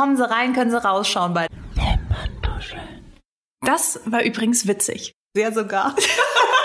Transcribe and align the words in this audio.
Kommen 0.00 0.16
Sie 0.16 0.26
rein, 0.26 0.54
können 0.54 0.70
Sie 0.70 0.82
rausschauen 0.82 1.34
bei 1.34 1.46
Das 3.60 4.00
war 4.06 4.22
übrigens 4.22 4.66
witzig. 4.66 5.12
Sehr 5.36 5.52
sogar. 5.52 5.94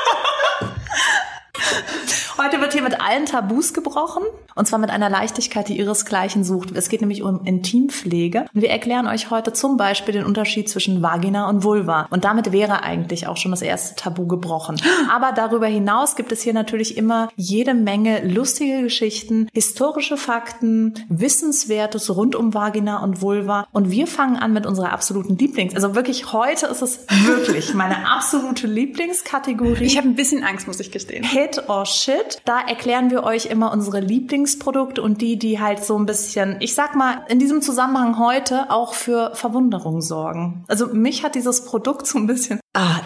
Heute 2.37 2.59
wird 2.59 2.73
hier 2.73 2.81
mit 2.81 2.99
allen 2.99 3.25
Tabus 3.25 3.73
gebrochen. 3.73 4.23
Und 4.55 4.67
zwar 4.67 4.79
mit 4.79 4.89
einer 4.89 5.09
Leichtigkeit, 5.09 5.67
die 5.67 5.77
ihresgleichen 5.77 6.43
sucht. 6.43 6.71
Es 6.75 6.88
geht 6.88 7.01
nämlich 7.01 7.23
um 7.23 7.43
Intimpflege. 7.43 8.45
Und 8.53 8.61
wir 8.61 8.70
erklären 8.70 9.07
euch 9.07 9.29
heute 9.29 9.51
zum 9.51 9.75
Beispiel 9.75 10.13
den 10.13 10.25
Unterschied 10.25 10.70
zwischen 10.70 11.02
Vagina 11.02 11.49
und 11.49 11.63
Vulva. 11.63 12.07
Und 12.09 12.23
damit 12.23 12.53
wäre 12.53 12.83
eigentlich 12.83 13.27
auch 13.27 13.35
schon 13.35 13.52
das 13.52 13.61
erste 13.61 13.95
Tabu 13.95 14.27
gebrochen. 14.27 14.81
Aber 15.13 15.33
darüber 15.33 15.67
hinaus 15.67 16.16
gibt 16.16 16.31
es 16.31 16.41
hier 16.41 16.53
natürlich 16.53 16.97
immer 16.97 17.30
jede 17.35 17.73
Menge 17.73 18.25
lustige 18.25 18.81
Geschichten, 18.81 19.49
historische 19.53 20.16
Fakten, 20.16 20.94
Wissenswertes 21.09 22.16
rund 22.16 22.35
um 22.35 22.53
Vagina 22.53 23.03
und 23.03 23.22
Vulva. 23.22 23.67
Und 23.73 23.91
wir 23.91 24.08
fangen 24.08 24.38
an 24.38 24.53
mit 24.53 24.66
unserer 24.66 24.94
absoluten 24.94 25.38
Lieblings. 25.38 25.75
Also 25.75 25.95
wirklich 25.95 26.31
heute 26.31 26.67
ist 26.67 26.81
es 26.81 27.05
wirklich 27.25 27.73
meine 27.73 28.09
absolute 28.09 28.67
Lieblingskategorie. 28.67 29.83
Ich 29.83 29.97
habe 29.97 30.08
ein 30.08 30.16
bisschen 30.16 30.44
Angst, 30.44 30.67
muss 30.67 30.80
ich 30.80 30.91
gestehen. 30.91 31.25
Hit 31.45 31.70
or 31.70 31.85
Shit. 31.85 32.41
Da 32.45 32.59
erklären 32.62 33.12
wir 33.12 33.23
euch 33.23 33.45
immer 33.45 33.72
unsere 33.72 33.99
Lieblingsprodukte 33.99 35.02
und 35.02 35.22
die, 35.22 35.38
die 35.38 35.59
halt 35.59 35.84
so 35.84 35.98
ein 35.98 36.08
bisschen, 36.08 36.58
ich 36.59 36.73
sag 36.73 36.95
mal, 36.95 37.23
in 37.30 37.38
diesem 37.38 37.62
Zusammenhang 37.62 38.17
heute 38.17 38.72
auch 38.72 38.95
für 38.95 39.36
Verwunderung 39.36 40.02
sorgen. 40.02 40.63
Also 40.67 40.88
mich 40.88 41.23
hat 41.23 41.36
dieses 41.36 41.66
Produkt 41.66 42.08
so 42.08 42.17
ein 42.17 42.26
bisschen, 42.27 42.59
ah, 42.75 43.02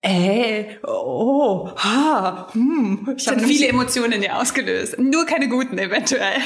Ey, 0.00 0.78
oh, 0.86 1.70
ha, 1.76 2.46
hm. 2.52 3.14
Ich 3.16 3.26
habe 3.26 3.40
viele 3.40 3.66
Emotionen 3.66 4.12
in 4.12 4.20
dir 4.20 4.36
ausgelöst. 4.38 4.96
Nur 4.96 5.26
keine 5.26 5.48
guten 5.48 5.76
eventuell. 5.76 6.36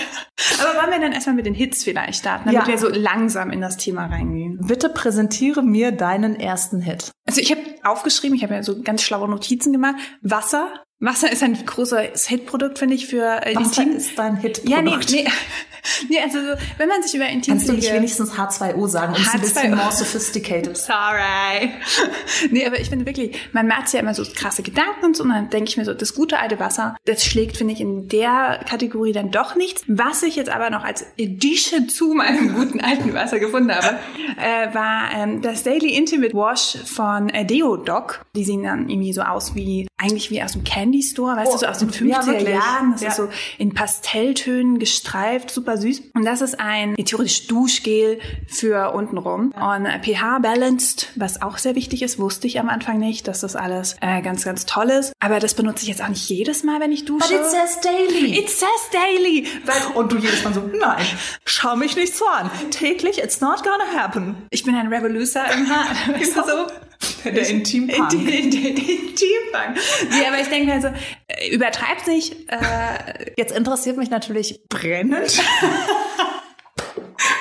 Aber 0.58 0.80
wollen 0.80 0.90
wir 0.90 1.00
dann 1.00 1.12
erstmal 1.12 1.36
mit 1.36 1.44
den 1.44 1.52
Hits 1.52 1.84
vielleicht 1.84 2.20
starten, 2.20 2.46
damit 2.46 2.62
Ja. 2.62 2.66
wir 2.66 2.78
so 2.78 2.88
langsam 2.88 3.50
in 3.50 3.60
das 3.60 3.76
Thema 3.76 4.06
reingehen. 4.06 4.58
Bitte 4.66 4.88
präsentiere 4.88 5.62
mir 5.62 5.92
deinen 5.92 6.34
ersten 6.40 6.80
Hit. 6.80 7.10
Also 7.26 7.42
ich 7.42 7.50
habe 7.50 7.60
aufgeschrieben, 7.84 8.34
ich 8.36 8.42
habe 8.42 8.54
ja 8.54 8.62
so 8.62 8.80
ganz 8.82 9.02
schlaue 9.02 9.28
Notizen 9.28 9.70
gemacht. 9.70 9.96
Wasser. 10.22 10.68
Wasser 11.02 11.32
ist 11.32 11.42
ein 11.42 11.54
großes 11.66 12.28
Hitprodukt, 12.28 12.78
finde 12.78 12.94
ich, 12.94 13.08
für 13.08 13.44
äh, 13.44 13.56
Was 13.56 13.76
Intim. 13.76 13.96
ist 13.96 14.16
dein 14.16 14.36
Hit? 14.36 14.62
Ja, 14.68 14.80
nee, 14.80 14.96
nee. 15.10 15.26
nee, 16.08 16.20
also 16.22 16.38
so, 16.38 16.54
wenn 16.78 16.88
man 16.88 17.02
sich 17.02 17.14
über 17.14 17.24
Kannst 17.26 17.68
du 17.68 17.72
nicht 17.72 17.92
wenigstens 17.92 18.32
H2O 18.32 18.86
sagen, 18.86 19.14
um 19.14 19.20
es 19.20 19.28
ein 19.28 19.40
H2O. 19.40 19.42
bisschen 19.42 19.74
more 19.74 19.90
sophisticated? 19.90 20.76
Sorry. 20.76 21.72
nee, 22.50 22.64
aber 22.64 22.78
ich 22.78 22.88
finde 22.88 23.04
wirklich, 23.06 23.36
man 23.52 23.66
macht 23.66 23.88
sich 23.88 23.94
ja 23.94 24.00
immer 24.00 24.14
so 24.14 24.22
krasse 24.32 24.62
Gedanken 24.62 25.06
und 25.06 25.16
so, 25.16 25.24
und 25.24 25.30
dann 25.30 25.50
denke 25.50 25.70
ich 25.70 25.76
mir 25.76 25.84
so, 25.84 25.92
das 25.92 26.14
gute 26.14 26.38
alte 26.38 26.60
Wasser, 26.60 26.96
das 27.04 27.24
schlägt, 27.24 27.56
finde 27.56 27.74
ich, 27.74 27.80
in 27.80 28.08
der 28.08 28.60
Kategorie 28.68 29.12
dann 29.12 29.32
doch 29.32 29.56
nichts. 29.56 29.82
Was 29.88 30.22
ich 30.22 30.36
jetzt 30.36 30.50
aber 30.50 30.70
noch 30.70 30.84
als 30.84 31.04
Addition 31.18 31.88
zu 31.88 32.14
meinem 32.14 32.54
guten 32.54 32.80
alten 32.80 33.12
Wasser 33.12 33.40
gefunden 33.40 33.74
habe, 33.74 33.96
äh, 34.40 34.72
war 34.72 35.10
ähm, 35.16 35.42
das 35.42 35.64
Daily 35.64 35.96
Intimate 35.96 36.32
Wash 36.32 36.76
von 36.84 37.28
äh, 37.30 37.44
Deodoc. 37.44 38.24
Die 38.36 38.44
sehen 38.44 38.62
dann 38.62 38.88
irgendwie 38.88 39.12
so 39.12 39.22
aus 39.22 39.54
wie, 39.56 39.88
eigentlich 39.96 40.30
wie 40.30 40.42
aus 40.42 40.52
dem 40.52 40.62
Candy 40.92 41.02
Store, 41.02 41.36
weißt 41.36 41.48
Oh, 41.50 41.52
du, 41.54 41.58
so 41.60 41.66
aus 41.66 41.78
den 41.78 41.88
ja, 42.08 42.20
50er 42.20 42.26
wirklich. 42.26 42.48
Jahren. 42.50 42.92
Das 42.92 43.00
Ja. 43.00 43.08
ist 43.08 43.16
so 43.16 43.28
in 43.56 43.72
Pastelltönen 43.72 44.78
gestreift, 44.78 45.50
super 45.50 45.78
süß. 45.78 46.02
Und 46.14 46.24
das 46.26 46.42
ist 46.42 46.60
ein 46.60 46.94
theoretisch 46.96 47.46
Duschgel 47.46 48.18
für 48.46 48.92
untenrum. 48.92 49.52
Und 49.52 49.86
äh, 49.86 49.98
pH 50.02 50.40
balanced, 50.40 51.08
was 51.16 51.40
auch 51.40 51.56
sehr 51.56 51.74
wichtig 51.76 52.02
ist, 52.02 52.18
wusste 52.18 52.46
ich 52.46 52.60
am 52.60 52.68
Anfang 52.68 52.98
nicht, 52.98 53.26
dass 53.26 53.40
das 53.40 53.56
alles 53.56 53.96
äh, 54.02 54.20
ganz, 54.20 54.44
ganz 54.44 54.66
toll 54.66 54.90
ist. 54.90 55.14
Aber 55.18 55.40
das 55.40 55.54
benutze 55.54 55.82
ich 55.84 55.88
jetzt 55.88 56.02
auch 56.02 56.08
nicht 56.08 56.28
jedes 56.28 56.62
Mal, 56.62 56.78
wenn 56.80 56.92
ich 56.92 57.06
dusche. 57.06 57.26
But 57.28 57.38
it 57.40 57.46
says 57.46 57.80
daily. 57.80 58.38
It 58.38 58.50
says 58.50 58.68
daily. 58.92 59.46
Und 59.94 60.12
du 60.12 60.18
jedes 60.18 60.44
Mal 60.44 60.52
so, 60.52 60.60
nein, 60.78 61.06
schau 61.46 61.74
mich 61.76 61.96
nicht 61.96 62.14
so 62.14 62.26
an. 62.26 62.50
Täglich, 62.70 63.18
it's 63.18 63.40
not 63.40 63.62
gonna 63.62 63.98
happen. 63.98 64.36
ich 64.50 64.64
bin 64.64 64.74
ein 64.74 64.88
Revolucer 64.92 65.44
im 65.54 65.68
Haar. 65.70 65.86
Weißt 66.18 66.36
du 66.36 66.40
so? 66.42 66.66
Der 67.24 67.48
Intimpunk. 67.48 68.12
In, 68.12 68.28
in, 68.28 68.28
in, 68.28 68.52
in, 68.52 68.76
Intimpunk. 68.76 69.78
Nee, 70.10 70.26
aber 70.26 70.40
ich 70.40 70.48
denke 70.48 70.72
also, 70.72 70.88
übertreibt 71.50 72.04
sich, 72.04 72.48
äh, 72.48 73.32
Jetzt 73.36 73.56
interessiert 73.56 73.96
mich 73.96 74.10
natürlich 74.10 74.60
brennend. 74.68 75.40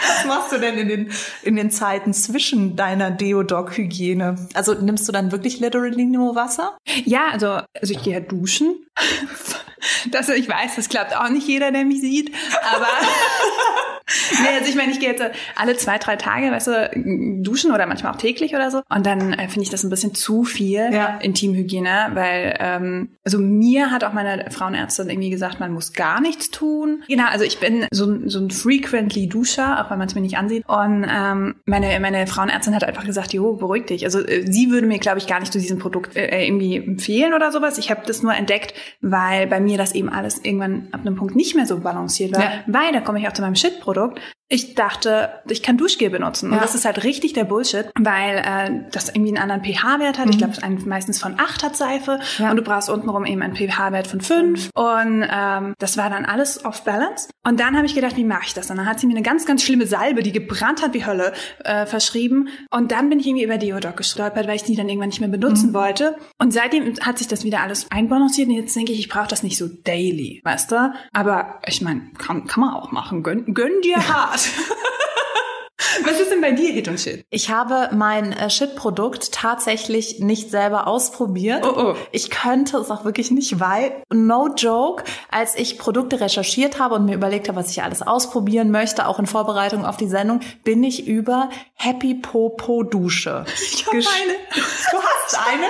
Was 0.07 0.25
machst 0.25 0.51
du 0.51 0.59
denn 0.59 0.77
in 0.77 0.87
den, 0.87 1.11
in 1.43 1.55
den 1.55 1.71
Zeiten 1.71 2.13
zwischen 2.13 2.75
deiner 2.75 3.11
Deodoc-Hygiene? 3.11 4.35
Also 4.53 4.73
nimmst 4.73 5.07
du 5.07 5.11
dann 5.11 5.31
wirklich 5.31 5.59
literally 5.59 6.05
nur 6.05 6.35
Wasser? 6.35 6.77
Ja, 7.05 7.29
also, 7.31 7.61
also 7.79 7.93
ich 7.93 8.03
gehe 8.03 8.13
ja 8.13 8.19
duschen. 8.19 8.85
Das, 10.11 10.29
ich 10.29 10.47
weiß, 10.47 10.75
das 10.75 10.89
klappt 10.89 11.15
auch 11.17 11.29
nicht 11.29 11.47
jeder, 11.47 11.71
der 11.71 11.85
mich 11.85 12.01
sieht, 12.01 12.31
aber 12.75 12.85
nee, 14.41 14.57
also 14.59 14.69
ich 14.69 14.75
meine, 14.75 14.91
ich 14.91 14.99
gehe 14.99 15.09
jetzt 15.09 15.23
alle 15.55 15.75
zwei, 15.77 15.97
drei 15.97 16.15
Tage, 16.17 16.51
weißt 16.51 16.67
du, 16.67 17.41
duschen 17.43 17.71
oder 17.71 17.85
manchmal 17.87 18.11
auch 18.13 18.17
täglich 18.17 18.53
oder 18.53 18.69
so. 18.71 18.81
Und 18.89 19.05
dann 19.05 19.33
äh, 19.33 19.47
finde 19.47 19.61
ich 19.63 19.69
das 19.69 19.83
ein 19.83 19.89
bisschen 19.89 20.13
zu 20.13 20.43
viel 20.43 20.89
Ja. 20.93 21.17
Intimhygiene, 21.21 22.11
weil 22.13 22.55
ähm, 22.59 23.09
also 23.23 23.37
mir 23.39 23.89
hat 23.91 24.03
auch 24.03 24.13
meine 24.13 24.49
Frauenärztin 24.51 25.09
irgendwie 25.09 25.29
gesagt, 25.29 25.59
man 25.59 25.71
muss 25.73 25.93
gar 25.93 26.21
nichts 26.21 26.51
tun. 26.51 27.03
Genau, 27.07 27.25
also 27.27 27.43
ich 27.45 27.59
bin 27.59 27.87
so, 27.91 28.05
ein- 28.05 28.29
so 28.29 28.39
ein 28.39 28.51
frequently 28.51 29.27
Duscher, 29.27 29.83
auch 29.83 29.89
wenn 29.91 29.97
man 29.97 30.07
es 30.07 30.15
mir 30.15 30.21
nicht 30.21 30.37
ansieht. 30.37 30.63
Und 30.67 31.07
ähm, 31.09 31.55
meine, 31.65 31.99
meine 31.99 32.27
Frauenärztin 32.27 32.75
hat 32.75 32.83
einfach 32.83 33.05
gesagt, 33.05 33.33
jo, 33.33 33.53
beruhig 33.53 33.85
dich. 33.87 34.03
Also 34.05 34.19
äh, 34.19 34.45
sie 34.51 34.69
würde 34.71 34.85
mir, 34.87 34.99
glaube 34.99 35.17
ich, 35.19 35.27
gar 35.27 35.39
nicht 35.39 35.53
zu 35.53 35.59
diesem 35.59 35.79
Produkt 35.79 36.15
äh, 36.15 36.45
irgendwie 36.45 36.77
empfehlen 36.77 37.33
oder 37.33 37.51
sowas. 37.51 37.77
Ich 37.77 37.89
habe 37.89 38.01
das 38.05 38.21
nur 38.21 38.33
entdeckt, 38.35 38.73
weil 38.99 39.47
bei 39.47 39.59
mir 39.59 39.77
das 39.77 39.93
eben 39.93 40.09
alles 40.09 40.43
irgendwann 40.43 40.87
ab 40.91 41.01
einem 41.01 41.15
Punkt 41.15 41.35
nicht 41.35 41.55
mehr 41.55 41.65
so 41.65 41.79
balanciert 41.79 42.35
war. 42.35 42.43
Ja. 42.43 42.51
Weil, 42.67 42.91
da 42.93 42.99
komme 43.01 43.19
ich 43.19 43.27
auch 43.27 43.33
zu 43.33 43.41
meinem 43.41 43.55
Shit-Produkt. 43.55 44.19
Ich 44.53 44.75
dachte, 44.75 45.29
ich 45.47 45.63
kann 45.63 45.77
Duschgel 45.77 46.09
benutzen. 46.09 46.49
Und 46.49 46.55
Ja. 46.55 46.61
das 46.61 46.75
ist 46.75 46.83
halt 46.83 47.05
richtig 47.05 47.31
der 47.31 47.45
Bullshit, 47.45 47.85
weil 47.97 48.37
äh, 48.37 48.89
das 48.91 49.07
irgendwie 49.07 49.29
einen 49.37 49.49
anderen 49.49 49.63
pH-Wert 49.63 50.19
hat. 50.19 50.29
Ich 50.29 50.37
glaube, 50.37 50.53
meistens 50.85 51.21
von 51.21 51.39
8 51.39 51.63
hat 51.63 51.77
Seife. 51.77 52.17
Mhm. 52.37 52.43
Ja. 52.43 52.49
Und 52.51 52.57
du 52.57 52.61
brauchst 52.61 52.89
untenrum 52.89 53.25
eben 53.25 53.41
einen 53.41 53.55
pH-Wert 53.55 54.07
von 54.07 54.19
5. 54.19 54.69
Und 54.73 55.25
ähm, 55.31 55.73
das 55.79 55.95
war 55.95 56.09
dann 56.09 56.25
alles 56.25 56.65
off 56.65 56.83
balance. 56.83 57.29
Und 57.45 57.61
dann 57.61 57.77
habe 57.77 57.85
ich 57.85 57.95
gedacht, 57.95 58.17
wie 58.17 58.25
mache 58.25 58.43
ich 58.47 58.53
das? 58.53 58.69
Und 58.69 58.75
dann 58.75 58.85
hat 58.87 58.99
sie 58.99 59.07
mir 59.07 59.13
eine 59.15 59.23
ganz, 59.23 59.45
ganz 59.45 59.63
schlimme 59.63 59.87
Salbe, 59.87 60.21
die 60.21 60.33
gebrannt 60.33 60.81
hat 60.81 60.93
wie 60.93 61.05
Hölle, 61.05 61.31
äh, 61.63 61.85
verschrieben. 61.85 62.49
Und 62.71 62.91
dann 62.91 63.09
bin 63.09 63.21
ich 63.21 63.27
irgendwie 63.27 63.45
über 63.45 63.57
Deodoc 63.57 63.95
gestolpert, 63.95 64.47
weil 64.47 64.57
ich 64.57 64.63
die 64.63 64.75
dann 64.75 64.89
irgendwann 64.89 65.09
nicht 65.09 65.21
mehr 65.21 65.29
benutzen 65.29 65.69
Mhm. 65.69 65.73
wollte. 65.75 66.17
Und 66.39 66.51
seitdem 66.53 66.93
hat 66.99 67.19
sich 67.19 67.29
das 67.29 67.45
wieder 67.45 67.61
alles 67.61 67.87
einbalanciert. 67.89 68.49
Und 68.49 68.55
jetzt 68.55 68.75
denke 68.75 68.91
ich, 68.91 68.99
ich 68.99 69.07
brauche 69.07 69.27
das 69.29 69.43
nicht 69.43 69.57
so 69.57 69.67
daily, 69.85 70.41
weißt 70.43 70.71
du? 70.73 70.93
Aber 71.13 71.59
ich 71.65 71.81
meine, 71.81 72.01
kann, 72.17 72.47
kann 72.47 72.59
man 72.61 72.73
auch 72.73 72.91
machen. 72.91 73.23
Gönn, 73.23 73.53
gönn 73.53 73.79
dir 73.83 73.95
hart. 74.09 74.40
Was 76.03 76.19
ist 76.19 76.31
denn 76.31 76.41
bei 76.41 76.51
dir 76.51 76.71
Hit 76.71 76.87
und 76.87 76.99
Shit? 76.99 77.25
Ich 77.29 77.49
habe 77.49 77.89
mein 77.93 78.33
äh, 78.33 78.49
Shit-Produkt 78.49 79.31
tatsächlich 79.31 80.19
nicht 80.19 80.49
selber 80.49 80.87
ausprobiert. 80.87 81.65
Oh, 81.65 81.73
oh. 81.75 81.95
Ich 82.11 82.29
könnte 82.29 82.77
es 82.77 82.89
auch 82.89 83.05
wirklich 83.05 83.31
nicht, 83.31 83.59
weil, 83.59 84.03
no 84.11 84.49
joke, 84.55 85.03
als 85.29 85.55
ich 85.55 85.77
Produkte 85.77 86.19
recherchiert 86.19 86.79
habe 86.79 86.95
und 86.95 87.05
mir 87.05 87.15
überlegt 87.15 87.49
habe, 87.49 87.59
was 87.59 87.71
ich 87.71 87.83
alles 87.83 88.01
ausprobieren 88.01 88.71
möchte, 88.71 89.07
auch 89.07 89.19
in 89.19 89.25
Vorbereitung 89.25 89.85
auf 89.85 89.97
die 89.97 90.07
Sendung, 90.07 90.41
bin 90.63 90.83
ich 90.83 91.07
über 91.07 91.49
Happy 91.75 92.15
Popo 92.15 92.83
Dusche. 92.83 93.45
Ich 93.73 93.85
habe 93.85 93.97
eine. 93.97 94.35
Du 94.53 94.97
hast 94.97 95.47
eine? 95.47 95.65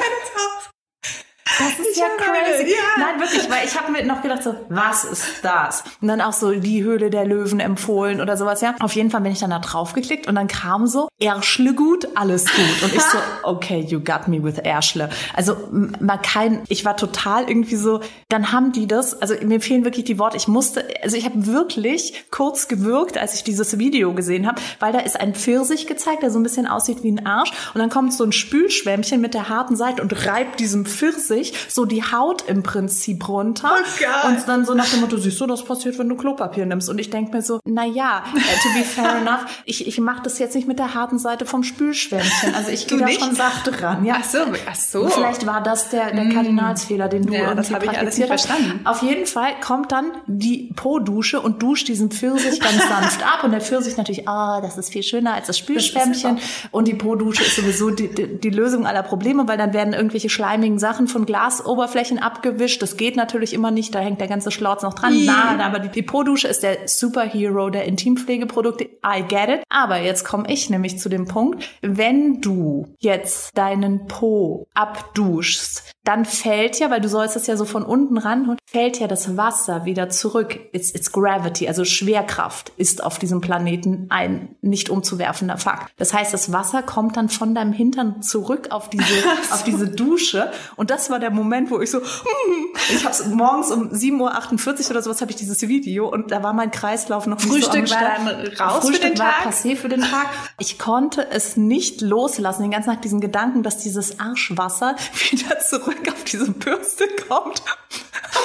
Das 1.60 1.80
ist 1.80 1.92
Ich 1.92 1.98
ja 1.98 2.06
crazy. 2.18 2.72
ja. 2.72 2.78
Nein, 2.98 3.20
wirklich, 3.20 3.50
weil 3.50 3.66
ich 3.66 3.78
habe 3.80 3.92
mir 3.92 4.06
noch 4.06 4.22
gedacht 4.22 4.44
so, 4.44 4.56
was 4.70 5.04
ist 5.04 5.26
das? 5.44 5.84
Und 6.02 6.08
dann 6.08 6.22
auch 6.22 6.34
so 6.34 6.52
die 6.52 6.84
Höhle 6.84 7.10
der 7.10 7.26
Löwen 7.26 7.60
empfohlen 7.60 8.22
oder 8.22 8.38
sowas, 8.38 8.62
ja. 8.62 8.76
Auf 8.80 8.94
jeden 8.94 9.12
Fall 9.12 9.22
bin 9.22 9.32
ich 9.32 9.40
dann 9.40 9.50
da 9.50 9.60
drauf 9.60 9.94
geklickt 9.94 10.28
und 10.28 10.36
dann 10.36 10.48
kam 10.48 10.88
so, 10.88 11.08
Erschle 11.20 11.74
gut, 11.74 12.08
alles 12.16 12.46
gut. 12.46 12.84
Und 12.84 12.94
ich 12.94 13.02
so, 13.02 13.18
okay, 13.44 13.80
you 13.80 14.00
got 14.00 14.28
me 14.28 14.42
with 14.44 14.58
Erschle. 14.59 15.09
Also 15.34 15.56
mal 15.72 16.18
kein, 16.18 16.62
ich 16.70 16.86
war 16.86 16.96
total 16.98 17.50
irgendwie 17.50 17.76
so, 17.76 18.02
dann 18.30 18.52
haben 18.52 18.72
die 18.72 18.88
das, 18.88 19.22
also 19.22 19.36
mir 19.44 19.62
fehlen 19.62 19.84
wirklich 19.84 20.06
die 20.06 20.18
Worte. 20.20 20.38
Ich 20.38 20.47
musste, 20.47 20.86
also 21.04 21.18
ich 21.18 21.26
habe 21.26 21.46
wirklich 21.47 22.26
kurz 22.32 22.68
gewürgt, 22.68 23.18
als 23.18 23.36
ich 23.36 23.44
dieses 23.44 23.78
Video 23.78 24.14
gesehen 24.14 24.47
habe, 24.47 24.62
weil 24.80 24.94
da 24.94 25.00
ist 25.00 25.20
ein 25.20 25.36
Pfirsich 25.36 25.88
gezeigt, 25.88 26.24
der 26.24 26.32
so 26.32 26.40
ein 26.40 26.44
bisschen 26.44 26.68
aussieht 26.68 27.04
wie 27.04 27.12
ein 27.12 27.26
Arsch. 27.26 27.52
Und 27.74 27.80
dann 27.80 27.90
kommt 27.90 28.14
so 28.14 28.24
ein 28.24 28.32
Spülschwämmchen 28.32 29.20
mit 29.22 29.34
der 29.34 29.50
harten 29.50 29.76
Seite 29.76 30.02
und 30.02 30.26
reibt 30.26 30.59
diesem 30.59 30.86
Pfirsich 30.86 31.41
so 31.70 31.85
die 31.85 32.03
Haut 32.03 32.43
im 32.47 32.64
Prinzip 32.64 33.28
runter. 33.28 33.72
Oh 33.73 34.28
und 34.28 34.47
dann 34.47 34.66
so 34.66 34.73
nach 34.73 34.90
dem 34.90 35.02
Motto, 35.02 35.17
siehst 35.17 35.40
du, 35.40 35.47
das 35.47 35.64
passiert, 35.64 35.97
wenn 35.99 36.09
du 36.09 36.16
Klopapier 36.16 36.66
nimmst. 36.66 36.90
Und 36.90 36.99
ich 36.99 37.09
denk 37.09 37.34
mir 37.34 37.41
so, 37.41 37.59
na 37.66 37.85
ja, 37.85 38.23
äh, 38.34 38.40
to 38.61 38.70
be 38.78 38.84
fair 38.84 39.17
enough, 39.22 39.46
ich, 39.66 39.88
ich 39.88 39.99
mache 39.99 40.22
das 40.23 40.40
jetzt 40.40 40.55
nicht 40.55 40.67
mit 40.67 40.79
der 40.79 40.93
harten 40.93 41.20
Seite 41.20 41.46
vom 41.46 41.64
Spülschwämmchen. 41.64 42.55
Also 42.55 42.72
ich 42.72 42.88
gehe 42.88 42.97
da 42.97 43.09
schon 43.09 43.35
sachte 43.35 43.82
ran. 43.82 44.05
Ja. 44.05 44.17
Ach 44.20 44.23
so, 44.23 44.40
ach 44.70 44.76
so. 44.76 45.08
Vielleicht 45.08 45.46
war 45.46 45.61
das 45.61 45.90
der, 45.90 46.11
der 46.11 46.29
Kardinalsfehler, 46.29 47.08
den 47.08 47.26
du 47.26 47.34
Ja, 47.34 47.53
das 47.55 47.72
habe 47.72 47.85
ich 47.85 47.97
alles 47.97 48.17
nicht 48.17 48.28
verstanden. 48.28 48.82
Auf 48.85 49.02
jeden 49.02 49.26
Fall 49.26 49.52
kommt 49.66 49.91
dann 49.91 50.11
die 50.28 50.72
Po-Dusche 50.76 51.41
und 51.41 51.61
duscht 51.61 51.87
diesen 51.87 52.11
Pfirsich 52.11 52.59
ganz 52.59 52.78
sanft 52.87 53.23
ab. 53.23 53.44
Und 53.44 53.52
der 53.52 53.61
Pfirsich 53.61 53.97
natürlich, 53.97 54.28
ah, 54.28 54.61
das 54.61 54.78
ist 54.78 54.91
viel 54.91 55.03
schöner 55.03 55.34
als 55.34 55.47
das 55.47 55.58
Spülschwämmchen. 55.58 56.40
Und 56.72 56.87
die 56.87 56.94
Po-Dusche 56.94 57.44
ist 57.44 57.55
sowieso 57.55 57.90
die, 57.90 58.09
die, 58.09 58.40
die 58.40 58.49
Lösung 58.49 58.85
aller 58.85 59.03
Probleme, 59.03 59.47
weil 59.47 59.58
dann 59.58 59.73
werden 59.73 59.94
irgendwelche 59.94 60.29
schleimigen 60.29 60.79
Sachen 60.79 61.08
von 61.08 61.26
Glasoberflächen 61.32 62.20
abgewischt. 62.20 62.82
Das 62.82 62.98
geht 62.98 63.16
natürlich 63.16 63.54
immer 63.54 63.72
nicht, 63.72 63.96
da 63.96 64.00
hängt 64.00 64.20
der 64.20 64.28
ganze 64.28 64.52
Schlauz 64.52 64.84
noch 64.84 64.94
dran. 64.94 65.14
Nein, 65.26 65.62
aber 65.62 65.80
die, 65.80 66.02
Po-Dusche 66.02 66.50
ist 66.50 66.62
der 66.62 66.90
Superhero 66.90 67.70
der 67.70 67.86
Intimpflegeprodukte. 67.86 68.84
I 68.84 69.24
get 69.26 69.48
it. 69.48 69.64
Aber 69.70 69.98
jetzt 70.02 70.26
komme 70.26 70.52
ich 70.52 70.70
nämlich 70.70 71.00
zu 71.00 71.08
dem 71.08 71.28
Punkt, 71.28 71.70
wenn 71.82 72.42
du 72.42 72.94
jetzt 73.00 73.58
deinen 73.58 74.08
Po 74.08 74.68
abduschst, 74.74 75.94
dann 76.03 76.26
fällt 76.26 76.80
ja, 76.80 76.90
weil 76.90 77.00
du 77.00 77.08
sollst 77.08 77.36
es 77.36 77.46
ja 77.46 77.56
so 77.56 77.66
von 77.66 77.84
unten 77.84 78.18
ran, 78.18 78.58
fällt 78.66 79.00
ja 79.00 79.08
das 79.08 79.38
Wasser 79.38 79.86
wieder 79.86 80.09
zurück. 80.09 80.59
It's, 80.72 80.90
it's 80.96 81.12
gravity, 81.12 81.68
also 81.68 81.86
Schwerkraft 81.86 82.72
ist 82.78 83.03
auf 83.03 83.20
diesem 83.20 83.40
Planeten 83.40 84.08
ein 84.09 84.56
nicht 84.62 84.90
umzuwerfender 84.90 85.58
Fakt. 85.58 85.94
Das 85.98 86.14
heißt, 86.14 86.34
das 86.34 86.52
Wasser 86.52 86.82
kommt 86.82 87.18
dann 87.18 87.30
von 87.30 87.53
deinem 87.53 87.72
Hintern 87.72 88.24
zurück 88.24 88.70
auf 88.72 88.90
diese, 88.90 89.03
auf 89.52 89.64
diese 89.64 89.90
Dusche. 89.90 90.52
Und 90.76 90.90
das 90.90 91.12
war 91.12 91.20
der 91.20 91.30
Moment, 91.30 91.70
wo 91.70 91.80
ich 91.80 91.92
so, 91.92 92.02
ich 92.90 93.06
habe 93.06 93.36
morgens 93.36 93.72
um 93.72 93.92
7.48 93.92 94.86
Uhr 94.86 94.92
oder 94.92 95.02
sowas 95.04 95.22
habe 95.22 95.30
ich 95.30 95.38
dieses 95.38 95.62
Video 95.62 96.09
und 96.09 96.32
da 96.32 96.42
war 96.42 96.54
mein 96.54 96.72
Kreislauf 96.72 97.28
noch 97.28 97.40
Frühstück 97.40 97.88
so 97.88 97.96
war 97.96 98.02
dann 98.02 98.28
raus 98.59 98.76
für 98.80 98.88
Frühstück 98.88 99.12
den 99.12 99.20
war 99.20 99.34
Tag. 99.44 99.54
passé 99.54 99.76
für 99.76 99.90
den 99.90 100.02
Tag. 100.02 100.28
Ich 100.59 100.80
konnte 100.80 101.30
es 101.30 101.58
nicht 101.58 102.02
loslassen, 102.02 102.64
den 102.64 102.72
ganzen 102.72 102.90
Tag 102.90 103.04
diesen 103.04 103.22
Gedanken, 103.22 103.62
dass 103.62 103.78
dieses 103.78 104.20
Arschwasser 104.20 104.96
wieder 105.30 105.59
zurück 105.59 105.91
auf 106.09 106.23
diese 106.23 106.52
Bürste 106.52 107.05
kommt. 107.28 107.61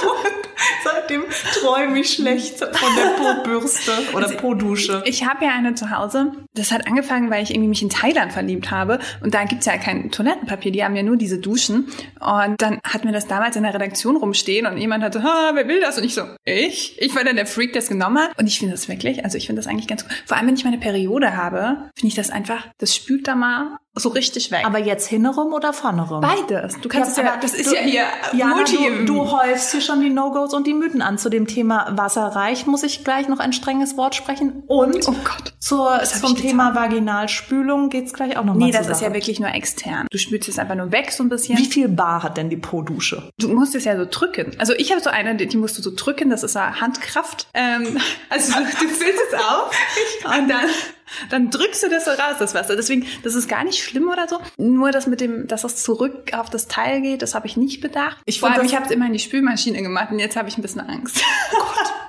Und 0.03 0.49
seitdem 0.85 1.25
träume 1.55 2.01
ich 2.01 2.15
schlecht 2.15 2.59
von 2.59 2.97
der 2.97 3.11
Po-Bürste 3.17 3.93
oder 4.15 4.29
Po-Dusche. 4.29 5.03
Ich 5.07 5.25
habe 5.25 5.45
ja 5.45 5.53
eine 5.53 5.75
zu 5.75 5.91
Hause. 5.91 6.33
Das 6.55 6.73
hat 6.73 6.87
angefangen, 6.87 7.31
weil 7.31 7.43
ich 7.43 7.51
irgendwie 7.51 7.69
mich 7.69 7.83
in 7.83 7.91
Thailand 7.91 8.33
verliebt 8.33 8.71
habe. 8.71 8.99
Und 9.23 9.35
da 9.35 9.45
gibt's 9.45 9.67
ja 9.67 9.77
kein 9.79 10.11
Toilettenpapier, 10.11 10.73
die 10.73 10.85
haben 10.85 10.97
ja 10.97 11.03
nur 11.03 11.17
diese 11.17 11.39
Duschen. 11.39 11.89
Und 12.21 12.61
dann 12.61 12.81
hatten 12.85 13.05
wir 13.05 13.13
das 13.13 13.27
damals 13.27 13.57
in 13.57 13.63
der 13.63 13.75
Redaktion 13.75 14.17
rumstehen 14.17 14.67
und 14.67 14.77
jemand 14.77 15.05
hatte, 15.05 15.23
ha, 15.23 15.53
wer 15.55 15.69
will 15.69 15.81
das? 15.81 15.99
Und 15.99 16.05
ich 16.05 16.15
so, 16.15 16.23
ich? 16.45 17.01
Ich 17.01 17.15
war 17.15 17.25
dann 17.25 17.37
der 17.37 17.47
Freak, 17.47 17.73
der 17.73 17.83
es 17.83 17.89
genommen 17.89 18.19
hat. 18.19 18.39
Und 18.39 18.47
ich 18.47 18.59
finde 18.59 18.75
das 18.75 18.89
wirklich, 18.89 19.25
also 19.25 19.39
ich 19.39 19.47
finde 19.47 19.61
das 19.61 19.71
eigentlich 19.71 19.89
ganz 19.89 20.03
gut. 20.03 20.13
Vor 20.27 20.37
allem, 20.37 20.49
wenn 20.49 20.57
ich 20.57 20.65
meine 20.65 20.79
Periode 20.79 21.37
habe, 21.37 21.91
finde 21.95 22.09
ich 22.09 22.15
das 22.15 22.31
einfach, 22.31 22.67
das 22.79 22.95
spült 22.95 23.29
da 23.29 23.35
mal 23.35 23.79
so 23.99 24.11
richtig 24.11 24.51
weg. 24.51 24.65
Aber 24.65 24.79
jetzt 24.79 25.07
hinnerum 25.09 25.53
oder 25.53 25.73
vornerum? 25.73 26.21
beides. 26.21 26.79
Du 26.81 26.89
kannst 26.89 27.13
es 27.13 27.17
ja, 27.17 27.33
aber 27.33 27.41
das 27.41 27.55
ist 27.55 27.71
du- 27.71 27.75
ja 27.75 27.81
hier 27.81 28.05
Ja, 28.35 28.47
Multi. 28.47 28.77
du, 28.77 29.05
du 29.07 29.31
häufst 29.33 29.73
hier 29.73 29.81
schon 29.81 30.01
die 30.01 30.11
No-Gos 30.11 30.55
und 30.55 30.67
die 30.67 30.75
Mythen 30.75 31.03
an. 31.03 31.19
Zu 31.19 31.29
dem 31.31 31.47
Thema 31.47 31.89
wasserreich 31.97 32.67
muss 32.67 32.83
ich 32.83 33.05
gleich 33.05 33.27
noch 33.29 33.39
ein 33.39 33.53
strenges 33.53 33.97
Wort 33.97 34.15
sprechen. 34.15 34.63
Und 34.67 35.09
oh 35.09 35.15
Gott. 35.25 35.55
zur, 35.59 36.01
zum 36.05 36.35
ich 36.37 36.43
Thema 36.43 36.75
Vaginalspülung 36.75 37.89
geht's 37.89 38.13
gleich 38.13 38.37
auch 38.37 38.45
noch 38.45 38.55
Nee, 38.55 38.71
das 38.71 38.89
ist 38.89 39.01
ja 39.01 39.13
wirklich 39.15 39.41
nur 39.41 39.51
extern. 39.51 40.07
Du 40.11 40.19
spülst 40.19 40.49
es 40.49 40.59
einfach 40.59 40.75
nur 40.75 40.93
weg 40.93 41.11
so 41.13 41.23
ein 41.23 41.29
bisschen. 41.29 41.59
Wie 41.59 41.65
viel 41.67 41.89
Bar 41.89 42.23
hat 42.23 42.37
denn 42.37 42.51
die 42.51 42.57
Po-Dusche? 42.57 43.31
Du 43.39 43.49
musst 43.49 43.75
es 43.75 43.85
ja 43.85 43.97
so 43.97 44.07
drücken. 44.11 44.53
Also 44.59 44.73
ich 44.75 44.91
habe 44.93 45.01
so 45.01 45.11
eine, 45.11 45.35
die 45.37 45.47
die 45.47 45.57
musst 45.57 45.79
du 45.79 45.83
so 45.83 45.91
drücken, 45.95 46.29
das 46.31 46.43
ist 46.43 46.55
ja 46.55 46.81
Handkraft. 46.81 47.47
Ähm, 47.55 47.97
also 48.29 48.53
du, 48.53 48.59
du 48.61 48.89
füllst 48.89 49.23
es 49.33 49.35
auf 49.41 49.71
und 50.25 50.49
dann, 50.49 50.67
dann 51.31 51.51
drückst 51.51 51.83
du 51.85 51.89
das 51.89 52.05
so 52.05 52.11
raus, 52.13 52.37
das 52.39 52.55
Wasser. 52.55 52.77
Deswegen, 52.77 53.07
das 53.23 53.35
ist 53.35 53.49
gar 53.49 53.65
nicht 53.65 53.83
schlimm 53.83 54.09
oder 54.09 54.29
so. 54.29 54.39
Nur 54.57 54.91
das 54.93 55.07
mit 55.07 55.21
dem, 55.21 55.47
dass 55.47 55.65
es 55.65 55.77
zurück 55.83 56.33
auf 56.33 56.51
das 56.51 56.67
Teil 56.69 57.01
geht, 57.03 57.23
das 57.23 57.35
habe 57.35 57.47
ich 57.47 57.57
nicht 57.57 57.81
bedacht. 57.81 58.19
Ich 58.25 58.41
Vor 58.41 58.49
allem, 58.51 58.59
das- 58.63 58.67
ich 58.71 58.75
habe 58.77 58.87
es 58.87 58.91
immer 58.91 59.07
in 59.07 59.13
die 59.13 59.19
Spülmaschine 59.19 59.83
gemacht 59.83 60.11
und 60.11 60.19
jetzt 60.19 60.37
habe 60.37 60.49
ich 60.49 60.59
ein 60.59 60.63
bisschen 60.63 60.81
Angst. 60.89 61.21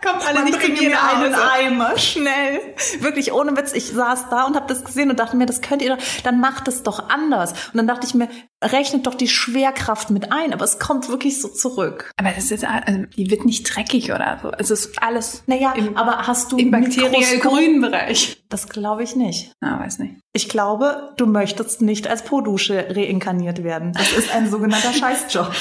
Kommt 0.05 0.25
alle 0.25 0.43
nicht 0.45 0.61
zu 0.61 0.69
mir 0.71 0.89
nach 0.91 1.17
einen. 1.17 1.33
Eimer, 1.35 1.97
schnell. 1.97 2.61
Wirklich, 2.99 3.33
ohne 3.33 3.57
Witz, 3.57 3.73
ich 3.73 3.87
saß 3.91 4.29
da 4.29 4.43
und 4.45 4.55
habe 4.55 4.67
das 4.67 4.85
gesehen 4.85 5.09
und 5.09 5.19
dachte 5.19 5.35
mir, 5.35 5.45
das 5.47 5.61
könnt 5.61 5.81
ihr 5.81 5.95
doch, 5.95 6.03
dann 6.23 6.39
macht 6.39 6.67
es 6.67 6.83
doch 6.83 7.09
anders. 7.09 7.51
Und 7.51 7.75
dann 7.77 7.87
dachte 7.87 8.05
ich 8.07 8.13
mir, 8.13 8.29
rechnet 8.63 9.05
doch 9.05 9.15
die 9.15 9.27
Schwerkraft 9.27 10.09
mit 10.09 10.31
ein, 10.31 10.53
aber 10.53 10.65
es 10.65 10.79
kommt 10.79 11.09
wirklich 11.09 11.41
so 11.41 11.47
zurück. 11.47 12.11
Aber 12.17 12.31
das 12.31 12.51
ist, 12.51 12.65
also, 12.65 13.05
die 13.15 13.29
wird 13.29 13.45
nicht 13.45 13.63
dreckig 13.63 14.11
oder 14.11 14.39
so. 14.41 14.51
Es 14.57 14.71
ist 14.71 15.01
alles 15.01 15.43
Naja, 15.47 15.73
im, 15.73 15.95
aber 15.95 16.27
hast 16.27 16.51
du 16.51 16.57
im 16.57 16.71
bakteriell 16.71 17.39
grünen 17.39 17.81
Bereich. 17.81 18.43
Das 18.49 18.69
glaube 18.69 19.03
ich 19.03 19.15
nicht. 19.15 19.51
Ah, 19.61 19.79
weiß 19.79 19.99
nicht. 19.99 20.15
Ich 20.33 20.49
glaube, 20.49 21.13
du 21.17 21.25
möchtest 21.25 21.81
nicht 21.81 22.07
als 22.07 22.23
Po-Dusche 22.23 22.87
reinkarniert 22.91 23.63
werden. 23.63 23.93
Das 23.93 24.11
ist 24.11 24.33
ein 24.33 24.49
sogenannter 24.49 24.93
Scheißjob. 24.93 25.51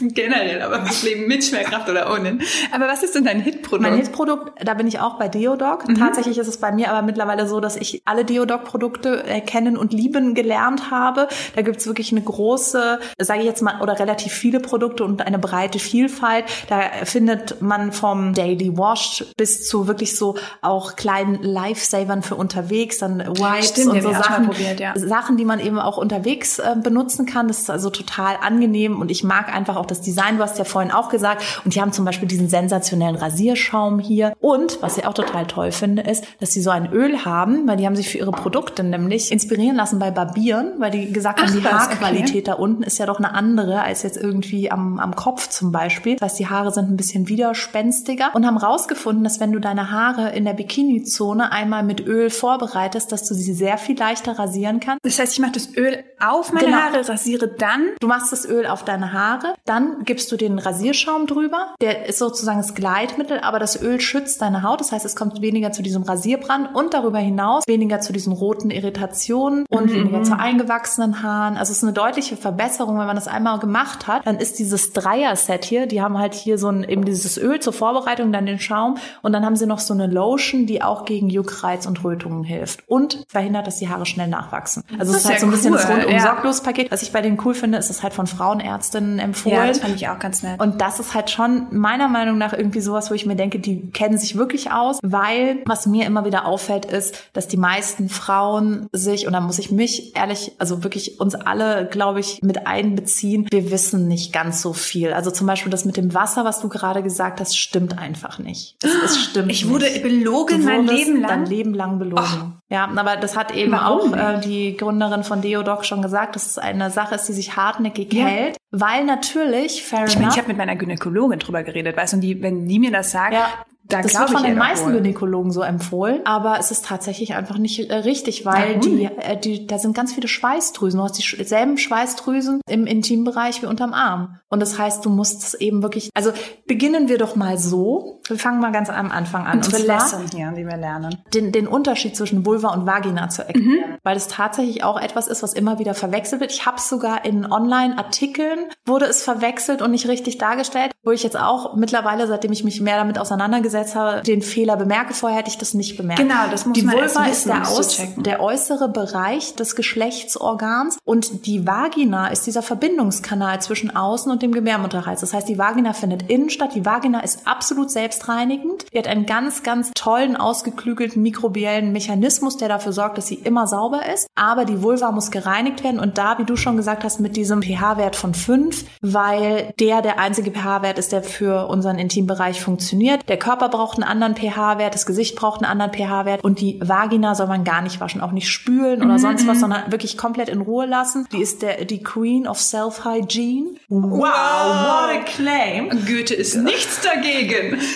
Generell 0.00 0.62
aber 0.62 0.78
das 0.78 1.02
Leben 1.02 1.26
mit 1.26 1.44
Schwerkraft 1.44 1.88
oder 1.88 2.12
ohne. 2.12 2.38
Aber 2.72 2.88
was 2.88 3.02
ist 3.02 3.14
denn 3.14 3.24
dein 3.24 3.40
Hitprodukt? 3.40 3.82
Mein 3.82 3.94
Hilfsprodukt, 3.94 4.52
da 4.64 4.74
bin 4.74 4.86
ich 4.86 5.00
auch 5.00 5.18
bei 5.18 5.28
Deodoc. 5.28 5.84
Tatsächlich 5.98 6.38
ist 6.38 6.48
es 6.48 6.58
bei 6.58 6.72
mir 6.72 6.90
aber 6.90 7.04
mittlerweile 7.04 7.48
so, 7.48 7.60
dass 7.60 7.76
ich 7.76 8.02
alle 8.04 8.24
Deodoc-Produkte 8.24 9.24
äh, 9.24 9.40
kennen 9.40 9.76
und 9.76 9.92
lieben 9.92 10.34
gelernt 10.34 10.90
habe. 10.90 11.28
Da 11.54 11.62
gibt's 11.62 11.86
wirklich 11.86 12.12
eine 12.12 12.22
große, 12.22 13.00
sage 13.18 13.40
ich 13.40 13.46
jetzt 13.46 13.62
mal, 13.62 13.80
oder 13.80 13.98
relativ 13.98 14.32
viele 14.32 14.60
Produkte 14.60 15.04
und 15.04 15.22
eine 15.26 15.38
breite 15.38 15.78
Vielfalt. 15.78 16.44
Da 16.68 16.80
findet 17.04 17.60
man 17.60 17.92
vom 17.92 18.34
Daily 18.34 18.76
Wash 18.76 19.24
bis 19.36 19.66
zu 19.66 19.86
wirklich 19.88 20.16
so 20.16 20.36
auch 20.62 20.96
kleinen 20.96 21.42
Lifesavern 21.42 22.22
für 22.22 22.36
unterwegs, 22.36 22.83
dann 22.98 23.20
Wipes 23.20 23.68
Stimmt, 23.68 23.94
und 23.94 24.02
so 24.02 24.12
Sachen. 24.12 24.46
probiert, 24.46 24.80
ja. 24.80 24.92
Sachen, 24.96 25.36
die 25.36 25.44
man 25.44 25.60
eben 25.60 25.78
auch 25.78 25.96
unterwegs 25.96 26.58
äh, 26.58 26.76
benutzen 26.82 27.26
kann. 27.26 27.48
Das 27.48 27.58
ist 27.60 27.70
also 27.70 27.90
total 27.90 28.36
angenehm 28.40 29.00
und 29.00 29.10
ich 29.10 29.24
mag 29.24 29.54
einfach 29.54 29.76
auch 29.76 29.86
das 29.86 30.00
Design. 30.00 30.36
Du 30.36 30.42
hast 30.42 30.58
ja 30.58 30.64
vorhin 30.64 30.92
auch 30.92 31.08
gesagt. 31.08 31.60
Und 31.64 31.74
die 31.74 31.80
haben 31.80 31.92
zum 31.92 32.04
Beispiel 32.04 32.28
diesen 32.28 32.48
sensationellen 32.48 33.16
Rasierschaum 33.16 33.98
hier. 33.98 34.34
Und 34.40 34.82
was 34.82 34.98
ich 34.98 35.06
auch 35.06 35.14
total 35.14 35.46
toll 35.46 35.72
finde, 35.72 36.02
ist, 36.02 36.24
dass 36.40 36.52
sie 36.52 36.62
so 36.62 36.70
ein 36.70 36.92
Öl 36.92 37.24
haben, 37.24 37.66
weil 37.66 37.76
die 37.76 37.86
haben 37.86 37.96
sich 37.96 38.08
für 38.08 38.18
ihre 38.18 38.32
Produkte 38.32 38.82
nämlich 38.82 39.32
inspirieren 39.32 39.76
lassen 39.76 39.98
bei 39.98 40.10
Barbieren, 40.10 40.72
weil 40.78 40.90
die 40.90 41.12
gesagt 41.12 41.40
haben, 41.40 41.50
Ach, 41.50 41.56
die 41.56 41.64
Haarqualität 41.64 42.48
da 42.48 42.54
unten 42.54 42.82
ist 42.82 42.98
ja 42.98 43.06
doch 43.06 43.18
eine 43.18 43.34
andere 43.34 43.82
als 43.82 44.02
jetzt 44.02 44.16
irgendwie 44.16 44.70
am, 44.70 44.98
am 44.98 45.14
Kopf 45.14 45.48
zum 45.48 45.72
Beispiel. 45.72 46.16
Das 46.16 46.30
heißt, 46.32 46.38
die 46.38 46.48
Haare 46.48 46.72
sind 46.72 46.90
ein 46.90 46.96
bisschen 46.96 47.28
widerspenstiger 47.28 48.30
und 48.34 48.46
haben 48.46 48.56
rausgefunden, 48.56 49.24
dass 49.24 49.40
wenn 49.40 49.52
du 49.52 49.60
deine 49.60 49.90
Haare 49.90 50.30
in 50.30 50.44
der 50.44 50.54
Bikini-Zone 50.54 51.52
einmal 51.52 51.82
mit 51.82 52.06
Öl 52.06 52.30
vorbereitest, 52.30 52.63
dass 52.72 53.24
du 53.24 53.34
sie 53.34 53.52
sehr 53.52 53.78
viel 53.78 53.98
leichter 53.98 54.38
rasieren 54.38 54.80
kannst. 54.80 55.04
das 55.04 55.18
heißt, 55.18 55.32
ich 55.34 55.40
mache 55.40 55.52
das 55.52 55.74
Öl 55.76 56.02
auf 56.20 56.52
meine 56.52 56.66
Genau. 56.66 56.78
Haare, 56.78 57.08
rasiere 57.08 57.48
dann. 57.48 57.90
Du 58.00 58.06
machst 58.06 58.32
das 58.32 58.46
Öl 58.46 58.66
auf 58.66 58.84
deine 58.84 59.12
Haare, 59.12 59.54
dann 59.64 60.04
gibst 60.04 60.30
du 60.32 60.36
den 60.36 60.58
Rasierschaum 60.58 61.26
drüber. 61.26 61.74
Der 61.80 62.06
ist 62.06 62.18
sozusagen 62.18 62.58
das 62.58 62.74
Gleitmittel, 62.74 63.40
aber 63.40 63.58
das 63.58 63.80
Öl 63.80 64.00
schützt 64.00 64.40
deine 64.42 64.62
Haut. 64.62 64.80
Das 64.80 64.92
heißt, 64.92 65.04
es 65.04 65.16
kommt 65.16 65.40
weniger 65.42 65.72
zu 65.72 65.82
diesem 65.82 66.02
Rasierbrand 66.02 66.74
und 66.74 66.94
darüber 66.94 67.18
hinaus 67.18 67.64
weniger 67.66 68.00
zu 68.00 68.12
diesen 68.12 68.32
roten 68.32 68.70
Irritationen 68.70 69.66
und 69.68 69.92
weniger 69.92 70.22
zu 70.22 70.38
eingewachsenen 70.38 71.22
Haaren. 71.22 71.56
Also 71.56 71.72
es 71.72 71.78
ist 71.78 71.84
eine 71.84 71.92
deutliche 71.92 72.36
Verbesserung, 72.36 72.98
wenn 72.98 73.06
man 73.06 73.16
das 73.16 73.28
einmal 73.28 73.58
gemacht 73.58 74.06
hat. 74.06 74.26
Dann 74.26 74.38
ist 74.38 74.58
dieses 74.58 74.92
Dreier-Set 74.92 75.64
hier, 75.64 75.86
die 75.86 76.00
haben 76.00 76.18
halt 76.18 76.34
hier 76.34 76.58
so 76.58 76.68
ein, 76.68 76.84
eben 76.84 77.04
dieses 77.04 77.36
Öl 77.38 77.60
zur 77.60 77.72
Vorbereitung, 77.72 78.32
dann 78.32 78.46
den 78.46 78.58
Schaum 78.58 78.96
und 79.22 79.32
dann 79.32 79.44
haben 79.44 79.56
sie 79.56 79.66
noch 79.66 79.78
so 79.78 79.94
eine 79.94 80.06
Lotion, 80.06 80.66
die 80.66 80.82
auch 80.82 81.04
gegen 81.04 81.28
Juckreiz 81.28 81.86
und 81.86 82.02
Rötungen 82.04 82.44
hilft 82.44 82.53
und 82.86 83.24
verhindert, 83.28 83.66
dass 83.66 83.76
die 83.76 83.88
Haare 83.88 84.06
schnell 84.06 84.28
nachwachsen. 84.28 84.82
Also 84.98 85.12
Das 85.12 85.22
es 85.24 85.24
ist 85.24 85.24
halt 85.26 85.34
ist 85.36 85.40
so 85.40 85.46
ja 85.46 85.50
ein 85.52 85.56
bisschen 85.56 85.72
das 85.72 85.84
cool, 85.86 85.94
rundum 85.94 86.12
ja. 86.12 86.20
sorglos 86.20 86.62
Paket. 86.62 86.90
Was 86.90 87.02
ich 87.02 87.12
bei 87.12 87.20
denen 87.20 87.38
cool 87.44 87.54
finde, 87.54 87.78
ist 87.78 87.90
es 87.90 88.02
halt 88.02 88.14
von 88.14 88.26
Frauenärztinnen 88.26 89.18
empfohlen. 89.18 89.74
fand 89.74 89.94
ich 89.96 90.08
auch 90.08 90.18
ganz 90.18 90.42
nett. 90.42 90.60
und 90.60 90.80
das 90.80 91.00
ist 91.00 91.14
halt 91.14 91.30
schon 91.30 91.66
meiner 91.70 92.08
Meinung 92.08 92.38
nach 92.38 92.52
irgendwie 92.52 92.80
sowas, 92.80 93.10
wo 93.10 93.14
ich 93.14 93.26
mir 93.26 93.36
denke, 93.36 93.58
die 93.58 93.90
kennen 93.90 94.18
sich 94.18 94.36
wirklich 94.36 94.70
aus, 94.72 94.98
weil 95.02 95.62
was 95.66 95.86
mir 95.86 96.06
immer 96.06 96.24
wieder 96.24 96.46
auffällt, 96.46 96.84
ist, 96.84 97.16
dass 97.32 97.48
die 97.48 97.56
meisten 97.56 98.08
Frauen 98.08 98.88
sich, 98.92 99.26
und 99.26 99.32
da 99.32 99.40
muss 99.40 99.58
ich 99.58 99.70
mich 99.70 100.16
ehrlich, 100.16 100.52
also 100.58 100.84
wirklich 100.84 101.20
uns 101.20 101.34
alle, 101.34 101.86
glaube 101.90 102.20
ich, 102.20 102.42
mit 102.42 102.66
einbeziehen, 102.66 103.46
wir 103.50 103.70
wissen 103.70 104.08
nicht 104.08 104.32
ganz 104.32 104.62
so 104.62 104.72
viel. 104.72 105.12
Also 105.12 105.30
zum 105.30 105.46
Beispiel 105.46 105.70
das 105.70 105.84
mit 105.84 105.96
dem 105.96 106.14
Wasser, 106.14 106.44
was 106.44 106.60
du 106.60 106.68
gerade 106.68 107.02
gesagt 107.02 107.40
hast, 107.40 107.56
stimmt 107.58 107.98
einfach 107.98 108.38
nicht. 108.38 108.76
Es, 108.82 108.90
es 109.04 109.18
stimmt 109.24 109.50
Ich 109.50 109.68
wurde 109.68 109.84
nicht. 109.86 110.02
belogen 110.02 110.64
mein 110.64 110.86
Leben 110.86 111.20
lang. 111.20 111.28
Dein 111.28 111.46
Leben 111.46 111.74
lang 111.74 111.98
belogen. 111.98 112.43
Ja, 112.68 112.88
aber 112.94 113.16
das 113.16 113.36
hat 113.36 113.54
eben 113.54 113.72
Warum 113.72 114.14
auch 114.14 114.16
äh, 114.36 114.40
die 114.40 114.76
Gründerin 114.76 115.24
von 115.24 115.40
Deodoc 115.42 115.84
schon 115.84 116.02
gesagt, 116.02 116.36
dass 116.36 116.46
es 116.46 116.58
eine 116.58 116.90
Sache 116.90 117.14
ist, 117.14 117.28
die 117.28 117.32
sich 117.32 117.56
hartnäckig 117.56 118.12
Ja. 118.12 118.26
hält, 118.26 118.56
weil 118.70 119.04
natürlich, 119.04 119.82
fair 119.84 120.04
Ich 120.06 120.16
meine, 120.18 120.30
ich 120.30 120.38
habe 120.38 120.48
mit 120.48 120.56
meiner 120.56 120.76
Gynäkologin 120.76 121.38
drüber 121.38 121.62
geredet, 121.62 121.96
weißt 121.96 122.12
du, 122.14 122.16
und 122.16 122.20
die, 122.22 122.42
wenn 122.42 122.66
die 122.66 122.78
mir 122.78 122.90
das 122.90 123.10
sagt, 123.10 123.32
Ja, 123.34 123.48
da 123.86 124.00
das 124.00 124.18
wird 124.18 124.30
von 124.30 124.42
den 124.42 124.56
meisten 124.56 124.86
wohl. 124.86 124.94
Gynäkologen 124.94 125.52
so 125.52 125.60
empfohlen, 125.60 126.22
aber 126.24 126.58
es 126.58 126.70
ist 126.70 126.86
tatsächlich 126.86 127.34
einfach 127.34 127.58
nicht 127.58 127.90
äh, 127.90 127.94
richtig, 127.96 128.46
weil 128.46 128.76
Warum? 128.76 128.80
die, 128.80 129.04
äh, 129.04 129.38
die, 129.38 129.66
da 129.66 129.78
sind 129.78 129.94
ganz 129.94 130.14
viele 130.14 130.26
Schweißdrüsen. 130.26 130.98
Du 130.98 131.04
hast 131.04 131.18
dieselben 131.18 131.76
Schweißdrüsen 131.76 132.62
im 132.66 132.86
Intimbereich 132.86 133.60
wie 133.60 133.66
unterm 133.66 133.92
Arm. 133.92 134.38
Und 134.48 134.60
das 134.60 134.78
heißt, 134.78 135.04
du 135.04 135.10
musst 135.10 135.42
es 135.42 135.54
eben 135.54 135.82
wirklich, 135.82 136.08
also 136.14 136.32
beginnen 136.66 137.08
wir 137.08 137.18
doch 137.18 137.36
mal 137.36 137.58
so. 137.58 138.22
Wir 138.26 138.38
fangen 138.38 138.60
mal 138.60 138.72
ganz 138.72 138.88
am 138.88 139.10
Anfang 139.10 139.46
an. 139.46 139.58
Unsere 139.58 139.82
Lesson 139.82 140.24
hier, 140.32 140.50
die 140.52 140.66
wir 140.66 140.78
lernen. 140.78 141.22
den, 141.34 141.52
den 141.52 141.66
Unterschied 141.66 142.16
zwischen 142.16 142.46
Vulva 142.46 142.68
und 142.68 142.86
Vagina 142.86 143.28
zu 143.28 143.46
erklären, 143.46 143.98
weil 144.02 144.16
es 144.16 144.28
tatsächlich 144.28 144.82
auch 144.82 144.98
etwas 144.98 145.28
ist, 145.28 145.42
was 145.42 145.52
immer 145.52 145.78
wieder 145.78 145.92
verwechselt 145.92 146.40
wird. 146.40 146.52
Ich 146.52 146.64
habe 146.64 146.80
sogar 146.80 147.26
in 147.26 147.50
Online-Artikeln 147.50 148.60
wurde 148.86 149.04
es 149.04 149.22
verwechselt 149.22 149.82
und 149.82 149.90
nicht 149.90 150.08
richtig 150.08 150.38
dargestellt, 150.38 150.92
wo 151.02 151.10
ich 151.10 151.22
jetzt 151.22 151.38
auch 151.38 151.76
mittlerweile, 151.76 152.26
seitdem 152.26 152.52
ich 152.52 152.64
mich 152.64 152.80
mehr 152.80 152.96
damit 152.96 153.18
auseinandergesetzt 153.18 153.73
habe, 153.94 154.22
den 154.22 154.42
Fehler 154.42 154.76
bemerke. 154.76 155.14
Vorher 155.14 155.38
hätte 155.38 155.50
ich 155.50 155.58
das 155.58 155.74
nicht 155.74 155.96
bemerkt. 155.96 156.20
Genau, 156.20 156.48
das 156.50 156.66
muss 156.66 156.78
die 156.78 156.84
man 156.84 156.94
Vulva 156.94 157.26
erst 157.26 157.46
ist 157.46 157.46
wissen, 157.46 157.48
der, 157.48 157.62
es 157.62 157.68
zu 157.68 158.02
aus, 158.02 158.08
der 158.16 158.40
äußere 158.40 158.88
Bereich 158.88 159.54
des 159.54 159.76
Geschlechtsorgans 159.76 160.98
und 161.04 161.46
die 161.46 161.66
Vagina 161.66 162.28
ist 162.28 162.46
dieser 162.46 162.62
Verbindungskanal 162.62 163.60
zwischen 163.60 163.94
außen 163.94 164.30
und 164.30 164.42
dem 164.42 164.52
Gebärmutterhals. 164.52 165.20
Das 165.20 165.34
heißt, 165.34 165.48
die 165.48 165.58
Vagina 165.58 165.92
findet 165.92 166.30
innen 166.30 166.50
statt. 166.50 166.70
Die 166.74 166.84
Vagina 166.84 167.20
ist 167.20 167.46
absolut 167.46 167.90
selbstreinigend. 167.90 168.86
Die 168.92 168.98
hat 168.98 169.08
einen 169.08 169.26
ganz, 169.26 169.62
ganz 169.62 169.90
tollen, 169.94 170.36
ausgeklügelten 170.36 171.22
mikrobiellen 171.22 171.92
Mechanismus, 171.92 172.56
der 172.56 172.68
dafür 172.68 172.92
sorgt, 172.92 173.18
dass 173.18 173.26
sie 173.26 173.34
immer 173.36 173.66
sauber 173.66 174.02
ist. 174.12 174.28
Aber 174.34 174.64
die 174.64 174.82
Vulva 174.82 175.12
muss 175.12 175.30
gereinigt 175.30 175.84
werden 175.84 176.00
und 176.00 176.18
da, 176.18 176.38
wie 176.38 176.44
du 176.44 176.56
schon 176.56 176.76
gesagt 176.76 177.04
hast, 177.04 177.20
mit 177.20 177.36
diesem 177.36 177.62
pH-Wert 177.62 178.16
von 178.16 178.34
5, 178.34 178.84
weil 179.00 179.72
der 179.80 180.02
der 180.02 180.18
einzige 180.18 180.50
pH-Wert 180.50 180.98
ist, 180.98 181.12
der 181.12 181.22
für 181.22 181.66
unseren 181.68 181.98
Intimbereich 181.98 182.60
funktioniert. 182.60 183.28
Der 183.28 183.38
Körper 183.38 183.63
braucht 183.68 183.96
einen 183.96 184.04
anderen 184.04 184.36
pH-Wert, 184.36 184.94
das 184.94 185.06
Gesicht 185.06 185.36
braucht 185.36 185.62
einen 185.62 185.70
anderen 185.70 185.92
pH-Wert 185.92 186.44
und 186.44 186.60
die 186.60 186.80
Vagina 186.82 187.34
soll 187.34 187.46
man 187.46 187.64
gar 187.64 187.82
nicht 187.82 188.00
waschen, 188.00 188.20
auch 188.20 188.32
nicht 188.32 188.48
spülen 188.48 189.02
oder 189.02 189.18
sonst 189.18 189.46
was, 189.46 189.60
sondern 189.60 189.90
wirklich 189.90 190.16
komplett 190.16 190.48
in 190.48 190.60
Ruhe 190.60 190.86
lassen. 190.86 191.26
Die 191.32 191.42
ist 191.42 191.62
der, 191.62 191.84
die 191.84 192.02
Queen 192.02 192.46
of 192.46 192.60
Self-Hygiene. 192.60 193.76
Wow, 193.88 194.20
what 194.20 195.16
a 195.16 195.22
claim. 195.24 195.90
Goethe 196.06 196.34
ist 196.34 196.56
nichts 196.56 197.00
dagegen. 197.00 197.78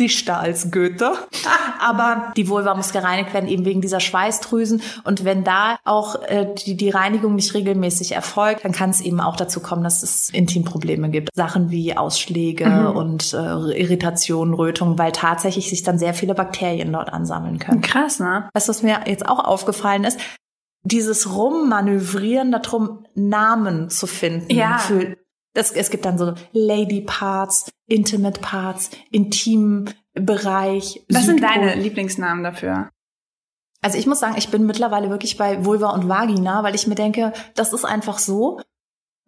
dichter 0.00 0.38
als 0.38 0.70
Goethe. 0.70 1.12
Aber 1.80 2.32
die 2.36 2.48
Vulva 2.48 2.74
muss 2.74 2.92
gereinigt 2.92 3.34
werden, 3.34 3.48
eben 3.48 3.64
wegen 3.64 3.80
dieser 3.80 4.00
Schweißdrüsen. 4.00 4.82
Und 5.04 5.24
wenn 5.24 5.44
da 5.44 5.78
auch 5.84 6.22
äh, 6.22 6.46
die, 6.54 6.76
die 6.76 6.90
Reinigung 6.90 7.34
nicht 7.34 7.54
regelmäßig 7.54 8.12
erfolgt, 8.12 8.64
dann 8.64 8.72
kann 8.72 8.90
es 8.90 9.00
eben 9.00 9.20
auch 9.20 9.36
dazu 9.36 9.60
kommen, 9.60 9.84
dass 9.84 10.02
es 10.02 10.30
Intimprobleme 10.30 11.10
gibt. 11.10 11.30
Sachen 11.34 11.70
wie 11.70 11.96
Ausschläge 11.96 12.92
und 12.92 13.32
äh, 13.32 13.80
Irritationen, 13.80 14.54
Rötungen, 14.54 14.98
weil 14.98 15.12
tatsächlich 15.12 15.68
sich 15.68 15.82
dann 15.82 15.98
sehr 15.98 16.14
viele 16.14 16.34
Bakterien 16.34 16.92
dort 16.92 17.12
ansammeln 17.12 17.58
können. 17.58 17.80
Krass, 17.80 18.20
ne? 18.20 18.48
Weißt 18.54 18.68
du, 18.68 18.70
was 18.70 18.82
mir 18.82 19.00
jetzt 19.06 19.28
auch 19.28 19.44
aufgefallen 19.44 20.04
ist? 20.04 20.18
Dieses 20.82 21.34
Rummanövrieren 21.34 22.52
darum, 22.52 23.04
Namen 23.14 23.90
zu 23.90 24.06
finden. 24.06 24.52
Ja. 24.52 24.78
Für, 24.78 25.16
es, 25.56 25.72
es 25.72 25.90
gibt 25.90 26.04
dann 26.04 26.18
so 26.18 26.34
Lady 26.52 27.00
Parts, 27.00 27.70
Intimate 27.86 28.40
Parts, 28.40 28.90
Intimbereich. 29.10 31.04
Was 31.08 31.26
sind 31.26 31.40
Südpol. 31.40 31.40
deine 31.40 31.74
Lieblingsnamen 31.74 32.44
dafür? 32.44 32.90
Also 33.82 33.98
ich 33.98 34.06
muss 34.06 34.20
sagen, 34.20 34.36
ich 34.36 34.50
bin 34.50 34.66
mittlerweile 34.66 35.10
wirklich 35.10 35.36
bei 35.36 35.64
Vulva 35.64 35.90
und 35.90 36.08
Vagina, 36.08 36.62
weil 36.62 36.74
ich 36.74 36.86
mir 36.86 36.94
denke, 36.94 37.32
das 37.54 37.72
ist 37.72 37.84
einfach 37.84 38.18
so. 38.18 38.60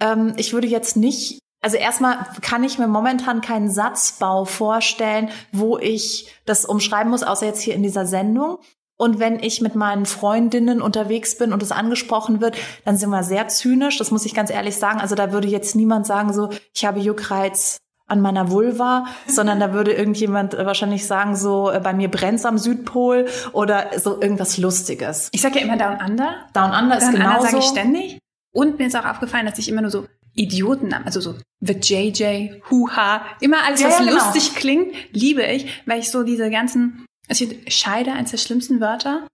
Ähm, 0.00 0.34
ich 0.36 0.52
würde 0.52 0.66
jetzt 0.66 0.96
nicht, 0.96 1.38
also 1.60 1.76
erstmal 1.76 2.26
kann 2.40 2.64
ich 2.64 2.78
mir 2.78 2.88
momentan 2.88 3.40
keinen 3.40 3.70
Satzbau 3.70 4.44
vorstellen, 4.44 5.30
wo 5.52 5.78
ich 5.78 6.32
das 6.44 6.64
umschreiben 6.64 7.10
muss, 7.10 7.22
außer 7.22 7.46
jetzt 7.46 7.60
hier 7.60 7.74
in 7.74 7.82
dieser 7.82 8.06
Sendung. 8.06 8.58
Und 8.98 9.20
wenn 9.20 9.38
ich 9.38 9.60
mit 9.60 9.74
meinen 9.74 10.06
Freundinnen 10.06 10.82
unterwegs 10.82 11.38
bin 11.38 11.52
und 11.52 11.62
es 11.62 11.72
angesprochen 11.72 12.40
wird, 12.40 12.56
dann 12.84 12.96
sind 12.96 13.10
wir 13.10 13.22
sehr 13.22 13.48
zynisch. 13.48 13.96
Das 13.96 14.10
muss 14.10 14.26
ich 14.26 14.34
ganz 14.34 14.50
ehrlich 14.50 14.76
sagen. 14.76 15.00
Also 15.00 15.14
da 15.14 15.32
würde 15.32 15.48
jetzt 15.48 15.76
niemand 15.76 16.06
sagen 16.06 16.32
so, 16.32 16.50
ich 16.74 16.84
habe 16.84 16.98
Juckreiz 16.98 17.78
an 18.08 18.20
meiner 18.20 18.50
Vulva, 18.50 19.06
sondern 19.28 19.60
da 19.60 19.72
würde 19.72 19.92
irgendjemand 19.92 20.54
wahrscheinlich 20.54 21.06
sagen 21.06 21.36
so, 21.36 21.70
äh, 21.70 21.78
bei 21.80 21.92
mir 21.94 22.10
brennt's 22.10 22.44
am 22.44 22.58
Südpol 22.58 23.26
oder 23.52 23.86
so 23.98 24.20
irgendwas 24.20 24.58
Lustiges. 24.58 25.28
Ich 25.32 25.42
sage 25.42 25.60
ja 25.60 25.64
immer 25.64 25.76
Down 25.76 25.98
Under. 26.04 26.34
Down 26.52 26.72
Under 26.72 26.98
ist 26.98 27.04
Down 27.04 27.14
Under 27.14 27.24
genauso. 27.28 27.46
sage 27.46 27.58
ich 27.58 27.64
ständig. 27.64 28.18
Und 28.52 28.78
mir 28.78 28.86
ist 28.88 28.96
auch 28.96 29.04
aufgefallen, 29.04 29.46
dass 29.46 29.58
ich 29.58 29.68
immer 29.68 29.82
nur 29.82 29.90
so 29.90 30.06
Idiotennamen, 30.34 31.06
also 31.06 31.20
so 31.20 31.34
The 31.60 31.74
JJ, 31.74 32.62
Huha, 32.70 33.22
immer 33.40 33.58
alles, 33.64 33.80
Ja, 33.80 33.88
was 33.88 33.98
ja, 33.98 34.04
genau. 34.06 34.14
lustig 34.14 34.54
klingt, 34.54 34.94
liebe 35.12 35.44
ich, 35.44 35.82
weil 35.86 36.00
ich 36.00 36.10
so 36.10 36.22
diese 36.22 36.50
ganzen, 36.50 37.04
also 37.28 37.46
Scheide 37.68 38.12
eines 38.12 38.30
der 38.30 38.38
schlimmsten 38.38 38.80
Wörter. 38.80 39.26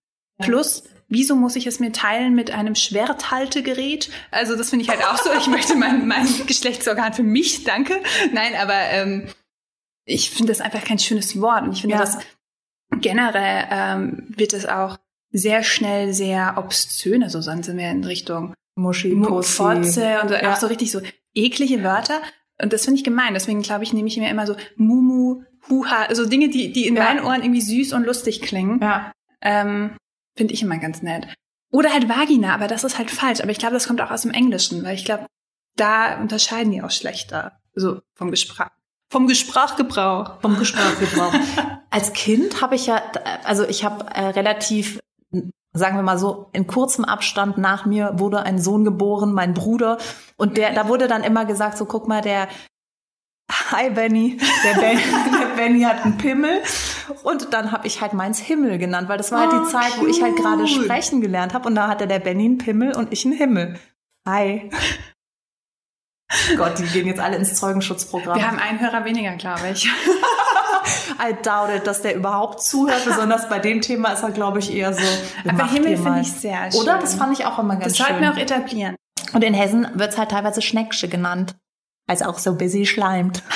Plus, 0.43 0.85
wieso 1.09 1.37
muss 1.37 1.55
ich 1.57 1.67
es 1.67 1.79
mir 1.81 1.93
teilen 1.93 2.35
mit 2.35 2.51
einem 2.51 2.75
Schwerthaltegerät? 2.75 4.11
Also 4.31 4.57
das 4.57 4.71
finde 4.71 4.85
ich 4.85 4.89
halt 4.91 5.05
auch 5.05 5.19
so. 5.19 5.31
Ich 5.33 5.47
möchte 5.47 5.75
mein, 5.77 6.07
mein 6.09 6.27
Geschlechtsorgan 6.47 7.13
für 7.15 7.23
mich, 7.23 7.65
danke. 7.65 7.95
Nein, 8.33 8.55
aber 8.57 8.75
ähm, 8.75 9.29
ich 10.07 10.31
finde 10.31 10.53
das 10.53 10.61
einfach 10.61 10.85
kein 10.85 10.99
schönes 10.99 11.41
Wort. 11.41 11.63
Und 11.63 11.73
ich 11.73 11.81
finde 11.83 11.97
Ja. 11.97 12.01
das 12.01 12.19
generell 13.01 13.67
ähm, 13.71 14.27
wird 14.37 14.53
es 14.53 14.67
auch 14.67 14.99
sehr 15.31 15.63
schnell 15.63 16.13
sehr 16.15 16.55
obszön. 16.59 17.23
Also 17.23 17.41
dann 17.43 17.63
sind 17.63 17.77
wir 17.77 17.91
in 17.91 18.05
Richtung 18.05 18.55
Muschi, 18.77 19.15
Mu- 19.15 19.27
Pussy. 19.29 19.53
Fotze 19.57 20.21
und 20.23 20.29
so, 20.29 20.35
Ja. 20.35 20.53
auch 20.53 20.57
so 20.57 20.67
richtig 20.67 20.91
so 20.91 21.01
eklige 21.35 21.83
Wörter. 21.83 22.21
Und 22.61 22.73
das 22.73 22.85
finde 22.85 22.99
ich 22.99 23.05
gemein. 23.05 23.35
Deswegen 23.35 23.63
glaube 23.63 23.83
ich, 23.85 23.93
nehme 23.93 24.07
ich 24.09 24.17
mir 24.17 24.31
immer 24.31 24.47
so 24.47 24.55
Mumu, 24.77 25.43
Huha, 25.69 26.15
so 26.15 26.27
Dinge, 26.27 26.49
die, 26.49 26.73
die 26.73 26.87
in 26.87 26.97
Ja. 26.97 27.05
meinen 27.05 27.25
Ohren 27.25 27.43
irgendwie 27.43 27.61
süß 27.61 27.93
und 27.93 28.05
lustig 28.05 28.43
klingen. 28.43 28.81
Ja. 28.83 29.13
Ähm, 29.41 29.97
Finde 30.37 30.55
ich 30.55 30.63
immer 30.63 30.79
ganz 30.79 31.03
nett. 31.03 31.27
Oder 31.73 31.93
halt 31.93 32.09
Vagina, 32.09 32.55
aber 32.55 32.67
das 32.69 32.85
ist 32.85 32.99
halt 32.99 33.11
falsch. 33.11 33.41
Aber 33.41 33.51
ich 33.51 33.59
glaube, 33.59 33.75
das 33.75 33.87
kommt 33.87 34.01
auch 34.01 34.11
aus 34.11 34.23
dem 34.23 34.31
Englischen, 34.31 34.85
weil 34.85 34.95
ich 34.95 35.05
glaube, 35.05 35.27
da 35.77 36.21
unterscheiden 36.21 36.71
die 36.73 36.83
auch 36.83 36.91
schlechter. 36.91 37.53
So 37.75 38.01
vom 38.15 38.31
Gespräch. 38.31 38.69
Vom 39.11 39.27
Gesprachgebrauch. 39.27 40.41
vom 40.41 40.57
Gesprächsgebrauch. 40.59 41.33
Als 41.91 42.13
Kind 42.13 42.61
habe 42.63 42.75
ich 42.75 42.87
ja, 42.87 43.01
also 43.45 43.65
ich 43.65 43.85
habe 43.85 44.07
äh, 44.13 44.29
relativ, 44.29 44.99
sagen 45.73 45.97
wir 45.97 46.03
mal 46.03 46.19
so, 46.19 46.49
in 46.53 46.67
kurzem 46.67 47.05
Abstand 47.05 47.59
nach 47.59 47.87
mir 47.87 48.13
wurde 48.19 48.43
ein 48.43 48.59
Sohn 48.61 48.85
geboren, 48.85 49.33
mein 49.33 49.55
Bruder. 49.55 49.99
Und 50.37 50.57
der, 50.57 50.73
da 50.75 50.89
wurde 50.89 51.07
dann 51.07 51.23
immer 51.23 51.45
gesagt, 51.45 51.77
so 51.79 51.85
guck 51.87 52.09
mal, 52.09 52.23
der 52.23 52.49
Hi 53.51 53.91
Benny, 53.91 54.39
der, 54.65 54.75
ben, 54.81 54.99
der 55.41 55.57
Benny 55.57 55.83
hat 55.83 56.05
einen 56.05 56.17
Pimmel 56.17 56.63
und 57.23 57.53
dann 57.53 57.73
habe 57.73 57.87
ich 57.87 58.01
halt 58.01 58.13
meins 58.13 58.39
Himmel 58.39 58.79
genannt, 58.79 59.09
weil 59.09 59.19
das 59.19 59.33
war 59.33 59.41
halt 59.41 59.53
Oh, 59.53 59.65
die 59.65 59.71
Zeit, 59.71 59.99
wo 59.99 60.07
ich 60.07 60.23
halt 60.23 60.37
gerade 60.37 60.63
cute. 60.65 60.85
sprechen 60.85 61.21
gelernt 61.21 61.55
habe 61.55 61.69
und 61.69 61.75
da 61.75 61.89
hatte 61.89 62.07
der 62.07 62.19
Benny 62.21 62.45
einen 62.47 62.59
Pimmel 62.59 62.97
und 62.97 63.13
ich 63.13 63.25
einen 63.25 63.35
Himmel. 63.35 63.79
Hi. 64.27 64.71
Gott, 66.57 66.79
die 66.79 66.85
gehen 66.85 67.07
jetzt 67.07 67.21
alle 67.21 67.37
ins 67.37 67.55
Zeugenschutzprogramm. 67.55 68.37
Wir 68.39 68.47
haben 68.49 68.59
einen 68.59 68.81
Hörer 68.81 69.05
weniger, 69.05 69.37
glaube 69.37 69.69
ich. 69.73 69.87
I 71.21 71.35
doubt 71.43 71.71
it, 71.77 71.87
dass 71.87 72.03
der 72.03 72.17
überhaupt 72.17 72.63
zuhört. 72.63 73.05
Besonders 73.05 73.49
bei 73.49 73.59
dem 73.59 73.81
Thema 73.83 74.13
ist 74.13 74.23
er, 74.23 74.31
glaube 74.31 74.59
ich, 74.59 74.75
eher 74.75 74.93
so. 74.95 75.03
Aber 75.49 75.71
Himmel 75.71 75.97
finde 75.97 76.21
ich 76.23 76.33
sehr 76.33 76.73
schön. 76.73 76.81
Oder? 76.81 76.99
Das 76.99 77.15
fand 77.15 77.39
ich 77.39 77.45
auch 77.47 77.59
immer 77.59 77.77
ganz 77.77 77.85
Das 77.85 77.99
sollten 77.99 78.15
schön. 78.15 78.23
wir 78.23 78.33
auch 78.33 78.37
etablieren. 78.37 78.97
Und 79.33 79.45
in 79.45 79.55
Hessen 79.55 79.87
wird's 79.95 80.19
halt 80.19 80.31
teilweise 80.31 80.61
Schnecksche 80.63 81.09
genannt. 81.09 81.55
Weil 82.07 82.17
es 82.17 82.23
auch 82.23 82.39
so 82.39 82.55
busy 82.57 82.85
schleimt. 82.87 83.43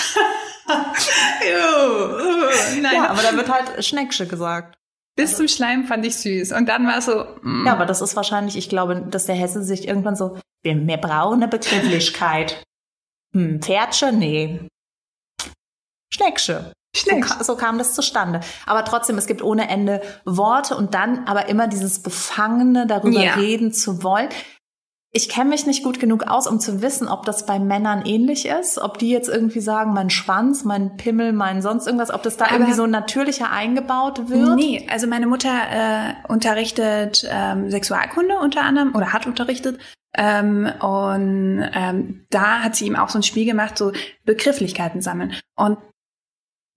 Nein, 2.80 2.94
Ja, 2.94 3.08
aber 3.10 3.22
da 3.22 3.34
wird 3.36 3.48
halt 3.52 3.84
Schnecksche 3.84 4.26
gesagt. 4.26 4.76
bis 5.16 5.36
zum 5.36 5.48
Schleim 5.48 5.84
fand 5.86 6.04
ich 6.06 6.16
süß. 6.16 6.52
Und 6.52 6.68
dann 6.68 6.86
war 6.86 6.98
es 6.98 7.06
so, 7.06 7.24
mm, 7.42 7.66
Ja, 7.66 7.72
aber 7.72 7.86
das 7.86 8.00
ist 8.00 8.16
wahrscheinlich, 8.16 8.56
ich 8.56 8.68
glaube, 8.68 9.02
dass 9.10 9.26
der 9.26 9.34
Hesse 9.34 9.62
sich 9.62 9.86
irgendwann 9.88 10.16
so, 10.16 10.38
wir, 10.62 10.76
wir 10.86 10.96
brauchen 10.96 11.42
eine 11.42 11.48
Begrifflichkeit. 11.48 12.62
Hm, 13.34 13.60
Pferdchen? 13.60 14.18
Nee. 14.18 14.60
Schnecksche. 16.10 16.72
So, 16.96 17.02
Schneck. 17.10 17.24
ka- 17.26 17.44
so 17.44 17.56
kam 17.56 17.76
das 17.76 17.94
zustande. 17.94 18.40
Aber 18.64 18.86
trotzdem, 18.86 19.18
es 19.18 19.26
gibt 19.26 19.42
ohne 19.42 19.68
Ende 19.68 20.00
Worte 20.24 20.74
und 20.78 20.94
dann 20.94 21.26
aber 21.26 21.46
immer 21.50 21.68
dieses 21.68 22.02
Befangene, 22.02 22.86
darüber 22.86 23.20
Ja. 23.22 23.34
reden 23.34 23.70
zu 23.74 24.02
wollen. 24.02 24.30
Ich 25.10 25.30
kenne 25.30 25.48
mich 25.50 25.64
nicht 25.64 25.82
gut 25.82 26.00
genug 26.00 26.24
aus, 26.24 26.46
um 26.46 26.60
zu 26.60 26.82
wissen, 26.82 27.08
ob 27.08 27.24
das 27.24 27.46
bei 27.46 27.58
Männern 27.58 28.02
ähnlich 28.04 28.46
ist, 28.46 28.78
ob 28.78 28.98
die 28.98 29.08
jetzt 29.08 29.28
irgendwie 29.28 29.60
sagen, 29.60 29.94
mein 29.94 30.10
Schwanz, 30.10 30.64
mein 30.64 30.98
Pimmel, 30.98 31.32
mein 31.32 31.62
sonst 31.62 31.86
irgendwas, 31.86 32.10
ob 32.12 32.22
das 32.22 32.36
da 32.36 32.44
Aber- 32.44 32.54
irgendwie 32.56 32.74
so 32.74 32.86
natürlicher 32.86 33.50
eingebaut 33.50 34.28
wird. 34.28 34.56
Nee, 34.56 34.86
also 34.90 35.06
meine 35.06 35.26
Mutter 35.26 35.48
äh, 35.50 36.14
unterrichtet 36.28 37.26
ähm, 37.30 37.70
Sexualkunde 37.70 38.38
unter 38.38 38.62
anderem 38.62 38.94
oder 38.94 39.14
hat 39.14 39.26
unterrichtet. 39.26 39.80
Ähm, 40.14 40.70
und 40.80 41.66
ähm, 41.72 42.26
da 42.30 42.60
hat 42.62 42.76
sie 42.76 42.86
ihm 42.86 42.96
auch 42.96 43.08
so 43.08 43.18
ein 43.18 43.22
Spiel 43.22 43.46
gemacht, 43.46 43.78
so 43.78 43.92
Begrifflichkeiten 44.24 45.00
sammeln. 45.00 45.34
Und 45.56 45.78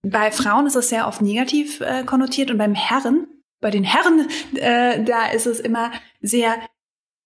bei 0.02 0.30
Frauen 0.32 0.66
ist 0.66 0.76
es 0.76 0.88
sehr 0.88 1.06
oft 1.06 1.20
negativ 1.20 1.80
äh, 1.82 2.02
konnotiert 2.04 2.50
und 2.50 2.58
beim 2.58 2.74
Herren, 2.74 3.26
bei 3.60 3.70
den 3.70 3.84
Herren, 3.84 4.26
äh, 4.56 5.04
da 5.04 5.26
ist 5.30 5.46
es 5.46 5.60
immer 5.60 5.92
sehr 6.20 6.54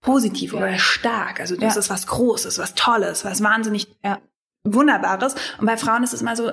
positiv 0.06 0.54
oder 0.54 0.78
stark. 0.78 1.40
Also 1.40 1.56
das 1.56 1.74
Ja. 1.74 1.80
ist 1.80 1.90
was 1.90 2.06
Großes, 2.06 2.58
was 2.58 2.74
Tolles, 2.74 3.24
was 3.26 3.42
wahnsinnig 3.42 3.88
Ja. 4.02 4.18
Wunderbares. 4.64 5.34
Und 5.58 5.66
bei 5.66 5.76
Frauen 5.76 6.02
ist 6.02 6.14
es 6.14 6.22
immer 6.22 6.34
so, 6.36 6.50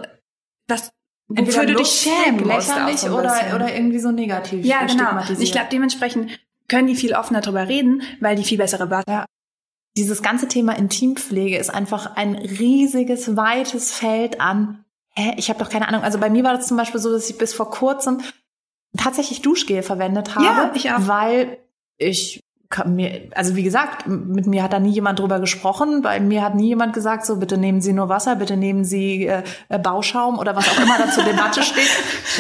was 0.68 0.92
Entweder 1.30 1.48
wofür 1.48 1.66
du 1.68 1.76
dich 1.76 1.88
schämen 1.88 2.46
musst. 2.46 2.68
lächerlich 2.68 2.98
so 3.00 3.18
oder, 3.18 3.30
bisschen. 3.34 3.54
oder 3.56 3.74
irgendwie 3.74 4.00
so 4.00 4.12
negativ 4.12 4.66
Ja, 4.66 4.86
genau. 4.86 5.22
Ich 5.40 5.52
glaube, 5.54 5.68
dementsprechend 5.72 6.30
können 6.68 6.88
die 6.88 6.96
viel 6.96 7.14
offener 7.16 7.40
drüber 7.42 7.68
reden, 7.70 8.02
weil 8.20 8.36
die 8.36 8.44
viel 8.44 8.58
bessere 8.58 8.90
Wörter 8.90 9.26
Dieses 9.96 10.22
ganze 10.24 10.48
Thema 10.48 10.76
Intimpflege 10.76 11.56
ist 11.58 11.70
einfach 11.70 12.16
ein 12.16 12.34
riesiges, 12.36 13.36
weites 13.38 13.94
Feld 13.94 14.42
an. 14.42 14.84
Hä, 15.16 15.36
ich 15.38 15.50
habe 15.50 15.60
doch 15.60 15.70
keine 15.70 15.88
Ahnung. 15.88 16.02
Also 16.02 16.18
bei 16.18 16.32
mir 16.32 16.44
war 16.44 16.58
das 16.58 16.68
zum 16.68 16.78
Beispiel 16.78 17.00
so, 17.00 17.12
dass 17.12 17.30
ich 17.30 17.38
bis 17.38 17.54
vor 17.54 17.70
kurzem 17.70 18.22
tatsächlich 18.98 19.42
Duschgel 19.44 19.84
verwendet 19.84 20.34
habe, 20.36 20.46
Ja, 20.46 20.72
ich 20.74 20.92
auch. 20.92 21.08
weil 21.08 21.58
ich 21.98 22.43
mir, 22.86 23.30
also 23.36 23.56
wie 23.56 23.64
gesagt, 23.64 24.08
mit 24.08 24.48
mir 24.48 24.64
hat 24.64 24.74
da 24.74 24.80
nie 24.80 24.92
jemand 24.92 25.20
drüber 25.20 25.40
gesprochen. 25.40 26.02
Bei 26.02 26.20
mir 26.20 26.44
hat 26.44 26.56
nie 26.56 26.68
jemand 26.68 26.94
gesagt, 26.94 27.26
so 27.26 27.38
bitte 27.38 27.58
nehmen 27.58 27.82
Sie 27.82 27.94
nur 27.94 28.10
Wasser, 28.10 28.36
bitte 28.36 28.58
nehmen 28.58 28.86
Sie 28.86 29.28
äh, 29.28 29.44
äh 29.70 29.80
Bauschaum 29.80 30.40
oder 30.40 30.56
was 30.56 30.68
auch 30.70 30.82
immer 30.82 30.98
da 30.98 31.10
zur 31.12 31.24
Debatte 31.24 31.64
steht, 31.64 31.90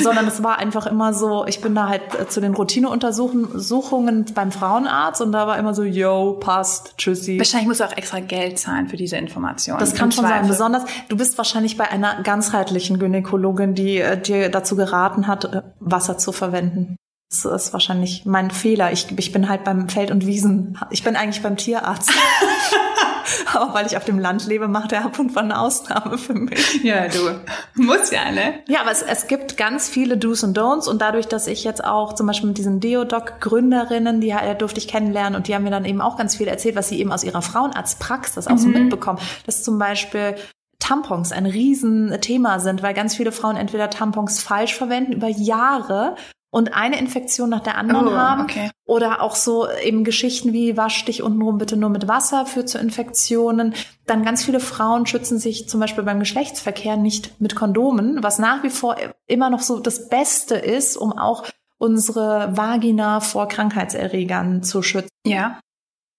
sondern 0.01 0.27
es 0.27 0.43
war 0.43 0.57
einfach 0.57 0.87
immer 0.87 1.13
so, 1.13 1.45
ich 1.45 1.61
bin 1.61 1.75
da 1.75 1.87
halt 1.87 2.01
äh, 2.19 2.27
zu 2.27 2.41
den 2.41 2.53
Routineuntersuchungen 2.53 4.25
beim 4.33 4.51
Frauenarzt 4.51 5.21
und 5.21 5.31
da 5.31 5.47
war 5.47 5.57
immer 5.57 5.73
so, 5.73 5.83
yo, 5.83 6.37
passt, 6.39 6.97
tschüssi. 6.97 7.37
Wahrscheinlich 7.37 7.67
musst 7.67 7.79
du 7.79 7.85
auch 7.85 7.97
extra 7.97 8.19
Geld 8.19 8.59
zahlen 8.59 8.87
für 8.87 8.97
diese 8.97 9.17
Information. 9.17 9.77
Das 9.79 9.93
kann 9.93 10.11
schon 10.11 10.25
sein. 10.25 10.47
Besonders, 10.47 10.83
du 11.09 11.17
bist 11.17 11.37
wahrscheinlich 11.37 11.77
bei 11.77 11.89
einer 11.89 12.21
ganzheitlichen 12.23 12.99
Gynäkologin, 12.99 13.75
die 13.75 13.99
äh, 13.99 14.19
dir 14.19 14.49
dazu 14.49 14.75
geraten 14.75 15.27
hat, 15.27 15.45
äh, 15.45 15.61
Wasser 15.79 16.17
zu 16.17 16.31
verwenden. 16.31 16.97
Das 17.29 17.45
ist 17.45 17.73
wahrscheinlich 17.73 18.25
mein 18.25 18.51
Fehler. 18.51 18.91
Ich, 18.91 19.07
ich 19.17 19.31
bin 19.31 19.49
halt 19.49 19.63
beim 19.63 19.89
Feld- 19.89 20.11
und 20.11 20.25
Wiesen. 20.25 20.77
Ich 20.91 21.03
bin 21.03 21.15
eigentlich 21.15 21.41
beim 21.41 21.57
Tierarzt. 21.57 22.11
Aber 23.53 23.73
weil 23.73 23.85
ich 23.85 23.97
auf 23.97 24.05
dem 24.05 24.19
Land 24.19 24.45
lebe, 24.45 24.67
macht 24.67 24.91
er 24.91 25.05
ab 25.05 25.17
und 25.19 25.31
zu 25.31 25.39
eine 25.39 25.59
Ausnahme 25.59 26.17
für 26.17 26.33
mich. 26.33 26.83
Ja, 26.83 27.07
du. 27.07 27.39
Muss 27.75 28.11
ja, 28.11 28.31
ne? 28.31 28.59
Ja, 28.67 28.81
aber 28.81 28.91
es, 28.91 29.01
es 29.01 29.27
gibt 29.27 29.57
ganz 29.57 29.89
viele 29.89 30.17
Do's 30.17 30.43
und 30.43 30.57
Don'ts 30.57 30.87
und 30.87 31.01
dadurch, 31.01 31.27
dass 31.27 31.47
ich 31.47 31.63
jetzt 31.63 31.83
auch 31.83 32.13
zum 32.13 32.27
Beispiel 32.27 32.49
mit 32.49 32.57
diesen 32.57 32.79
Deodoc-Gründerinnen, 32.79 34.21
die 34.21 34.29
äh, 34.29 34.55
durfte 34.55 34.79
ich 34.79 34.87
kennenlernen 34.87 35.35
und 35.35 35.47
die 35.47 35.55
haben 35.55 35.63
mir 35.63 35.71
dann 35.71 35.85
eben 35.85 36.01
auch 36.01 36.17
ganz 36.17 36.35
viel 36.35 36.47
erzählt, 36.47 36.75
was 36.75 36.89
sie 36.89 36.99
eben 36.99 37.11
aus 37.11 37.23
ihrer 37.23 37.41
Frauenarztpraxis 37.41 38.47
auch 38.47 38.51
mhm. 38.51 38.57
so 38.57 38.67
mitbekommen. 38.67 39.19
Dass 39.45 39.63
zum 39.63 39.79
Beispiel 39.79 40.35
Tampons 40.79 41.31
ein 41.31 41.45
Riesenthema 41.45 42.59
sind, 42.59 42.83
weil 42.83 42.93
ganz 42.93 43.15
viele 43.15 43.31
Frauen 43.31 43.55
entweder 43.55 43.89
Tampons 43.89 44.41
falsch 44.41 44.75
verwenden 44.75 45.13
über 45.13 45.29
Jahre 45.29 46.15
und 46.53 46.75
eine 46.75 46.99
Infektion 46.99 47.49
nach 47.49 47.61
der 47.61 47.79
anderen 47.79 48.07
oh, 48.09 48.11
haben. 48.11 48.43
Okay. 48.43 48.69
Oder 48.85 49.23
auch 49.23 49.33
so 49.33 49.67
eben 49.71 50.03
Geschichten 50.03 50.53
wie 50.53 50.77
wasch 50.77 51.03
dich 51.03 51.23
untenrum 51.23 51.57
bitte 51.57 51.75
nur 51.77 51.89
mit 51.89 52.07
Wasser 52.07 52.45
führt 52.45 52.69
zu 52.69 52.77
Infektionen. 52.77 53.73
Dann 54.05 54.23
ganz 54.23 54.45
viele 54.45 54.59
Frauen 54.59 55.07
schützen 55.07 55.39
sich 55.39 55.67
zum 55.67 55.79
Beispiel 55.79 56.03
beim 56.03 56.19
Geschlechtsverkehr 56.19 56.95
nicht 56.95 57.41
mit 57.41 57.55
Kondomen, 57.55 58.21
was 58.21 58.37
nach 58.37 58.61
wie 58.61 58.69
vor 58.69 58.97
immer 59.25 59.49
noch 59.49 59.61
so 59.61 59.79
das 59.79 60.09
Beste 60.09 60.53
ist, 60.53 60.95
um 60.95 61.17
auch 61.17 61.43
unsere 61.79 62.55
Vagina 62.55 63.19
vor 63.19 63.47
Krankheitserregern 63.47 64.61
zu 64.61 64.83
schützen. 64.83 65.09
Ja, 65.25 65.59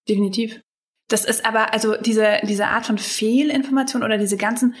definitiv. 0.09 0.59
Das 1.07 1.23
ist 1.23 1.45
aber, 1.45 1.71
also 1.71 1.95
diese, 1.95 2.39
diese 2.43 2.67
Art 2.67 2.87
von 2.87 2.97
Fehlinformation 2.97 4.03
oder 4.03 4.17
diese 4.17 4.35
ganzen 4.35 4.75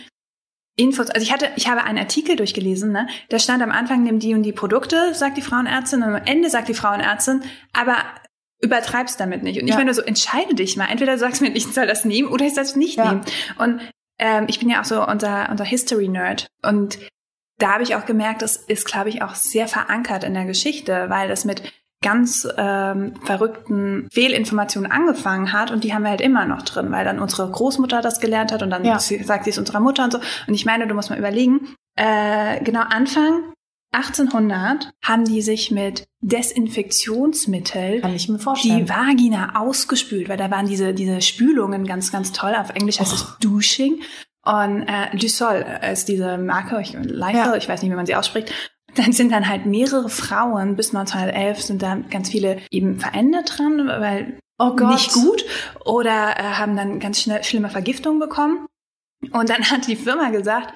Infos, 0.77 1.09
also 1.09 1.23
ich 1.23 1.31
hatte, 1.31 1.49
ich 1.55 1.69
habe 1.69 1.83
einen 1.83 1.97
Artikel 1.97 2.35
durchgelesen, 2.35 2.91
ne? 2.91 3.07
Da 3.29 3.39
stand 3.39 3.63
am 3.63 3.71
Anfang 3.71 4.03
nimm 4.03 4.19
die 4.19 4.33
und 4.33 4.43
die 4.43 4.51
Produkte, 4.51 5.13
sagt 5.13 5.37
die 5.37 5.41
Frauenärztin, 5.41 6.03
und 6.03 6.15
am 6.15 6.21
Ende 6.25 6.49
sagt 6.49 6.67
die 6.67 6.73
Frauenärztin, 6.73 7.43
aber 7.71 7.97
übertreib's 8.61 9.15
damit 9.15 9.43
nicht. 9.43 9.61
Und 9.61 9.67
ja. 9.67 9.73
ich 9.73 9.77
meine 9.77 9.93
so, 9.93 10.01
entscheide 10.01 10.55
dich 10.55 10.75
mal. 10.75 10.87
Entweder 10.87 11.13
du 11.13 11.19
sagst 11.19 11.41
mir, 11.41 11.55
ich 11.55 11.65
soll 11.67 11.87
das 11.87 12.03
nehmen 12.03 12.27
oder 12.27 12.45
ich 12.45 12.53
soll 12.55 12.63
es 12.63 12.75
nicht 12.75 12.97
ja. 12.97 13.09
nehmen. 13.09 13.21
Und 13.57 13.81
ähm, 14.19 14.45
ich 14.47 14.59
bin 14.59 14.69
ja 14.69 14.81
auch 14.81 14.85
so 14.85 15.05
unser, 15.05 15.49
unser 15.49 15.63
History-Nerd. 15.63 16.47
Und 16.61 16.99
da 17.57 17.73
habe 17.73 17.83
ich 17.83 17.95
auch 17.95 18.05
gemerkt, 18.05 18.41
das 18.41 18.57
ist, 18.57 18.85
glaube 18.85 19.09
ich, 19.09 19.21
auch 19.21 19.35
sehr 19.35 19.67
verankert 19.67 20.23
in 20.23 20.33
der 20.33 20.45
Geschichte, 20.45 21.09
weil 21.09 21.29
das 21.29 21.45
mit 21.45 21.61
ganz 22.05 22.47
ähm, 22.55 23.15
verrückten 23.23 24.07
Fehlinformationen 24.11 24.91
angefangen 24.91 25.51
hat 25.51 25.71
und 25.71 25.83
die 25.83 25.91
haben 25.91 26.03
wir 26.03 26.11
halt 26.11 26.21
immer 26.21 26.45
noch 26.45 26.61
drin, 26.61 26.91
weil 26.91 27.03
dann 27.03 27.19
unsere 27.19 27.49
Großmutter 27.49 28.01
das 28.01 28.19
gelernt 28.19 28.51
hat 28.51 28.61
und 28.61 28.69
dann 28.69 28.85
ja. 28.85 28.99
sagt 28.99 29.45
sie 29.45 29.49
es 29.49 29.57
unserer 29.57 29.79
Mutter 29.79 30.03
und 30.03 30.13
so. 30.13 30.19
Und 30.47 30.53
ich 30.53 30.65
meine, 30.65 30.87
du 30.87 30.93
musst 30.93 31.09
mal 31.09 31.17
überlegen, 31.17 31.75
äh, 31.95 32.63
genau 32.63 32.81
Anfang 32.81 33.41
1800 33.91 34.91
haben 35.03 35.25
die 35.25 35.41
sich 35.41 35.71
mit 35.71 36.05
Desinfektionsmittel 36.21 38.01
die 38.01 38.87
Vagina 38.87 39.59
ausgespült, 39.59 40.29
weil 40.29 40.37
da 40.37 40.51
waren 40.51 40.67
diese, 40.67 40.93
diese 40.93 41.21
Spülungen 41.21 41.87
ganz, 41.87 42.11
ganz 42.11 42.33
toll. 42.33 42.53
Auf 42.55 42.69
Englisch 42.69 42.99
heißt 42.99 43.13
oh. 43.13 43.15
es 43.15 43.37
Dushing. 43.39 44.03
Und 44.43 44.83
äh, 44.83 45.15
Lysol 45.15 45.65
ist 45.91 46.07
diese 46.07 46.37
Marke, 46.37 46.79
ich, 46.81 46.93
Lysol, 46.93 47.33
ja. 47.33 47.55
ich 47.55 47.67
weiß 47.67 47.81
nicht, 47.81 47.91
wie 47.91 47.95
man 47.95 48.05
sie 48.05 48.15
ausspricht 48.15 48.74
dann 48.95 49.11
sind 49.11 49.31
dann 49.31 49.47
halt 49.47 49.65
mehrere 49.65 50.09
Frauen, 50.09 50.75
bis 50.75 50.95
1911 50.95 51.61
sind 51.61 51.81
da 51.81 51.95
ganz 52.09 52.29
viele 52.29 52.61
eben 52.71 52.99
verändert 52.99 53.57
dran, 53.57 53.87
weil 53.87 54.39
oh 54.57 54.73
nicht 54.87 55.13
gut 55.13 55.45
oder 55.83 56.35
äh, 56.37 56.43
haben 56.43 56.75
dann 56.75 56.99
ganz 56.99 57.21
schnell 57.21 57.43
schlimme 57.43 57.69
Vergiftungen 57.69 58.19
bekommen. 58.19 58.67
Und 59.31 59.49
dann 59.49 59.69
hat 59.69 59.87
die 59.87 59.95
Firma 59.95 60.29
gesagt, 60.29 60.73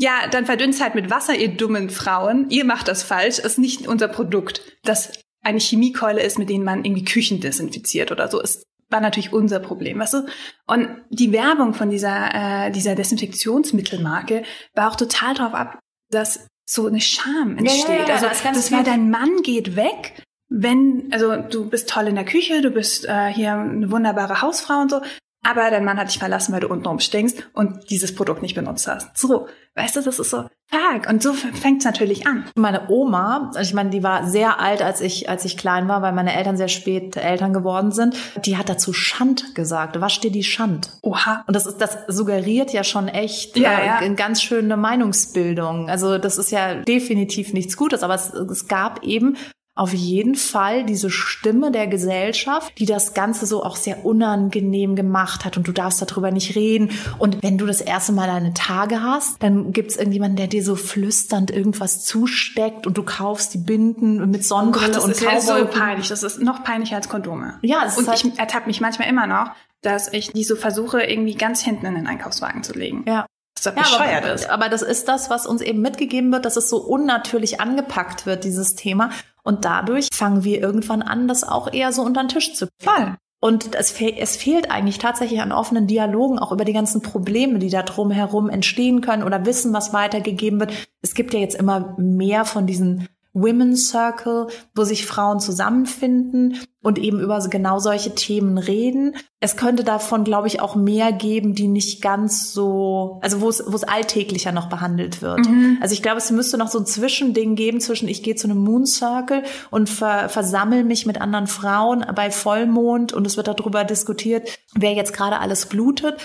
ja, 0.00 0.28
dann 0.30 0.46
verdünnt 0.46 0.80
halt 0.80 0.94
mit 0.94 1.10
Wasser, 1.10 1.34
ihr 1.34 1.48
dummen 1.48 1.90
Frauen. 1.90 2.50
Ihr 2.50 2.64
macht 2.64 2.88
das 2.88 3.02
falsch, 3.02 3.38
ist 3.38 3.58
nicht 3.58 3.88
unser 3.88 4.08
Produkt. 4.08 4.62
Das 4.84 5.12
eine 5.42 5.58
Chemiekeule 5.58 6.22
ist, 6.22 6.38
mit 6.38 6.48
denen 6.48 6.64
man 6.64 6.84
irgendwie 6.84 7.04
Küchen 7.04 7.40
desinfiziert 7.40 8.12
oder 8.12 8.28
so. 8.28 8.40
Ist 8.40 8.64
war 8.90 9.00
natürlich 9.00 9.32
unser 9.32 9.60
Problem, 9.60 9.98
weißt 9.98 10.14
du? 10.14 10.26
Und 10.66 10.88
die 11.10 11.32
Werbung 11.32 11.74
von 11.74 11.90
dieser, 11.90 12.34
äh, 12.34 12.70
dieser 12.70 12.94
Desinfektionsmittelmarke 12.94 14.44
war 14.74 14.90
auch 14.90 14.96
total 14.96 15.34
darauf 15.34 15.54
ab, 15.54 15.78
dass 16.10 16.46
so 16.68 16.86
eine 16.86 17.00
Scham 17.00 17.56
entsteht. 17.56 17.88
Ja, 17.88 18.06
ja, 18.06 18.14
also 18.14 18.26
das, 18.26 18.42
das 18.42 18.72
war 18.72 18.82
dein 18.82 19.10
Mann 19.10 19.42
geht 19.42 19.74
weg, 19.74 20.22
wenn, 20.50 21.08
also 21.10 21.36
du 21.36 21.68
bist 21.68 21.88
toll 21.88 22.08
in 22.08 22.14
der 22.14 22.24
Küche, 22.24 22.60
du 22.60 22.70
bist 22.70 23.06
äh, 23.06 23.32
hier 23.32 23.54
eine 23.54 23.90
wunderbare 23.90 24.42
Hausfrau 24.42 24.80
und 24.80 24.90
so, 24.90 25.00
aber 25.42 25.70
dein 25.70 25.84
Mann 25.84 25.98
hat 25.98 26.08
dich 26.08 26.18
verlassen, 26.18 26.52
weil 26.52 26.60
du 26.60 26.68
untenrum 26.68 27.00
stinkst 27.00 27.48
und 27.52 27.90
dieses 27.90 28.14
Produkt 28.14 28.42
nicht 28.42 28.54
benutzt 28.54 28.86
hast. 28.86 29.16
So, 29.16 29.48
weißt 29.74 29.96
du, 29.96 30.02
das 30.02 30.18
ist 30.18 30.30
so 30.30 30.44
fuck. 30.68 31.08
Und 31.08 31.22
so 31.22 31.32
fängt 31.32 31.78
es 31.78 31.84
natürlich 31.84 32.26
an. 32.26 32.44
Meine 32.54 32.88
Oma, 32.90 33.50
also 33.54 33.60
ich 33.60 33.74
meine, 33.74 33.90
die 33.90 34.02
war 34.02 34.26
sehr 34.26 34.60
alt, 34.60 34.82
als 34.82 35.00
ich, 35.00 35.28
als 35.28 35.44
ich 35.44 35.56
klein 35.56 35.88
war, 35.88 36.02
weil 36.02 36.12
meine 36.12 36.34
Eltern 36.34 36.56
sehr 36.56 36.68
spät 36.68 37.16
Eltern 37.16 37.52
geworden 37.52 37.92
sind. 37.92 38.16
Die 38.44 38.56
hat 38.56 38.68
dazu 38.68 38.92
Schand 38.92 39.54
gesagt. 39.54 40.00
Was 40.00 40.12
steht 40.12 40.34
die 40.34 40.44
Schand? 40.44 40.90
Oha. 41.02 41.44
Und 41.46 41.54
das 41.54 41.66
ist, 41.66 41.78
das 41.78 41.98
suggeriert 42.08 42.72
ja 42.72 42.84
schon 42.84 43.08
echt 43.08 43.56
ja, 43.56 43.78
äh, 43.78 43.86
ja. 43.86 44.14
ganz 44.14 44.42
schöne 44.42 44.76
Meinungsbildung. 44.76 45.88
Also 45.88 46.18
das 46.18 46.38
ist 46.38 46.50
ja 46.50 46.74
definitiv 46.74 47.52
nichts 47.52 47.76
Gutes, 47.76 48.02
aber 48.02 48.14
es, 48.14 48.32
es 48.32 48.68
gab 48.68 49.02
eben 49.04 49.36
auf 49.78 49.94
jeden 49.94 50.34
Fall 50.34 50.84
diese 50.84 51.08
Stimme 51.08 51.70
der 51.70 51.86
Gesellschaft, 51.86 52.72
die 52.78 52.86
das 52.86 53.14
Ganze 53.14 53.46
so 53.46 53.62
auch 53.62 53.76
sehr 53.76 54.04
unangenehm 54.04 54.96
gemacht 54.96 55.44
hat 55.44 55.56
und 55.56 55.68
du 55.68 55.72
darfst 55.72 56.02
darüber 56.02 56.32
nicht 56.32 56.56
reden. 56.56 56.90
Und 57.18 57.42
wenn 57.42 57.58
du 57.58 57.66
das 57.66 57.80
erste 57.80 58.12
Mal 58.12 58.26
deine 58.26 58.54
Tage 58.54 59.02
hast, 59.02 59.40
dann 59.40 59.72
gibt 59.72 59.92
es 59.92 59.96
irgendjemanden, 59.96 60.36
der 60.36 60.48
dir 60.48 60.64
so 60.64 60.74
flüsternd 60.74 61.52
irgendwas 61.52 62.04
zusteckt 62.04 62.86
und 62.86 62.98
du 62.98 63.04
kaufst 63.04 63.54
die 63.54 63.58
Binden 63.58 64.28
mit 64.30 64.44
Sonnenbrille 64.44 64.86
oh 64.86 64.88
Gott, 64.88 64.96
das 64.96 65.04
und 65.04 65.10
ist 65.12 65.22
ja 65.22 65.40
so 65.40 65.66
peinlich. 65.66 66.08
Das 66.08 66.24
ist 66.24 66.42
noch 66.42 66.64
peinlicher 66.64 66.96
als 66.96 67.08
Kondome. 67.08 67.58
Ja, 67.62 67.84
es 67.86 67.96
und 67.96 68.08
halt 68.08 68.24
ich 68.24 68.38
ertappe 68.38 68.66
mich 68.66 68.80
manchmal 68.80 69.08
immer 69.08 69.28
noch, 69.28 69.52
dass 69.82 70.12
ich 70.12 70.32
die 70.32 70.42
so 70.42 70.56
versuche, 70.56 71.02
irgendwie 71.02 71.34
ganz 71.34 71.62
hinten 71.62 71.86
in 71.86 71.94
den 71.94 72.06
Einkaufswagen 72.08 72.64
zu 72.64 72.72
legen. 72.72 73.04
Ja. 73.06 73.26
Das 73.66 73.74
ja, 73.76 73.98
aber, 73.98 74.32
ist. 74.32 74.50
aber 74.50 74.68
das 74.68 74.82
ist 74.82 75.08
das, 75.08 75.30
was 75.30 75.46
uns 75.46 75.60
eben 75.60 75.80
mitgegeben 75.80 76.32
wird, 76.32 76.44
dass 76.44 76.56
es 76.56 76.68
so 76.68 76.78
unnatürlich 76.78 77.60
angepackt 77.60 78.26
wird, 78.26 78.44
dieses 78.44 78.74
Thema. 78.74 79.10
Und 79.42 79.64
dadurch 79.64 80.08
fangen 80.12 80.44
wir 80.44 80.60
irgendwann 80.60 81.02
an, 81.02 81.28
das 81.28 81.44
auch 81.44 81.72
eher 81.72 81.92
so 81.92 82.02
unter 82.02 82.22
den 82.22 82.28
Tisch 82.28 82.54
zu 82.54 82.68
fallen. 82.82 83.16
Und 83.40 83.74
es, 83.76 83.92
fe 83.92 84.16
es 84.16 84.36
fehlt 84.36 84.70
eigentlich 84.70 84.98
tatsächlich 84.98 85.40
an 85.40 85.52
offenen 85.52 85.86
Dialogen 85.86 86.40
auch 86.40 86.50
über 86.50 86.64
die 86.64 86.72
ganzen 86.72 87.02
Probleme, 87.02 87.60
die 87.60 87.70
da 87.70 87.82
drumherum 87.82 88.50
entstehen 88.50 89.00
können 89.00 89.22
oder 89.22 89.46
Wissen, 89.46 89.72
was 89.72 89.92
weitergegeben 89.92 90.58
wird. 90.58 90.72
Es 91.02 91.14
gibt 91.14 91.32
ja 91.34 91.40
jetzt 91.40 91.54
immer 91.54 91.94
mehr 91.98 92.44
von 92.44 92.66
diesen 92.66 93.08
Women's 93.42 93.88
Circle, 93.88 94.48
wo 94.74 94.84
sich 94.84 95.06
Frauen 95.06 95.40
zusammenfinden 95.40 96.58
und 96.82 96.98
eben 96.98 97.20
über 97.20 97.38
genau 97.48 97.78
solche 97.78 98.14
Themen 98.14 98.56
reden. 98.56 99.16
Es 99.40 99.56
könnte 99.56 99.84
davon, 99.84 100.24
glaube 100.24 100.46
ich, 100.46 100.60
auch 100.60 100.74
mehr 100.74 101.12
geben, 101.12 101.54
die 101.54 101.68
nicht 101.68 102.00
ganz 102.02 102.52
so, 102.52 103.18
also 103.22 103.40
wo 103.40 103.48
es, 103.48 103.62
wo 103.66 103.74
es 103.74 103.84
alltäglicher 103.84 104.52
noch 104.52 104.68
behandelt 104.68 105.20
wird. 105.20 105.46
Mhm. 105.46 105.78
Also 105.80 105.92
ich 105.92 106.02
glaube, 106.02 106.18
es 106.18 106.30
müsste 106.30 106.56
noch 106.56 106.68
so 106.68 106.78
ein 106.78 106.86
Zwischending 106.86 107.56
geben 107.56 107.80
zwischen 107.80 108.08
ich 108.08 108.22
gehe 108.22 108.36
zu 108.36 108.48
einem 108.48 108.58
Moon 108.58 108.86
Circle 108.86 109.42
und 109.70 109.88
ver, 109.88 110.28
versammel 110.28 110.84
mich 110.84 111.04
mit 111.04 111.20
anderen 111.20 111.46
Frauen 111.46 112.04
bei 112.14 112.30
Vollmond 112.30 113.12
und 113.12 113.26
es 113.26 113.36
wird 113.36 113.48
darüber 113.48 113.84
diskutiert, 113.84 114.48
wer 114.74 114.92
jetzt 114.92 115.12
gerade 115.12 115.40
alles 115.40 115.66
blutet 115.66 116.16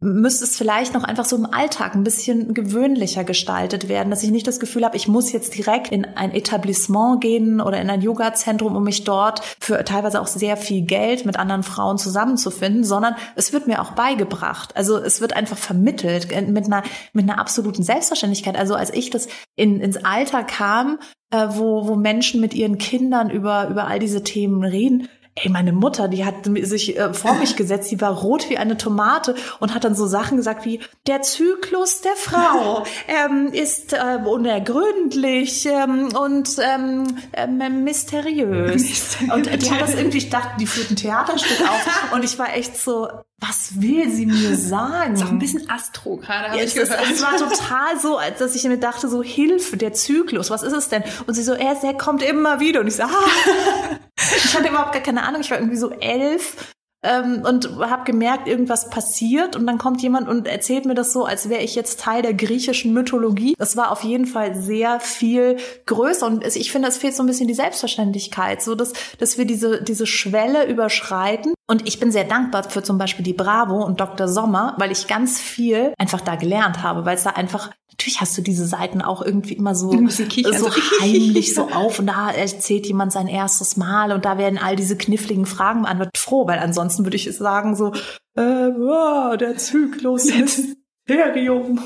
müsste 0.00 0.44
es 0.44 0.56
vielleicht 0.56 0.94
noch 0.94 1.02
einfach 1.02 1.24
so 1.24 1.34
im 1.36 1.46
Alltag 1.46 1.94
ein 1.94 2.04
bisschen 2.04 2.54
gewöhnlicher 2.54 3.24
gestaltet 3.24 3.88
werden, 3.88 4.10
dass 4.10 4.22
ich 4.22 4.30
nicht 4.30 4.46
das 4.46 4.60
Gefühl 4.60 4.84
habe, 4.84 4.96
ich 4.96 5.08
muss 5.08 5.32
jetzt 5.32 5.56
direkt 5.56 5.90
in 5.90 6.04
ein 6.04 6.32
Etablissement 6.32 7.20
gehen 7.20 7.60
oder 7.60 7.80
in 7.80 7.90
ein 7.90 8.00
Yoga-Zentrum, 8.00 8.76
um 8.76 8.84
mich 8.84 9.02
dort 9.02 9.40
für 9.58 9.82
teilweise 9.84 10.20
auch 10.20 10.28
sehr 10.28 10.56
viel 10.56 10.82
Geld 10.82 11.26
mit 11.26 11.36
anderen 11.36 11.64
Frauen 11.64 11.98
zusammenzufinden, 11.98 12.84
sondern 12.84 13.16
es 13.34 13.52
wird 13.52 13.66
mir 13.66 13.82
auch 13.82 13.92
beigebracht. 13.92 14.76
Also 14.76 14.98
es 14.98 15.20
wird 15.20 15.34
einfach 15.34 15.58
vermittelt 15.58 16.28
mit 16.48 16.66
einer, 16.66 16.84
mit 17.12 17.28
einer 17.28 17.40
absoluten 17.40 17.82
Selbstverständlichkeit. 17.82 18.56
Also 18.56 18.76
als 18.76 18.92
ich 18.92 19.10
das 19.10 19.26
in, 19.56 19.80
ins 19.80 20.04
Alter 20.04 20.44
kam, 20.44 21.00
äh, 21.30 21.48
wo, 21.50 21.88
wo 21.88 21.96
Menschen 21.96 22.40
mit 22.40 22.54
ihren 22.54 22.78
Kindern 22.78 23.30
über, 23.30 23.68
über 23.68 23.88
all 23.88 23.98
diese 23.98 24.22
Themen 24.22 24.62
reden, 24.62 25.08
ey, 25.42 25.50
meine 25.50 25.72
Mutter, 25.72 26.08
die 26.08 26.24
hat 26.24 26.34
sich 26.62 26.98
äh, 26.98 27.12
vor 27.14 27.34
mich 27.34 27.56
gesetzt, 27.56 27.90
die 27.90 28.00
war 28.00 28.12
rot 28.12 28.50
wie 28.50 28.58
eine 28.58 28.76
Tomate 28.76 29.34
und 29.60 29.74
hat 29.74 29.84
dann 29.84 29.94
so 29.94 30.06
Sachen 30.06 30.36
gesagt 30.36 30.64
wie, 30.64 30.80
der 31.06 31.22
Zyklus 31.22 32.00
der 32.00 32.16
Frau 32.16 32.84
ähm, 33.08 33.48
ist 33.52 33.92
äh, 33.92 34.18
unergründlich 34.24 35.66
ähm, 35.66 36.08
und 36.16 36.56
ähm, 36.60 37.16
ähm, 37.32 37.84
mysteriös. 37.84 39.16
und 39.32 39.46
äh, 39.46 39.58
die 39.58 39.70
hat 39.70 39.80
das 39.80 39.94
irgendwie, 39.94 40.18
ich 40.18 40.30
dachte, 40.30 40.56
die 40.60 40.66
führt 40.66 40.90
ein 40.90 40.96
Theaterstück 40.96 41.60
auf 41.62 42.12
und 42.12 42.24
ich 42.24 42.38
war 42.38 42.54
echt 42.54 42.76
so, 42.76 43.08
was 43.40 43.80
will 43.80 44.10
sie 44.10 44.26
mir 44.26 44.56
sagen? 44.56 45.14
Ist 45.14 45.22
auch 45.24 45.30
ein 45.30 45.38
bisschen 45.38 45.68
Astro 45.70 46.16
gerade, 46.16 46.48
habe 46.48 46.58
Ja, 46.58 46.64
ich 46.64 46.74
ist, 46.74 46.90
gehört. 46.90 47.10
es 47.12 47.22
war 47.22 47.36
total 47.36 47.98
so, 48.00 48.16
als 48.18 48.38
dass 48.38 48.54
ich 48.54 48.64
mir 48.64 48.78
dachte, 48.78 49.08
so 49.08 49.22
Hilfe, 49.22 49.76
der 49.76 49.92
Zyklus, 49.92 50.50
was 50.50 50.62
ist 50.62 50.72
es 50.72 50.88
denn? 50.88 51.02
Und 51.26 51.34
sie 51.34 51.42
so, 51.42 51.52
er, 51.52 51.74
der 51.76 51.94
kommt 51.94 52.22
immer 52.22 52.60
wieder. 52.60 52.80
Und 52.80 52.88
ich 52.88 52.96
so, 52.96 53.04
ah. 53.04 53.08
ich 54.16 54.54
hatte 54.56 54.68
überhaupt 54.68 54.92
gar 54.92 55.02
keine 55.02 55.22
Ahnung, 55.22 55.40
ich 55.40 55.50
war 55.50 55.58
irgendwie 55.58 55.76
so 55.76 55.90
elf 55.90 56.74
ähm, 57.02 57.44
und 57.46 57.78
habe 57.78 58.04
gemerkt, 58.04 58.48
irgendwas 58.48 58.90
passiert 58.90 59.56
und 59.56 59.66
dann 59.66 59.78
kommt 59.78 60.02
jemand 60.02 60.28
und 60.28 60.46
erzählt 60.46 60.84
mir 60.84 60.94
das 60.94 61.12
so, 61.12 61.24
als 61.24 61.48
wäre 61.48 61.62
ich 61.62 61.74
jetzt 61.74 62.00
Teil 62.00 62.22
der 62.22 62.34
griechischen 62.34 62.92
Mythologie. 62.92 63.54
Das 63.58 63.76
war 63.76 63.92
auf 63.92 64.02
jeden 64.02 64.26
Fall 64.26 64.56
sehr 64.56 65.00
viel 65.00 65.58
größer 65.86 66.26
und 66.26 66.44
ich 66.44 66.72
finde, 66.72 66.88
es 66.88 66.98
fehlt 66.98 67.14
so 67.14 67.22
ein 67.22 67.26
bisschen 67.26 67.48
die 67.48 67.54
Selbstverständlichkeit, 67.54 68.62
so 68.62 68.74
dass, 68.74 68.92
dass 69.18 69.38
wir 69.38 69.44
diese, 69.44 69.82
diese 69.82 70.06
Schwelle 70.06 70.66
überschreiten. 70.66 71.54
Und 71.70 71.86
ich 71.86 72.00
bin 72.00 72.10
sehr 72.10 72.24
dankbar 72.24 72.68
für 72.68 72.82
zum 72.82 72.96
Beispiel 72.96 73.24
die 73.24 73.34
Bravo 73.34 73.84
und 73.84 74.00
Dr. 74.00 74.26
Sommer, 74.26 74.74
weil 74.78 74.90
ich 74.90 75.06
ganz 75.06 75.38
viel 75.38 75.92
einfach 75.98 76.22
da 76.22 76.36
gelernt 76.36 76.82
habe, 76.82 77.04
weil 77.04 77.16
es 77.16 77.24
da 77.24 77.30
einfach, 77.30 77.70
natürlich 77.90 78.22
hast 78.22 78.38
du 78.38 78.42
diese 78.42 78.66
Seiten 78.66 79.02
auch 79.02 79.20
irgendwie 79.20 79.52
immer 79.52 79.74
so 79.74 79.90
so. 80.58 80.70
heimlich 81.02 81.54
so 81.54 81.68
auf 81.68 81.98
und 81.98 82.06
da 82.06 82.30
erzählt 82.30 82.86
jemand 82.86 83.12
sein 83.12 83.26
erstes 83.26 83.76
Mal 83.76 84.12
und 84.12 84.24
da 84.24 84.38
werden 84.38 84.58
all 84.58 84.76
diese 84.76 84.96
kniffligen 84.96 85.44
Fragen 85.44 85.82
beantwortet. 85.82 86.16
Froh, 86.16 86.46
weil 86.46 86.58
ansonsten 86.58 86.87
würde 86.96 87.16
ich 87.16 87.36
sagen 87.36 87.76
so, 87.76 87.92
äh, 88.34 88.68
oh, 88.68 89.36
der 89.36 89.56
Zyklus, 89.56 90.30
Mysterium. 91.08 91.80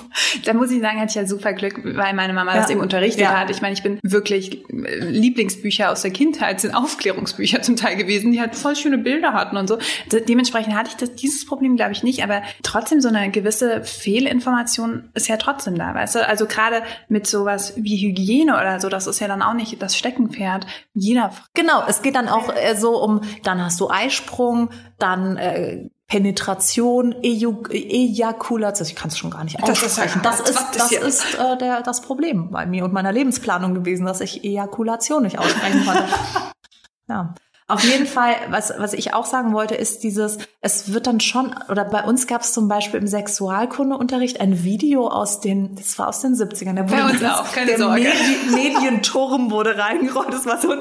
Da 0.45 0.53
muss 0.53 0.71
ich 0.71 0.81
sagen, 0.81 0.99
hatte 0.99 1.11
ich 1.11 1.15
ja 1.15 1.27
super 1.27 1.53
Glück, 1.53 1.81
weil 1.85 2.15
meine 2.15 2.33
Mama 2.33 2.55
das 2.55 2.67
Ja. 2.67 2.73
eben 2.73 2.81
unterrichtet 2.81 3.23
Ja. 3.23 3.39
hat. 3.39 3.51
Ich 3.51 3.63
meine, 3.63 3.75
ich 3.75 3.83
bin 3.83 3.99
wirklich 4.03 4.65
äh, 4.71 4.99
Lieblingsbücher 4.99 5.91
aus 5.91 6.03
der 6.03 6.11
Kindheit 6.11 6.61
sind 6.61 6.75
Aufklärungsbücher 6.75 7.63
zum 7.63 7.77
Teil 7.77 7.97
gewesen, 7.97 8.33
die 8.33 8.41
halt 8.41 8.55
voll 8.55 8.77
schöne 8.77 8.99
Bilder 8.99 9.33
hatten 9.33 9.57
und 9.57 9.69
so. 9.69 9.79
De 10.11 10.25
dementsprechend 10.25 10.75
hatte 10.75 10.91
ich 10.91 10.97
das, 10.97 11.15
dieses 11.15 11.47
Problem, 11.47 11.77
glaube 11.77 11.93
ich, 11.93 12.03
nicht, 12.03 12.23
aber 12.25 12.43
trotzdem 12.63 13.01
so 13.01 13.09
eine 13.09 13.31
gewisse 13.31 13.83
Fehlinformation 13.85 15.11
ist 15.15 15.29
ja 15.29 15.37
trotzdem 15.37 15.77
da, 15.77 15.95
weißt 15.95 16.17
du? 16.17 16.27
Also 16.27 16.47
gerade 16.47 16.83
mit 17.09 17.27
sowas 17.27 17.75
wie 17.77 17.97
Hygiene 17.97 18.55
oder 18.57 18.81
so, 18.81 18.89
das 18.89 19.07
ist 19.07 19.21
ja 19.21 19.29
dann 19.29 19.43
auch 19.43 19.55
nicht 19.55 19.81
das 19.83 19.97
Steckenpferd 19.97 20.67
jeder. 20.95 21.33
Genau, 21.55 21.83
es 21.87 22.03
geht 22.03 22.17
dann 22.17 22.29
auch 22.29 22.53
äh, 22.55 22.75
so 22.77 23.03
um, 23.03 23.21
dann 23.45 23.65
hast 23.65 23.81
du 23.81 23.91
Eisprung, 23.91 24.71
dann 24.99 25.37
äh, 25.37 25.89
Penetration, 26.13 27.15
Eju 27.23 27.63
Ejakulation, 27.71 28.87
ich 28.87 28.95
kann 28.95 29.09
es 29.09 29.17
schon 29.17 29.31
gar 29.31 29.45
nicht 29.45 29.59
Das 29.63 29.79
ist 29.83 29.85
aussprechen. 29.99 30.21
ja- 30.23 30.31
Das 30.31 30.41
ist, 30.41 30.67
das 30.77 30.93
ist 30.93 31.35
äh, 31.39 31.57
der, 31.57 31.81
das 31.83 32.03
Problem 32.03 32.51
bei 32.51 32.67
mir 32.67 32.85
und 32.85 32.93
meiner 32.93 33.13
Lebensplanung 33.13 33.73
gewesen, 33.73 34.05
dass 34.05 34.21
ich 34.21 34.45
Ejakulation 34.45 35.23
nicht 35.23 35.39
aussprechen 35.39 35.87
konnte. 35.87 36.05
ja. 37.09 37.35
Auf 37.73 37.85
jeden 37.85 38.07
Fall, 38.07 38.35
was, 38.51 38.73
was 38.77 38.93
ich 38.93 39.15
auch 39.15 39.25
sagen 39.25 39.55
wollte, 39.55 39.75
ist 39.75 40.03
dieses, 40.03 40.39
es 40.61 40.93
wird 40.93 41.07
dann 41.07 41.21
schon, 41.21 41.55
oder 41.71 41.85
bei 41.85 42.05
uns 42.05 42.27
gab 42.27 42.43
es 42.43 42.53
zum 42.53 42.69
Beispiel 42.69 43.01
im 43.01 43.07
Sexualkundeunterricht 43.07 44.41
ein 44.41 44.63
Video 44.63 45.09
aus 45.09 45.41
den, 45.41 45.75
das 45.75 45.99
war 45.99 46.09
aus 46.09 46.21
den 46.21 46.35
70ern. 46.35 46.75
Der 46.75 46.83
Bei 46.83 47.03
wurde 47.03 47.15
uns 47.15 47.25
auch, 47.25 47.51
keine 47.53 47.69
der 47.69 47.79
Sorge. 47.79 48.03
Medi 48.03 48.73
Medienturm 48.73 49.51
wurde 49.51 49.79
reingerollt. 49.79 50.33
Das 50.33 50.45
war 50.45 50.61
so 50.61 50.71
ein, 50.73 50.81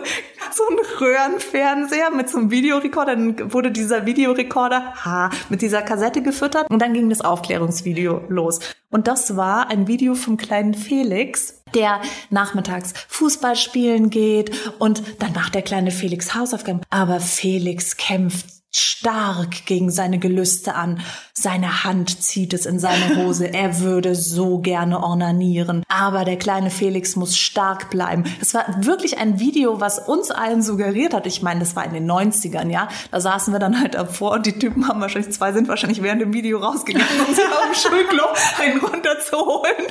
so 0.54 0.64
ein 0.70 0.78
Röhrenfernseher 1.00 2.12
mit 2.12 2.30
so 2.30 2.38
einem 2.38 2.52
Videorekorder. 2.52 3.16
Dann 3.16 3.54
wurde 3.54 3.72
dieser 3.72 4.06
Videorekorder 4.06 4.94
ha, 5.06 5.30
mit 5.50 5.62
dieser 5.62 5.82
Kassette 5.82 6.22
gefüttert 6.22 6.70
und 6.70 6.82
dann 6.82 6.94
ging 6.94 7.10
das 7.10 7.22
Aufklärungsvideo 7.22 8.24
los. 8.28 8.60
Und 8.90 9.08
das 9.08 9.38
war 9.38 9.70
ein 9.70 9.88
Video 9.88 10.14
vom 10.16 10.36
kleinen 10.36 10.74
Felix, 10.74 11.61
der 11.76 12.02
nachmittags 12.30 12.94
Fußball 13.08 13.56
spielen 13.56 14.10
geht 14.10 14.52
und 14.80 15.02
dann 15.20 15.34
macht 15.34 15.56
der 15.56 15.62
kleine 15.62 15.92
Felix 15.92 16.36
Hausaufgaben. 16.36 16.82
Aber 16.90 17.20
Felix 17.20 17.98
kämpft 17.98 18.61
stark 18.74 19.66
gegen 19.66 19.92
seine 19.92 20.20
Gelüste 20.20 20.76
an. 20.76 21.02
Seine 21.34 21.84
Hand 21.84 22.22
zieht 22.22 22.54
es 22.54 22.66
in 22.66 22.80
seine 22.80 23.18
Hose. 23.18 23.52
Er 23.62 23.80
würde 23.80 24.16
so 24.16 24.60
gerne 24.60 25.04
ornanieren. 25.04 25.84
Aber 25.88 26.24
der 26.24 26.38
kleine 26.38 26.70
Felix 26.70 27.16
muss 27.16 27.38
stark 27.38 27.90
bleiben. 27.90 28.24
Das 28.40 28.54
war 28.54 28.66
wirklich 28.86 29.18
ein 29.18 29.40
Video, 29.40 29.82
was 29.82 30.00
uns 30.00 30.32
allen 30.32 30.62
suggeriert 30.62 31.14
hat. 31.14 31.28
Ich 31.28 31.42
meine, 31.42 31.60
das 31.60 31.76
war 31.76 31.84
in 31.86 31.94
den 31.94 32.10
90ern, 32.10 32.70
ja. 32.70 32.88
Da 33.12 33.20
saßen 33.20 33.54
wir 33.54 33.60
dann 33.60 33.80
halt 33.80 33.96
davor 33.96 34.32
und 34.34 34.46
die 34.46 34.58
Typen 34.58 34.88
haben 34.88 35.02
wahrscheinlich, 35.02 35.34
zwei 35.34 35.52
sind 35.52 35.68
wahrscheinlich 35.68 36.02
während 36.02 36.22
dem 36.22 36.34
Video 36.34 36.60
rausgegangen, 36.60 37.08
um 37.28 37.34
sich 37.34 37.44
auf 37.44 37.62
dem 37.66 37.76
Schulklo 37.76 38.24
einen 38.60 38.80
runterzuholen. 38.80 39.88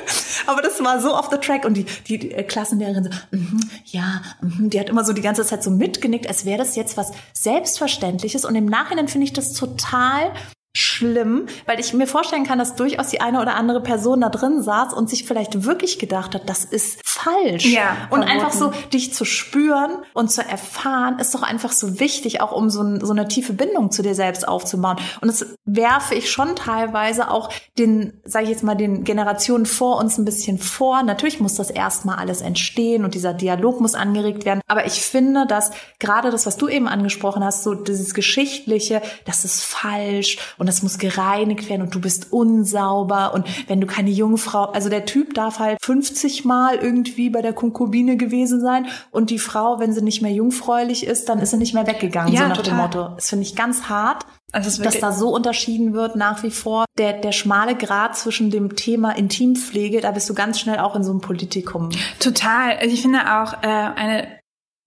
Aber 0.47 0.61
das 0.61 0.83
war 0.83 0.99
so 0.99 1.15
off 1.15 1.29
the 1.31 1.37
track 1.37 1.65
und 1.65 1.75
die, 1.75 1.85
die, 2.07 2.17
die 2.17 2.31
äh, 2.31 2.43
Klassenlehrerin 2.43 3.03
so, 3.03 3.09
mhm, 3.31 3.69
ja, 3.85 4.21
mhm, 4.41 4.69
die 4.69 4.79
hat 4.79 4.89
immer 4.89 5.03
so 5.03 5.13
die 5.13 5.21
ganze 5.21 5.45
Zeit 5.45 5.63
so 5.63 5.69
mitgenickt, 5.69 6.27
als 6.27 6.45
wäre 6.45 6.57
das 6.57 6.75
jetzt 6.75 6.97
was 6.97 7.11
Selbstverständliches 7.33 8.43
und 8.43 8.55
im 8.55 8.70
Nachhinein 8.71 9.07
finde 9.07 9.25
ich 9.25 9.33
das 9.33 9.53
total 9.53 10.33
schlimm, 10.73 11.47
weil 11.65 11.79
ich 11.79 11.93
mir 11.93 12.07
vorstellen 12.07 12.45
kann, 12.45 12.57
dass 12.57 12.75
durchaus 12.75 13.09
die 13.09 13.19
eine 13.19 13.41
oder 13.41 13.55
andere 13.55 13.81
Person 13.81 14.21
da 14.21 14.29
drin 14.29 14.61
saß 14.61 14.93
und 14.93 15.09
sich 15.09 15.25
vielleicht 15.25 15.65
wirklich 15.65 15.99
gedacht 15.99 16.33
hat, 16.33 16.47
das 16.47 16.63
ist 16.63 17.01
falsch. 17.03 17.65
Ja, 17.65 18.07
und 18.09 18.23
verboten. 18.23 18.29
einfach 18.29 18.53
so 18.53 18.71
dich 18.93 19.13
zu 19.13 19.25
spüren 19.25 19.91
und 20.13 20.31
zu 20.31 20.41
erfahren, 20.41 21.19
ist 21.19 21.35
doch 21.35 21.43
einfach 21.43 21.73
so 21.73 21.99
wichtig, 21.99 22.39
auch 22.39 22.53
um 22.53 22.69
so, 22.69 22.81
ein, 22.81 23.03
so 23.03 23.11
eine 23.11 23.27
tiefe 23.27 23.51
Bindung 23.51 23.91
zu 23.91 24.01
dir 24.01 24.15
selbst 24.15 24.47
aufzubauen. 24.47 24.97
Und 25.19 25.27
das 25.27 25.45
werfe 25.65 26.15
ich 26.15 26.31
schon 26.31 26.55
teilweise 26.55 27.29
auch 27.29 27.49
den, 27.77 28.21
sage 28.23 28.45
ich 28.45 28.51
jetzt 28.51 28.63
mal, 28.63 28.75
den 28.75 29.03
Generationen 29.03 29.65
vor 29.65 29.97
uns 29.97 30.17
ein 30.17 30.25
bisschen 30.25 30.57
vor. 30.57 31.03
Natürlich 31.03 31.41
muss 31.41 31.55
das 31.55 31.69
erstmal 31.69 32.17
alles 32.17 32.41
entstehen 32.41 33.03
und 33.03 33.13
dieser 33.13 33.33
Dialog 33.33 33.81
muss 33.81 33.93
angeregt 33.93 34.45
werden. 34.45 34.61
Aber 34.67 34.85
ich 34.85 35.01
finde, 35.01 35.45
dass 35.47 35.71
gerade 35.99 36.31
das, 36.31 36.45
was 36.45 36.55
du 36.55 36.69
eben 36.69 36.87
angesprochen 36.87 37.43
hast, 37.43 37.63
so 37.63 37.73
dieses 37.73 38.13
Geschichtliche, 38.13 39.01
das 39.25 39.43
ist 39.43 39.63
falsch 39.63 40.37
und 40.61 40.67
das 40.67 40.83
muss 40.83 40.99
gereinigt 40.99 41.69
werden 41.69 41.81
und 41.81 41.95
du 41.95 41.99
bist 41.99 42.31
unsauber 42.31 43.33
und 43.33 43.47
wenn 43.67 43.81
du 43.81 43.87
keine 43.87 44.11
Jungfrau, 44.11 44.65
also 44.65 44.89
der 44.89 45.05
Typ 45.05 45.33
darf 45.33 45.57
halt 45.57 45.79
50 45.83 46.45
Mal 46.45 46.75
irgendwie 46.75 47.31
bei 47.31 47.41
der 47.41 47.53
Konkubine 47.53 48.15
gewesen 48.15 48.61
sein 48.61 48.85
und 49.09 49.31
die 49.31 49.39
Frau, 49.39 49.79
wenn 49.79 49.91
sie 49.91 50.03
nicht 50.03 50.21
mehr 50.21 50.31
jungfräulich 50.31 51.07
ist, 51.07 51.29
dann 51.29 51.39
ist 51.39 51.49
sie 51.49 51.57
nicht 51.57 51.73
mehr 51.73 51.87
weggegangen, 51.87 52.31
Ja, 52.31 52.43
so 52.43 52.47
nach 52.49 52.57
total. 52.57 52.73
dem 52.73 52.77
Motto. 52.77 53.15
Das 53.15 53.29
finde 53.29 53.41
ich 53.43 53.55
ganz 53.55 53.89
hart, 53.89 54.27
Also 54.51 54.83
dass 54.83 54.99
da 54.99 55.11
so 55.11 55.33
unterschieden 55.33 55.93
wird 55.93 56.15
nach 56.15 56.43
wie 56.43 56.51
vor. 56.51 56.85
Der, 56.95 57.13
der 57.13 57.31
schmale 57.31 57.73
Grad 57.75 58.15
zwischen 58.15 58.51
dem 58.51 58.75
Thema 58.75 59.17
Intimpflege, 59.17 59.99
da 59.99 60.11
bist 60.11 60.29
du 60.29 60.35
ganz 60.35 60.59
schnell 60.59 60.77
auch 60.77 60.95
in 60.95 61.03
so 61.03 61.09
einem 61.09 61.21
Politikum. 61.21 61.89
Total. 62.19 62.77
Also 62.77 62.93
ich 62.93 63.01
finde 63.01 63.21
auch, 63.41 63.53
äh, 63.63 63.65
eine 63.65 64.27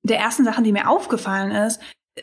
der 0.04 0.20
ersten 0.20 0.44
Sachen, 0.44 0.62
die 0.62 0.70
mir 0.70 0.88
aufgefallen 0.88 1.50
ist, 1.50 1.80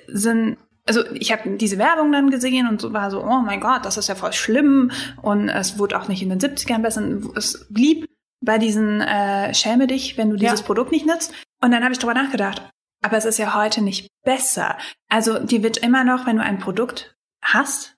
sind, 0.08 0.56
also 0.98 1.10
ich 1.14 1.32
habe 1.32 1.58
diese 1.58 1.78
Werbung 1.78 2.12
dann 2.12 2.30
gesehen 2.30 2.68
und 2.68 2.82
so 2.82 2.92
war 2.92 3.10
so, 3.12 3.24
oh 3.24 3.42
mein 3.42 3.62
Gott, 3.62 3.86
das 3.86 3.98
ist 3.98 4.10
ja 4.10 4.16
voll 4.16 4.34
schlimm 4.34 4.92
und 5.22 5.48
es 5.50 5.78
wurde 5.80 6.00
auch 6.00 6.08
nicht 6.08 6.22
in 6.22 6.30
den 6.30 6.40
70ern 6.40 6.82
besser. 6.82 7.02
Es 7.36 7.66
blieb 7.70 8.10
bei 8.42 8.58
diesen 8.58 9.02
äh, 9.02 9.54
Schäme 9.54 9.88
dich, 9.88 10.18
wenn 10.18 10.30
du 10.30 10.36
dieses 10.36 10.60
Ja. 10.62 10.66
Produkt 10.66 10.92
nicht 10.92 11.06
nutzt. 11.06 11.34
Und 11.64 11.72
dann 11.72 11.84
habe 11.84 11.94
ich 11.94 12.00
drüber 12.00 12.14
nachgedacht, 12.14 12.62
aber 13.04 13.18
es 13.18 13.26
ist 13.26 13.38
ja 13.38 13.54
heute 13.56 13.82
nicht 13.82 14.08
besser. 14.26 14.78
Also 15.10 15.40
dir 15.40 15.64
wird 15.64 15.78
immer 15.78 16.04
noch, 16.04 16.26
wenn 16.26 16.38
du 16.38 16.44
ein 16.44 16.60
Produkt 16.60 17.16
hast, 17.44 17.96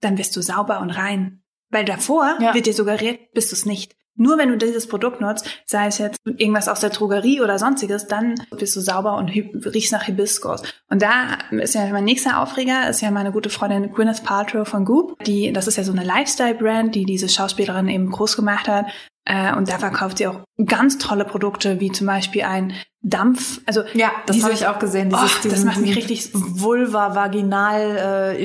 dann 0.00 0.14
bist 0.16 0.34
du 0.36 0.40
sauber 0.42 0.80
und 0.80 0.90
rein. 0.90 1.42
Weil 1.70 1.84
davor 1.84 2.36
Ja. 2.40 2.54
wird 2.54 2.66
dir 2.66 2.74
suggeriert, 2.74 3.32
bist 3.32 3.50
du 3.52 3.56
es 3.56 3.66
nicht. 3.66 3.94
Nur 4.14 4.38
wenn 4.38 4.50
du 4.50 4.58
dieses 4.58 4.86
Produkt 4.86 5.20
nutzt, 5.20 5.48
sei 5.64 5.86
es 5.86 5.98
jetzt 5.98 6.18
irgendwas 6.24 6.68
aus 6.68 6.80
der 6.80 6.90
Drogerie 6.90 7.40
oder 7.40 7.58
sonstiges, 7.58 8.06
dann 8.06 8.34
bist 8.58 8.76
du 8.76 8.80
sauber 8.80 9.16
und 9.16 9.30
riechst 9.30 9.92
nach 9.92 10.04
Hibiskus. 10.04 10.62
Und 10.88 11.02
da 11.02 11.38
ist 11.50 11.74
ja 11.74 11.86
mein 11.86 12.04
nächster 12.04 12.40
Aufreger, 12.40 12.88
ist 12.88 13.00
ja 13.00 13.10
meine 13.10 13.32
gute 13.32 13.50
Freundin 13.50 13.92
Gwyneth 13.92 14.24
Paltrow 14.24 14.68
von 14.68 14.84
Goop. 14.84 15.22
Die, 15.24 15.52
das 15.52 15.66
ist 15.66 15.76
ja 15.76 15.84
so 15.84 15.92
eine 15.92 16.04
Lifestyle-Brand, 16.04 16.94
die 16.94 17.04
diese 17.04 17.28
Schauspielerin 17.28 17.88
eben 17.88 18.10
groß 18.10 18.36
gemacht 18.36 18.68
hat. 18.68 18.86
Äh, 19.24 19.54
und 19.54 19.68
da 19.68 19.78
verkauft 19.78 20.18
sie 20.18 20.26
auch 20.26 20.40
ganz 20.66 20.98
tolle 20.98 21.24
Produkte, 21.24 21.80
wie 21.80 21.92
zum 21.92 22.06
Beispiel 22.06 22.42
ein 22.42 22.74
Dampf, 23.04 23.60
also 23.66 23.82
Ja, 23.94 24.12
das 24.26 24.42
habe 24.42 24.52
ich 24.52 24.66
auch 24.66 24.78
gesehen. 24.78 25.10
Dieses, 25.10 25.40
Oh, 25.44 25.48
das 25.48 25.64
macht 25.64 25.80
mich 25.80 25.96
richtig 25.96 26.30
Vulva, 26.32 27.14
Vaginal, 27.16 28.34
äh. 28.36 28.42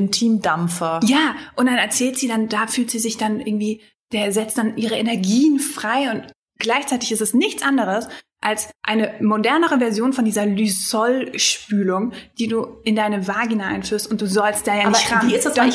Ja, 1.04 1.36
und 1.56 1.68
dann 1.68 1.78
erzählt 1.78 2.18
sie 2.18 2.28
dann, 2.28 2.48
da 2.48 2.66
fühlt 2.68 2.90
sie 2.90 3.00
sich 3.00 3.18
dann 3.18 3.40
irgendwie, 3.40 3.82
der 4.12 4.32
setzt 4.32 4.58
dann 4.58 4.78
ihre 4.78 4.96
Energien 4.96 5.60
frei 5.60 6.12
und 6.12 6.32
gleichzeitig 6.60 7.12
ist 7.12 7.22
es 7.22 7.34
nichts 7.34 7.62
anderes 7.62 8.08
als 8.42 8.70
eine 8.84 9.14
modernere 9.20 9.80
Version 9.80 10.14
von 10.14 10.26
dieser 10.26 10.46
Lysol-Spülung, 10.46 12.14
die 12.38 12.48
du 12.48 12.78
in 12.84 12.96
deine 12.96 13.28
Vagina 13.28 13.66
einführst 13.66 14.10
und 14.10 14.22
du 14.22 14.28
sollst 14.28 14.68
da 14.68 14.76
ja 14.76 14.90
nicht 14.90 15.12
Aber 15.12 15.22
ran. 15.22 15.30
wie 15.30 15.36
ist 15.36 15.46
das? 15.46 15.56
Don't 15.56 15.68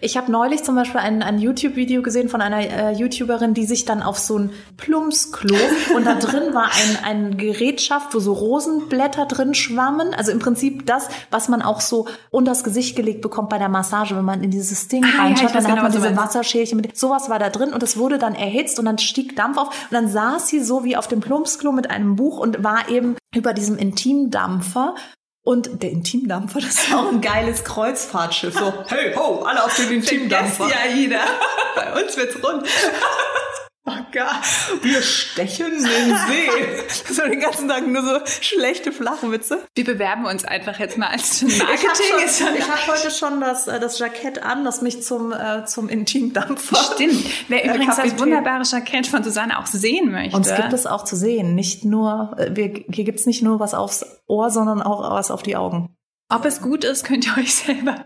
ich 0.00 0.16
habe 0.16 0.28
habe 0.28 0.32
neulich 0.32 0.62
zum 0.62 0.74
Beispiel 0.74 1.00
ein, 1.00 1.22
ein 1.22 1.38
YouTube-Video 1.38 2.02
gesehen 2.02 2.28
von 2.28 2.40
einer 2.40 2.60
äh, 2.60 2.92
YouTuberin, 2.92 3.54
die 3.54 3.64
sich 3.64 3.84
dann 3.84 4.02
auf 4.02 4.18
so 4.18 4.38
ein 4.38 4.50
Plumpsklo 4.76 5.56
und 5.96 6.06
da 6.06 6.14
drin 6.14 6.54
war 6.54 6.66
ein, 6.66 7.04
ein 7.04 7.36
Gerätschaft, 7.38 8.14
wo 8.14 8.20
so 8.20 8.32
Rosenblätter 8.32 9.26
drin 9.26 9.54
schwammen. 9.54 10.14
Also 10.14 10.30
im 10.30 10.38
Prinzip 10.38 10.86
das, 10.86 11.08
was 11.30 11.48
man 11.48 11.62
auch 11.62 11.80
so 11.80 12.06
unters 12.30 12.62
Gesicht 12.62 12.94
gelegt 12.94 13.22
bekommt 13.22 13.48
bei 13.48 13.58
der 13.58 13.68
Massage, 13.68 14.14
wenn 14.16 14.24
man 14.24 14.42
in 14.42 14.50
dieses 14.50 14.88
Ding 14.88 15.04
Ah, 15.04 15.08
ja, 15.08 15.22
reinschaut, 15.22 15.54
weiß 15.54 15.64
dann 15.64 15.74
genau, 15.74 15.76
hat 15.76 15.82
man 15.82 15.92
diese. 15.92 16.16
Wasserschälchen 16.16 16.76
mit. 16.80 16.96
Sowas 16.96 17.30
war 17.30 17.38
da 17.38 17.48
drin 17.48 17.72
und 17.72 17.82
es 17.82 17.96
wurde 17.96 18.18
dann 18.18 18.34
erhitzt 18.34 18.78
und 18.78 18.84
dann 18.84 18.98
stieg 18.98 19.36
Dampf 19.36 19.58
auf 19.58 19.68
und 19.68 19.92
dann 19.92 20.08
saß 20.08 20.48
sie 20.48 20.62
so 20.62 20.84
wie 20.84 20.96
auf 20.96 21.08
dem 21.08 21.20
Plumpsklo 21.20 21.72
mit 21.72 21.90
einem 21.90 21.97
Buch 22.16 22.38
und 22.38 22.62
war 22.64 22.88
eben 22.88 23.16
über 23.34 23.52
diesem 23.52 23.78
Intimdampfer 23.78 24.94
und 25.42 25.82
der 25.82 25.90
Intimdampfer, 25.90 26.60
das 26.60 26.74
ist 26.74 26.94
auch 26.94 27.08
ein 27.08 27.20
geiles 27.20 27.64
Kreuzfahrtschiff. 27.64 28.54
So, 28.54 28.72
hey 28.86 29.14
ho, 29.14 29.44
alle 29.44 29.64
auf 29.64 29.74
den 29.76 29.90
Intimdampfer. 29.92 30.68
ja 30.68 30.94
jeder. 30.94 31.20
Bei 31.74 32.02
uns 32.02 32.16
wird's 32.16 32.36
rund. 32.42 32.66
Oh 33.90 34.04
Gott, 34.12 34.82
wir 34.82 35.00
stechen 35.02 35.70
den 35.70 35.80
See. 35.80 37.12
So 37.12 37.22
den 37.22 37.40
ganzen 37.40 37.68
Tag 37.68 37.86
nur 37.86 38.02
so 38.02 38.20
schlechte 38.40 38.92
Flachwitze. 38.92 39.64
Wir 39.74 39.84
bewerben 39.84 40.26
uns 40.26 40.44
einfach 40.44 40.78
jetzt 40.78 40.98
mal 40.98 41.06
als 41.08 41.42
Ich 41.42 41.58
Marketing. 41.58 41.88
habe 41.88 42.22
ist 42.24 42.38
schon- 42.38 42.48
hab 42.68 42.86
heute 42.88 43.10
schon 43.10 43.40
das, 43.40 43.66
äh, 43.66 43.80
das 43.80 43.98
Jackett 43.98 44.42
an, 44.42 44.64
das 44.64 44.82
mich 44.82 45.02
zum, 45.02 45.32
äh, 45.32 45.64
zum 45.64 45.88
Intimdampfer. 45.88 46.76
Stimmt. 46.94 47.24
Wer 47.48 47.64
Äh, 47.64 47.68
übrigens 47.68 47.86
das 47.96 47.96
Kapitän. 47.96 48.18
wunderbare 48.20 48.62
Jackett 48.64 49.06
von 49.06 49.22
Susanne 49.24 49.58
auch 49.58 49.66
sehen 49.66 50.10
möchte. 50.12 50.36
Uns 50.36 50.54
gibt 50.54 50.72
es 50.72 50.86
auch 50.86 51.04
zu 51.04 51.16
sehen. 51.16 51.54
Nicht 51.54 51.84
nur, 51.84 52.34
äh, 52.38 52.54
wir, 52.54 52.84
hier 52.92 53.04
gibt's 53.04 53.26
nicht 53.26 53.42
nur 53.42 53.58
was 53.60 53.74
aufs 53.74 54.04
Ohr, 54.26 54.50
sondern 54.50 54.82
auch 54.82 55.00
was 55.12 55.30
auf 55.30 55.42
die 55.42 55.56
Augen. 55.56 55.94
Ob 56.30 56.44
es 56.44 56.60
gut 56.60 56.84
ist, 56.84 57.04
könnt 57.04 57.26
ihr 57.26 57.36
euch 57.38 57.54
selber. 57.54 58.04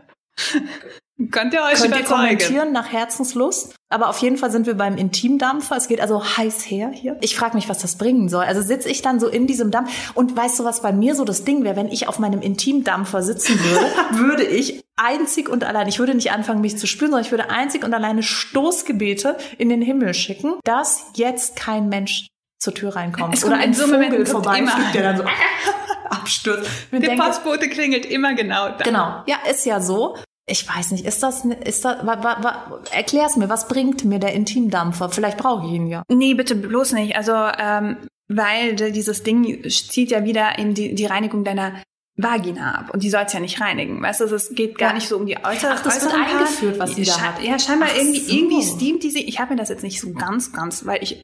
Könnt 1.31 1.55
ihr 1.55 1.63
euch 1.63 1.81
Könnt 1.81 1.97
ihr 1.97 2.05
kommentieren 2.05 2.73
nach 2.73 2.93
Herzenslust. 2.93 3.75
Aber 3.89 4.09
auf 4.09 4.19
jeden 4.19 4.39
Fall 4.39 4.51
sind 4.51 4.67
wir 4.67 4.75
beim 4.75 4.97
Intimdampfer. 4.97 5.77
Es 5.77 5.87
geht 5.87 6.01
also 6.01 6.25
heiß 6.25 6.71
her 6.71 6.91
hier. 6.93 7.19
Ich 7.21 7.37
frage 7.37 7.57
mich, 7.57 7.69
was 7.69 7.79
das 7.79 7.97
bringen 7.97 8.29
soll. 8.29 8.45
Also 8.45 8.63
sitze 8.63 8.89
ich 8.89 9.03
dann 9.03 9.21
so 9.21 9.29
in 9.29 9.47
diesem 9.47 9.71
Dampf. 9.71 9.91
Und 10.15 10.35
weißt 10.37 10.59
du, 10.59 10.65
was 10.65 10.81
bei 10.81 10.93
mir 10.93 11.15
so 11.15 11.25
das 11.25 11.45
Ding 11.45 11.65
wäre? 11.65 11.77
Wenn 11.77 11.89
ich 11.89 12.09
auf 12.09 12.19
meinem 12.19 12.41
Intimdampfer 12.41 13.23
sitzen 13.23 13.59
würde, 13.63 13.87
würde 14.19 14.45
ich 14.45 14.83
einzig 14.97 15.49
und 15.49 15.65
allein, 15.65 15.89
ich 15.89 15.99
würde 15.99 16.15
nicht 16.15 16.33
anfangen, 16.33 16.61
mich 16.61 16.79
zu 16.79 16.87
spüren, 16.87 17.11
sondern 17.11 17.27
ich 17.27 17.31
würde 17.31 17.51
einzig 17.51 17.85
und 17.85 17.93
alleine 17.93 18.23
Stoßgebete 18.23 19.37
in 19.59 19.69
den 19.69 19.83
Himmel 19.83 20.15
schicken, 20.15 20.55
dass 20.65 21.07
jetzt 21.15 21.57
kein 21.57 21.89
Mensch 21.89 22.29
zur 22.59 22.75
Tür 22.75 22.97
reinkommt. 22.97 23.35
Es 23.35 23.45
Oder 23.45 23.57
in 23.57 23.61
ein 23.61 23.75
so 23.75 23.87
Vogel 23.87 24.25
vorbeifliegt, 24.25 24.95
der 24.95 25.03
dann 25.03 25.17
so 25.19 25.25
abstürzt. 26.11 26.71
Der 26.93 27.01
denke, 27.01 27.23
Postbote 27.23 27.69
klingelt 27.69 28.07
immer 28.07 28.35
genau 28.35 28.69
da. 28.69 28.85
Genau, 28.85 29.23
ja, 29.27 29.39
ist 29.51 29.67
ja 29.67 29.81
so. 29.81 30.17
Ich 30.47 30.69
weiß 30.69 30.91
nicht, 30.91 31.05
ist 31.05 31.23
das, 31.23 31.45
ist 31.45 31.85
das, 31.85 32.05
wa, 32.05 32.23
wa, 32.23 32.43
wa, 32.43 32.81
erklär's 32.91 33.37
mir, 33.37 33.49
was 33.49 33.69
bringt 33.69 34.05
mir 34.05 34.19
der 34.19 34.33
Intimdampfer? 34.33 35.09
Vielleicht 35.09 35.39
brauche 35.39 35.67
ich 35.67 35.73
ihn 35.73 35.87
ja. 35.87 36.03
Nee, 36.09 36.35
bitte 36.35 36.57
bloß 36.57 36.93
nicht. 36.93 37.15
Also, 37.17 37.33
ähm, 37.33 37.97
weil 38.29 38.75
dieses 38.75 39.23
Ding 39.23 39.63
zieht 39.69 40.11
ja 40.11 40.25
wieder 40.25 40.59
in 40.59 40.75
die, 40.75 40.95
die 40.95 41.05
Reinigung 41.07 41.45
deiner 41.45 41.81
Vagina 42.17 42.75
ab. 42.75 42.91
Und 42.93 43.03
die 43.05 43.11
soll 43.11 43.23
es 43.27 43.33
ja 43.33 43.41
nicht 43.41 43.61
reinigen. 43.61 44.03
Weißt 44.03 44.21
du, 44.21 44.25
es 44.25 44.55
geht 44.55 44.79
gar 44.79 44.91
Ja. 44.91 44.95
nicht 44.95 45.09
so 45.09 45.17
um 45.17 45.27
die 45.27 45.37
äußere 45.37 45.75
Ach, 45.75 45.83
das 45.83 46.03
wird 46.03 46.13
eingeführt, 46.15 46.79
was 46.79 46.95
die 46.95 47.05
da 47.05 47.21
hat. 47.21 47.43
Ja, 47.43 47.59
scheinbar 47.59 47.89
Ach 47.93 47.97
irgendwie, 47.97 48.21
so. 48.21 48.33
irgendwie 48.35 48.63
steamt 48.63 49.03
diese. 49.03 49.19
Ich 49.21 49.39
habe 49.39 49.55
mir 49.55 49.61
das 49.61 49.69
jetzt 49.69 49.83
nicht 49.83 50.01
so 50.01 50.13
ganz, 50.13 50.53
ganz, 50.53 50.85
weil 50.87 51.03
ich 51.03 51.23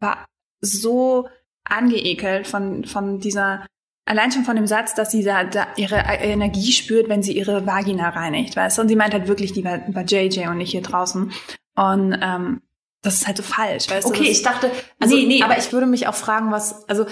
war 0.00 0.26
so 0.60 1.28
angeekelt 1.64 2.46
von, 2.46 2.84
von 2.84 3.20
dieser, 3.20 3.66
allein 4.10 4.32
schon 4.32 4.44
von 4.44 4.56
dem 4.56 4.66
Satz, 4.66 4.94
dass 4.94 5.12
sie 5.12 5.22
da, 5.22 5.44
da 5.44 5.68
ihre 5.76 5.96
Energie 5.96 6.72
spürt, 6.72 7.08
wenn 7.08 7.22
sie 7.22 7.36
ihre 7.36 7.64
Vagina 7.64 8.08
reinigt, 8.08 8.56
weißt 8.56 8.76
du? 8.76 8.82
Und 8.82 8.88
sie 8.88 8.96
meint 8.96 9.14
halt 9.14 9.28
wirklich, 9.28 9.52
die 9.52 9.64
war 9.64 9.78
bei 9.78 10.02
JJ 10.02 10.48
und 10.48 10.58
nicht 10.58 10.72
hier 10.72 10.82
draußen. 10.82 11.32
Und 11.76 12.18
ähm, 12.20 12.60
das 13.02 13.14
ist 13.14 13.26
halt 13.28 13.36
so 13.36 13.44
falsch, 13.44 13.88
weißt 13.88 14.08
du? 14.08 14.12
Okay, 14.12 14.28
ich 14.28 14.42
dachte, 14.42 14.68
also, 14.98 15.14
Nee, 15.14 15.26
nee. 15.26 15.42
aber 15.42 15.56
ich 15.56 15.72
würde 15.72 15.86
mich 15.86 16.08
auch 16.08 16.16
fragen, 16.16 16.50
was, 16.50 16.88
also, 16.88 17.06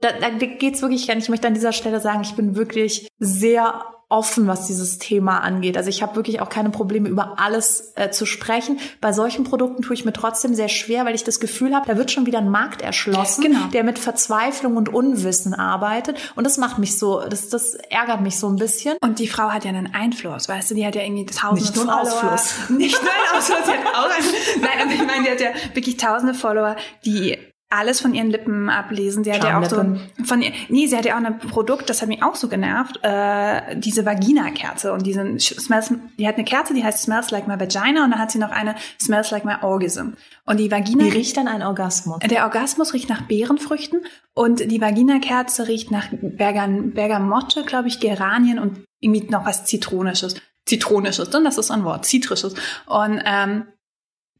da, 0.00 0.10
da 0.12 0.28
geht's 0.28 0.82
wirklich 0.82 1.06
gar 1.06 1.14
nicht. 1.14 1.24
Ich 1.24 1.30
möchte 1.30 1.46
an 1.46 1.54
dieser 1.54 1.72
Stelle 1.72 2.00
sagen, 2.00 2.20
ich 2.22 2.34
bin 2.34 2.54
wirklich 2.54 3.08
sehr 3.18 3.82
offen, 4.12 4.46
was 4.46 4.66
dieses 4.66 4.98
Thema 4.98 5.38
angeht. 5.40 5.76
Also 5.76 5.88
ich 5.88 6.02
habe 6.02 6.14
wirklich 6.16 6.40
auch 6.40 6.48
keine 6.50 6.70
Probleme, 6.70 7.08
über 7.08 7.38
alles 7.40 7.92
äh, 7.96 8.10
zu 8.10 8.26
sprechen. 8.26 8.78
Bei 9.00 9.12
solchen 9.12 9.44
Produkten 9.44 9.82
tue 9.82 9.94
ich 9.94 10.04
mir 10.04 10.12
trotzdem 10.12 10.54
sehr 10.54 10.68
schwer, 10.68 11.04
weil 11.06 11.14
ich 11.14 11.24
das 11.24 11.40
Gefühl 11.40 11.74
habe, 11.74 11.86
da 11.86 11.96
wird 11.96 12.10
schon 12.10 12.26
wieder 12.26 12.38
ein 12.38 12.50
Markt 12.50 12.82
erschlossen, 12.82 13.42
Genau. 13.42 13.66
der 13.72 13.84
mit 13.84 13.98
Verzweiflung 13.98 14.76
und 14.76 14.90
Unwissen 14.90 15.54
arbeitet. 15.54 16.18
Und 16.36 16.44
das 16.44 16.58
macht 16.58 16.78
mich 16.78 16.98
so, 16.98 17.20
das, 17.28 17.48
das 17.48 17.74
ärgert 17.74 18.20
mich 18.20 18.38
so 18.38 18.48
ein 18.48 18.56
bisschen. 18.56 18.96
Und 19.00 19.18
die 19.18 19.28
Frau 19.28 19.50
hat 19.50 19.64
ja 19.64 19.70
einen 19.70 19.94
Einfluss, 19.94 20.48
weißt 20.48 20.70
du, 20.70 20.74
die 20.74 20.86
hat 20.86 20.94
ja 20.94 21.02
irgendwie 21.02 21.26
tausende 21.26 21.62
Nicht 21.62 21.74
nur 21.76 21.84
einen 21.98 22.06
Follower. 22.06 22.32
Ausfluss. 22.34 22.68
Nicht 22.78 23.02
nur 23.02 23.10
einen 23.10 23.38
Ausfluss, 23.38 23.64
sie 23.64 23.72
hat 23.72 23.86
auch 23.94 24.10
einen, 24.10 24.62
nein, 24.62 24.78
aber 24.82 24.92
ich 24.92 25.06
meine, 25.06 25.24
die 25.24 25.30
hat 25.30 25.40
ja 25.40 25.50
wirklich 25.74 25.96
tausende 25.96 26.34
Follower, 26.34 26.76
die 27.04 27.38
alles 27.72 28.00
von 28.00 28.14
ihren 28.14 28.30
Lippen 28.30 28.68
ablesen. 28.68 29.24
Sie 29.24 29.32
hat 29.32 29.42
ja 29.44 29.58
auch 29.58 29.64
so 29.64 29.76
von 30.24 30.42
ihr- 30.42 30.52
nee, 30.68 30.86
sie 30.86 30.96
hat 30.96 31.04
ja 31.06 31.14
auch 31.18 31.24
ein 31.24 31.38
Produkt, 31.38 31.88
das 31.90 32.02
hat 32.02 32.08
mich 32.08 32.22
auch 32.22 32.34
so 32.36 32.48
genervt, 32.48 33.00
äh, 33.02 33.76
diese 33.76 34.04
Vagina-Kerze 34.04 34.92
und 34.92 35.06
diesen 35.06 35.38
smells, 35.40 35.92
die 36.18 36.28
hat 36.28 36.36
eine 36.36 36.44
Kerze, 36.44 36.74
die 36.74 36.84
heißt 36.84 37.02
Smells 37.02 37.30
Like 37.30 37.48
My 37.48 37.58
Vagina 37.58 38.04
und 38.04 38.10
dann 38.10 38.18
hat 38.18 38.30
sie 38.30 38.38
noch 38.38 38.50
eine 38.50 38.74
Smells 39.00 39.30
Like 39.30 39.44
My 39.44 39.54
Orgasm. 39.62 40.10
Und 40.44 40.58
die 40.60 40.70
Vagina 40.70 41.04
Wie 41.04 41.08
riecht 41.10 41.36
dann 41.36 41.48
ein 41.48 41.62
Orgasmus? 41.62 42.18
der 42.20 42.44
Orgasmus 42.44 42.92
riecht 42.94 43.08
nach 43.08 43.22
Beerenfrüchten 43.22 44.00
und 44.34 44.70
die 44.70 44.80
Vaginakerze 44.80 45.68
riecht 45.68 45.90
nach 45.90 46.08
Bergan, 46.10 46.92
Bergamotte, 46.92 47.64
glaube 47.64 47.88
ich, 47.88 48.00
Geranien 48.00 48.58
und 48.58 48.80
irgendwie 49.00 49.28
noch 49.30 49.46
was 49.46 49.64
Zitronisches. 49.64 50.34
Zitronisches, 50.66 51.30
denn 51.30 51.42
das 51.44 51.58
ist 51.58 51.70
ein 51.70 51.84
Wort, 51.84 52.04
Zitrisches. 52.06 52.54
Und 52.86 53.20
ähm, 53.24 53.64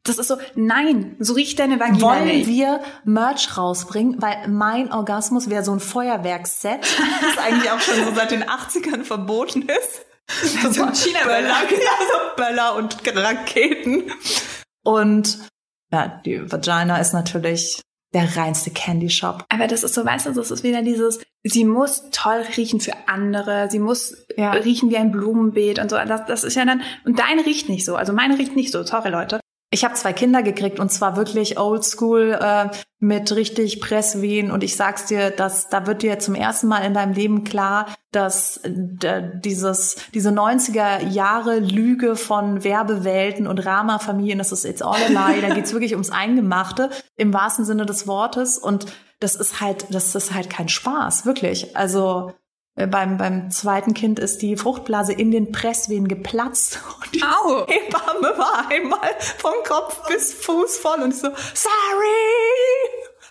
das 0.04 0.18
ist 0.18 0.28
so, 0.28 0.36
nein, 0.54 1.14
so 1.20 1.34
riecht 1.34 1.58
deine 1.58 1.78
Vagina 1.78 2.00
Wollen 2.00 2.24
nicht. 2.26 2.48
wir 2.48 2.80
Merch 3.04 3.56
rausbringen? 3.56 4.20
Weil 4.20 4.48
mein 4.48 4.92
Orgasmus 4.92 5.48
wäre 5.48 5.62
so 5.64 5.72
ein 5.72 5.80
Feuerwerksset, 5.80 6.80
das 7.20 7.38
eigentlich 7.44 7.70
auch 7.70 7.80
schon 7.80 8.04
so 8.04 8.12
seit 8.14 8.30
den 8.32 8.44
80ern 8.44 9.04
verboten 9.04 9.62
ist. 9.62 10.04
So 10.74 10.82
ein 10.84 10.94
China-Böller. 10.94 11.48
ja, 11.70 12.34
Böller 12.36 12.74
und 12.76 12.96
Raketen. 13.14 14.10
Und 14.84 15.38
ja, 15.92 16.20
die 16.24 16.50
Vagina 16.50 16.98
ist 16.98 17.12
natürlich 17.12 17.80
der 18.14 18.36
reinste 18.36 18.70
Candy 18.70 19.08
Shop. 19.10 19.44
Aber 19.48 19.66
das 19.66 19.82
ist 19.84 19.94
so, 19.94 20.04
weißt 20.04 20.26
du, 20.26 20.32
das 20.32 20.50
ist 20.50 20.62
wieder 20.62 20.82
dieses, 20.82 21.20
sie 21.44 21.64
muss 21.64 22.10
toll 22.12 22.44
riechen 22.56 22.80
für 22.80 22.92
andere, 23.06 23.68
sie 23.70 23.78
muss 23.78 24.14
Ja. 24.36 24.52
riechen 24.52 24.90
wie 24.90 24.96
ein 24.96 25.12
Blumenbeet 25.12 25.78
und 25.78 25.90
so. 25.90 25.96
Das, 25.96 26.26
das 26.26 26.44
ist 26.44 26.54
ja 26.56 26.64
dann, 26.64 26.82
und 27.04 27.18
deine 27.18 27.44
riecht 27.46 27.68
nicht 27.68 27.84
so, 27.84 27.96
also 27.96 28.12
meine 28.12 28.38
riecht 28.38 28.54
nicht 28.56 28.72
so, 28.72 28.82
sorry 28.84 29.08
Leute. 29.10 29.40
Ich 29.74 29.84
habe 29.84 29.94
zwei 29.94 30.12
Kinder 30.12 30.42
gekriegt 30.42 30.78
und 30.78 30.92
zwar 30.92 31.16
wirklich 31.16 31.58
oldschool 31.58 32.38
äh, 32.38 32.68
mit 32.98 33.34
richtig 33.34 33.80
Presswehen. 33.80 34.50
Und 34.50 34.62
ich 34.62 34.76
sag's 34.76 35.06
dir, 35.06 35.30
dass 35.30 35.70
da 35.70 35.86
wird 35.86 36.02
dir 36.02 36.18
zum 36.18 36.34
ersten 36.34 36.68
Mal 36.68 36.84
in 36.84 36.92
deinem 36.92 37.14
Leben 37.14 37.42
klar, 37.42 37.86
dass 38.10 38.58
äh, 38.58 39.30
dieses 39.42 39.96
diese 40.12 40.28
90er 40.28 41.08
Jahre 41.08 41.58
Lüge 41.58 42.16
von 42.16 42.64
Werbewelten 42.64 43.46
und 43.46 43.64
Rama-Familien, 43.64 44.36
das 44.36 44.52
ist 44.52 44.66
it's 44.66 44.82
all 44.82 45.02
a 45.02 45.08
lie, 45.08 45.40
da 45.40 45.54
geht's 45.54 45.72
wirklich 45.72 45.92
ums 45.92 46.10
Eingemachte 46.10 46.90
im 47.16 47.32
wahrsten 47.32 47.64
Sinne 47.64 47.86
des 47.86 48.06
Wortes. 48.06 48.58
Und 48.58 48.84
das 49.20 49.36
ist 49.36 49.62
halt 49.62 49.86
das 49.88 50.14
ist 50.14 50.34
halt 50.34 50.50
kein 50.50 50.68
Spaß, 50.68 51.24
wirklich. 51.24 51.74
Also 51.78 52.34
beim, 52.74 53.18
beim 53.18 53.50
zweiten 53.50 53.92
Kind 53.94 54.18
ist 54.18 54.40
die 54.42 54.56
Fruchtblase 54.56 55.12
in 55.12 55.30
den 55.30 55.52
Presswehen 55.52 56.08
geplatzt 56.08 56.80
und 57.02 57.14
die 57.14 57.22
Au! 57.22 57.66
Hebamme 57.66 58.38
war 58.38 58.68
einmal 58.70 59.10
vom 59.38 59.54
Kopf 59.64 60.06
bis 60.08 60.32
Fuß 60.32 60.78
voll 60.78 61.00
und 61.02 61.12
ich 61.12 61.20
so, 61.20 61.28
sorry! 61.54 61.68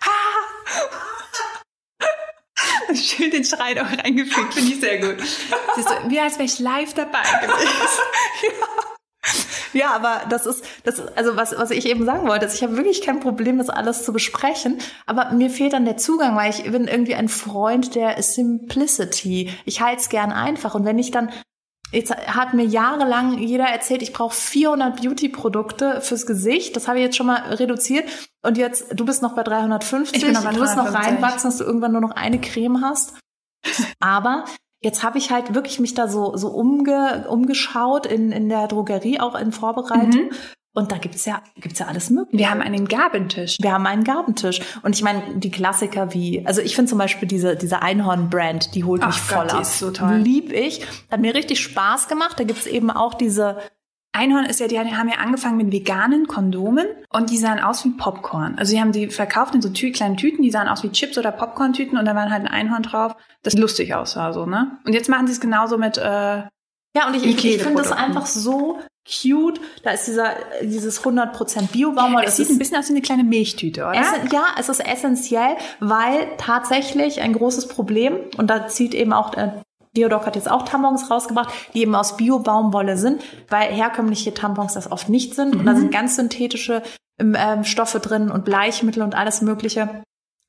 Ha! 0.03 0.55
Schön 2.95 3.29
den 3.31 3.43
Schrei 3.43 3.79
auch 3.81 3.85
reingefügt, 4.03 4.53
finde 4.53 4.71
ich 4.71 4.79
sehr 4.79 4.97
gut. 4.97 5.17
Siehst 5.75 5.89
du, 5.89 6.09
wie 6.09 6.19
als 6.19 6.35
wäre 6.35 6.45
ich 6.45 6.59
live 6.59 6.93
dabei 6.93 7.21
gewesen. 7.41 8.01
Ja, 8.43 8.80
aber 9.95 10.21
das 10.29 10.45
ist, 10.45 10.63
das 10.83 10.99
ist, 10.99 11.17
also 11.17 11.35
was, 11.35 11.57
was 11.57 11.71
ich 11.71 11.85
eben 11.87 12.05
sagen 12.05 12.27
wollte, 12.27 12.45
ist, 12.45 12.55
ich 12.55 12.63
habe 12.63 12.77
wirklich 12.77 13.01
kein 13.01 13.19
Problem, 13.19 13.57
das 13.57 13.69
alles 13.69 14.03
zu 14.03 14.13
besprechen, 14.13 14.79
aber 15.05 15.31
mir 15.31 15.49
fehlt 15.49 15.73
dann 15.73 15.85
der 15.85 15.97
Zugang, 15.97 16.35
weil 16.35 16.49
ich 16.49 16.63
bin 16.63 16.87
irgendwie 16.87 17.15
ein 17.15 17.29
Freund 17.29 17.95
der 17.95 18.21
Simplicity. 18.21 19.51
Ich 19.65 19.81
halte 19.81 20.01
es 20.01 20.09
gern 20.09 20.31
einfach 20.31 20.75
und 20.75 20.85
wenn 20.85 20.99
ich 20.99 21.11
dann 21.11 21.31
Jetzt 21.91 22.15
hat 22.15 22.53
mir 22.53 22.63
jahrelang 22.63 23.37
jeder 23.39 23.65
erzählt, 23.65 24.01
ich 24.01 24.13
brauche 24.13 24.33
400 24.33 25.01
Beauty-Produkte 25.01 25.99
fürs 25.99 26.25
Gesicht. 26.25 26.75
Das 26.77 26.87
habe 26.87 26.99
ich 26.99 27.03
jetzt 27.03 27.17
schon 27.17 27.27
mal 27.27 27.41
reduziert. 27.53 28.09
Und 28.41 28.57
jetzt, 28.57 28.97
du 28.97 29.05
bist 29.05 29.21
noch 29.21 29.35
bei 29.35 29.43
350. 29.43 30.17
Ich 30.17 30.23
bin 30.23 30.33
noch 30.33 30.45
bei 30.45 30.53
du 30.53 30.61
wirst 30.61 30.77
noch 30.77 30.85
350. 30.89 31.21
reinwachsen, 31.21 31.49
dass 31.49 31.57
du 31.57 31.65
irgendwann 31.65 31.91
nur 31.91 31.99
noch 31.99 32.11
eine 32.11 32.39
Creme 32.39 32.81
hast. 32.81 33.15
Aber 33.99 34.45
jetzt 34.81 35.03
habe 35.03 35.17
ich 35.17 35.31
halt 35.31 35.53
wirklich 35.53 35.79
mich 35.79 35.93
da 35.93 36.07
so, 36.07 36.35
so 36.35 36.49
umge, 36.49 37.25
umgeschaut 37.29 38.05
in, 38.05 38.31
in 38.31 38.49
der 38.49 38.67
Drogerie, 38.67 39.19
auch 39.19 39.39
in 39.39 39.51
Vorbereitung. 39.51 40.25
Mhm. 40.25 40.31
Und 40.73 40.91
da 40.91 40.97
gibt's 40.97 41.25
ja, 41.25 41.41
gibt's 41.57 41.79
ja 41.79 41.87
alles 41.87 42.09
mögliche. 42.09 42.37
Wir 42.37 42.49
haben 42.49 42.61
einen 42.61 42.87
Gabentisch. 42.87 43.57
Wir 43.59 43.73
haben 43.73 43.85
einen 43.85 44.05
Gabentisch. 44.05 44.61
Und 44.83 44.95
ich 44.95 45.03
meine, 45.03 45.21
die 45.35 45.51
Klassiker 45.51 46.13
wie, 46.13 46.45
also 46.45 46.61
ich 46.61 46.75
finde 46.75 46.89
zum 46.89 46.97
Beispiel 46.97 47.27
diese, 47.27 47.57
diese 47.57 47.81
Einhorn-Brand, 47.81 48.73
die 48.73 48.85
holt 48.85 49.05
mich 49.05 49.15
Ach 49.15 49.19
voll 49.19 49.37
Gott, 49.39 49.51
die 49.51 49.55
ab. 49.55 49.61
ist 49.63 49.79
so 49.79 49.91
toll. 49.91 50.15
Lieb 50.15 50.53
ich. 50.53 50.85
Hat 51.11 51.19
mir 51.19 51.35
richtig 51.35 51.59
Spaß 51.59 52.07
gemacht. 52.07 52.39
Da 52.39 52.45
gibt's 52.45 52.67
eben 52.67 52.89
auch 52.89 53.15
diese, 53.15 53.57
Einhorn 54.13 54.45
ist 54.45 54.59
ja, 54.59 54.67
die 54.67 54.77
haben 54.77 55.07
ja 55.07 55.19
angefangen 55.19 55.57
mit 55.57 55.71
veganen 55.71 56.27
Kondomen 56.27 56.85
und 57.09 57.29
die 57.29 57.37
sahen 57.37 57.59
aus 57.59 57.85
wie 57.85 57.91
Popcorn. 57.91 58.57
Also 58.57 58.73
die 58.73 58.81
haben 58.81 58.91
die 58.91 59.07
verkauft 59.07 59.55
in 59.55 59.61
so 59.61 59.69
tü 59.69 59.91
kleinen 59.91 60.17
Tüten, 60.17 60.43
die 60.43 60.51
sahen 60.51 60.67
aus 60.67 60.83
wie 60.83 60.91
Chips 60.91 61.17
oder 61.17 61.31
Popcorn-Tüten 61.31 61.97
und 61.97 62.05
da 62.05 62.13
waren 62.13 62.31
halt 62.31 62.41
ein 62.41 62.47
Einhorn 62.47 62.83
drauf, 62.83 63.15
das 63.43 63.53
lustig 63.53 63.93
aussah, 63.95 64.33
so, 64.33 64.45
ne? 64.45 64.79
Und 64.85 64.93
jetzt 64.93 65.07
machen 65.07 65.27
sie 65.27 65.33
es 65.33 65.39
genauso 65.39 65.77
mit, 65.77 65.97
äh, 65.97 66.43
ja, 66.93 67.07
und 67.07 67.15
ich, 67.15 67.25
ich, 67.25 67.45
ich 67.45 67.63
finde 67.63 67.81
das 67.81 67.91
einfach 67.93 68.25
so 68.25 68.79
cute. 69.07 69.61
Da 69.83 69.91
ist 69.91 70.07
dieser, 70.07 70.35
dieses 70.61 71.01
100% 71.03 71.71
Bio-Baumwolle. 71.71 72.25
es 72.25 72.31
Das 72.31 72.37
sieht 72.37 72.47
ist 72.47 72.51
ein 72.51 72.59
bisschen 72.59 72.77
aus 72.77 72.89
wie 72.89 72.93
eine 72.93 73.01
kleine 73.01 73.23
Milchtüte, 73.23 73.81
oder? 73.81 73.93
Essen, 73.93 74.29
ja, 74.31 74.43
es 74.59 74.69
ist 74.69 74.85
essentiell, 74.85 75.55
weil 75.79 76.27
tatsächlich 76.37 77.21
ein 77.21 77.33
großes 77.33 77.69
Problem, 77.69 78.19
und 78.37 78.49
da 78.49 78.67
zieht 78.67 78.93
eben 78.93 79.13
auch, 79.13 79.33
äh, 79.35 79.51
Deodoc 79.95 80.25
hat 80.25 80.35
jetzt 80.35 80.49
auch 80.49 80.63
Tampons 80.63 81.11
rausgebracht, 81.11 81.53
die 81.73 81.81
eben 81.81 81.95
aus 81.95 82.17
Bio-Baumwolle 82.17 82.97
sind, 82.97 83.21
weil 83.49 83.71
herkömmliche 83.73 84.33
Tampons 84.33 84.73
das 84.75 84.91
oft 84.91 85.09
nicht 85.09 85.35
sind. 85.35 85.55
Und 85.55 85.65
da 85.65 85.75
sind 85.75 85.91
ganz 85.91 86.15
synthetische 86.15 86.81
ähm, 87.19 87.63
Stoffe 87.63 87.99
drin 87.99 88.31
und 88.31 88.45
Bleichmittel 88.45 89.03
und 89.03 89.15
alles 89.15 89.41
Mögliche. 89.41 90.03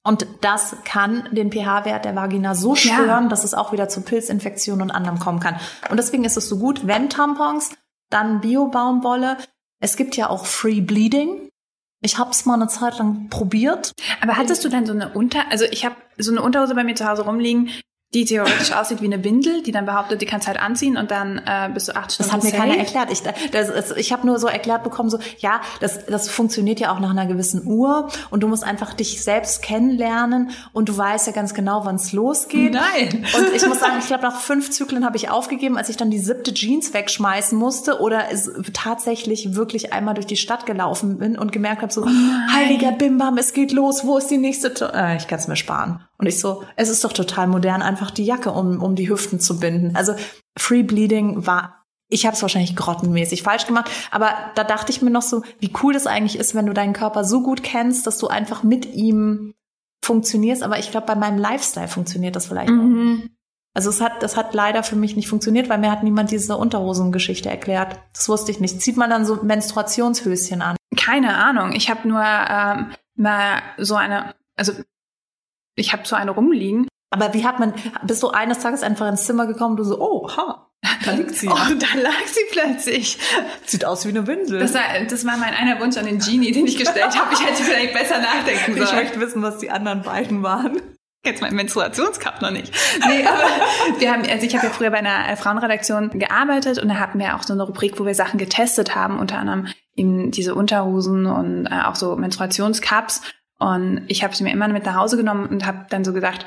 Und 0.04 0.26
das 0.40 0.76
kann 0.84 1.28
den 1.32 1.52
pH-Wert 1.52 2.04
der 2.04 2.16
Vagina 2.16 2.54
so 2.54 2.74
Ja. 2.74 2.76
stören, 2.76 3.28
dass 3.28 3.44
es 3.44 3.54
auch 3.54 3.72
wieder 3.72 3.88
zu 3.88 4.00
Pilzinfektionen 4.02 4.82
und 4.82 4.90
anderem 4.90 5.18
kommen 5.18 5.40
kann. 5.40 5.56
Und 5.90 5.96
deswegen 5.96 6.24
ist 6.24 6.36
es 6.36 6.48
so 6.48 6.58
gut, 6.58 6.86
wenn 6.86 7.08
Tampons, 7.10 7.70
dann 8.10 8.40
Bio-Baumwolle. 8.40 9.38
Es 9.80 9.96
gibt 9.96 10.16
ja 10.16 10.28
auch 10.28 10.46
Free 10.46 10.80
Bleeding. 10.80 11.48
Ich 12.04 12.18
habe 12.18 12.30
es 12.30 12.46
mal 12.46 12.54
eine 12.54 12.66
Zeit 12.68 12.98
lang 12.98 13.28
probiert. 13.28 13.92
Aber 14.20 14.36
hattest 14.36 14.64
du 14.64 14.68
dann 14.68 14.86
so 14.86 14.92
eine 14.92 15.10
Unter, 15.10 15.50
also 15.50 15.64
ich 15.70 15.84
habe 15.84 15.94
so 16.18 16.30
eine 16.32 16.42
Unterhose 16.42 16.74
bei 16.74 16.82
mir 16.84 16.94
zu 16.96 17.08
Hause 17.08 17.22
rumliegen, 17.22 17.70
die 18.14 18.24
theoretisch 18.24 18.72
aussieht 18.76 19.00
wie 19.00 19.06
eine 19.06 19.24
Windel, 19.24 19.62
die 19.62 19.72
dann 19.72 19.86
behauptet, 19.86 20.20
die 20.20 20.26
kannst 20.26 20.46
halt 20.46 20.60
anziehen 20.60 20.96
und 20.96 21.10
dann 21.10 21.38
äh, 21.38 21.70
bist 21.72 21.88
du 21.88 21.96
acht 21.96 22.12
Stunden 22.12 22.30
Das 22.30 22.36
hat 22.36 22.44
mir 22.44 22.50
safe. 22.50 22.62
keiner 22.62 22.78
erklärt. 22.78 23.10
Ich, 23.10 23.22
das, 23.22 23.72
das, 23.72 23.90
ich 23.92 24.12
habe 24.12 24.26
nur 24.26 24.38
so 24.38 24.46
erklärt 24.46 24.82
bekommen, 24.82 25.10
so 25.10 25.18
ja, 25.38 25.60
das, 25.80 26.04
das 26.06 26.28
funktioniert 26.28 26.80
ja 26.80 26.92
auch 26.92 27.00
nach 27.00 27.10
einer 27.10 27.26
gewissen 27.26 27.66
Uhr 27.66 28.08
und 28.30 28.42
du 28.42 28.48
musst 28.48 28.64
einfach 28.64 28.94
dich 28.94 29.22
selbst 29.22 29.62
kennenlernen 29.62 30.50
und 30.72 30.88
du 30.88 30.96
weißt 30.96 31.26
ja 31.26 31.32
ganz 31.32 31.54
genau, 31.54 31.84
wann 31.84 31.96
es 31.96 32.12
losgeht. 32.12 32.74
Nein. 32.74 33.24
Und 33.36 33.54
ich 33.54 33.66
muss 33.66 33.80
sagen, 33.80 33.94
ich 33.98 34.06
glaube, 34.06 34.22
nach 34.24 34.40
fünf 34.40 34.70
Zyklen 34.70 35.04
habe 35.04 35.16
ich 35.16 35.30
aufgegeben, 35.30 35.78
als 35.78 35.88
ich 35.88 35.96
dann 35.96 36.10
die 36.10 36.18
siebte 36.18 36.52
Jeans 36.52 36.92
wegschmeißen 36.92 37.58
musste 37.58 38.00
oder 38.00 38.30
es 38.30 38.50
tatsächlich 38.72 39.54
wirklich 39.54 39.92
einmal 39.92 40.14
durch 40.14 40.26
die 40.26 40.36
Stadt 40.36 40.66
gelaufen 40.66 41.18
bin 41.18 41.38
und 41.38 41.52
gemerkt 41.52 41.82
habe, 41.82 41.92
so, 41.92 42.06
heiliger 42.52 42.92
Bimbam, 42.92 43.38
es 43.38 43.52
geht 43.52 43.72
los, 43.72 44.04
wo 44.04 44.18
ist 44.18 44.28
die 44.28 44.38
nächste? 44.38 44.72
Äh, 44.94 45.16
ich 45.16 45.26
kann 45.26 45.38
es 45.38 45.48
mir 45.48 45.56
sparen. 45.56 46.00
Und 46.22 46.28
ich 46.28 46.38
so, 46.38 46.62
es 46.76 46.88
ist 46.88 47.02
doch 47.02 47.12
total 47.12 47.48
modern, 47.48 47.82
einfach 47.82 48.12
die 48.12 48.24
Jacke 48.24 48.52
um, 48.52 48.80
um 48.80 48.94
die 48.94 49.10
Hüften 49.10 49.40
zu 49.40 49.58
binden. 49.58 49.96
Also 49.96 50.14
Free 50.56 50.84
Bleeding 50.84 51.46
war 51.46 51.82
ich 52.12 52.26
habe 52.26 52.36
es 52.36 52.42
wahrscheinlich 52.42 52.76
grottenmäßig 52.76 53.42
falsch 53.42 53.66
gemacht, 53.66 53.90
aber 54.10 54.34
da 54.54 54.64
dachte 54.64 54.92
ich 54.92 55.00
mir 55.00 55.10
noch 55.10 55.22
so, 55.22 55.42
wie 55.60 55.72
cool 55.82 55.94
das 55.94 56.06
eigentlich 56.06 56.38
ist, 56.38 56.54
wenn 56.54 56.66
du 56.66 56.74
deinen 56.74 56.92
Körper 56.92 57.24
so 57.24 57.42
gut 57.42 57.62
kennst, 57.62 58.06
dass 58.06 58.18
du 58.18 58.28
einfach 58.28 58.62
mit 58.62 58.84
ihm 58.84 59.54
funktionierst. 60.04 60.62
Aber 60.62 60.78
ich 60.78 60.90
glaube, 60.90 61.06
bei 61.06 61.14
meinem 61.14 61.38
Lifestyle 61.38 61.88
funktioniert 61.88 62.36
das 62.36 62.46
vielleicht. 62.46 62.68
Mhm. 62.68 63.30
Also 63.74 63.88
es 63.88 64.02
hat, 64.02 64.22
das 64.22 64.36
hat 64.36 64.52
leider 64.52 64.82
für 64.82 64.96
mich 64.96 65.16
nicht 65.16 65.28
funktioniert, 65.28 65.70
weil 65.70 65.78
mir 65.78 65.90
hat 65.90 66.02
niemand 66.02 66.30
diese 66.30 66.56
Unterhosengeschichte 66.56 67.48
erklärt. 67.48 67.98
Das 68.12 68.28
wusste 68.28 68.50
ich 68.50 68.60
nicht. 68.60 68.82
Zieht 68.82 68.98
man 68.98 69.08
dann 69.08 69.24
so 69.24 69.42
Menstruationshöschen 69.42 70.60
an? 70.60 70.76
Keine 70.94 71.36
Ahnung. 71.36 71.72
Ich 71.72 71.88
habe 71.88 72.06
nur 72.06 72.22
ähm, 72.22 72.92
mal 73.16 73.62
so 73.78 73.94
eine, 73.94 74.34
also 74.54 74.72
ich 75.76 75.92
habe 75.92 76.06
so 76.06 76.16
eine 76.16 76.30
rumliegen. 76.30 76.88
Aber 77.10 77.34
wie 77.34 77.44
hat 77.44 77.60
man, 77.60 77.74
bist 78.04 78.22
du 78.22 78.30
eines 78.30 78.60
Tages 78.60 78.82
einfach 78.82 79.08
ins 79.08 79.26
Zimmer 79.26 79.46
gekommen, 79.46 79.76
du 79.76 79.84
so, 79.84 80.00
oh, 80.00 80.30
ha, 80.34 80.70
da 81.04 81.10
liegt 81.16 81.36
sie. 81.36 81.48
Oh, 81.48 81.52
da 81.54 82.00
lag 82.00 82.26
sie 82.26 82.40
plötzlich. 82.50 83.18
Sieht 83.66 83.84
aus 83.84 84.04
wie 84.06 84.10
eine 84.10 84.26
Windel. 84.26 84.60
Das 84.60 84.74
war, 84.74 84.82
das 85.08 85.26
war 85.26 85.36
mein 85.36 85.54
einer 85.54 85.78
Wunsch 85.80 85.96
an 85.96 86.06
den 86.06 86.18
Genie, 86.18 86.52
den 86.52 86.66
ich 86.66 86.78
gestellt 86.78 87.18
habe. 87.18 87.34
Ich 87.34 87.44
hätte 87.44 87.62
vielleicht 87.62 87.92
besser 87.92 88.18
nachdenken 88.18 88.76
ich 88.76 88.84
sollen. 88.88 89.02
möchte 89.02 89.20
wissen, 89.20 89.42
was 89.42 89.58
die 89.58 89.70
anderen 89.70 90.02
beiden 90.02 90.42
waren. 90.42 90.80
Jetzt 91.24 91.40
mein 91.40 91.54
Menstruationscup 91.54 92.42
noch 92.42 92.50
nicht. 92.50 92.74
Nee, 93.06 93.24
aber 93.24 94.00
wir 94.00 94.12
haben, 94.12 94.24
also 94.28 94.44
ich 94.44 94.56
habe 94.56 94.66
ja 94.66 94.72
früher 94.72 94.90
bei 94.90 94.98
einer 94.98 95.28
äh, 95.28 95.36
Frauenredaktion 95.36 96.10
gearbeitet 96.18 96.78
und 96.80 96.88
da 96.88 96.96
hatten 96.96 97.20
wir 97.20 97.36
auch 97.36 97.44
so 97.44 97.52
eine 97.52 97.62
Rubrik, 97.62 98.00
wo 98.00 98.06
wir 98.06 98.14
Sachen 98.14 98.38
getestet 98.38 98.96
haben, 98.96 99.18
unter 99.20 99.38
anderem 99.38 99.68
eben 99.94 100.32
diese 100.32 100.54
Unterhosen 100.54 101.26
und 101.26 101.66
äh, 101.66 101.82
auch 101.84 101.94
so 101.94 102.16
Menstruationscups. 102.16 103.22
Und 103.62 104.02
ich 104.08 104.24
habe 104.24 104.34
sie 104.34 104.42
mir 104.42 104.52
immer 104.52 104.66
mit 104.66 104.84
nach 104.84 104.96
Hause 104.96 105.16
genommen 105.16 105.46
und 105.46 105.64
habe 105.64 105.86
dann 105.88 106.04
so 106.04 106.12
gedacht, 106.12 106.44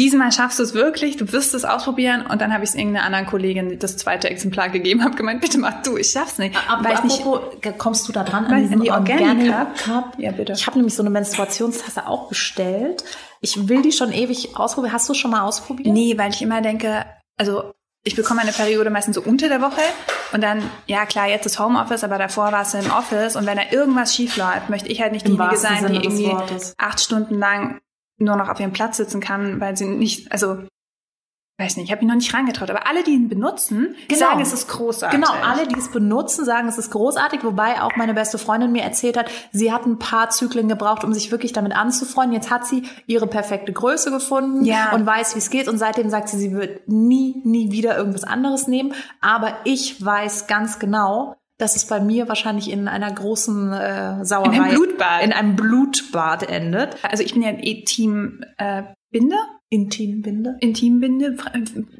diesmal 0.00 0.32
schaffst 0.32 0.58
du 0.58 0.64
es 0.64 0.74
wirklich, 0.74 1.16
du 1.16 1.30
wirst 1.30 1.54
es 1.54 1.64
ausprobieren. 1.64 2.26
Und 2.26 2.40
dann 2.40 2.52
habe 2.52 2.64
ich 2.64 2.70
es 2.70 2.76
irgendeiner 2.76 3.06
anderen 3.06 3.26
Kollegin 3.26 3.78
das 3.78 3.96
zweite 3.96 4.28
Exemplar 4.28 4.68
gegeben, 4.68 5.04
habe 5.04 5.14
gemeint, 5.14 5.40
bitte 5.40 5.58
mach 5.58 5.82
du, 5.84 5.96
ich 5.96 6.10
schaff's 6.10 6.38
nicht. 6.38 6.56
Aber 6.68 6.82
Weiß 6.82 7.04
nicht, 7.04 7.20
apropos, 7.20 7.72
kommst 7.78 8.08
du 8.08 8.12
da 8.12 8.24
dran 8.24 8.50
Weiß, 8.50 8.72
an 8.72 8.80
die 8.80 8.90
Organic 8.90 9.48
Cup? 9.48 9.76
Cup? 9.76 10.14
Ja, 10.18 10.32
bitte. 10.32 10.54
Ich 10.54 10.66
habe 10.66 10.76
nämlich 10.76 10.94
so 10.94 11.04
eine 11.04 11.10
Menstruationstasse 11.10 12.08
auch 12.08 12.28
bestellt. 12.28 13.04
Ich 13.40 13.68
will 13.68 13.82
die 13.82 13.92
schon 13.92 14.12
ewig 14.12 14.56
ausprobieren. 14.56 14.92
Hast 14.92 15.08
du 15.08 15.14
schon 15.14 15.30
mal 15.30 15.42
ausprobiert? 15.42 15.94
Nee, 15.94 16.18
weil 16.18 16.30
ich 16.30 16.42
immer 16.42 16.62
denke, 16.62 17.06
also 17.38 17.72
ich 18.06 18.14
bekomme 18.14 18.40
eine 18.40 18.52
Periode 18.52 18.88
meistens 18.88 19.16
so 19.16 19.22
unter 19.22 19.48
der 19.48 19.60
Woche 19.60 19.80
und 20.32 20.40
dann, 20.40 20.62
ja 20.86 21.06
klar, 21.06 21.26
jetzt 21.26 21.44
ist 21.44 21.58
Homeoffice, 21.58 22.04
aber 22.04 22.18
davor 22.18 22.52
war 22.52 22.62
es 22.62 22.72
im 22.72 22.90
Office 22.92 23.34
und 23.34 23.46
wenn 23.46 23.56
da 23.56 23.64
irgendwas 23.72 24.14
schief 24.14 24.36
läuft, 24.36 24.70
möchte 24.70 24.88
ich 24.88 25.02
halt 25.02 25.12
nicht 25.12 25.26
Im 25.26 25.32
diejenige 25.32 25.56
sein, 25.56 25.78
die 25.78 25.82
Sinne 25.82 26.02
irgendwie 26.02 26.28
Wortes. 26.28 26.74
acht 26.78 27.00
Stunden 27.00 27.34
lang 27.36 27.80
nur 28.18 28.36
noch 28.36 28.48
auf 28.48 28.60
ihrem 28.60 28.72
Platz 28.72 28.96
sitzen 28.96 29.20
kann, 29.20 29.60
weil 29.60 29.76
sie 29.76 29.86
nicht, 29.86 30.30
also 30.30 30.58
weiß 31.58 31.76
nicht, 31.78 31.86
ich 31.86 31.90
habe 31.92 32.02
mich 32.04 32.08
noch 32.08 32.16
nicht 32.16 32.34
rangetraut, 32.34 32.68
aber 32.70 32.86
alle, 32.86 33.02
die 33.02 33.12
ihn 33.12 33.28
benutzen, 33.30 33.94
Genau. 34.08 34.18
sagen, 34.20 34.40
es 34.42 34.52
ist 34.52 34.68
großartig. 34.68 35.18
Genau, 35.18 35.32
alle, 35.42 35.66
die 35.66 35.76
es 35.78 35.90
benutzen, 35.90 36.44
sagen, 36.44 36.68
es 36.68 36.76
ist 36.76 36.90
großartig, 36.90 37.44
wobei 37.44 37.80
auch 37.80 37.96
meine 37.96 38.12
beste 38.12 38.36
Freundin 38.36 38.72
mir 38.72 38.82
erzählt 38.82 39.16
hat, 39.16 39.30
sie 39.52 39.72
hat 39.72 39.86
ein 39.86 39.98
paar 39.98 40.28
Zyklen 40.28 40.68
gebraucht, 40.68 41.02
um 41.02 41.14
sich 41.14 41.30
wirklich 41.32 41.52
damit 41.54 41.74
anzufreunden. 41.74 42.34
Jetzt 42.34 42.50
hat 42.50 42.66
sie 42.66 42.82
ihre 43.06 43.26
perfekte 43.26 43.72
Größe 43.72 44.10
gefunden 44.10 44.64
Ja. 44.66 44.92
und 44.92 45.06
weiß, 45.06 45.34
wie 45.34 45.38
es 45.38 45.48
geht. 45.48 45.66
Und 45.68 45.78
seitdem 45.78 46.10
sagt 46.10 46.28
sie, 46.28 46.38
sie 46.38 46.52
wird 46.52 46.88
nie, 46.88 47.40
nie 47.44 47.70
wieder 47.72 47.96
irgendwas 47.96 48.24
anderes 48.24 48.66
nehmen. 48.68 48.92
Aber 49.22 49.56
ich 49.64 50.04
weiß 50.04 50.46
ganz 50.48 50.78
genau, 50.78 51.36
dass 51.58 51.74
es 51.74 51.86
bei 51.86 52.00
mir 52.00 52.28
wahrscheinlich 52.28 52.70
in 52.70 52.86
einer 52.86 53.10
großen 53.10 53.72
äh, 53.72 54.24
Sauerei, 54.26 54.56
In 54.56 54.60
einem 54.62 54.74
Blutbad. 54.74 55.22
in 55.22 55.32
einem 55.32 55.56
Blutbad 55.56 56.42
endet. 56.50 56.96
Also 57.02 57.22
ich 57.22 57.32
bin 57.32 57.40
ja 57.42 57.50
eh 57.52 57.82
Team 57.84 58.44
äh, 58.58 58.82
Binde, 59.10 59.36
Intimbinde. 59.68 60.56
Intimbinde, 60.60 61.36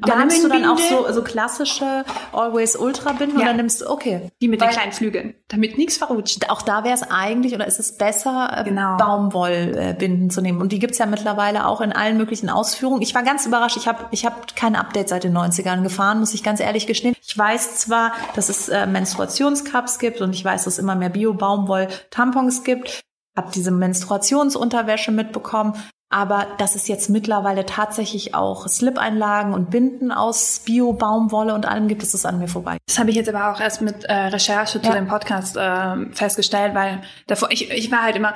Aber 0.01 0.15
nimmst 0.19 0.41
du 0.41 0.47
dann 0.47 0.63
auch 0.63 0.77
so, 0.79 1.11
so 1.11 1.21
klassische 1.21 2.05
Always 2.31 2.77
Ultra 2.77 3.11
Binden 3.11 3.37
Ja. 3.39 3.47
oder 3.47 3.53
nimmst 3.55 3.81
du, 3.81 3.89
okay. 3.89 4.31
die 4.41 4.47
mit 4.47 4.61
den 4.61 4.67
Weil- 4.67 4.73
kleinen 4.73 4.91
Flügeln, 4.93 5.35
damit 5.49 5.77
nichts 5.77 5.97
verrutscht. 5.97 6.49
Auch 6.49 6.61
da 6.61 6.85
wäre 6.85 6.93
es 6.95 7.03
eigentlich 7.03 7.53
oder 7.53 7.67
ist 7.67 7.77
es 7.79 7.97
besser, 7.97 8.49
äh, 8.55 8.63
Genau. 8.63 8.95
Baumwollbinden 8.95 10.29
zu 10.29 10.39
nehmen. 10.41 10.61
Und 10.61 10.71
die 10.71 10.79
gibt's 10.79 10.97
ja 10.97 11.05
mittlerweile 11.05 11.67
auch 11.67 11.81
in 11.81 11.91
allen 11.91 12.15
möglichen 12.17 12.49
Ausführungen. 12.49 13.01
Ich 13.01 13.13
war 13.13 13.23
ganz 13.23 13.45
überrascht. 13.45 13.75
Ich 13.75 13.87
habe 13.89 14.05
ich 14.11 14.25
hab 14.25 14.55
kein 14.55 14.75
Update 14.77 15.09
seit 15.09 15.25
den 15.25 15.33
90ern 15.33 15.83
gefahren, 15.83 16.19
muss 16.19 16.33
ich 16.33 16.43
ganz 16.43 16.61
ehrlich 16.61 16.87
gestehen. 16.87 17.15
Ich 17.21 17.37
weiß 17.37 17.75
zwar, 17.79 18.13
dass 18.35 18.47
es 18.47 18.69
äh, 18.69 18.85
Menstruationscups 18.87 19.99
gibt 19.99 20.21
und 20.21 20.33
ich 20.33 20.45
weiß, 20.45 20.63
dass 20.63 20.75
es 20.75 20.79
immer 20.79 20.95
mehr 20.95 21.09
Bio-Baumwoll-Tampons 21.09 22.63
gibt. 22.63 23.01
Hab 23.35 23.51
diese 23.51 23.71
Menstruationsunterwäsche 23.71 25.11
mitbekommen. 25.11 25.73
Aber 26.09 26.47
dass 26.57 26.75
es 26.75 26.87
jetzt 26.87 27.09
mittlerweile 27.09 27.65
tatsächlich 27.65 28.33
auch 28.33 28.67
Slip-Einlagen 28.67 29.53
und 29.53 29.69
Binden 29.69 30.11
aus 30.13 30.59
Bio-Baumwolle 30.65 31.53
und 31.53 31.65
allem 31.65 31.89
gibt, 31.89 32.01
ist 32.01 32.13
es 32.13 32.25
an 32.25 32.39
mir 32.39 32.47
vorbei. 32.47 32.77
Das 32.87 32.97
habe 32.97 33.09
ich 33.09 33.17
jetzt 33.17 33.27
aber 33.27 33.51
auch 33.51 33.59
erst 33.59 33.81
mit 33.81 34.05
äh, 34.05 34.13
Recherche 34.13 34.81
zu 34.81 34.87
Ja. 34.87 34.95
dem 34.95 35.07
Podcast 35.07 35.57
äh, 35.57 36.09
festgestellt, 36.13 36.73
weil 36.75 37.01
davor, 37.27 37.51
ich, 37.51 37.69
ich 37.71 37.91
war 37.91 38.03
halt 38.03 38.15
immer, 38.15 38.33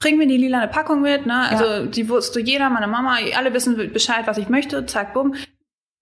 bring 0.00 0.16
mir 0.16 0.28
die 0.28 0.36
lilane 0.36 0.68
Packung 0.68 1.00
mit, 1.00 1.26
ne? 1.26 1.48
Also 1.50 1.86
die 1.86 2.08
wusste 2.08 2.38
jeder, 2.38 2.70
meine 2.70 2.86
Mama, 2.86 3.16
alle 3.36 3.52
wissen 3.52 3.92
Bescheid, 3.92 4.26
was 4.28 4.38
ich 4.38 4.48
möchte, 4.48 4.86
zack, 4.86 5.12
bumm. 5.12 5.34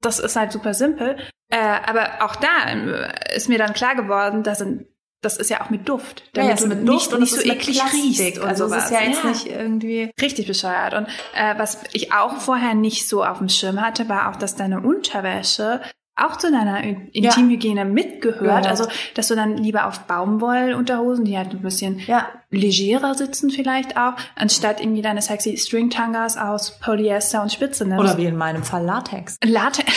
Das 0.02 0.18
ist 0.18 0.36
halt 0.36 0.52
super 0.52 0.74
simpel. 0.74 1.16
Äh, 1.48 1.56
aber 1.86 2.22
auch 2.26 2.36
da 2.36 2.68
äh, 2.68 3.34
ist 3.36 3.48
mir 3.48 3.56
dann 3.56 3.72
klar 3.72 3.94
geworden, 3.94 4.42
dass 4.42 4.60
ein, 4.60 4.86
das 5.26 5.36
ist 5.36 5.50
ja 5.50 5.60
auch 5.60 5.70
mit 5.70 5.88
Duft. 5.88 6.22
Ja, 6.36 6.42
damit 6.42 6.54
es 6.54 6.60
ist 6.62 6.70
du 6.70 6.74
mit 6.76 6.88
Duft 6.88 6.98
nicht, 6.98 7.12
und 7.12 7.20
nicht 7.20 7.34
so 7.34 7.40
eklig 7.42 7.82
riechst 7.92 8.38
und 8.38 8.48
Also 8.48 8.64
es 8.64 8.70
sowas. 8.70 8.84
ist 8.84 8.90
ja 8.92 9.00
jetzt 9.02 9.24
nicht 9.24 9.46
irgendwie 9.46 10.10
Richtig 10.20 10.46
bescheuert. 10.46 10.94
Und 10.94 11.06
äh, 11.34 11.58
was 11.58 11.80
ich 11.92 12.12
auch 12.12 12.36
vorher 12.38 12.74
nicht 12.74 13.08
so 13.08 13.24
auf 13.24 13.38
dem 13.38 13.48
Schirm 13.48 13.80
hatte, 13.80 14.08
war 14.08 14.30
auch, 14.30 14.36
dass 14.36 14.54
deine 14.56 14.80
Unterwäsche 14.80 15.80
auch 16.16 16.36
zu 16.36 16.50
deiner 16.50 16.82
In- 16.82 17.08
Intimhygiene 17.08 17.84
mitgehört. 17.84 18.40
Gehört. 18.40 18.66
Also, 18.66 18.86
dass 19.14 19.28
du 19.28 19.34
dann 19.34 19.56
lieber 19.58 19.86
auf 19.86 20.00
Baumwollunterhosen, 20.00 21.24
die 21.24 21.36
halt 21.36 21.50
ein 21.52 21.60
bisschen 21.62 21.98
Ja. 22.06 22.28
legerer 22.50 23.14
sitzen 23.14 23.50
vielleicht 23.50 23.96
auch, 23.96 24.14
anstatt 24.34 24.80
irgendwie 24.80 25.02
deine 25.02 25.20
sexy 25.22 25.56
Stringtangas 25.58 26.36
aus 26.36 26.78
Polyester 26.80 27.42
und 27.42 27.52
Spitze 27.52 27.84
nimmst. 27.86 28.00
Oder 28.02 28.16
wie 28.16 28.24
in 28.26 28.36
meinem 28.36 28.62
Fall 28.64 28.84
Latex. 28.84 29.36
Latex. 29.44 29.92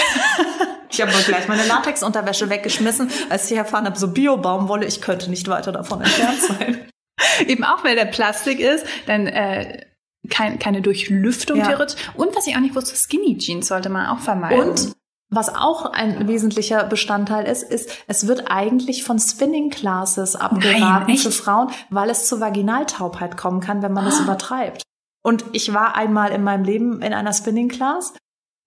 Ich 0.91 1.01
habe 1.01 1.11
gleich 1.25 1.47
meine 1.47 1.65
Latexunterwäsche 1.67 2.49
weggeschmissen, 2.49 3.09
als 3.29 3.49
ich 3.49 3.57
erfahren 3.57 3.85
habe, 3.85 3.97
so 3.97 4.11
Bio-Baumwolle, 4.11 4.85
ich 4.85 5.01
könnte 5.01 5.29
nicht 5.29 5.47
weiter 5.47 5.71
davon 5.71 6.01
entfernt 6.01 6.41
sein. 6.41 6.79
Eben 7.47 7.63
auch, 7.63 7.83
weil 7.83 7.95
der 7.95 8.05
Plastik 8.05 8.59
ist, 8.59 8.85
dann 9.05 9.27
äh, 9.27 9.85
kein, 10.29 10.59
keine 10.59 10.81
Durchlüftung 10.81 11.59
Ja. 11.59 11.67
theoretisch. 11.67 11.95
Und 12.15 12.35
was 12.35 12.47
ich 12.47 12.55
auch 12.55 12.59
nicht 12.61 12.75
wusste, 12.75 12.95
Skinny 12.95 13.37
Jeans 13.37 13.67
sollte 13.67 13.89
man 13.89 14.07
auch 14.07 14.19
vermeiden. 14.19 14.69
Und 14.71 14.91
was 15.29 15.53
auch 15.53 15.85
ein 15.85 16.27
wesentlicher 16.27 16.83
Bestandteil 16.85 17.45
ist, 17.45 17.63
ist, 17.63 17.89
es 18.07 18.27
wird 18.27 18.49
eigentlich 18.49 19.03
von 19.03 19.19
Spinning 19.19 19.69
Classes 19.69 20.35
abgeraten 20.35 21.09
echt? 21.09 21.23
für 21.23 21.31
Frauen, 21.31 21.69
weil 21.89 22.09
es 22.09 22.27
zu 22.27 22.39
Vaginaltaubheit 22.39 23.37
kommen 23.37 23.59
kann, 23.59 23.81
wenn 23.81 23.93
man 23.93 24.05
das 24.05 24.19
übertreibt. 24.19 24.81
Und 25.21 25.45
ich 25.51 25.73
war 25.73 25.95
einmal 25.95 26.31
in 26.31 26.43
meinem 26.43 26.63
Leben 26.63 27.01
in 27.01 27.13
einer 27.13 27.33
Spinning 27.33 27.69
Class 27.69 28.13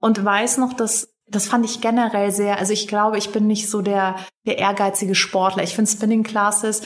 und 0.00 0.24
weiß 0.24 0.58
noch, 0.58 0.72
dass 0.74 1.12
das 1.28 1.46
fand 1.46 1.64
ich 1.64 1.80
generell 1.80 2.30
sehr, 2.30 2.58
also 2.58 2.72
ich 2.72 2.88
glaube, 2.88 3.16
ich 3.16 3.30
bin 3.30 3.46
nicht 3.46 3.70
so 3.70 3.80
der, 3.80 4.16
der 4.44 4.58
ehrgeizige 4.58 5.14
Sportler. 5.14 5.62
Ich 5.62 5.74
finde 5.74 5.90
Spinning 5.90 6.24
Classes 6.24 6.82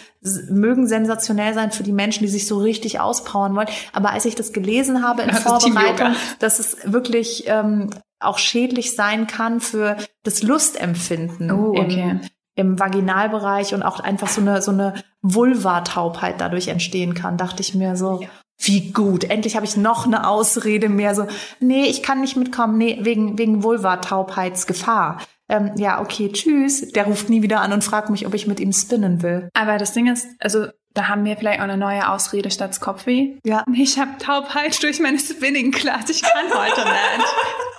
mögen 0.50 0.86
sensationell 0.86 1.52
sein 1.52 1.72
für 1.72 1.82
die 1.82 1.92
Menschen, 1.92 2.22
die 2.22 2.28
sich 2.28 2.46
so 2.46 2.58
richtig 2.58 3.00
auspowern 3.00 3.56
wollen. 3.56 3.68
Aber 3.92 4.10
als 4.10 4.24
ich 4.24 4.36
das 4.36 4.52
gelesen 4.52 5.02
habe 5.02 5.22
in 5.22 5.28
Das 5.36 5.42
Vorbereitung, 5.42 6.14
dass 6.38 6.60
es 6.60 6.76
wirklich 6.84 7.44
ähm, 7.46 7.90
auch 8.20 8.38
schädlich 8.38 8.94
sein 8.94 9.26
kann 9.26 9.60
für 9.60 9.96
das 10.22 10.42
Lustempfinden 10.42 11.50
Oh, 11.50 11.74
okay. 11.76 12.00
im, 12.00 12.20
im 12.54 12.78
Vaginalbereich 12.78 13.74
und 13.74 13.82
auch 13.82 14.00
einfach 14.00 14.28
so 14.28 14.40
eine, 14.40 14.62
so 14.62 14.70
eine 14.70 14.94
Vulva-Taubheit 15.22 16.40
dadurch 16.40 16.68
entstehen 16.68 17.14
kann, 17.14 17.36
dachte 17.36 17.60
ich 17.62 17.74
mir 17.74 17.96
so, 17.96 18.20
wie 18.58 18.92
gut. 18.92 19.24
Endlich 19.24 19.54
habe 19.56 19.66
ich 19.66 19.76
noch 19.76 20.06
eine 20.06 20.26
Ausrede 20.28 20.88
mehr 20.88 21.14
so, 21.14 21.26
nee, 21.60 21.84
ich 21.84 22.02
kann 22.02 22.20
nicht 22.20 22.36
mitkommen, 22.36 22.78
nee, 22.78 22.98
wegen, 23.02 23.38
wegen 23.38 23.62
Vulva-Taubheitsgefahr. 23.62 25.20
Ähm, 25.48 25.72
ja, 25.76 26.00
okay, 26.00 26.30
tschüss. 26.32 26.88
Der 26.92 27.04
ruft 27.04 27.28
nie 27.28 27.42
wieder 27.42 27.60
an 27.60 27.72
und 27.72 27.84
fragt 27.84 28.10
mich, 28.10 28.26
ob 28.26 28.34
ich 28.34 28.46
mit 28.46 28.58
ihm 28.58 28.72
spinnen 28.72 29.22
will. 29.22 29.48
Aber 29.54 29.78
das 29.78 29.92
Ding 29.92 30.10
ist, 30.10 30.26
also 30.40 30.66
da 30.94 31.08
haben 31.08 31.24
wir 31.24 31.36
vielleicht 31.36 31.60
auch 31.60 31.64
eine 31.64 31.76
neue 31.76 32.08
Ausrede 32.08 32.50
statt 32.50 32.80
Kopfweh. 32.80 33.36
Ja. 33.44 33.64
Ich 33.74 33.98
habe 33.98 34.18
Taubheit 34.18 34.82
durch 34.82 34.98
meine 34.98 35.18
Spinning 35.18 35.70
Class. 35.70 36.08
Ich 36.08 36.22
kann 36.22 36.46
heute 36.48 36.80
nicht. 36.80 37.26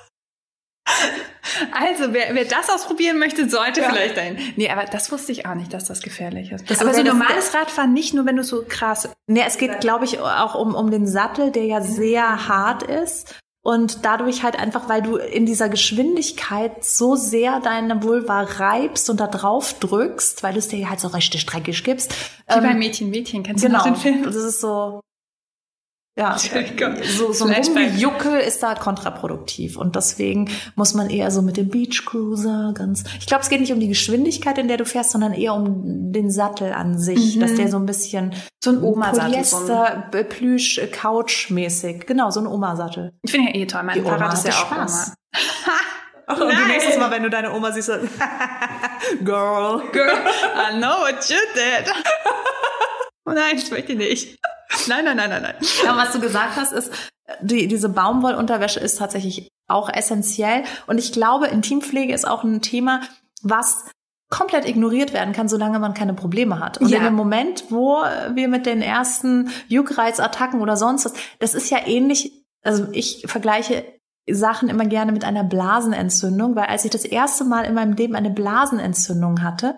Also, 1.72 2.14
wer, 2.14 2.34
wer 2.36 2.46
das 2.46 2.70
ausprobieren 2.70 3.20
möchte, 3.20 3.50
sollte 3.50 3.82
Ja. 3.82 3.90
vielleicht 3.90 4.18
dahin. 4.18 4.38
Nee, 4.58 4.70
aber 4.70 4.84
das 4.86 5.12
wusste 5.12 5.32
ich 5.32 5.46
auch 5.46 5.56
nicht, 5.56 5.74
dass 5.74 5.86
das 5.86 6.02
gefährlich 6.02 6.52
ist. 6.52 6.70
Das 6.70 6.80
aber 6.82 6.94
so 6.94 7.04
normales 7.04 7.54
Radfahren 7.54 7.94
nicht 7.94 8.14
nur, 8.14 8.26
wenn 8.26 8.36
du 8.36 8.44
so 8.44 8.64
krass. 8.68 9.10
Nee, 9.28 9.44
es 9.46 9.58
geht, 9.58 9.80
glaube 9.80 10.06
ich, 10.06 10.20
auch 10.20 10.56
um, 10.56 10.76
um 10.76 10.92
den 10.92 11.08
Sattel, 11.08 11.52
der 11.52 11.64
ja 11.66 11.82
sehr 11.82 12.48
hart 12.48 12.84
ist. 12.84 13.34
Und 13.64 14.06
dadurch 14.06 14.44
halt 14.44 14.58
einfach, 14.58 14.88
weil 14.88 15.02
du 15.02 15.18
in 15.18 15.46
dieser 15.46 15.68
Geschwindigkeit 15.68 16.86
so 16.86 17.16
sehr 17.18 17.60
deine 17.60 18.02
Vulva 18.02 18.42
reibst 18.44 19.10
und 19.10 19.20
da 19.20 19.28
drauf 19.28 19.74
drückst, 19.80 20.42
weil 20.42 20.54
du 20.54 20.60
es 20.60 20.70
dir 20.70 20.90
halt 20.90 21.02
so 21.02 21.10
richtig 21.10 21.46
dreckig 21.46 21.84
gibst. 21.84 22.14
Wie 22.48 22.54
Ähm, 22.56 22.64
bei 22.64 22.74
Mädchen, 22.74 23.10
Mädchen. 23.10 23.44
Kennst 23.44 23.66
genau. 23.66 23.84
du 23.84 23.90
noch 23.90 23.96
den 23.96 24.02
Film? 24.02 24.24
Das 24.24 24.36
ist 24.36 24.62
so, 24.62 25.02
ja, 26.18 26.36
so, 27.18 27.32
so 27.32 27.46
ein 27.46 27.54
Flashback. 27.54 27.94
Juckel 27.98 28.40
ist 28.40 28.64
da 28.64 28.74
kontraproduktiv. 28.76 29.78
Und 29.78 29.96
deswegen 29.96 30.50
muss 30.76 30.94
man 30.96 31.10
eher 31.10 31.30
so 31.32 31.42
mit 31.42 31.58
dem 31.58 31.70
Beach 31.70 32.04
Cruiser 32.06 32.72
ganz, 32.74 33.04
ich 33.20 33.28
glaube, 33.28 33.44
es 33.44 33.50
geht 33.50 33.62
nicht 33.62 33.72
um 33.72 33.80
die 33.80 33.88
Geschwindigkeit, 33.88 34.58
in 34.58 34.68
der 34.68 34.78
du 34.78 34.86
fährst, 34.86 35.12
sondern 35.12 35.34
eher 35.34 35.54
um 35.54 36.12
den 36.12 36.32
Sattel 36.32 36.74
an 36.74 36.98
sich, 36.98 37.36
Mhm. 37.36 37.40
dass 37.42 37.54
der 37.56 37.70
so 37.70 37.78
ein 37.78 37.86
bisschen 37.86 38.34
So 38.64 38.72
ein 38.72 38.82
Oma-Sattel. 38.82 39.44
So 39.46 39.58
ein- 39.58 39.64
Polyester, 39.64 40.08
B- 40.12 40.24
Plüsch, 40.24 40.78
äh, 40.80 40.88
Couch-mäßig. 40.88 42.06
Genau, 42.08 42.32
so 42.32 42.40
ein 42.40 42.48
Omasattel. 42.48 43.14
Ich 43.22 43.32
finde 43.32 43.50
ja 43.52 43.56
eh 43.56 43.68
toll. 43.68 43.84
Mein 43.84 43.96
Die 43.96 44.02
Oma 44.02 44.18
Fahrrad 44.18 44.34
ist 44.34 44.48
ja 44.48 44.54
auch 44.54 44.66
Spaß. 44.66 45.14
Oma. 46.30 46.42
Und 46.42 46.48
Nein. 46.50 46.68
nächstes 46.68 46.98
Mal, 46.98 47.10
wenn 47.12 47.24
du 47.24 47.30
deine 47.30 47.54
Oma 47.54 47.72
siehst, 47.72 47.90
Girl. 49.24 49.82
Girl, 49.92 50.10
I 50.56 50.78
know 50.78 50.98
what 51.00 51.30
you 51.30 51.38
did. 51.54 51.94
Oh 53.26 53.32
nein, 53.32 53.56
ich 53.58 53.70
möchte 53.72 53.96
nicht. 53.96 54.38
Nein, 54.88 55.06
nein, 55.06 55.18
nein, 55.18 55.30
nein, 55.30 55.42
nein. 55.42 55.56
Ja, 55.84 55.96
was 55.98 56.12
du 56.12 56.20
gesagt 56.20 56.56
hast, 56.56 56.74
ist, 56.74 56.92
die, 57.42 57.68
diese 57.68 57.90
Baumwollunterwäsche 57.90 58.80
ist 58.80 58.98
tatsächlich 59.00 59.48
auch 59.68 59.90
essentiell. 59.90 60.64
Und 60.88 60.98
ich 60.98 61.12
glaube, 61.12 61.48
Intimpflege 61.48 62.14
ist 62.14 62.28
auch 62.28 62.44
ein 62.44 62.62
Thema, 62.62 63.02
was 63.42 63.86
komplett 64.30 64.68
ignoriert 64.68 65.14
werden 65.14 65.34
kann, 65.34 65.48
solange 65.48 65.80
man 65.80 65.94
keine 65.94 66.14
Probleme 66.14 66.60
hat. 66.60 66.80
Und 66.80 66.90
Ja. 66.90 66.98
in 66.98 67.04
dem 67.06 67.14
Moment, 67.16 67.66
wo 67.70 67.98
wir 68.34 68.48
mit 68.50 68.66
den 68.66 68.82
ersten 68.82 69.50
Juckreizattacken 69.68 70.62
oder 70.62 70.76
sonst 70.76 71.06
was, 71.06 71.14
das 71.40 71.54
ist 71.54 71.70
ja 71.70 71.80
ähnlich, 71.86 72.46
also 72.64 72.88
ich 72.92 73.24
vergleiche 73.28 73.86
Sachen 74.30 74.68
immer 74.68 74.86
gerne 74.86 75.14
mit 75.14 75.24
einer 75.24 75.46
Blasenentzündung, 75.46 76.56
weil 76.58 76.66
als 76.66 76.84
ich 76.84 76.92
das 76.92 77.06
erste 77.06 77.46
Mal 77.46 77.64
in 77.64 77.74
meinem 77.74 77.94
Leben 77.94 78.16
eine 78.16 78.30
Blasenentzündung 78.30 79.44
hatte, 79.44 79.78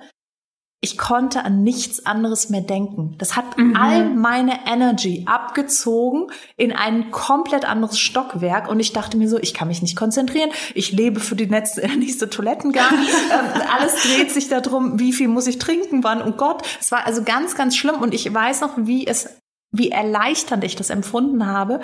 ich 0.82 0.98
konnte 0.98 1.44
an 1.44 1.62
nichts 1.62 2.06
anderes 2.06 2.50
mehr 2.50 2.62
denken. 2.62 3.16
Das 3.18 3.36
hat 3.36 3.58
Mhm. 3.58 3.76
all 3.76 4.10
meine 4.12 4.66
Energy 4.66 5.26
abgezogen 5.28 6.28
in 6.56 6.72
ein 6.72 7.12
komplett 7.12 7.66
anderes 7.66 8.00
Stockwerk 8.00 8.70
und 8.70 8.80
ich 8.80 8.94
dachte 8.94 9.18
mir 9.18 9.28
so, 9.28 9.38
ich 9.38 9.54
kann 9.54 9.68
mich 9.68 9.82
nicht 9.82 9.98
konzentrieren. 9.98 10.52
Ich 10.74 10.94
lebe 10.94 11.20
für 11.20 11.36
die 11.36 11.48
nächste, 11.48 11.82
nächste 11.98 12.30
Toilettengang. 12.30 12.94
ähm, 12.94 13.62
alles 13.78 14.04
dreht 14.04 14.32
sich 14.32 14.48
darum, 14.48 15.00
wie 15.00 15.12
viel 15.12 15.28
muss 15.28 15.48
ich 15.48 15.60
trinken, 15.60 16.04
wann. 16.06 16.22
Oh 16.22 16.32
Gott, 16.32 16.64
es 16.80 16.92
war 16.92 17.06
also 17.06 17.24
ganz, 17.24 17.56
ganz 17.56 17.76
schlimm 17.76 17.96
und 18.02 18.14
ich 18.14 18.34
weiß 18.34 18.62
noch, 18.62 18.74
wie 18.78 19.06
es, 19.06 19.30
wie 19.72 19.92
erleichternd 19.92 20.64
ich 20.64 20.78
das 20.78 20.90
empfunden 20.90 21.46
habe, 21.46 21.82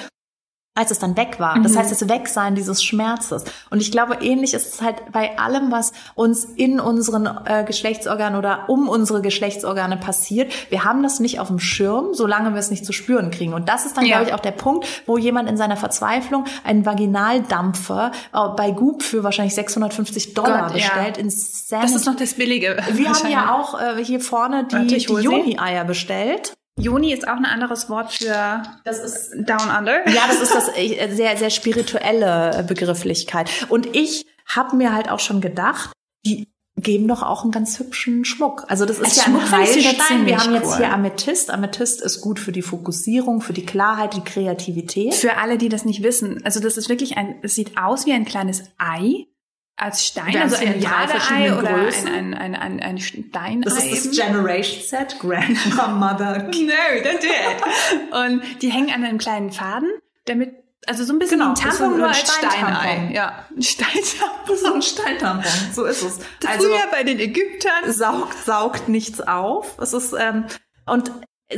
als 0.76 0.92
es 0.92 1.00
dann 1.00 1.16
weg 1.18 1.40
war. 1.40 1.58
Das 1.64 1.72
Mhm. 1.74 1.78
heißt, 1.80 1.92
das 1.92 2.10
Wegsein 2.10 2.54
dieses 2.54 2.84
Schmerzes. 2.84 3.46
Und 3.70 3.82
ich 3.82 3.92
glaube, 3.92 4.18
ähnlich 4.22 4.54
ist 4.54 4.76
es 4.76 4.82
halt 4.82 5.12
bei 5.12 5.38
allem, 5.40 5.72
was 5.72 5.94
uns 6.16 6.44
in 6.44 6.80
unseren 6.82 7.26
äh, 7.46 7.64
Geschlechtsorganen 7.66 8.38
oder 8.38 8.66
um 8.68 8.90
unsere 8.90 9.22
Geschlechtsorgane 9.22 9.98
passiert. 9.98 10.54
Wir 10.70 10.84
haben 10.84 11.02
das 11.02 11.20
nicht 11.20 11.40
auf 11.40 11.48
dem 11.48 11.60
Schirm, 11.60 12.14
solange 12.14 12.52
wir 12.52 12.60
es 12.60 12.70
nicht 12.72 12.86
zu 12.86 12.92
spüren 12.94 13.32
kriegen. 13.32 13.54
Und 13.54 13.70
das 13.70 13.86
ist 13.86 13.96
dann, 13.98 14.06
Ja. 14.06 14.18
glaube 14.18 14.30
ich, 14.30 14.34
auch 14.36 14.42
der 14.42 14.52
Punkt, 14.52 14.86
wo 15.06 15.18
jemand 15.18 15.50
in 15.50 15.58
seiner 15.58 15.78
Verzweiflung 15.78 16.46
einen 16.66 16.86
Vaginaldampfer 16.86 18.12
äh, 18.34 18.38
bei 18.58 18.72
Goop 18.72 19.02
für 19.04 19.24
wahrscheinlich 19.24 19.56
650 19.56 20.34
Dollar 20.34 20.68
Gott, 20.70 20.78
ja. 20.78 20.88
bestellt. 20.90 21.18
Insanity. 21.18 21.88
Das 21.88 21.96
ist 21.96 22.06
noch 22.06 22.16
das 22.18 22.34
Billige. 22.34 22.78
wir 22.92 23.10
haben 23.10 23.30
ja 23.32 23.56
auch 23.56 23.80
äh, 23.80 24.04
hier 24.04 24.20
vorne 24.20 24.66
die, 24.70 24.76
Warte, 24.76 24.88
die. 24.88 25.04
Joni-Eier 25.24 25.86
bestellt. 25.86 26.54
Joni 26.78 27.14
ist 27.14 27.28
auch 27.28 27.38
ein 27.38 27.46
anderes 27.46 27.90
Wort 27.90 28.14
für 28.14 28.64
Das 28.84 29.00
ist 29.00 29.32
Down 29.48 29.70
Under. 29.70 30.08
Ja, 30.10 30.24
das 30.28 30.42
ist 30.42 30.54
das 30.54 30.70
äh, 30.76 31.10
sehr, 31.14 31.38
sehr 31.38 31.50
spirituelle 31.50 32.60
äh, 32.60 32.64
Begrifflichkeit. 32.64 33.50
Und 33.70 33.96
ich 33.96 34.26
habe 34.46 34.76
mir 34.76 34.94
halt 34.94 35.10
auch 35.10 35.20
schon 35.20 35.40
gedacht, 35.40 35.92
die 36.26 36.48
geben 36.78 37.08
doch 37.08 37.24
auch 37.24 37.44
einen 37.44 37.52
ganz 37.52 37.80
hübschen 37.80 38.26
Schmuck. 38.26 38.66
Also 38.68 38.86
das 38.86 38.98
ist 38.98 39.06
Als 39.06 39.16
ja 39.16 39.24
Schmuck 39.24 39.44
ein 39.44 39.52
Heilstein. 39.52 40.26
Wir 40.26 40.38
haben 40.38 40.54
jetzt 40.54 40.72
cool. 40.72 40.78
hier 40.78 40.94
Amethyst. 40.94 41.50
Amethyst 41.50 42.02
ist 42.02 42.20
gut 42.20 42.40
für 42.40 42.52
die 42.52 42.62
Fokussierung, 42.62 43.40
für 43.40 43.54
die 43.54 43.66
Klarheit, 43.66 44.14
die 44.14 44.22
Kreativität. 44.22 45.14
Für 45.14 45.38
alle, 45.38 45.58
die 45.58 45.70
das 45.70 45.86
nicht 45.86 46.04
wissen, 46.04 46.44
also 46.44 46.60
das 46.60 46.76
ist 46.76 46.90
wirklich 46.90 47.16
ein, 47.18 47.36
es 47.42 47.56
sieht 47.56 47.78
aus 47.78 48.06
wie 48.06 48.12
ein 48.12 48.26
kleines 48.26 48.64
Ei 48.78 49.28
als 49.78 50.06
Stein, 50.06 50.34
Wir 50.34 50.42
also 50.42 50.56
ein 50.56 50.80
Jadeei 50.80 51.54
oder 51.58 51.74
Größen. 51.74 52.08
ein, 52.08 52.34
ein, 52.34 52.56
ein, 52.56 52.56
ein, 52.56 52.80
ein 52.82 52.98
Steinei. 52.98 53.62
Das 53.64 53.84
ist 53.84 54.08
das 54.08 54.16
Generation 54.18 54.82
Set, 54.82 55.20
Grandmother. 55.20 56.44
No, 56.54 56.74
don't 57.04 57.22
do 57.22 57.28
it. 57.28 58.14
Und 58.14 58.62
die 58.62 58.70
hängen 58.70 58.90
an 58.94 59.04
einem 59.04 59.18
kleinen 59.18 59.52
Faden, 59.52 59.90
damit, 60.26 60.54
also 60.88 61.04
so 61.04 61.12
ein 61.14 61.20
bisschen 61.20 61.40
Genau, 61.40 61.50
ein 61.52 61.56
Tampon, 61.56 61.94
ein 61.94 61.98
nur 61.98 62.08
als 62.08 62.20
Steintampon. 62.20 62.76
Steinei. 62.76 63.12
Ja, 63.14 63.46
ein 63.56 63.62
Steintampon. 63.62 64.56
Ist 64.56 64.66
ein 64.66 64.82
Steintampon. 64.82 65.52
So 65.74 65.84
ist 65.86 66.04
es. 66.04 66.20
Also 66.46 66.68
Früher 66.68 66.88
bei 66.92 67.04
den 67.04 67.20
Ägyptern. 67.20 67.92
saugt, 67.92 68.46
saugt 68.46 68.88
nichts 68.88 69.20
auf. 69.22 69.78
Es 69.80 69.92
ist, 69.94 70.14
ähm, 70.18 70.46
und 70.86 71.12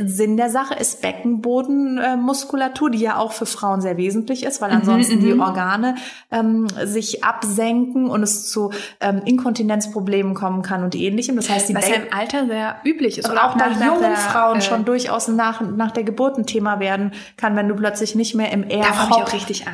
Sinn 0.04 0.36
der 0.36 0.50
Sache 0.50 0.74
ist 0.74 1.00
Beckenbodenmuskulatur, 1.00 2.90
die 2.90 2.98
ja 2.98 3.16
auch 3.16 3.32
für 3.32 3.46
Frauen 3.46 3.80
sehr 3.80 3.96
wesentlich 3.96 4.44
ist, 4.44 4.60
weil 4.60 4.70
ansonsten 4.70 5.20
die 5.20 5.32
mhm. 5.32 5.40
Organe 5.40 5.94
ähm, 6.30 6.66
sich 6.84 7.24
absenken 7.24 8.10
und 8.10 8.22
es 8.22 8.50
zu 8.50 8.70
ähm, 9.00 9.22
Inkontinenzproblemen 9.24 10.34
kommen 10.34 10.60
kann 10.60 10.84
und 10.84 10.94
ähnlichem. 10.94 11.36
Das 11.36 11.48
heißt, 11.48 11.70
die 11.70 11.74
Was 11.74 11.88
ja 11.88 11.94
Becken 11.94 12.08
im 12.08 12.18
Alter 12.18 12.46
sehr 12.46 12.76
üblich 12.84 13.16
ist. 13.16 13.30
und 13.30 13.38
auch 13.38 13.56
bei 13.56 13.66
nach- 13.66 13.78
nach 13.78 13.86
jungen 13.86 14.00
der, 14.02 14.16
Frauen 14.16 14.58
äh, 14.58 14.62
schon 14.62 14.84
durchaus 14.84 15.28
nach, 15.28 15.62
nach 15.62 15.90
der 15.90 16.04
Geburt 16.04 16.36
ein 16.36 16.44
Thema 16.44 16.80
werden 16.80 17.12
kann, 17.38 17.56
wenn 17.56 17.68
du 17.68 17.74
plötzlich 17.74 18.14
nicht 18.14 18.34
mehr 18.34 18.52
im 18.52 18.68
Air 18.68 18.88
auch 19.10 19.32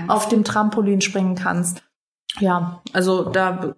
auf 0.09 0.29
dem 0.29 0.45
Trampolin 0.45 1.01
springen 1.01 1.35
kannst. 1.35 1.83
Ja, 2.39 2.83
also 2.93 3.25
da 3.31 3.75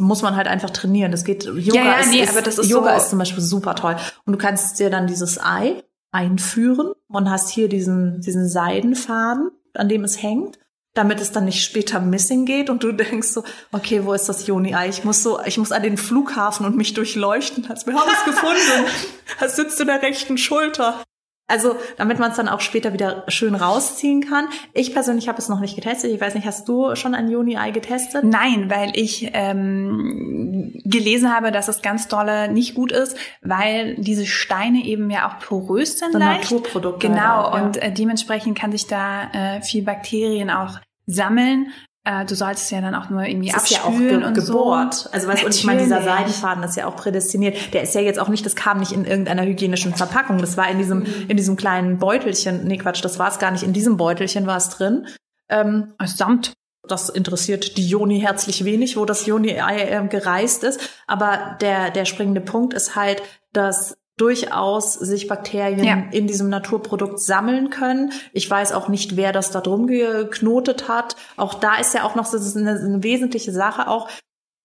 muss 0.00 0.22
man 0.22 0.34
halt 0.36 0.48
einfach 0.48 0.70
trainieren. 0.70 1.12
Das 1.12 1.24
geht 1.24 1.44
Yoga 1.44 1.60
Ja, 1.78 1.84
ja, 1.84 1.94
ist, 2.00 2.10
nee, 2.10 2.22
ist, 2.22 2.30
aber 2.30 2.42
das 2.42 2.58
ist 2.58 2.68
Yoga 2.68 2.90
so- 2.98 3.02
ist 3.04 3.10
zum 3.10 3.18
Beispiel 3.20 3.42
super 3.42 3.74
toll 3.74 3.96
und 4.24 4.32
du 4.32 4.38
kannst 4.38 4.78
dir 4.80 4.90
dann 4.90 5.06
dieses 5.06 5.40
Ei 5.40 5.82
einführen 6.12 6.92
und 7.08 7.30
hast 7.30 7.50
hier 7.50 7.68
diesen 7.68 8.20
diesen 8.20 8.48
Seidenfaden, 8.48 9.50
an 9.74 9.88
dem 9.88 10.02
es 10.04 10.20
hängt, 10.22 10.58
damit 10.94 11.20
es 11.20 11.30
dann 11.30 11.44
nicht 11.44 11.62
später 11.62 12.00
missing 12.00 12.46
geht 12.46 12.68
und 12.70 12.82
du 12.82 12.92
denkst 12.92 13.28
so, 13.28 13.44
okay, 13.72 14.04
wo 14.04 14.12
ist 14.12 14.28
das 14.28 14.46
Joni-Ei? 14.46 14.88
Ich 14.88 15.04
muss 15.04 15.22
so, 15.22 15.40
ich 15.44 15.56
muss 15.58 15.70
an 15.72 15.82
den 15.84 15.96
Flughafen 15.96 16.66
und 16.66 16.76
mich 16.76 16.94
durchleuchten. 16.94 17.70
Als 17.70 17.86
wir 17.86 17.94
haben 17.94 18.10
es 18.12 18.24
gefunden. 18.24 18.86
Das 19.38 19.54
sitzt 19.54 19.80
in 19.80 19.86
der 19.86 20.02
rechten 20.02 20.36
Schulter. 20.36 21.02
Also, 21.50 21.76
damit 21.96 22.18
man 22.18 22.30
es 22.30 22.36
dann 22.36 22.48
auch 22.48 22.60
später 22.60 22.92
wieder 22.92 23.24
schön 23.28 23.54
rausziehen 23.54 24.22
kann. 24.22 24.48
Ich 24.72 24.92
persönlich 24.92 25.28
habe 25.28 25.38
es 25.38 25.48
noch 25.48 25.60
nicht 25.60 25.74
getestet. 25.74 26.12
Ich 26.12 26.20
weiß 26.20 26.34
nicht, 26.34 26.46
hast 26.46 26.68
du 26.68 26.94
schon 26.96 27.14
ein 27.14 27.28
Juni-Ei 27.28 27.70
getestet? 27.72 28.24
Nein, 28.24 28.70
weil 28.70 28.92
ich 28.94 29.30
ähm, 29.32 30.80
gelesen 30.84 31.34
habe, 31.34 31.50
dass 31.52 31.68
es 31.68 31.82
ganz 31.82 32.08
dolle 32.08 32.50
nicht 32.50 32.74
gut 32.74 32.92
ist, 32.92 33.16
weil 33.42 33.96
diese 33.96 34.26
Steine 34.26 34.84
eben 34.84 35.10
ja 35.10 35.28
auch 35.28 35.38
porös 35.40 35.98
sind. 35.98 36.12
So 36.12 36.18
leicht. 36.18 36.50
Naturprodukte. 36.50 37.08
Genau, 37.08 37.20
halt 37.20 37.46
auch, 37.46 37.56
ja. 37.56 37.64
und 37.64 37.76
äh, 37.76 37.92
dementsprechend 37.92 38.58
kann 38.58 38.72
sich 38.72 38.86
da 38.86 39.30
äh, 39.32 39.62
viel 39.62 39.82
Bakterien 39.82 40.50
auch 40.50 40.78
sammeln. 41.06 41.72
Äh, 42.04 42.24
du 42.24 42.34
sollst 42.34 42.64
es 42.64 42.70
ja 42.70 42.80
dann 42.80 42.94
auch 42.94 43.10
nur 43.10 43.22
irgendwie 43.24 43.50
Das 43.50 43.64
ist 43.64 43.70
ja 43.70 43.84
auch 43.84 43.96
ge 43.96 44.14
und 44.14 44.32
gebohrt. 44.34 44.94
so. 44.94 45.10
Also 45.10 45.28
weißt 45.28 45.42
du, 45.42 45.46
und 45.46 45.54
ich 45.54 45.64
meine, 45.64 45.82
dieser. 45.82 46.02
Seidenfaden 46.02 46.62
ist 46.64 46.76
ja 46.76 46.86
auch 46.86 46.96
prädestiniert. 46.96 47.74
Der 47.74 47.82
ist 47.82 47.94
ja 47.94 48.00
jetzt 48.00 48.18
auch 48.18 48.28
nicht, 48.28 48.46
das 48.46 48.56
kam 48.56 48.78
nicht 48.78 48.92
in 48.92 49.04
irgendeiner 49.04 49.44
hygienischen 49.44 49.94
Verpackung. 49.94 50.38
Das 50.38 50.56
war 50.56 50.68
in 50.70 50.78
diesem, 50.78 51.04
in 51.28 51.36
diesem 51.36 51.56
kleinen 51.56 51.98
Beutelchen. 51.98 52.64
Nee, 52.66 52.78
Quatsch, 52.78 53.04
das 53.04 53.18
war 53.18 53.28
es 53.28 53.38
gar 53.38 53.50
nicht. 53.50 53.62
In 53.64 53.72
diesem 53.74 53.96
Beutelchen 53.98 54.46
war 54.46 54.56
es 54.56 54.70
drin. 54.70 55.06
Ähm, 55.50 55.92
Als 55.98 56.16
Samt. 56.16 56.54
das 56.88 57.10
interessiert 57.10 57.76
die 57.76 57.86
Joni 57.86 58.20
herzlich 58.20 58.64
wenig, 58.64 58.96
wo 58.96 59.04
das 59.04 59.26
Joni-Ei 59.26 59.82
äh, 59.82 60.06
gereist 60.08 60.64
ist. 60.64 60.80
Aber 61.06 61.58
der, 61.60 61.90
der 61.90 62.06
springende 62.06 62.40
Punkt 62.40 62.72
ist 62.72 62.96
halt, 62.96 63.22
dass 63.52 63.96
durchaus 64.20 64.94
sich 64.94 65.26
Bakterien 65.28 65.84
Ja. 65.84 66.04
in 66.10 66.26
diesem 66.26 66.48
Naturprodukt 66.48 67.20
sammeln 67.20 67.70
können. 67.70 68.12
Ich 68.32 68.50
weiß 68.50 68.72
auch 68.72 68.88
nicht, 68.88 69.16
wer 69.16 69.32
das 69.32 69.50
da 69.50 69.60
drum 69.60 69.86
geknotet 69.86 70.88
hat. 70.88 71.16
Auch 71.36 71.54
da 71.54 71.76
ist 71.76 71.94
ja 71.94 72.04
auch 72.04 72.14
noch 72.14 72.26
so 72.26 72.58
eine, 72.58 72.72
eine 72.72 73.02
wesentliche 73.02 73.52
Sache 73.52 73.88
auch, 73.88 74.08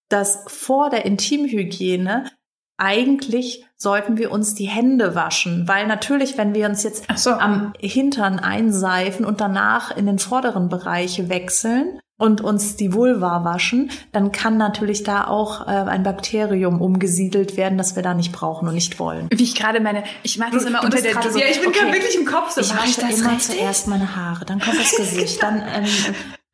dass 0.08 0.44
vor 0.46 0.90
der 0.90 1.04
Intimhygiene 1.04 2.30
eigentlich 2.78 3.64
sollten 3.76 4.18
wir 4.18 4.30
uns 4.30 4.54
die 4.54 4.66
Hände 4.68 5.14
waschen, 5.14 5.66
weil 5.66 5.86
natürlich, 5.86 6.36
wenn 6.36 6.54
wir 6.54 6.66
uns 6.66 6.82
jetzt 6.82 7.06
so. 7.16 7.30
am 7.30 7.72
Hintern 7.78 8.38
einseifen 8.38 9.24
und 9.24 9.40
danach 9.40 9.96
in 9.96 10.06
den 10.06 10.18
vorderen 10.18 10.68
Bereich 10.68 11.28
wechseln 11.28 11.98
und 12.18 12.40
uns 12.40 12.76
die 12.76 12.92
Vulva 12.92 13.44
waschen, 13.44 13.90
dann 14.12 14.32
kann 14.32 14.56
natürlich 14.56 15.02
da 15.02 15.26
auch 15.26 15.66
äh, 15.66 15.70
ein 15.70 16.02
Bakterium 16.02 16.80
umgesiedelt 16.80 17.56
werden, 17.56 17.76
das 17.76 17.94
wir 17.94 18.02
da 18.02 18.14
nicht 18.14 18.32
brauchen 18.32 18.68
und 18.68 18.74
nicht 18.74 18.98
wollen. 18.98 19.28
Wie 19.30 19.42
ich 19.42 19.54
gerade 19.54 19.80
meine, 19.80 20.04
ich 20.22 20.38
mache 20.38 20.52
das 20.52 20.64
immer 20.64 20.82
unter 20.82 21.00
der 21.02 21.12
gerade 21.12 21.30
so, 21.30 21.38
Ja, 21.38 21.46
ich 21.50 21.60
bin 21.60 21.68
okay. 21.68 21.80
gerade 21.80 21.92
wirklich 21.92 22.16
im 22.16 22.24
Kopf 22.24 22.50
so. 22.50 22.60
Ich 22.60 22.74
wasche 22.74 23.00
das 23.00 23.20
immer 23.20 23.32
richtig? 23.32 23.56
zuerst 23.56 23.86
meine 23.88 24.16
Haare, 24.16 24.44
dann 24.44 24.60
kommt 24.60 24.78
das 24.78 24.90
Gesicht, 24.96 25.42
dann 25.42 25.60
ähm, 25.60 25.84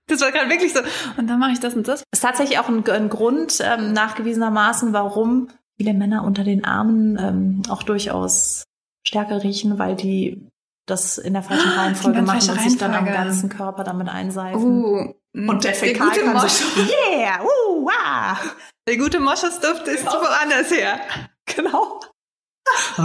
Das 0.09 0.21
war 0.21 0.33
gerade 0.33 0.51
wirklich 0.51 0.73
so. 0.73 0.81
Und 1.17 1.29
dann 1.29 1.39
mache 1.39 1.53
ich 1.53 1.61
das 1.61 1.75
und 1.75 1.87
das. 1.87 2.03
ist 2.13 2.21
tatsächlich 2.23 2.59
auch 2.59 2.69
ein, 2.69 2.89
ein 2.89 3.09
Grund 3.09 3.59
ähm, 3.63 3.93
nachgewiesenermaßen, 3.93 4.93
warum 4.93 5.49
viele 5.77 5.95
Männer 5.95 6.25
unter 6.25 6.43
den 6.45 6.65
Armen 6.65 7.17
ähm, 7.19 7.63
auch 7.69 7.83
durchaus 7.85 8.65
stärker 9.07 9.43
riechen, 9.43 9.79
weil 9.79 9.95
die 9.97 10.49
das 10.87 11.19
in 11.19 11.33
der 11.35 11.43
falschen 11.43 11.71
Reihenfolge 11.71 12.25
ganz 12.25 12.27
machen 12.27 12.59
und 12.59 12.69
sich 12.69 12.79
dann 12.79 12.91
am 12.91 13.05
Reihenfolge. 13.05 13.25
ganzen 13.29 13.49
Körper 13.49 13.85
damit 13.85 14.09
einseifen. 14.09 14.85
Uh, 14.85 15.15
Und 15.35 15.65
der 15.65 15.75
Fäkal 15.75 16.09
gute 16.09 16.21
kann 16.21 16.35
Mosch, 16.35 16.53
sich, 16.53 16.77
yeah, 17.11 17.41
uh, 17.43 17.85
wow. 17.85 18.55
der 18.87 18.97
gute 18.99 19.19
Moschersduft 19.19 19.89
ist 19.89 20.05
woanders 20.05 20.71
her. 20.71 21.01
Genau. 21.47 22.01
Oh 22.99 23.03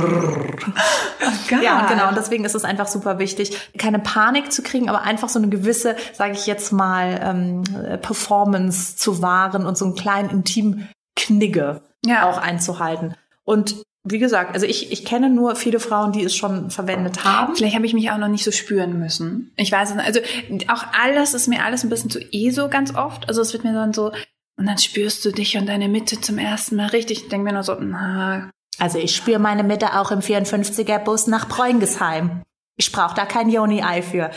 Ja, 1.62 1.82
und 1.82 1.88
genau. 1.90 2.10
Und 2.10 2.18
deswegen 2.18 2.46
ist 2.46 2.56
es 2.56 2.64
einfach 2.64 2.88
super 2.88 3.18
wichtig, 3.20 3.72
keine 3.78 4.00
Panik 4.00 4.52
zu 4.52 4.62
kriegen, 4.62 4.90
aber 4.90 5.02
einfach 5.02 5.30
so 5.30 5.40
eine 5.40 5.50
gewisse, 5.50 5.96
sage 6.14 6.34
ich 6.34 6.46
jetzt 6.46 6.72
mal, 6.72 7.20
ähm, 7.24 7.64
äh, 7.86 7.98
Performance 7.98 8.98
zu 8.98 9.22
wahren 9.22 9.66
und 9.66 9.78
so 9.78 9.86
einen 9.86 9.96
kleinen 9.96 10.30
Intimknigge 10.30 11.82
Ja. 12.06 12.30
auch 12.30 12.38
einzuhalten. 12.38 13.16
Und 13.44 13.82
wie 14.12 14.20
gesagt, 14.20 14.54
also 14.54 14.66
ich, 14.66 14.92
ich 14.92 15.06
kenne 15.06 15.30
nur 15.30 15.56
viele 15.56 15.80
Frauen, 15.80 16.12
die 16.12 16.24
es 16.24 16.36
schon 16.36 16.70
verwendet 16.70 17.24
haben. 17.24 17.56
Vielleicht 17.56 17.76
habe 17.76 17.86
ich 17.86 17.94
mich 17.94 18.12
auch 18.12 18.18
noch 18.18 18.28
nicht 18.28 18.44
so 18.44 18.52
spüren 18.52 19.00
müssen. 19.00 19.52
Ich 19.56 19.72
weiß 19.72 19.90
es 19.92 19.96
nicht. 19.96 20.06
Also 20.06 20.20
auch 20.68 20.86
alles 20.94 21.34
ist 21.34 21.48
mir 21.48 21.64
alles 21.64 21.84
ein 21.84 21.90
bisschen 21.90 22.10
zu 22.10 22.20
ESO 22.34 22.70
ganz 22.70 22.96
oft. 22.96 23.28
Also 23.28 23.42
es 23.42 23.54
wird 23.54 23.64
mir 23.64 23.74
dann 23.74 23.94
so, 23.94 24.12
und 24.58 24.66
dann 24.66 24.78
spürst 24.78 25.24
du 25.24 25.32
dich 25.32 25.56
und 25.58 25.68
deine 25.68 25.88
Mitte 25.88 26.20
zum 26.20 26.38
ersten 26.38 26.76
Mal 26.76 26.88
richtig. 26.88 27.24
Ich 27.24 27.30
denke 27.30 27.46
mir 27.46 27.54
nur 27.54 27.64
so, 27.64 27.76
na, 27.80 28.50
Also 28.80 28.98
ich 28.98 29.16
spüre 29.16 29.40
meine 29.40 29.64
Mitte 29.64 30.00
auch 30.00 30.12
im 30.12 30.20
54er 30.20 31.00
Bus 31.00 31.28
nach 31.28 31.48
Preungesheim. 31.48 32.42
Ich 32.76 32.92
brauche 32.92 33.16
da 33.16 33.26
kein 33.26 33.50
Joni-Ei 33.50 34.02
für. 34.02 34.32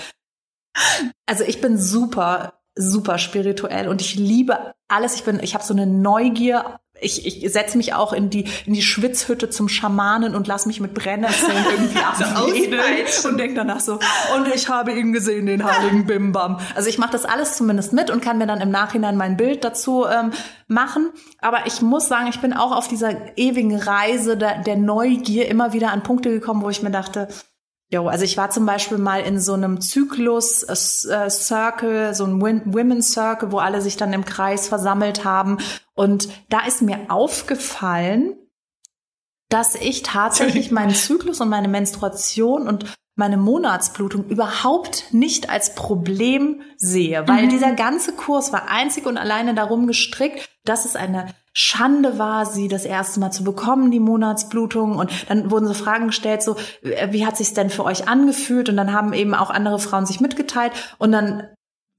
Also 1.26 1.44
ich 1.44 1.60
bin 1.60 1.78
super, 1.78 2.60
super 2.74 3.18
spirituell 3.18 3.88
und 3.88 4.00
ich 4.00 4.14
liebe 4.14 4.74
alles. 4.88 5.14
Ich 5.14 5.24
bin, 5.24 5.40
ich 5.40 5.54
habe 5.54 5.64
so 5.64 5.74
eine 5.74 5.86
Neugier. 5.86 6.80
Ich, 7.00 7.26
ich 7.26 7.52
setze 7.52 7.76
mich 7.76 7.94
auch 7.94 8.12
in 8.12 8.30
die, 8.30 8.44
in 8.66 8.74
die 8.74 8.82
Schwitzhütte 8.82 9.50
zum 9.50 9.68
Schamanen 9.68 10.34
und 10.34 10.46
lass 10.46 10.66
mich 10.66 10.80
mit 10.80 10.94
Brennnesseln 10.94 11.64
irgendwie 11.70 11.98
abwedeln 12.04 13.06
und 13.24 13.38
denk 13.38 13.54
danach 13.54 13.80
so, 13.80 13.98
und 14.36 14.48
ich 14.54 14.68
habe 14.68 14.92
ihn 14.92 15.12
gesehen, 15.12 15.46
den 15.46 15.64
heiligen 15.64 16.06
Bimbam. 16.06 16.60
Also 16.74 16.88
ich 16.88 16.98
mache 16.98 17.12
das 17.12 17.24
alles 17.24 17.56
zumindest 17.56 17.92
mit 17.92 18.10
und 18.10 18.22
kann 18.22 18.38
mir 18.38 18.46
dann 18.46 18.60
im 18.60 18.70
Nachhinein 18.70 19.16
mein 19.16 19.36
Bild 19.36 19.64
dazu 19.64 20.06
ähm, 20.06 20.32
machen. 20.66 21.10
Aber 21.40 21.66
ich 21.66 21.82
muss 21.82 22.08
sagen, 22.08 22.28
ich 22.28 22.40
bin 22.40 22.52
auch 22.52 22.72
auf 22.72 22.88
dieser 22.88 23.36
ewigen 23.36 23.76
Reise 23.76 24.36
der, 24.36 24.62
der 24.62 24.76
Neugier 24.76 25.48
immer 25.48 25.72
wieder 25.72 25.90
an 25.92 26.02
Punkte 26.02 26.30
gekommen, 26.30 26.62
wo 26.62 26.70
ich 26.70 26.82
mir 26.82 26.90
dachte, 26.90 27.28
Jo, 27.92 28.06
also 28.06 28.24
ich 28.24 28.36
war 28.36 28.50
zum 28.50 28.66
Beispiel 28.66 28.98
mal 28.98 29.20
in 29.22 29.40
so 29.40 29.52
einem 29.54 29.80
Zyklus 29.80 30.62
äh, 30.62 30.72
äh, 31.12 31.28
Circle, 31.30 32.14
so 32.14 32.24
ein 32.24 32.40
Win- 32.40 32.62
Women's 32.66 33.12
Circle, 33.12 33.50
wo 33.50 33.58
alle 33.58 33.82
sich 33.82 33.96
dann 33.96 34.12
im 34.12 34.24
Kreis 34.24 34.68
versammelt 34.68 35.24
haben. 35.24 35.58
Und 35.94 36.28
da 36.50 36.60
ist 36.66 36.82
mir 36.82 36.98
aufgefallen, 37.08 38.36
dass 39.48 39.74
ich 39.74 40.02
tatsächlich 40.04 40.70
meinen 40.70 40.94
Zyklus 40.94 41.40
und 41.40 41.48
meine 41.48 41.66
Menstruation 41.66 42.68
und 42.68 42.84
meine 43.16 43.36
Monatsblutung 43.36 44.24
überhaupt 44.28 45.12
nicht 45.12 45.50
als 45.50 45.74
Problem 45.74 46.62
sehe, 46.76 47.26
weil 47.26 47.48
dieser 47.48 47.72
ganze 47.72 48.12
Kurs 48.12 48.52
war 48.52 48.70
einzig 48.70 49.04
und 49.04 49.18
alleine 49.18 49.52
darum 49.54 49.88
gestrickt, 49.88 50.48
dass 50.64 50.84
es 50.84 50.94
eine 50.96 51.26
Schande 51.52 52.18
war, 52.18 52.46
sie 52.46 52.68
das 52.68 52.84
erste 52.84 53.18
Mal 53.18 53.32
zu 53.32 53.42
bekommen, 53.42 53.90
die 53.90 54.00
Monatsblutung. 54.00 54.96
Und 54.96 55.10
dann 55.28 55.50
wurden 55.50 55.66
so 55.66 55.74
Fragen 55.74 56.08
gestellt, 56.08 56.42
so, 56.42 56.56
äh, 56.82 57.12
wie 57.12 57.26
hat 57.26 57.36
sich's 57.36 57.54
denn 57.54 57.70
für 57.70 57.84
euch 57.84 58.08
angefühlt? 58.08 58.68
Und 58.68 58.76
dann 58.76 58.92
haben 58.92 59.12
eben 59.12 59.34
auch 59.34 59.50
andere 59.50 59.78
Frauen 59.78 60.06
sich 60.06 60.20
mitgeteilt. 60.20 60.72
Und 60.98 61.12
dann 61.12 61.48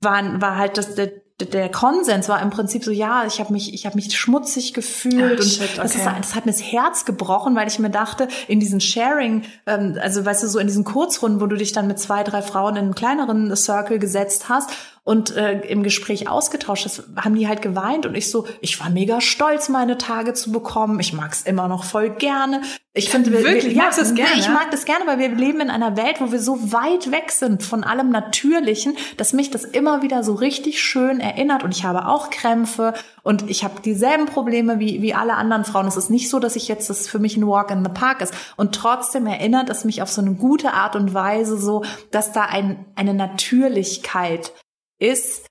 waren, 0.02 0.42
war 0.42 0.58
halt 0.58 0.78
das, 0.78 0.96
der, 0.96 1.12
der 1.40 1.70
Konsens 1.70 2.30
war 2.30 2.42
im 2.42 2.50
Prinzip 2.50 2.84
so, 2.84 2.92
ja, 2.92 3.26
ich 3.26 3.40
habe 3.40 3.52
mich, 3.52 3.74
ich 3.74 3.86
habe 3.86 3.96
mich 3.96 4.18
schmutzig 4.18 4.74
gefühlt 4.74 5.40
Ach, 5.40 5.44
und 5.44 5.50
shit, 5.50 5.78
das, 5.78 5.96
ist, 5.96 6.02
okay. 6.02 6.16
das 6.18 6.36
hat 6.36 6.46
mir 6.46 6.52
das 6.52 6.64
Herz 6.64 7.06
gebrochen, 7.06 7.56
weil 7.56 7.68
ich 7.68 7.78
mir 7.78 7.90
dachte, 7.90 8.30
in 8.48 8.60
diesen 8.60 8.80
Sharing, 8.80 9.44
ähm, 9.66 9.98
also 10.02 10.26
weißt 10.26 10.44
du, 10.44 10.48
so 10.48 10.60
in 10.60 10.68
diesen 10.68 10.86
Kurzrunden, 10.86 11.42
wo 11.42 11.46
du 11.48 11.58
dich 11.58 11.74
dann 11.74 11.88
mit 11.88 12.00
zwei, 12.00 12.24
drei 12.24 12.42
Frauen 12.42 12.76
in 12.76 12.84
einen 12.86 12.96
kleineren 12.96 13.56
Circle 13.56 14.00
gesetzt 14.00 14.50
hast 14.50 14.72
und 15.04 15.36
äh, 15.36 15.62
im 15.62 15.82
Gespräch 15.82 16.30
ausgetauscht 16.30 16.86
hast, 16.86 17.04
haben 17.16 17.34
die 17.36 17.48
halt 17.48 17.62
geweint 17.64 18.06
und 18.06 18.14
ich 18.16 18.30
so, 18.30 18.46
ich 18.62 18.80
war 18.80 18.90
mega 18.92 19.20
stolz, 19.20 19.68
meine 19.68 19.98
Tage 19.98 20.34
zu 20.34 20.52
bekommen. 20.52 21.00
Ich 21.00 21.12
mag's 21.12 21.42
immer 21.42 21.68
noch 21.68 21.84
voll 21.84 22.12
gerne. 22.12 22.62
Ich 22.94 23.10
finde, 23.10 23.32
wir- 23.32 23.44
Wirklich? 23.44 23.66
wir, 23.66 23.72
ja, 23.72 23.84
Magst 23.84 24.00
es 24.00 24.14
gerne? 24.14 24.32
Ich 24.38 24.48
mag 24.50 24.70
das 24.70 24.86
gerne, 24.86 25.08
weil 25.08 25.18
wir 25.18 25.30
leben 25.30 25.62
in 25.62 25.70
einer 25.72 25.98
Welt, 25.98 26.18
wo 26.20 26.32
wir 26.32 26.40
so 26.40 26.72
weit 26.72 27.12
weg 27.12 27.32
sind 27.32 27.64
von 27.64 27.84
allem 27.84 28.10
Natürlichen, 28.10 28.96
dass 29.18 29.34
mich 29.34 29.50
das 29.50 29.64
immer 29.64 30.02
wieder 30.04 30.24
so 30.24 30.34
richtig 30.36 30.82
schön 30.82 31.20
erinnert. 31.20 31.64
Und 31.64 31.76
ich 31.76 31.84
habe 31.84 32.08
auch 32.08 32.30
Krämpfe 32.30 32.94
und 33.24 33.50
ich 33.50 33.64
habe 33.64 33.82
dieselben 33.82 34.26
Probleme 34.28 34.80
wie, 34.80 35.02
wie 35.02 35.14
alle 35.16 35.34
anderen 35.36 35.64
Frauen. 35.66 35.88
Es 35.88 35.98
ist 35.98 36.10
nicht 36.12 36.30
so, 36.30 36.38
dass 36.40 36.56
ich 36.56 36.68
jetzt 36.68 36.90
das 36.92 37.08
für 37.08 37.18
mich 37.20 37.38
ein 37.38 37.48
Walk 37.48 37.72
in 37.72 37.84
the 37.84 37.92
Park 37.92 38.22
ist. 38.22 38.34
Und 38.58 38.76
trotzdem 38.76 39.26
erinnert 39.26 39.70
es 39.70 39.84
mich 39.86 40.02
auf 40.04 40.12
so 40.12 40.22
eine 40.22 40.34
gute 40.36 40.74
Art 40.74 40.96
und 40.96 41.14
Weise 41.14 41.58
so, 41.58 41.84
dass 42.12 42.34
da 42.34 42.42
ein, 42.44 42.86
eine 42.96 43.14
Natürlichkeit 43.16 44.54
ist 45.02 45.48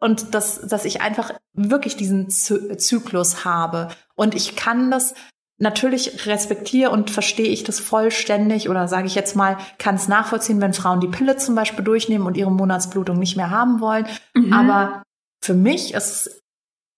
und 0.00 0.34
dass, 0.34 0.60
dass 0.66 0.84
ich 0.84 1.00
einfach 1.00 1.32
wirklich 1.52 1.96
diesen 1.96 2.30
Zy 2.30 2.76
Zyklus 2.76 3.44
habe. 3.44 3.88
Und 4.14 4.34
ich 4.34 4.56
kann 4.56 4.90
das 4.90 5.14
natürlich 5.58 6.26
respektiere 6.26 6.90
und 6.90 7.10
verstehe 7.10 7.48
ich 7.48 7.62
das 7.62 7.78
vollständig 7.78 8.68
oder 8.68 8.88
sage 8.88 9.06
ich 9.06 9.14
jetzt 9.14 9.36
mal, 9.36 9.56
kann 9.78 9.94
es 9.94 10.08
nachvollziehen, 10.08 10.60
wenn 10.60 10.74
Frauen 10.74 11.00
die 11.00 11.08
Pille 11.08 11.36
zum 11.36 11.54
Beispiel 11.54 11.84
durchnehmen 11.84 12.26
und 12.26 12.36
ihre 12.36 12.50
Monatsblutung 12.50 13.18
nicht 13.18 13.36
mehr 13.36 13.50
haben 13.50 13.80
wollen. 13.80 14.06
Mhm. 14.34 14.52
Aber 14.52 15.02
für 15.42 15.54
mich 15.54 15.94
ist 15.94 16.10
es, 16.10 16.40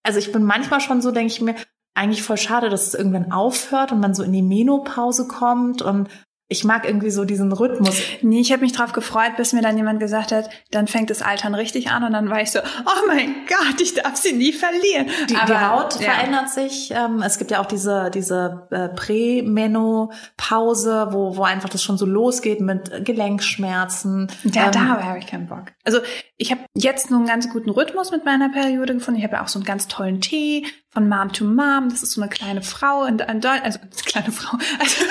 also 0.02 0.18
ich 0.18 0.32
bin 0.32 0.44
manchmal 0.44 0.80
schon 0.80 1.02
so, 1.02 1.10
denke 1.10 1.32
ich 1.32 1.40
mir, 1.40 1.54
eigentlich 1.94 2.22
voll 2.22 2.36
schade, 2.36 2.70
dass 2.70 2.88
es 2.88 2.94
irgendwann 2.94 3.32
aufhört 3.32 3.92
und 3.92 4.00
man 4.00 4.14
so 4.14 4.22
in 4.22 4.32
die 4.32 4.42
Menopause 4.42 5.26
kommt 5.28 5.82
und 5.82 6.08
ich 6.48 6.62
mag 6.62 6.86
irgendwie 6.86 7.10
so 7.10 7.24
diesen 7.24 7.50
Rhythmus. 7.52 8.00
Nee, 8.22 8.38
ich 8.40 8.52
habe 8.52 8.62
mich 8.62 8.70
drauf 8.72 8.92
gefreut, 8.92 9.32
bis 9.36 9.52
mir 9.52 9.62
dann 9.62 9.76
jemand 9.76 9.98
gesagt 9.98 10.30
hat, 10.30 10.48
dann 10.70 10.86
fängt 10.86 11.10
das 11.10 11.20
Altern 11.20 11.56
richtig 11.56 11.90
an 11.90 12.04
und 12.04 12.12
dann 12.12 12.30
war 12.30 12.40
ich 12.40 12.52
so, 12.52 12.60
oh 12.60 13.06
mein 13.08 13.34
Gott, 13.48 13.80
ich 13.80 13.94
darf 13.94 14.14
sie 14.14 14.32
nie 14.32 14.52
verlieren. 14.52 15.08
Die, 15.28 15.34
die 15.34 15.36
Aber, 15.36 15.70
Haut 15.70 16.00
ja. 16.00 16.12
verändert 16.12 16.50
sich. 16.50 16.92
Ähm, 16.94 17.20
es 17.22 17.38
gibt 17.38 17.50
ja 17.50 17.60
auch 17.60 17.66
diese, 17.66 18.12
diese 18.14 18.68
äh, 18.70 18.90
Prämenopause, 18.90 21.08
wo, 21.10 21.36
wo 21.36 21.42
einfach 21.42 21.68
das 21.68 21.82
schon 21.82 21.98
so 21.98 22.06
losgeht 22.06 22.60
mit 22.60 23.04
Gelenkschmerzen. 23.04 24.28
Ja, 24.44 24.66
Ähm, 24.66 24.72
da 24.72 24.86
habe 24.86 25.18
ich 25.18 25.26
keinen 25.26 25.48
Bock. 25.48 25.72
Also 25.82 25.98
ich 26.36 26.52
habe 26.52 26.60
jetzt 26.74 27.10
nur 27.10 27.18
einen 27.18 27.28
ganz 27.28 27.50
guten 27.50 27.70
Rhythmus 27.70 28.12
mit 28.12 28.24
meiner 28.24 28.50
Periode 28.50 28.94
gefunden. 28.94 29.18
Ich 29.18 29.24
habe 29.24 29.34
ja 29.34 29.42
auch 29.42 29.48
so 29.48 29.58
einen 29.58 29.66
ganz 29.66 29.88
tollen 29.88 30.20
Tee 30.20 30.64
von 30.96 31.10
Mom 31.10 31.30
to 31.30 31.44
Mom. 31.44 31.90
Das 31.90 32.02
ist 32.02 32.12
so 32.12 32.22
eine 32.22 32.30
kleine 32.30 32.62
Frau 32.62 33.04
in, 33.04 33.18
in 33.18 33.40
Deutschland, 33.42 33.64
also 33.66 33.78
kleine 34.06 34.32
Frau, 34.32 34.56
also 34.78 35.04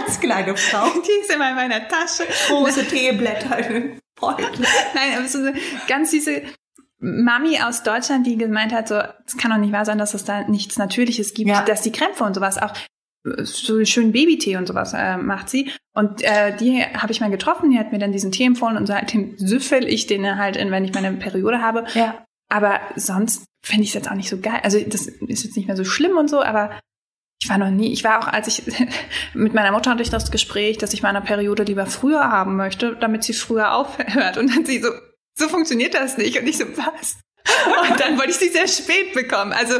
Ganz 0.00 0.18
kleine 0.18 0.56
Frau. 0.56 0.88
die 1.06 1.22
ist 1.22 1.32
immer 1.32 1.50
in 1.50 1.54
meiner 1.54 1.86
Tasche. 1.86 2.24
Große 2.48 2.84
Teeblätter. 2.88 3.56
Nein, 3.60 5.16
aber 5.16 5.28
so 5.28 5.38
eine 5.38 5.54
ganz 5.86 6.10
süße 6.10 6.42
Mami 6.98 7.60
aus 7.60 7.84
Deutschland, 7.84 8.26
die 8.26 8.36
gemeint 8.36 8.72
hat, 8.72 8.88
so, 8.88 9.00
es 9.24 9.36
kann 9.36 9.52
doch 9.52 9.58
nicht 9.58 9.72
wahr 9.72 9.84
sein, 9.84 9.98
dass 9.98 10.12
es 10.12 10.24
da 10.24 10.42
nichts 10.48 10.76
Natürliches 10.76 11.34
gibt, 11.34 11.48
Ja. 11.48 11.62
dass 11.62 11.82
die 11.82 11.92
Krämpfe 11.92 12.24
und 12.24 12.34
sowas 12.34 12.58
auch 12.58 12.72
so 13.42 13.84
schön 13.84 14.10
Babytee 14.10 14.56
und 14.56 14.66
sowas 14.66 14.92
äh, 14.92 15.16
macht 15.18 15.50
sie. 15.50 15.70
Und 15.94 16.22
äh, 16.22 16.56
die 16.56 16.82
habe 16.82 17.12
ich 17.12 17.20
mal 17.20 17.30
getroffen, 17.30 17.70
die 17.70 17.78
hat 17.78 17.92
mir 17.92 17.98
dann 18.00 18.10
diesen 18.10 18.32
Tee 18.32 18.44
empfohlen 18.44 18.76
und 18.76 18.86
seitdem 18.86 19.38
süffel 19.38 19.86
ich 19.86 20.08
den 20.08 20.36
halt, 20.36 20.56
in, 20.56 20.72
wenn 20.72 20.84
ich 20.84 20.94
meine 20.94 21.12
Periode 21.12 21.62
habe. 21.62 21.84
Ja. 21.94 22.24
Aber 22.48 22.80
sonst 22.96 23.44
finde 23.68 23.84
ich 23.84 23.90
es 23.90 23.94
jetzt 23.94 24.10
auch 24.10 24.14
nicht 24.14 24.30
so 24.30 24.40
geil. 24.40 24.60
Also 24.62 24.80
das 24.80 25.06
ist 25.06 25.44
jetzt 25.44 25.56
nicht 25.56 25.66
mehr 25.66 25.76
so 25.76 25.84
schlimm 25.84 26.16
und 26.16 26.28
so, 26.28 26.42
aber 26.42 26.80
ich 27.40 27.48
war 27.48 27.58
noch 27.58 27.70
nie, 27.70 27.92
ich 27.92 28.02
war 28.02 28.18
auch, 28.18 28.26
als 28.26 28.48
ich 28.48 28.62
mit 29.34 29.54
meiner 29.54 29.72
Mutter 29.72 29.90
hatte 29.90 30.02
ich 30.02 30.10
das 30.10 30.30
Gespräch, 30.30 30.78
dass 30.78 30.92
ich 30.92 31.02
meine 31.02 31.20
Periode 31.20 31.62
lieber 31.62 31.86
früher 31.86 32.30
haben 32.30 32.56
möchte, 32.56 32.96
damit 32.96 33.22
sie 33.22 33.34
früher 33.34 33.74
aufhört. 33.74 34.38
Und 34.38 34.54
dann 34.54 34.64
sie 34.64 34.80
so, 34.80 34.88
so 35.34 35.48
funktioniert 35.48 35.94
das 35.94 36.18
nicht. 36.18 36.38
Und 36.40 36.46
ich 36.46 36.58
so, 36.58 36.64
was? 36.76 37.18
Und 37.90 38.00
dann 38.00 38.18
wollte 38.18 38.30
ich 38.30 38.36
sie 38.36 38.48
sehr 38.48 38.68
spät 38.68 39.14
bekommen. 39.14 39.52
Also 39.52 39.74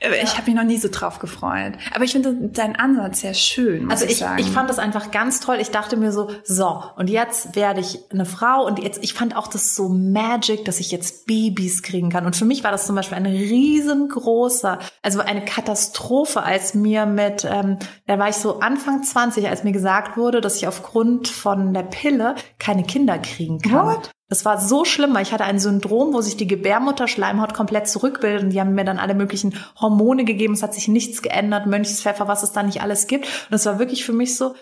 äh, 0.00 0.22
ich 0.22 0.36
habe 0.36 0.46
mich 0.46 0.54
noch 0.54 0.64
nie 0.64 0.78
so 0.78 0.88
drauf 0.90 1.18
gefreut. 1.18 1.74
Aber 1.94 2.04
ich 2.04 2.12
finde 2.12 2.34
deinen 2.34 2.76
Ansatz 2.76 3.20
sehr 3.20 3.34
schön, 3.34 3.90
Also 3.90 4.04
ich, 4.04 4.22
ich, 4.22 4.26
ich 4.38 4.50
fand 4.50 4.70
das 4.70 4.78
einfach 4.78 5.10
ganz 5.10 5.40
toll. 5.40 5.58
Ich 5.60 5.70
dachte 5.70 5.96
mir 5.96 6.12
so, 6.12 6.30
so, 6.44 6.82
und 6.96 7.10
jetzt 7.10 7.54
werde 7.56 7.80
ich 7.80 7.98
eine 8.10 8.26
Frau 8.26 8.66
und 8.66 8.78
jetzt, 8.78 9.02
ich 9.02 9.14
fand 9.14 9.36
auch 9.36 9.46
das 9.46 9.74
so 9.74 9.88
magic, 9.88 10.64
dass 10.64 10.80
ich 10.80 10.90
jetzt 10.90 11.26
Babys 11.26 11.82
kriegen 11.82 12.10
kann. 12.10 12.26
Und 12.26 12.36
für 12.36 12.44
mich 12.44 12.64
war 12.64 12.70
das 12.70 12.86
zum 12.86 12.96
Beispiel 12.96 13.16
ein 13.16 13.26
riesengroßer, 13.26 14.78
also 15.02 15.20
eine 15.20 15.44
Katastrophe, 15.44 16.42
als 16.42 16.74
mir 16.74 17.06
mit, 17.06 17.44
ähm, 17.44 17.78
da 18.06 18.18
war 18.18 18.28
ich 18.28 18.36
so 18.36 18.60
Anfang 18.60 19.02
20, 19.02 19.48
als 19.48 19.64
mir 19.64 19.72
gesagt 19.72 20.16
wurde, 20.16 20.40
dass 20.40 20.56
ich 20.56 20.66
aufgrund 20.66 21.28
von 21.28 21.74
der 21.74 21.82
Pille 21.82 22.34
keine 22.58 22.84
Kinder 22.84 23.18
kriegen 23.18 23.60
kann. 23.60 23.86
What? 23.86 24.10
Das 24.30 24.44
war 24.44 24.60
so 24.60 24.84
schlimm, 24.84 25.12
weil 25.12 25.24
ich 25.24 25.32
hatte 25.32 25.44
ein 25.44 25.58
Syndrom, 25.58 26.14
wo 26.14 26.20
sich 26.20 26.36
die 26.36 26.46
Gebärmutterschleimhaut 26.46 27.52
komplett 27.52 27.88
zurückbildet 27.88 28.44
und 28.44 28.50
die 28.50 28.60
haben 28.60 28.74
mir 28.74 28.84
dann 28.84 29.00
alle 29.00 29.14
möglichen 29.14 29.54
Hormone 29.80 30.24
gegeben. 30.24 30.54
Es 30.54 30.62
hat 30.62 30.72
sich 30.72 30.86
nichts 30.88 31.20
geändert, 31.20 31.66
Mönchspfeffer, 31.66 32.28
was 32.28 32.44
es 32.44 32.52
da 32.52 32.62
nicht 32.62 32.80
alles 32.80 33.08
gibt. 33.08 33.26
Und 33.26 33.56
es 33.56 33.66
war 33.66 33.80
wirklich 33.80 34.04
für 34.04 34.12
mich 34.12 34.36
so, 34.36 34.54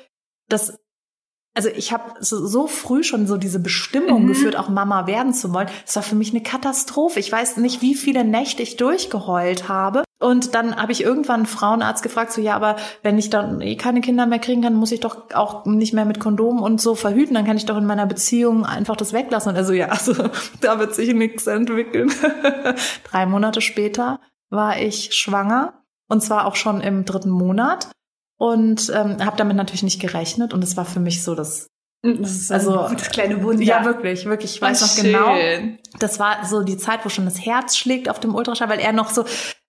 dass 0.49 0.79
also 1.55 1.71
ich 1.71 1.93
habe 1.93 2.13
so, 2.21 2.47
so 2.47 2.67
früh 2.69 3.03
schon 3.03 3.27
so 3.27 3.37
diese 3.37 3.59
Bestimmung 3.59 4.23
Mhm. 4.23 4.29
geführt, 4.29 4.57
auch 4.57 4.69
Mama 4.69 5.07
werden 5.09 5.35
zu 5.35 5.53
wollen. 5.53 5.69
Es 5.85 5.97
war 5.97 6.05
für 6.05 6.15
mich 6.15 6.31
eine 6.31 6.43
Katastrophe. 6.43 7.19
Ich 7.19 7.33
weiß 7.33 7.57
nicht, 7.57 7.83
wie 7.83 7.95
viele 7.97 8.25
Nächte 8.25 8.63
ich 8.63 8.77
durchgeheult 8.77 9.69
habe. 9.69 10.05
Und 10.21 10.55
dann 10.57 10.75
habe 10.77 10.91
ich 10.91 11.03
irgendwann 11.05 11.37
einen 11.41 11.47
Frauenarzt 11.47 12.03
gefragt, 12.03 12.33
so 12.33 12.41
ja, 12.41 12.57
aber 12.57 12.75
wenn 13.03 13.19
ich 13.19 13.31
dann 13.31 13.61
eh 13.61 13.77
keine 13.77 14.01
Kinder 14.01 14.27
mehr 14.27 14.41
kriegen 14.41 14.63
kann, 14.63 14.75
muss 14.75 14.91
ich 14.91 14.99
doch 14.99 15.31
auch 15.33 15.65
nicht 15.65 15.93
mehr 15.95 16.05
mit 16.05 16.19
Kondom 16.19 16.61
und 16.61 16.81
so 16.81 16.97
verhüten. 16.97 17.35
Dann 17.35 17.45
kann 17.47 17.57
ich 17.57 17.67
doch 17.67 17.77
in 17.77 17.87
meiner 17.87 18.07
Beziehung 18.07 18.67
einfach 18.67 18.97
das 18.97 19.13
weglassen. 19.13 19.51
Und 19.51 19.57
er 19.57 19.65
so, 19.65 19.73
ja, 19.73 19.87
also 19.89 20.15
da 20.61 20.81
wird 20.81 20.95
sich 20.95 21.15
nichts 21.15 21.47
entwickeln. 21.47 22.11
Drei 23.05 23.27
Monate 23.27 23.61
später 23.61 24.21
war 24.51 24.79
ich 24.81 25.15
schwanger 25.15 25.85
und 26.09 26.23
zwar 26.23 26.47
auch 26.47 26.57
schon 26.57 26.81
im 26.81 27.05
dritten 27.05 27.31
Monat 27.31 27.89
und 28.39 28.91
ähm, 28.95 29.25
habe 29.25 29.37
damit 29.37 29.57
natürlich 29.57 29.83
nicht 29.83 30.01
gerechnet 30.01 30.53
und 30.55 30.65
es 30.65 30.77
war 30.77 30.85
für 30.85 31.01
mich 31.01 31.23
so 31.23 31.35
das 31.35 31.69
das 32.03 32.31
ist 32.31 32.53
also 32.53 32.89
das 32.89 33.11
kleine 33.11 33.43
Wunder. 33.43 33.63
ja 33.63 33.85
wirklich 33.85 34.25
wirklich 34.25 34.55
ich 34.55 34.63
weiß 34.63 34.81
Oh, 34.83 34.87
noch 34.87 34.93
schön. 34.95 35.05
genau 35.05 35.77
das 35.99 36.19
war 36.21 36.45
so 36.47 36.63
die 36.63 36.77
Zeit 36.77 37.05
wo 37.05 37.09
schon 37.09 37.25
das 37.25 37.45
Herz 37.45 37.77
schlägt 37.77 38.09
auf 38.09 38.21
dem 38.21 38.35
Ultraschall 38.37 38.69
weil 38.69 38.79
er 38.79 38.93
noch 38.93 39.11
so 39.11 39.25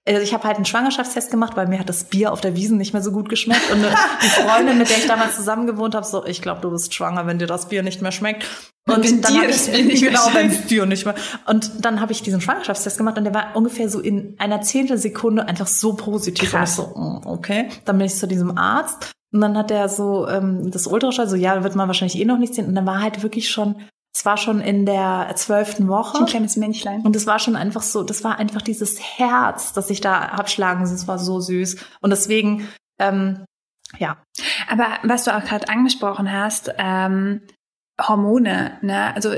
also 0.08 0.22
ich 0.22 0.34
habe 0.34 0.44
halt 0.46 0.56
einen 0.56 0.66
Schwangerschaftstest 0.66 1.30
gemacht, 1.30 1.56
weil 1.56 1.68
mir 1.68 1.80
hat 1.80 1.90
das 1.90 2.06
Bier 2.06 2.32
auf 2.32 2.42
der 2.42 2.56
Wiesen 2.56 2.78
nicht 2.78 2.94
mehr 2.94 3.02
so 3.02 3.12
gut 3.12 3.30
geschmeckt. 3.30 3.72
Und 3.72 3.84
die 4.24 4.28
Freundin, 4.28 4.78
mit 4.78 4.90
der 4.90 4.98
ich 4.98 5.08
damals 5.08 5.36
zusammen 5.36 5.68
gewohnt 5.68 5.94
habe, 5.94 6.06
so, 6.06 6.26
ich 6.26 6.42
glaube, 6.42 6.62
du 6.62 6.72
bist 6.72 6.94
schwanger, 6.94 7.28
wenn 7.28 7.38
dir 7.38 7.48
das 7.48 7.70
Bier 7.70 7.84
nicht 7.84 8.02
mehr 8.02 8.12
schmeckt. 8.12 8.46
Und 8.88 9.04
Wenn 9.04 9.22
dann 9.22 9.34
dir 9.34 9.42
hab 9.42 9.48
das 9.50 9.68
ich, 9.68 9.74
Bier 9.74 9.86
nicht 9.86 10.02
mehr 10.02 10.12
genau, 10.12 10.34
wenn 10.34 10.68
dir 10.68 10.86
nicht 10.86 11.06
mehr. 11.06 11.16
Und 11.46 11.86
dann 11.86 12.02
habe 12.02 12.12
ich 12.12 12.24
diesen 12.24 12.42
Schwangerschaftstest 12.42 12.98
gemacht 12.98 13.18
und 13.18 13.26
der 13.26 13.34
war 13.34 13.56
ungefähr 13.56 13.88
so 13.90 14.00
in 14.00 14.36
einer 14.40 14.62
Zehntelsekunde 14.62 15.48
einfach 15.48 15.68
so 15.68 15.94
positiv. 15.94 16.50
Krass. 16.50 16.80
Und 16.80 16.86
ich 16.88 16.94
so, 16.94 17.00
mm, 17.00 17.22
okay. 17.28 17.70
Dann 17.86 17.98
bin 17.98 18.08
ich 18.08 18.16
zu 18.16 18.28
diesem 18.28 18.58
Arzt 18.58 19.12
und 19.32 19.42
dann 19.42 19.58
hat 19.58 19.70
er 19.70 19.90
so 19.90 20.28
ähm, 20.28 20.72
das 20.72 20.88
Ultraschall, 20.88 21.30
so 21.30 21.36
ja, 21.36 21.64
wird 21.64 21.76
man 21.76 21.88
wahrscheinlich 21.88 22.20
eh 22.20 22.26
noch 22.26 22.40
nicht 22.40 22.56
sehen. 22.56 22.68
Und 22.68 22.76
dann 22.76 22.88
war 22.88 23.02
halt 23.02 23.22
wirklich 23.22 23.50
schon, 23.50 23.76
es 24.14 24.26
war 24.26 24.38
schon 24.38 24.60
in 24.62 24.86
der 24.86 25.32
zwölften 25.36 25.88
Woche. 25.88 26.18
ein 26.20 26.26
kleines 26.26 26.58
Männchen. 26.58 27.02
Und 27.02 27.16
es 27.16 27.28
war 27.28 27.40
schon 27.40 27.56
einfach 27.56 27.82
so, 27.84 28.04
das 28.04 28.24
war 28.24 28.38
einfach 28.40 28.62
dieses 28.62 29.00
Herz, 29.00 29.74
das 29.74 29.90
ich 29.90 30.02
da 30.02 30.32
hab 30.32 30.50
schlagen. 30.50 30.86
sehen. 30.86 30.96
Es 30.96 31.08
war 31.08 31.20
so 31.20 31.40
süß. 31.40 31.78
Und 32.02 32.10
deswegen, 32.10 32.68
ähm, 33.00 33.46
ja. 33.98 34.18
Aber 34.70 34.88
was 35.04 35.24
du 35.24 35.36
auch 35.36 35.44
gerade 35.44 35.70
angesprochen 35.70 36.32
hast, 36.32 36.72
ähm, 36.78 37.42
Hormone, 38.02 38.78
ne? 38.82 39.14
Also 39.14 39.32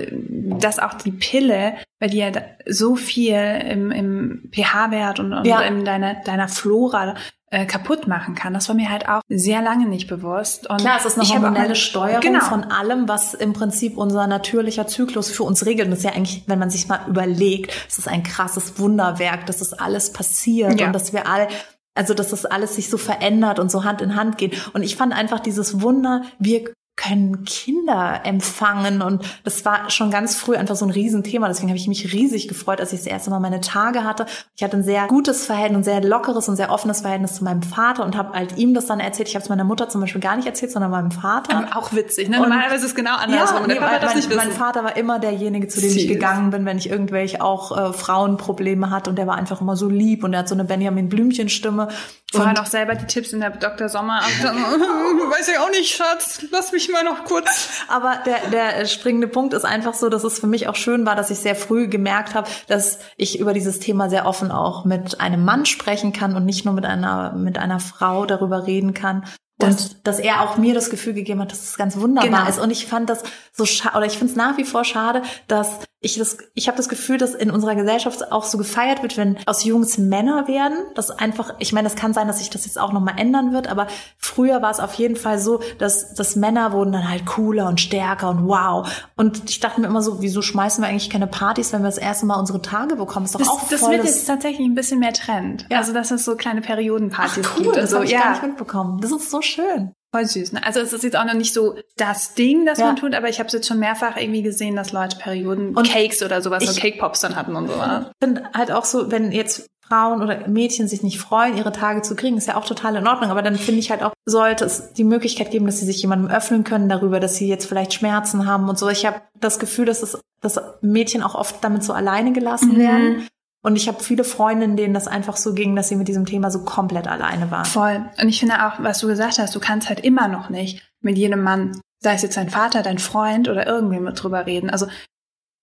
dass 0.59 0.77
auch 0.79 0.93
die 0.93 1.11
Pille, 1.11 1.75
weil 1.99 2.09
die 2.11 2.17
ja 2.17 2.31
so 2.67 2.95
viel 2.95 3.33
im, 3.35 3.91
im 3.91 4.49
pH-Wert 4.51 5.19
und, 5.19 5.33
und 5.33 5.45
Ja. 5.45 5.61
in 5.61 5.83
deiner, 5.83 6.15
deiner 6.15 6.47
Flora 6.47 7.15
äh, 7.51 7.65
kaputt 7.65 8.07
machen 8.07 8.33
kann. 8.33 8.53
Das 8.53 8.67
war 8.69 8.75
mir 8.75 8.89
halt 8.89 9.07
auch 9.07 9.21
sehr 9.29 9.61
lange 9.61 9.85
nicht 9.87 10.07
bewusst. 10.07 10.69
Und 10.69 10.77
Klar, 10.79 10.97
es 10.99 11.05
ist 11.05 11.19
eine 11.19 11.27
auch 11.27 11.33
hormonelle 11.33 11.67
mal- 11.69 11.75
Steuerung 11.75 12.21
genau. 12.21 12.39
von 12.45 12.63
allem, 12.63 13.07
was 13.07 13.33
im 13.33 13.53
Prinzip 13.53 13.97
unser 13.97 14.25
natürlicher 14.25 14.87
Zyklus 14.87 15.29
für 15.29 15.43
uns 15.43 15.65
regelt. 15.65 15.85
Und 15.87 15.91
das 15.91 15.99
ist 15.99 16.05
ja 16.05 16.11
eigentlich, 16.13 16.43
wenn 16.47 16.59
man 16.59 16.69
sich 16.69 16.87
mal 16.87 17.01
überlegt, 17.07 17.73
es 17.89 17.97
ist 17.99 18.07
ein 18.07 18.23
krasses 18.23 18.79
Wunderwerk, 18.79 19.45
dass 19.45 19.57
das 19.57 19.73
alles 19.73 20.11
passiert 20.13 20.79
Ja. 20.79 20.87
und 20.87 20.93
dass 20.93 21.13
wir 21.13 21.27
alle 21.27 21.47
also 21.93 22.13
dass 22.13 22.29
das 22.29 22.45
alles 22.45 22.77
sich 22.77 22.89
so 22.89 22.97
verändert 22.97 23.59
und 23.59 23.69
so 23.69 23.83
Hand 23.83 24.01
in 24.01 24.15
Hand 24.15 24.37
geht. 24.37 24.71
Und 24.73 24.81
ich 24.81 24.95
fand 24.95 25.11
einfach 25.11 25.41
dieses 25.41 25.81
Wunder, 25.81 26.21
wir 26.39 26.71
können 26.97 27.45
Kinder 27.45 28.21
empfangen 28.25 29.01
und 29.01 29.23
das 29.43 29.65
war 29.65 29.89
schon 29.89 30.11
ganz 30.11 30.35
früh 30.35 30.55
einfach 30.55 30.75
so 30.75 30.85
ein 30.85 30.91
Riesenthema. 30.91 31.47
Deswegen 31.47 31.69
habe 31.69 31.77
ich 31.77 31.87
mich 31.87 32.13
riesig 32.13 32.47
gefreut, 32.47 32.79
als 32.79 32.93
ich 32.93 32.99
das 32.99 33.07
erste 33.07 33.29
Mal 33.31 33.39
meine 33.39 33.61
Tage 33.61 34.03
hatte. 34.03 34.25
Ich 34.55 34.63
hatte 34.63 34.77
ein 34.77 34.83
sehr 34.83 35.07
gutes 35.07 35.45
Verhältnis, 35.45 35.79
ein 35.79 35.83
sehr 35.83 36.03
lockeres 36.03 36.47
und 36.49 36.57
sehr 36.57 36.69
offenes 36.71 37.01
Verhältnis 37.01 37.33
zu 37.35 37.43
meinem 37.43 37.63
Vater 37.63 38.03
und 38.05 38.15
habe 38.17 38.33
halt 38.37 38.57
ihm 38.57 38.73
das 38.73 38.85
dann 38.85 38.99
erzählt. 38.99 39.29
Ich 39.29 39.35
habe 39.35 39.41
es 39.43 39.49
meiner 39.49 39.63
Mutter 39.63 39.89
zum 39.89 40.01
Beispiel 40.01 40.21
gar 40.21 40.35
nicht 40.35 40.45
erzählt, 40.47 40.71
sondern 40.71 40.91
meinem 40.91 41.11
Vater. 41.11 41.57
Ähm, 41.57 41.73
auch 41.73 41.93
witzig, 41.93 42.29
ne? 42.29 42.35
Und- 42.37 42.49
Normalerweise 42.49 42.85
ist 42.85 42.91
es 42.91 42.95
genau 42.95 43.15
andersrum. 43.15 43.57
Ja, 43.57 43.63
Und 43.63 43.69
der 43.69 43.79
nee, 43.81 43.87
Papa 43.87 44.05
mein, 44.05 44.15
nicht 44.17 44.29
mein 44.35 44.47
wissen. 44.49 44.51
Vater 44.59 44.83
war 44.83 44.95
immer 44.97 45.17
derjenige, 45.19 45.67
zu 45.69 45.79
dem 45.79 45.89
ich 45.89 46.01
Süß. 46.03 46.07
gegangen 46.07 46.51
bin, 46.51 46.65
wenn 46.65 46.77
ich 46.77 46.89
irgendwelche 46.89 47.41
auch 47.41 47.75
äh, 47.75 47.93
Frauenprobleme 47.93 48.89
hatte 48.91 49.09
und 49.09 49.15
der 49.15 49.25
war 49.27 49.35
einfach 49.37 49.61
immer 49.61 49.75
so 49.75 49.89
lieb 49.89 50.23
und 50.23 50.33
er 50.33 50.39
hat 50.39 50.49
so 50.49 50.55
eine 50.55 50.65
Benjamin 50.65 51.09
Blümchen 51.09 51.49
Stimme. 51.49 51.87
Wo 52.33 52.39
er 52.43 52.53
noch 52.53 52.65
selber 52.65 52.95
die 52.95 53.05
Tipps 53.07 53.33
in 53.33 53.41
der 53.41 53.49
Dr. 53.49 53.89
Sommer. 53.89 54.21
Weiß 54.21 55.49
ich 55.49 55.57
auch 55.57 55.69
nicht, 55.69 55.93
Schatz. 55.95 56.45
Lass 56.51 56.71
mich 56.71 56.89
mal 56.89 57.03
noch 57.03 57.25
kurz. 57.25 57.69
Aber 57.87 58.19
der, 58.25 58.49
der 58.49 58.85
springende 58.85 59.27
Punkt 59.27 59.53
ist 59.53 59.65
einfach 59.65 59.93
so, 59.93 60.07
dass 60.09 60.23
es 60.23 60.39
für 60.39 60.47
mich 60.47 60.67
auch 60.67 60.75
schön 60.75 61.05
war, 61.05 61.15
dass 61.15 61.29
ich 61.29 61.39
sehr 61.39 61.55
früh 61.55 61.87
gemerkt 61.87 62.33
habe, 62.33 62.49
dass 62.67 62.99
ich 63.17 63.39
über 63.39 63.53
dieses 63.53 63.79
Thema 63.79 64.09
sehr 64.09 64.25
offen 64.25 64.51
auch 64.51 64.85
mit 64.85 65.19
einem 65.19 65.43
Mann 65.43 65.65
sprechen 65.65 66.13
kann 66.13 66.35
und 66.35 66.45
nicht 66.45 66.63
nur 66.63 66.73
mit 66.73 66.85
einer, 66.85 67.33
mit 67.33 67.57
einer 67.57 67.79
Frau 67.79 68.25
darüber 68.25 68.65
reden 68.65 68.93
kann. 68.93 69.25
Und 69.61 70.07
dass 70.07 70.17
er 70.17 70.41
auch 70.41 70.57
mir 70.57 70.73
das 70.73 70.89
Gefühl 70.89 71.13
gegeben 71.13 71.39
hat, 71.41 71.51
dass 71.51 71.61
es 71.63 71.77
ganz 71.77 71.95
wunderbar 71.97 72.29
Genau. 72.29 72.49
ist. 72.49 72.59
Und 72.59 72.71
ich 72.71 72.87
fand 72.87 73.09
das 73.09 73.23
so 73.53 73.65
schade, 73.65 73.95
oder 73.95 74.05
ich 74.07 74.17
finde 74.17 74.31
es 74.31 74.35
nach 74.37 74.57
wie 74.57 74.63
vor 74.63 74.83
schade, 74.85 75.21
dass 75.47 75.79
ich 76.03 76.17
das, 76.17 76.37
ich 76.55 76.67
habe 76.67 76.77
das 76.77 76.89
Gefühl, 76.89 77.19
dass 77.19 77.35
in 77.35 77.51
unserer 77.51 77.75
Gesellschaft 77.75 78.31
auch 78.31 78.43
so 78.43 78.57
gefeiert 78.57 79.03
wird, 79.03 79.17
wenn 79.17 79.37
aus 79.45 79.63
Jungs 79.63 79.99
Männer 79.99 80.47
werden. 80.47 80.75
Das 80.95 81.11
einfach, 81.11 81.53
ich 81.59 81.73
meine, 81.73 81.87
es 81.87 81.95
kann 81.95 82.13
sein, 82.13 82.27
dass 82.27 82.39
sich 82.39 82.49
das 82.49 82.65
jetzt 82.65 82.79
auch 82.79 82.91
nochmal 82.91 83.13
ändern 83.19 83.53
wird, 83.53 83.67
aber 83.67 83.85
früher 84.17 84.63
war 84.63 84.71
es 84.71 84.79
auf 84.79 84.95
jeden 84.95 85.15
Fall 85.15 85.37
so, 85.37 85.61
dass, 85.77 86.15
dass 86.15 86.35
Männer 86.35 86.73
wurden 86.73 86.91
dann 86.91 87.07
halt 87.07 87.27
cooler 87.27 87.67
und 87.67 87.79
stärker 87.79 88.29
und 88.29 88.47
wow. 88.47 88.87
Und 89.15 89.47
ich 89.49 89.59
dachte 89.59 89.79
mir 89.79 89.85
immer 89.87 90.01
so, 90.01 90.21
wieso 90.23 90.41
schmeißen 90.41 90.83
wir 90.83 90.89
eigentlich 90.89 91.11
keine 91.11 91.27
Partys, 91.27 91.71
wenn 91.71 91.81
wir 91.83 91.87
das 91.89 91.99
erste 91.99 92.25
Mal 92.25 92.39
unsere 92.39 92.63
Tage 92.63 92.95
bekommen? 92.95 93.25
Ist 93.27 93.35
doch 93.35 93.39
Das, 93.39 93.49
auch 93.49 93.69
das 93.69 93.79
voll 93.81 93.91
wird 93.91 94.03
das- 94.03 94.15
jetzt 94.15 94.25
tatsächlich 94.25 94.65
ein 94.67 94.73
bisschen 94.73 94.99
mehr 94.99 95.13
Trend. 95.13 95.67
Ja. 95.69 95.77
Also, 95.77 95.93
dass 95.93 96.09
es 96.09 96.25
so 96.25 96.35
kleine 96.35 96.61
Periodenpartys 96.61 97.43
Ach, 97.45 97.57
cool, 97.57 97.63
gibt. 97.65 97.77
das 97.77 97.91
so. 97.91 97.97
habe 97.97 98.05
ich 98.05 98.11
ja. 98.11 98.21
gar 98.21 98.31
nicht 98.31 98.43
mitbekommen. 98.43 98.99
Das 99.01 99.11
ist 99.11 99.29
so 99.29 99.41
schön. 99.43 99.93
Voll 100.13 100.25
süß. 100.25 100.51
Ne? 100.53 100.65
Also 100.65 100.81
es 100.81 100.91
ist 100.91 101.03
jetzt 101.03 101.15
auch 101.15 101.23
noch 101.25 101.33
nicht 101.33 101.53
so 101.53 101.75
das 101.95 102.33
Ding, 102.33 102.65
das 102.65 102.79
Ja. 102.79 102.87
man 102.87 102.95
tut, 102.97 103.15
aber 103.15 103.29
ich 103.29 103.39
habe 103.39 103.47
es 103.47 103.53
jetzt 103.53 103.67
schon 103.67 103.79
mehrfach 103.79 104.17
irgendwie 104.17 104.41
gesehen, 104.41 104.75
dass 104.75 104.91
Leute 104.91 105.17
Perioden 105.17 105.75
Und 105.75 105.89
Cakes 105.89 106.21
oder 106.21 106.41
sowas, 106.41 106.65
so 106.65 106.79
Cake 106.79 106.97
Pops 106.99 107.21
dann 107.21 107.35
hatten 107.35 107.55
und 107.55 107.67
sowas. 107.69 108.07
Ich 108.09 108.25
finde 108.27 108.43
halt 108.53 108.71
auch 108.71 108.83
so, 108.85 109.09
wenn 109.09 109.31
jetzt 109.31 109.67
Frauen 109.87 110.21
oder 110.21 110.47
Mädchen 110.47 110.87
sich 110.87 111.03
nicht 111.03 111.19
freuen, 111.19 111.57
ihre 111.57 111.71
Tage 111.73 112.01
zu 112.01 112.15
kriegen, 112.15 112.37
ist 112.37 112.47
ja 112.47 112.55
auch 112.55 112.65
total 112.65 112.95
in 112.95 113.07
Ordnung. 113.07 113.29
Aber 113.29 113.41
dann 113.41 113.55
finde 113.57 113.79
ich 113.81 113.89
halt 113.91 114.03
auch, 114.03 114.13
sollte 114.25 114.63
es 114.65 114.93
die 114.93 115.03
Möglichkeit 115.03 115.51
geben, 115.51 115.65
dass 115.65 115.79
sie 115.79 115.85
sich 115.85 116.01
jemandem 116.01 116.29
öffnen 116.31 116.63
können 116.63 116.87
darüber, 116.87 117.19
dass 117.19 117.35
sie 117.35 117.47
jetzt 117.47 117.65
vielleicht 117.65 117.93
Schmerzen 117.93 118.45
haben 118.45 118.69
und 118.69 118.79
so. 118.79 118.87
Ich 118.89 119.05
habe 119.05 119.21
das 119.39 119.59
Gefühl, 119.59 119.85
dass 119.85 120.01
es, 120.01 120.17
dass 120.41 120.59
Mädchen 120.81 121.23
auch 121.23 121.35
oft 121.35 121.61
damit 121.63 121.83
so 121.83 121.91
alleine 121.93 122.31
gelassen 122.31 122.73
Mhm. 122.73 122.77
werden. 122.77 123.27
Und 123.63 123.75
ich 123.75 123.87
habe 123.87 124.03
viele 124.03 124.23
Freundinnen, 124.23 124.75
denen 124.75 124.93
das 124.93 125.07
einfach 125.07 125.37
so 125.37 125.53
ging, 125.53 125.75
dass 125.75 125.89
sie 125.89 125.95
mit 125.95 126.07
diesem 126.07 126.25
Thema 126.25 126.49
so 126.49 126.63
komplett 126.63 127.07
alleine 127.07 127.51
waren. 127.51 127.65
Voll. 127.65 128.09
Und 128.19 128.27
ich 128.27 128.39
finde 128.39 128.65
auch, 128.65 128.79
was 128.79 128.99
du 128.99 129.07
gesagt 129.07 129.37
hast, 129.37 129.53
du 129.53 129.59
kannst 129.59 129.87
halt 129.87 129.99
immer 129.99 130.27
noch 130.27 130.49
nicht 130.49 130.81
mit 130.99 131.17
jedem 131.17 131.43
Mann, 131.43 131.79
sei 131.99 132.15
es 132.15 132.23
jetzt 132.23 132.37
dein 132.37 132.49
Vater, 132.49 132.81
dein 132.81 132.97
Freund 132.97 133.47
oder 133.49 133.67
irgendwem 133.67 134.05
drüber 134.15 134.47
reden. 134.47 134.71
Also 134.71 134.87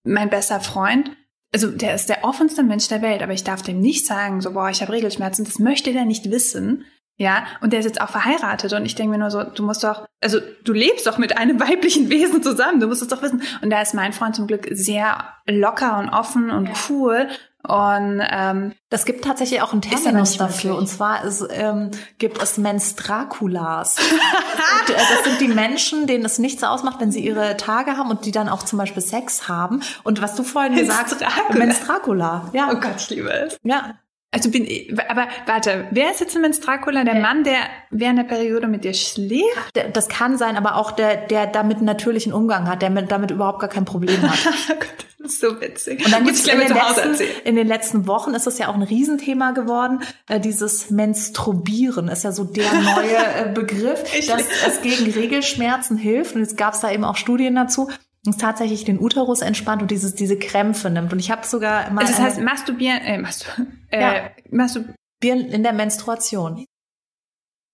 mein 0.04 0.30
bester 0.30 0.60
Freund, 0.60 1.10
also 1.52 1.70
der 1.70 1.94
ist 1.94 2.08
der 2.08 2.24
offenste 2.24 2.62
Mensch 2.62 2.86
der 2.88 3.02
Welt, 3.02 3.22
aber 3.22 3.32
ich 3.32 3.42
darf 3.42 3.62
dem 3.62 3.80
nicht 3.80 4.06
sagen, 4.06 4.40
so, 4.40 4.52
boah, 4.52 4.70
ich 4.70 4.80
habe 4.80 4.92
Regelschmerzen. 4.92 5.44
Das 5.44 5.58
möchte 5.58 5.92
der 5.92 6.04
nicht 6.04 6.30
wissen. 6.30 6.84
Ja, 7.20 7.46
und 7.62 7.72
der 7.72 7.80
ist 7.80 7.86
jetzt 7.86 8.00
auch 8.00 8.10
verheiratet 8.10 8.72
und 8.74 8.86
ich 8.86 8.94
denke 8.94 9.10
mir 9.10 9.18
nur 9.18 9.32
so, 9.32 9.42
du 9.42 9.64
musst 9.64 9.82
doch, 9.82 10.06
also 10.20 10.38
du 10.62 10.72
lebst 10.72 11.04
doch 11.04 11.18
mit 11.18 11.36
einem 11.36 11.58
weiblichen 11.68 12.10
Wesen 12.10 12.44
zusammen, 12.44 12.78
du 12.78 12.86
musst 12.86 13.02
es 13.02 13.08
doch 13.08 13.22
wissen. 13.22 13.42
Und 13.60 13.70
da 13.70 13.82
ist 13.82 13.92
mein 13.92 14.12
Freund 14.12 14.36
zum 14.36 14.46
Glück 14.46 14.68
sehr 14.70 15.24
locker 15.46 15.98
und 15.98 16.10
offen 16.10 16.50
und 16.50 16.70
cool 16.88 17.28
und 17.68 18.22
ähm, 18.30 18.72
das 18.88 19.04
gibt 19.04 19.24
tatsächlich 19.24 19.60
auch 19.60 19.72
einen 19.72 19.82
Terminus 19.82 20.38
dafür. 20.38 20.74
Und 20.76 20.86
zwar 20.88 21.22
ist, 21.24 21.46
ähm, 21.50 21.90
gibt 22.18 22.42
es 22.42 22.58
Menstrakulas. 22.58 23.96
Äh, 24.88 24.92
das 24.94 25.24
sind 25.24 25.40
die 25.40 25.48
Menschen, 25.48 26.06
denen 26.06 26.24
es 26.24 26.38
nichts 26.38 26.64
ausmacht, 26.64 26.98
wenn 26.98 27.12
sie 27.12 27.20
ihre 27.20 27.58
Tage 27.58 27.98
haben 27.98 28.08
und 28.08 28.24
die 28.24 28.32
dann 28.32 28.48
auch 28.48 28.62
zum 28.62 28.78
Beispiel 28.78 29.02
Sex 29.02 29.46
haben. 29.46 29.82
Und 30.02 30.22
was 30.22 30.34
du 30.34 30.44
vorhin 30.44 30.74
gesagt 30.76 31.14
hast, 31.22 31.54
Menstrakula. 31.54 32.48
Ja. 32.54 32.70
Oh 32.72 32.76
Gott, 32.76 32.94
ich 32.96 33.10
liebe 33.10 33.30
es. 33.30 33.58
Ja. 33.62 33.98
Also 34.30 34.50
bin 34.50 34.66
ich, 34.66 34.92
aber 35.08 35.26
warte, 35.46 35.86
wer 35.90 36.10
ist 36.10 36.20
jetzt 36.20 36.36
ein 36.36 36.42
Menstruakula? 36.42 37.02
Der 37.02 37.14
Mann, 37.14 37.44
der 37.44 37.60
während 37.90 38.18
der 38.18 38.24
Periode 38.24 38.68
mit 38.68 38.84
dir 38.84 38.92
schläft? 38.92 39.72
Das 39.94 40.08
kann 40.08 40.36
sein, 40.36 40.58
aber 40.58 40.76
auch 40.76 40.90
der, 40.90 41.16
der 41.16 41.46
damit 41.46 41.80
natürlichen 41.80 42.34
Umgang 42.34 42.68
hat, 42.68 42.82
der 42.82 42.90
mit, 42.90 43.10
damit 43.10 43.30
überhaupt 43.30 43.60
gar 43.60 43.70
kein 43.70 43.86
Problem 43.86 44.20
hat. 44.20 44.38
oh 44.70 44.74
Gott, 44.74 45.06
das 45.18 45.32
ist 45.32 45.40
so 45.40 45.58
witzig. 45.62 46.04
Und 46.04 46.12
dann 46.12 46.26
gibt's 46.26 46.46
in, 46.46 46.58
den 46.58 46.68
letzten, 46.68 47.24
in 47.44 47.56
den 47.56 47.66
letzten 47.66 48.06
Wochen 48.06 48.34
ist 48.34 48.46
das 48.46 48.58
ja 48.58 48.68
auch 48.68 48.74
ein 48.74 48.82
Riesenthema 48.82 49.52
geworden. 49.52 50.00
Äh, 50.28 50.40
dieses 50.40 50.90
Menstruieren 50.90 52.08
ist 52.08 52.22
ja 52.22 52.30
so 52.30 52.44
der 52.44 52.70
neue 52.82 53.16
äh, 53.16 53.52
Begriff, 53.54 54.04
dass 54.26 54.42
es 54.66 54.82
gegen 54.82 55.10
Regelschmerzen 55.10 55.96
hilft. 55.96 56.34
Und 56.34 56.42
jetzt 56.42 56.58
gab's 56.58 56.80
da 56.80 56.90
eben 56.92 57.04
auch 57.04 57.16
Studien 57.16 57.54
dazu 57.54 57.88
und 58.28 58.38
tatsächlich 58.38 58.84
den 58.84 59.00
Uterus 59.00 59.40
entspannt 59.40 59.80
und 59.80 59.90
dieses, 59.90 60.14
diese 60.14 60.38
Krämpfe 60.38 60.90
nimmt. 60.90 61.12
Und 61.12 61.18
ich 61.18 61.30
habe 61.30 61.46
sogar 61.46 61.90
mal. 61.90 62.02
Also 62.02 62.12
das 62.12 62.22
heißt, 62.22 62.40
masturbieren, 62.40 63.00
äh, 63.00 63.18
mastur, 63.18 63.66
äh, 63.90 64.00
ja. 64.00 64.30
masturbieren 64.50 65.46
in 65.50 65.62
der 65.62 65.72
Menstruation. 65.72 66.66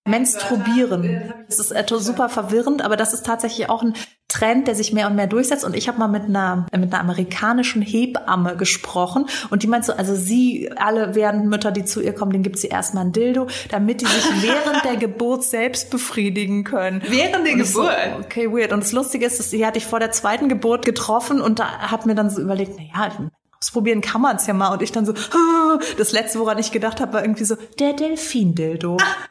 Menstruieren. 0.06 1.32
Das 1.48 1.58
ist 1.58 1.70
etwas 1.72 2.04
super 2.04 2.28
verwirrend, 2.28 2.82
aber 2.82 2.96
das 2.96 3.14
ist 3.14 3.26
tatsächlich 3.26 3.68
auch 3.68 3.82
ein 3.82 3.94
Trend, 4.34 4.66
der 4.66 4.74
sich 4.74 4.92
mehr 4.92 5.06
und 5.06 5.14
mehr 5.14 5.26
durchsetzt. 5.26 5.64
Und 5.64 5.76
ich 5.76 5.86
habe 5.86 5.98
mal 5.98 6.08
mit 6.08 6.24
einer, 6.24 6.66
mit 6.76 6.92
einer 6.92 7.00
amerikanischen 7.00 7.82
Hebamme 7.82 8.56
gesprochen 8.56 9.26
und 9.50 9.62
die 9.62 9.66
meint 9.66 9.84
so, 9.84 9.92
also 9.92 10.14
sie, 10.14 10.70
alle 10.76 11.14
werden 11.14 11.48
Mütter, 11.48 11.70
die 11.70 11.84
zu 11.84 12.00
ihr 12.00 12.12
kommen, 12.12 12.32
denen 12.32 12.42
gibt 12.42 12.58
sie 12.58 12.68
erstmal 12.68 13.04
ein 13.04 13.12
Dildo, 13.12 13.46
damit 13.70 14.00
die 14.00 14.06
sich 14.06 14.42
während 14.42 14.84
der 14.84 14.96
Geburt 14.96 15.44
selbst 15.44 15.90
befriedigen 15.90 16.64
können. 16.64 17.02
Während 17.08 17.46
der 17.46 17.54
Geburt? 17.54 17.66
So, 17.66 17.88
okay, 18.20 18.50
weird. 18.50 18.72
Und 18.72 18.82
das 18.82 18.92
Lustige 18.92 19.24
ist, 19.24 19.38
dass 19.38 19.50
die 19.50 19.64
hatte 19.64 19.78
ich 19.78 19.86
vor 19.86 20.00
der 20.00 20.10
zweiten 20.10 20.48
Geburt 20.48 20.84
getroffen 20.84 21.40
und 21.40 21.60
da 21.60 21.90
hat 21.90 22.06
mir 22.06 22.14
dann 22.14 22.28
so 22.28 22.42
überlegt, 22.42 22.72
na 22.76 22.84
ja, 22.84 23.12
ausprobieren 23.60 24.00
kann 24.00 24.20
man 24.20 24.36
es 24.36 24.46
ja 24.46 24.54
mal. 24.54 24.72
Und 24.72 24.82
ich 24.82 24.90
dann 24.90 25.06
so, 25.06 25.14
das 25.98 26.12
letzte, 26.12 26.40
woran 26.40 26.58
ich 26.58 26.72
gedacht 26.72 27.00
habe, 27.00 27.12
war 27.12 27.22
irgendwie 27.22 27.44
so, 27.44 27.56
der 27.78 27.92
Delfin-Dildo. 27.92 28.96
Ah. 29.00 29.28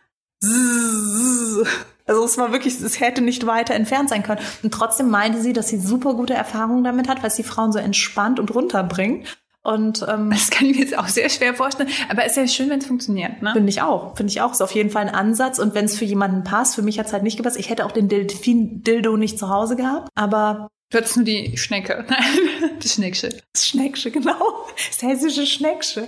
Also 2.06 2.24
es 2.26 2.38
war 2.38 2.52
wirklich, 2.52 2.80
es 2.82 3.00
hätte 3.00 3.22
nicht 3.22 3.46
weiter 3.46 3.74
entfernt 3.74 4.10
sein 4.10 4.24
können. 4.24 4.42
Und 4.62 4.74
trotzdem 4.74 5.10
meinte 5.10 5.42
sie, 5.42 5.54
dass 5.54 5.70
sie 5.70 5.80
super 5.80 6.14
gute 6.16 6.34
Erfahrungen 6.34 6.84
damit 6.84 7.08
hat, 7.08 7.22
weil 7.22 7.30
es 7.30 7.36
die 7.36 7.44
Frauen 7.44 7.72
so 7.72 7.80
entspannt 7.80 8.40
und 8.40 8.54
runterbringt. 8.54 9.38
Und 9.64 10.06
ähm, 10.10 10.30
das 10.30 10.50
kann 10.50 10.68
ich 10.68 10.76
mir 10.76 10.84
jetzt 10.84 10.98
auch 10.98 11.08
sehr 11.08 11.30
schwer 11.30 11.54
vorstellen. 11.54 11.90
Aber 12.10 12.26
es 12.26 12.32
ist 12.32 12.38
ja 12.38 12.48
schön, 12.48 12.70
wenn 12.70 12.80
es 12.80 12.86
funktioniert, 12.86 13.42
ne? 13.42 13.54
Finde 13.54 13.70
ich 13.70 13.82
auch. 13.82 14.16
Finde 14.18 14.32
ich 14.32 14.42
auch. 14.42 14.52
Ist 14.52 14.62
auf 14.62 14.72
jeden 14.72 14.90
Fall 14.90 15.04
ein 15.08 15.16
Ansatz. 15.16 15.58
Und 15.58 15.74
wenn 15.74 15.86
es 15.86 15.98
für 15.98 16.04
jemanden 16.04 16.44
passt, 16.44 16.76
für 16.76 16.82
mich 16.82 17.00
hat 17.00 17.06
es 17.08 17.14
halt 17.14 17.24
nicht 17.24 17.38
gepasst. 17.38 17.58
Ich 17.58 17.70
hätte 17.70 17.86
auch 17.86 17.94
den 17.94 18.10
Delfin-Dildo 18.10 19.16
nicht 19.16 19.40
zu 19.40 19.50
Hause 19.50 19.78
gehabt. 19.78 20.10
Aber 20.16 20.68
Du 20.94 21.00
hattest 21.00 21.16
nur 21.16 21.26
die 21.26 21.58
Schnecke. 21.58 22.06
Nein, 22.08 22.70
das 22.80 22.94
Schnecksche. 22.94 23.30
Das 23.54 23.66
Schnecksche, 23.68 24.12
genau. 24.12 24.68
Das 24.90 25.02
hessische 25.02 25.48
Schnecksche. 25.48 26.08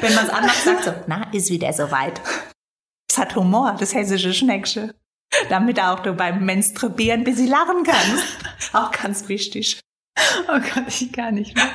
wenn 0.00 0.14
man 0.14 0.24
es 0.24 0.30
anders 0.30 0.64
sagt, 0.64 0.84
so, 0.84 0.92
na, 1.06 1.30
ist 1.32 1.48
wieder 1.48 1.72
soweit. 1.72 2.20
Es 3.12 3.18
hat 3.18 3.36
Humor, 3.36 3.76
das 3.78 3.94
hessische 3.94 4.32
Schnecksche. 4.32 4.94
Damit 5.50 5.78
auch 5.78 6.00
du 6.00 6.14
beim 6.14 6.46
Menstruieren 6.46 7.20
ein 7.20 7.24
bisschen 7.24 7.48
lachen 7.48 7.84
kannst. 7.84 8.24
auch 8.72 8.90
ganz 8.90 9.28
wichtig. 9.28 9.80
Oh 10.48 10.58
Gott, 10.58 10.88
ich 10.88 11.12
kann 11.12 11.34
nicht 11.34 11.54
mehr. 11.54 11.68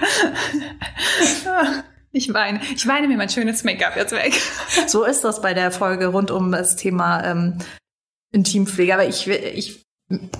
Ich 2.11 2.33
weine. 2.33 2.59
Ich 2.75 2.87
weine 2.87 3.07
mir 3.07 3.17
mein 3.17 3.29
schönes 3.29 3.63
Make-up 3.63 3.95
jetzt 3.95 4.13
weg. 4.13 4.33
So 4.87 5.03
ist 5.03 5.23
das 5.23 5.43
bei 5.43 5.53
der 5.53 5.69
Folge 5.69 6.07
rund 6.07 6.31
um 6.31 6.51
das 6.51 6.75
Thema 6.75 7.23
ähm, 7.23 7.59
Intimpflege. 8.31 8.95
Aber 8.95 9.07
ich, 9.07 9.27
ich 9.27 9.85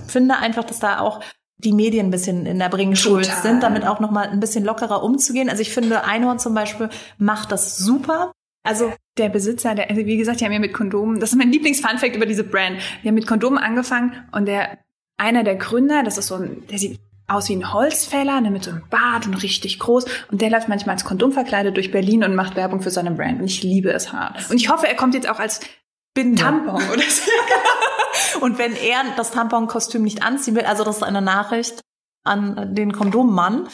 finde 0.08 0.38
einfach, 0.38 0.64
dass 0.64 0.80
da 0.80 0.98
auch 0.98 1.22
die 1.58 1.72
Medien 1.72 2.08
ein 2.08 2.10
bisschen 2.10 2.44
in 2.44 2.58
der 2.58 2.70
Bringschuld 2.70 3.30
sind, 3.42 3.62
damit 3.62 3.86
auch 3.86 4.00
noch 4.00 4.10
mal 4.10 4.28
ein 4.28 4.40
bisschen 4.40 4.64
lockerer 4.64 5.04
umzugehen. 5.04 5.48
Also 5.48 5.62
ich 5.62 5.72
finde, 5.72 6.02
Einhorn 6.02 6.40
zum 6.40 6.54
Beispiel 6.54 6.88
macht 7.18 7.52
das 7.52 7.76
super. 7.76 8.32
Also 8.68 8.92
der 9.16 9.30
Besitzer, 9.30 9.74
der, 9.74 9.88
also 9.88 10.04
wie 10.04 10.18
gesagt, 10.18 10.40
die 10.40 10.44
haben 10.44 10.52
ja 10.52 10.58
mit 10.58 10.74
Kondomen, 10.74 11.20
das 11.20 11.32
ist 11.32 11.38
mein 11.38 11.50
Lieblingsfunfact 11.50 12.14
über 12.14 12.26
diese 12.26 12.44
Brand. 12.44 12.76
Die 13.02 13.08
haben 13.08 13.14
mit 13.14 13.26
Kondomen 13.26 13.58
angefangen 13.58 14.12
und 14.30 14.44
der, 14.44 14.76
einer 15.16 15.42
der 15.42 15.56
Gründer, 15.56 16.02
das 16.02 16.18
ist 16.18 16.26
so 16.26 16.34
ein, 16.34 16.66
der 16.66 16.78
sieht 16.78 17.00
aus 17.26 17.48
wie 17.48 17.56
ein 17.56 17.72
Holzfäller, 17.72 18.42
ne, 18.42 18.50
mit 18.50 18.64
so 18.64 18.70
einem 18.70 18.82
Bart 18.90 19.26
und 19.26 19.42
richtig 19.42 19.78
groß. 19.78 20.04
Und 20.30 20.42
der 20.42 20.50
läuft 20.50 20.68
manchmal 20.68 20.94
als 20.96 21.04
Kondom 21.04 21.32
verkleidet 21.32 21.76
durch 21.76 21.90
Berlin 21.90 22.24
und 22.24 22.34
macht 22.34 22.56
Werbung 22.56 22.82
für 22.82 22.90
seine 22.90 23.10
Brand. 23.10 23.40
Und 23.40 23.46
ich 23.46 23.62
liebe 23.62 23.90
es 23.90 24.12
hart. 24.12 24.50
Und 24.50 24.56
ich 24.56 24.68
hoffe, 24.68 24.86
er 24.86 24.96
kommt 24.96 25.14
jetzt 25.14 25.30
auch 25.30 25.38
als 25.38 25.60
Binde. 26.12 26.42
Tampon 26.42 26.82
oder 26.90 27.02
so. 27.02 27.30
und 28.42 28.58
wenn 28.58 28.76
er 28.76 29.02
das 29.16 29.30
Tampon-Kostüm 29.30 30.02
nicht 30.02 30.22
anziehen 30.22 30.56
will, 30.56 30.64
also 30.64 30.84
das 30.84 30.96
ist 30.96 31.02
eine 31.02 31.22
Nachricht 31.22 31.80
an 32.24 32.74
den 32.74 32.92
Kondommann. 32.92 33.68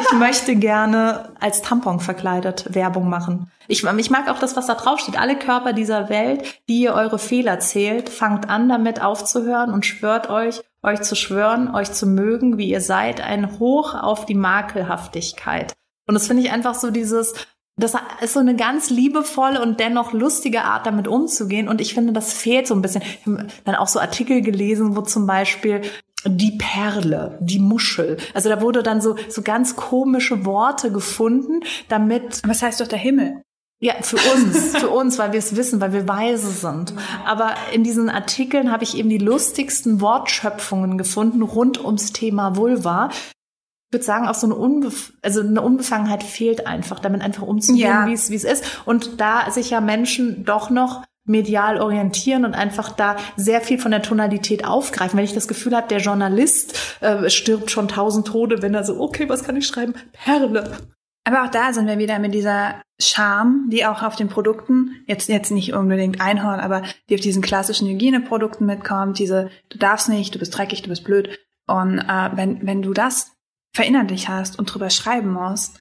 ich 0.00 0.12
möchte 0.18 0.56
gerne 0.56 1.32
als 1.40 1.62
Tampon 1.62 2.00
verkleidet 2.00 2.74
Werbung 2.74 3.08
machen. 3.08 3.50
Ich, 3.68 3.84
ich 3.84 4.10
mag 4.10 4.28
auch 4.28 4.38
das, 4.38 4.56
was 4.56 4.66
da 4.66 4.74
drauf 4.74 5.00
steht. 5.00 5.18
Alle 5.18 5.38
Körper 5.38 5.72
dieser 5.72 6.08
Welt, 6.08 6.60
die 6.68 6.80
ihr 6.80 6.94
eure 6.94 7.18
Fehler 7.18 7.60
zählt, 7.60 8.08
fangt 8.08 8.48
an, 8.48 8.68
damit 8.68 9.00
aufzuhören 9.00 9.72
und 9.72 9.86
schwört 9.86 10.28
euch, 10.28 10.60
euch 10.82 11.02
zu 11.02 11.14
schwören, 11.14 11.74
euch 11.74 11.92
zu 11.92 12.06
mögen, 12.06 12.58
wie 12.58 12.68
ihr 12.68 12.80
seid, 12.80 13.20
ein 13.20 13.58
Hoch 13.58 13.94
auf 13.94 14.26
die 14.26 14.34
Makelhaftigkeit. 14.34 15.72
Und 16.06 16.14
das 16.14 16.26
finde 16.26 16.42
ich 16.42 16.52
einfach 16.52 16.74
so 16.74 16.90
dieses, 16.90 17.32
das 17.76 17.94
ist 18.20 18.34
so 18.34 18.40
eine 18.40 18.54
ganz 18.54 18.90
liebevolle 18.90 19.60
und 19.60 19.80
dennoch 19.80 20.12
lustige 20.12 20.62
Art, 20.62 20.86
damit 20.86 21.08
umzugehen. 21.08 21.68
Und 21.68 21.80
ich 21.80 21.94
finde, 21.94 22.12
das 22.12 22.32
fehlt 22.32 22.66
so 22.66 22.74
ein 22.74 22.82
bisschen. 22.82 23.02
Ich 23.02 23.26
habe 23.26 23.46
dann 23.64 23.74
auch 23.74 23.88
so 23.88 23.98
Artikel 23.98 24.42
gelesen, 24.42 24.96
wo 24.96 25.00
zum 25.00 25.26
Beispiel 25.26 25.82
die 26.24 26.58
Perle, 26.58 27.38
die 27.40 27.58
Muschel. 27.58 28.16
Also 28.32 28.48
da 28.48 28.60
wurde 28.60 28.82
dann 28.82 29.00
so, 29.00 29.16
so 29.28 29.42
ganz 29.42 29.76
komische 29.76 30.44
Worte 30.44 30.90
gefunden, 30.90 31.60
damit. 31.88 32.42
Was 32.46 32.62
heißt 32.62 32.80
doch 32.80 32.88
der 32.88 32.98
Himmel? 32.98 33.42
Ja, 33.80 33.94
für 34.00 34.16
uns, 34.16 34.76
für 34.78 34.88
uns, 34.88 35.18
weil 35.18 35.32
wir 35.32 35.38
es 35.38 35.56
wissen, 35.56 35.80
weil 35.80 35.92
wir 35.92 36.08
weise 36.08 36.50
sind. 36.50 36.94
Aber 37.26 37.54
in 37.72 37.84
diesen 37.84 38.08
Artikeln 38.08 38.70
habe 38.70 38.84
ich 38.84 38.96
eben 38.96 39.10
die 39.10 39.18
lustigsten 39.18 40.00
Wortschöpfungen 40.00 40.96
gefunden 40.96 41.42
rund 41.42 41.84
ums 41.84 42.12
Thema 42.12 42.56
Vulva. 42.56 43.10
Ich 43.12 43.92
würde 43.92 44.04
sagen, 44.04 44.26
auch 44.26 44.34
so 44.34 44.46
eine, 44.46 44.54
Unbef 44.54 45.12
also 45.22 45.40
eine 45.40 45.60
Unbefangenheit 45.60 46.22
fehlt 46.22 46.66
einfach, 46.66 46.98
damit 46.98 47.20
einfach 47.20 47.42
umzugehen, 47.42 47.86
ja. 47.86 48.06
wie 48.06 48.14
es 48.14 48.30
wie 48.30 48.36
es 48.36 48.44
ist. 48.44 48.64
Und 48.86 49.20
da 49.20 49.50
sich 49.50 49.70
ja 49.70 49.80
Menschen 49.80 50.44
doch 50.44 50.70
noch 50.70 51.04
medial 51.24 51.80
orientieren 51.80 52.44
und 52.44 52.54
einfach 52.54 52.90
da 52.90 53.16
sehr 53.36 53.60
viel 53.60 53.78
von 53.78 53.90
der 53.90 54.02
Tonalität 54.02 54.64
aufgreifen. 54.64 55.16
Wenn 55.16 55.24
ich 55.24 55.34
das 55.34 55.48
Gefühl 55.48 55.74
habe, 55.74 55.88
der 55.88 56.00
Journalist 56.00 56.98
äh, 57.00 57.30
stirbt 57.30 57.70
schon 57.70 57.88
tausend 57.88 58.26
Tode, 58.26 58.62
wenn 58.62 58.74
er 58.74 58.84
so, 58.84 59.00
okay, 59.00 59.28
was 59.28 59.44
kann 59.44 59.56
ich 59.56 59.66
schreiben? 59.66 59.94
Perle. 60.12 60.78
Aber 61.26 61.44
auch 61.44 61.50
da 61.50 61.72
sind 61.72 61.86
wir 61.86 61.98
wieder 61.98 62.18
mit 62.18 62.34
dieser 62.34 62.82
Charme, 63.00 63.68
die 63.70 63.86
auch 63.86 64.02
auf 64.02 64.14
den 64.14 64.28
Produkten, 64.28 65.02
jetzt, 65.06 65.28
jetzt 65.28 65.50
nicht 65.50 65.72
unbedingt 65.72 66.20
Einhorn, 66.20 66.60
aber 66.60 66.82
die 67.08 67.14
auf 67.14 67.20
diesen 67.20 67.42
klassischen 67.42 67.88
Hygieneprodukten 67.88 68.66
mitkommt, 68.66 69.18
diese, 69.18 69.50
du 69.70 69.78
darfst 69.78 70.10
nicht, 70.10 70.34
du 70.34 70.38
bist 70.38 70.56
dreckig, 70.56 70.82
du 70.82 70.90
bist 70.90 71.04
blöd. 71.04 71.38
Und 71.66 71.98
äh, 71.98 72.30
wenn, 72.34 72.66
wenn 72.66 72.82
du 72.82 72.92
das 72.92 73.32
verinnerlich 73.74 74.28
hast 74.28 74.58
und 74.58 74.66
drüber 74.66 74.90
schreiben 74.90 75.32
musst, 75.32 75.80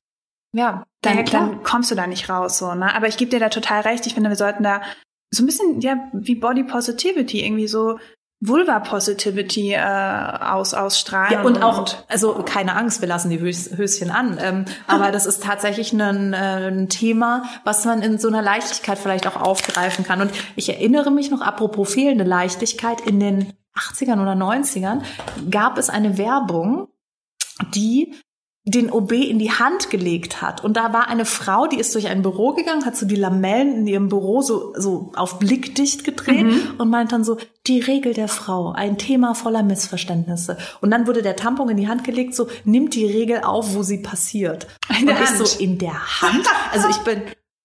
ja, 0.56 0.86
dann, 1.02 1.18
ja, 1.18 1.24
dann 1.24 1.64
kommst 1.64 1.92
du 1.92 1.96
da 1.96 2.08
nicht 2.08 2.30
raus. 2.30 2.58
so. 2.58 2.74
Ne? 2.74 2.96
Aber 2.96 3.08
ich 3.08 3.18
gebe 3.18 3.32
dir 3.32 3.40
da 3.40 3.50
total 3.50 3.82
recht. 3.82 4.06
Ich 4.08 4.14
finde, 4.14 4.30
wir 4.30 4.38
sollten 4.38 4.64
da 4.64 4.82
so 5.34 5.44
ein 5.44 5.46
bisschen 5.46 5.82
ja 5.82 5.98
wie 6.14 6.36
Body 6.36 6.64
Positivity 6.64 7.46
irgendwie 7.46 7.68
so 7.68 7.98
Vulva 8.46 8.82
Positivity 8.82 9.72
äh, 9.72 9.80
aus 9.80 10.74
ausstrahlen. 10.74 11.32
Ja, 11.32 11.42
und, 11.44 11.56
und 11.56 11.64
auch, 11.64 11.88
also 12.10 12.44
keine 12.46 12.76
Angst, 12.76 13.00
wir 13.00 13.08
lassen 13.08 13.30
die 13.30 13.40
Hös 13.40 13.78
Höschen 13.78 14.12
an. 14.12 14.38
Ähm, 14.42 14.66
aber 14.88 15.12
das 15.12 15.26
ist 15.26 15.44
tatsächlich 15.44 15.94
ein, 15.94 16.34
äh, 16.34 16.68
ein 16.68 16.90
Thema, 16.90 17.44
was 17.64 17.86
man 17.86 18.02
in 18.02 18.18
so 18.18 18.28
einer 18.28 18.42
Leichtigkeit 18.42 19.00
vielleicht 19.00 19.28
auch 19.28 19.38
aufgreifen 19.38 20.04
kann. 20.04 20.20
Und 20.20 20.32
ich 20.58 20.68
erinnere 20.68 21.10
mich 21.10 21.32
noch, 21.32 21.42
apropos 21.42 21.94
fehlende 21.94 22.26
Leichtigkeit, 22.26 23.00
in 23.02 23.22
den 23.22 23.54
80ern 23.76 24.22
oder 24.22 24.34
90ern 24.34 25.04
gab 25.50 25.78
es 25.78 25.90
eine 25.90 26.18
Werbung, 26.18 26.90
die 27.74 28.14
den 28.66 28.90
OB 28.90 29.12
in 29.12 29.40
die 29.40 29.52
Hand 29.52 29.90
gelegt 29.90 30.42
hat. 30.42 30.64
Und 30.64 30.78
da 30.78 30.94
war 30.94 31.10
eine 31.10 31.26
Frau, 31.26 31.68
die 31.68 31.78
ist 31.78 31.94
durch 31.96 32.08
ein 32.08 32.22
Büro 32.22 32.54
gegangen, 32.54 32.86
hat 32.86 32.96
so 32.96 33.06
die 33.06 33.18
Lamellen 33.18 33.80
in 33.80 33.88
ihrem 33.88 34.08
Büro 34.08 34.42
so, 34.42 34.74
so 34.78 35.12
auf 35.16 35.38
blickdicht 35.38 36.06
gedreht 36.06 36.46
mhm. 36.46 36.76
und 36.78 36.90
meint 36.90 37.12
dann 37.12 37.26
so, 37.26 37.38
die 37.68 37.82
Regel 37.82 38.14
der 38.14 38.30
Frau, 38.30 38.72
ein 38.72 38.98
Thema 38.98 39.36
voller 39.36 39.64
Missverständnisse. 39.64 40.58
Und 40.80 40.92
dann 40.92 41.08
wurde 41.08 41.22
der 41.22 41.36
Tampon 41.36 41.70
in 41.70 41.78
die 41.78 41.90
Hand 41.90 42.06
gelegt, 42.06 42.36
so 42.36 42.48
nimmt 42.64 42.96
die 42.96 43.06
Regel 43.06 43.42
auf, 43.42 43.76
wo 43.76 43.84
sie 43.84 43.98
passiert. 43.98 44.68
In 44.98 45.08
der 45.08 45.18
und 45.18 45.28
Hand. 45.28 45.48
so 45.48 45.60
in 45.60 45.78
der 45.78 46.22
Hand. 46.22 46.46
Also 46.72 46.88
ich 46.88 46.98
bin, 47.00 47.22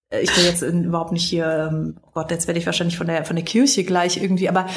äh, 0.09 0.19
ich 0.19 0.33
bin 0.33 0.43
jetzt 0.43 0.63
in, 0.63 0.83
überhaupt 0.83 1.13
nicht 1.13 1.29
hier, 1.29 1.69
ähm, 1.71 1.97
oh 2.07 2.11
Gott, 2.13 2.29
jetzt 2.31 2.47
werde 2.47 2.59
ich 2.59 2.65
wahrscheinlich 2.65 2.97
von 2.97 3.07
der 3.07 3.23
von 3.23 3.37
der 3.37 3.45
Kirche 3.45 3.85
gleich 3.85 4.21
irgendwie, 4.21 4.49
aber 4.49 4.67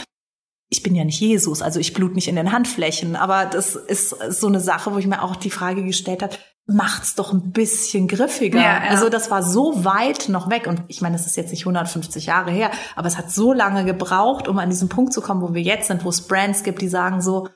ich 0.72 0.82
bin 0.82 0.94
ja 0.94 1.04
nicht 1.04 1.20
Jesus, 1.20 1.60
also 1.60 1.78
ich 1.78 1.92
blut 1.92 2.14
nicht 2.14 2.28
in 2.28 2.36
den 2.36 2.50
Handflächen, 2.50 3.14
aber 3.14 3.44
das 3.44 3.76
ist 3.76 4.16
so 4.30 4.46
eine 4.46 4.58
Sache, 4.58 4.92
wo 4.94 4.98
ich 4.98 5.06
mir 5.06 5.22
auch 5.22 5.36
die 5.36 5.50
Frage 5.50 5.84
gestellt 5.84 6.22
habe, 6.22 6.34
macht's 6.64 7.14
doch 7.14 7.32
ein 7.34 7.52
bisschen 7.52 8.08
griffiger. 8.08 8.58
Ja, 8.58 8.82
ja. 8.82 8.90
Also 8.90 9.10
das 9.10 9.30
war 9.30 9.42
so 9.42 9.84
weit 9.84 10.30
noch 10.30 10.48
weg 10.48 10.66
und 10.66 10.82
ich 10.88 11.02
meine, 11.02 11.14
das 11.16 11.26
ist 11.26 11.36
jetzt 11.36 11.50
nicht 11.50 11.66
150 11.66 12.24
Jahre 12.24 12.50
her, 12.50 12.70
aber 12.96 13.06
es 13.06 13.18
hat 13.18 13.30
so 13.30 13.52
lange 13.52 13.84
gebraucht, 13.84 14.48
um 14.48 14.58
an 14.58 14.70
diesen 14.70 14.88
Punkt 14.88 15.12
zu 15.12 15.20
kommen, 15.20 15.42
wo 15.42 15.52
wir 15.52 15.60
jetzt 15.60 15.88
sind, 15.88 16.04
wo 16.06 16.08
es 16.08 16.22
Brands 16.22 16.62
gibt, 16.62 16.80
die 16.80 16.88
sagen 16.88 17.20
so, 17.20 17.48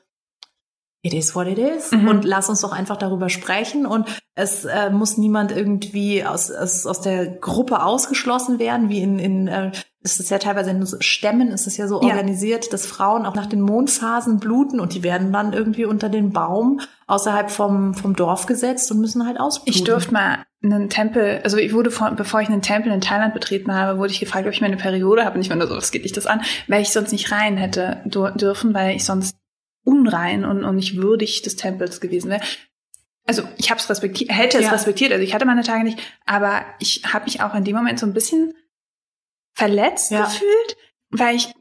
it 1.01 1.13
is 1.15 1.33
what 1.33 1.47
it 1.47 1.57
is 1.57 1.91
Mhm. 1.91 2.07
und 2.07 2.23
lass 2.23 2.49
uns 2.49 2.61
doch 2.61 2.71
einfach 2.71 2.97
darüber 2.97 3.29
sprechen 3.29 3.87
und 3.87 4.07
es 4.35 4.65
äh, 4.65 4.91
muss 4.91 5.17
niemand 5.17 5.51
irgendwie 5.51 6.23
aus, 6.23 6.51
aus, 6.51 6.85
aus 6.85 7.01
der 7.01 7.25
Gruppe 7.25 7.81
ausgeschlossen 7.83 8.59
werden, 8.59 8.89
wie 8.89 9.01
in, 9.01 9.17
in 9.17 9.47
äh, 9.47 9.71
ist 10.13 10.19
es 10.19 10.29
ja 10.29 10.37
teilweise 10.39 10.71
in 10.71 10.85
so 10.85 10.97
Stämmen 10.99 11.49
ist 11.49 11.67
es 11.67 11.77
ja 11.77 11.87
so 11.87 12.01
Ja. 12.01 12.07
organisiert, 12.09 12.71
dass 12.73 12.85
Frauen 12.85 13.25
auch 13.25 13.35
nach 13.35 13.45
den 13.45 13.61
Mondphasen 13.61 14.39
bluten 14.39 14.79
und 14.79 14.93
die 14.93 15.03
werden 15.03 15.31
dann 15.33 15.53
irgendwie 15.53 15.85
unter 15.85 16.09
den 16.09 16.31
Baum 16.31 16.79
außerhalb 17.07 17.51
vom, 17.51 17.93
vom 17.93 18.15
Dorf 18.15 18.45
gesetzt 18.45 18.91
und 18.91 18.99
müssen 18.99 19.25
halt 19.25 19.39
ausbluten. 19.39 19.73
Ich 19.73 19.83
durfte 19.83 20.13
mal 20.13 20.45
einen 20.63 20.89
Tempel, 20.89 21.41
also 21.43 21.57
ich 21.57 21.73
wurde 21.73 21.91
vor, 21.91 22.11
bevor 22.11 22.41
ich 22.41 22.47
einen 22.49 22.61
Tempel 22.61 22.91
in 22.91 23.01
Thailand 23.01 23.33
betreten 23.33 23.73
habe, 23.73 23.99
wurde 23.99 24.11
ich 24.11 24.19
gefragt, 24.19 24.47
ob 24.47 24.53
ich 24.53 24.61
meine 24.61 24.77
Periode 24.77 25.23
habe. 25.25 25.35
Und 25.35 25.41
ich 25.41 25.49
meine, 25.49 25.67
so, 25.67 25.75
was 25.75 25.91
geht 25.91 26.03
dich 26.05 26.13
das 26.13 26.25
an? 26.25 26.41
Weil 26.67 26.81
ich 26.81 26.89
sonst 26.89 27.11
nicht 27.11 27.31
rein 27.31 27.57
hätte 27.57 28.01
dürfen, 28.05 28.73
weil 28.73 28.95
ich 28.95 29.05
sonst 29.05 29.35
unrein 29.83 30.45
und, 30.45 30.63
und 30.63 30.75
nicht 30.75 30.97
würdig 30.97 31.41
des 31.43 31.55
Tempels 31.55 32.01
gewesen 32.01 32.29
wäre. 32.31 32.41
Also 33.25 33.43
ich 33.57 33.69
habe 33.69 33.79
es 33.79 33.89
respektiert, 33.89 34.31
hätte 34.31 34.57
es 34.57 34.65
Ja. 34.65 34.71
respektiert, 34.71 35.11
also 35.11 35.21
ich 35.23 35.33
hatte 35.33 35.45
meine 35.45 35.63
Tage 35.63 35.83
nicht, 35.83 35.99
aber 36.25 36.61
ich 36.79 37.03
habe 37.13 37.25
mich 37.25 37.41
auch 37.41 37.53
in 37.55 37.63
dem 37.65 37.75
Moment 37.75 37.99
so 37.99 38.05
ein 38.05 38.13
bisschen 38.13 38.53
verletzt 39.57 40.11
Ja. 40.11 40.25
gefühlt, 40.25 40.77
weil 41.09 41.35
ich 41.35 41.53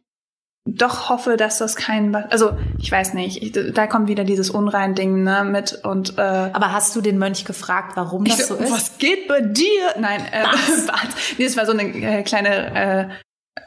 doch 0.69 1.09
hoffe, 1.09 1.37
dass 1.37 1.59
das 1.59 1.77
kein, 1.77 2.13
also 2.15 2.57
ich 2.81 2.91
weiß 2.91 3.15
nicht, 3.15 3.41
ich, 3.41 3.73
da 3.73 3.87
kommt 3.87 4.09
wieder 4.09 4.25
dieses 4.25 4.51
Unrein-Ding 4.51 5.23
ne, 5.23 5.45
mit 5.45 5.81
und 5.85 6.19
äh, 6.19 6.21
Aber 6.21 6.73
hast 6.73 6.95
du 6.97 7.01
den 7.01 7.19
Mönch 7.19 7.45
gefragt, 7.45 7.93
warum 7.97 8.25
das 8.25 8.41
ich 8.41 8.47
so 8.47 8.57
ist? 8.57 8.73
Was 8.73 8.99
geht 8.99 9.29
bei 9.29 9.41
dir? 9.41 9.95
Nein, 9.99 10.21
äh, 10.33 10.43
Was? 10.45 10.87
Nee, 11.39 11.45
das 11.45 11.57
war 11.57 11.67
so 11.67 11.73
eine 11.73 11.85
äh, 11.85 12.23
kleine, 12.25 12.75
äh, 12.75 13.09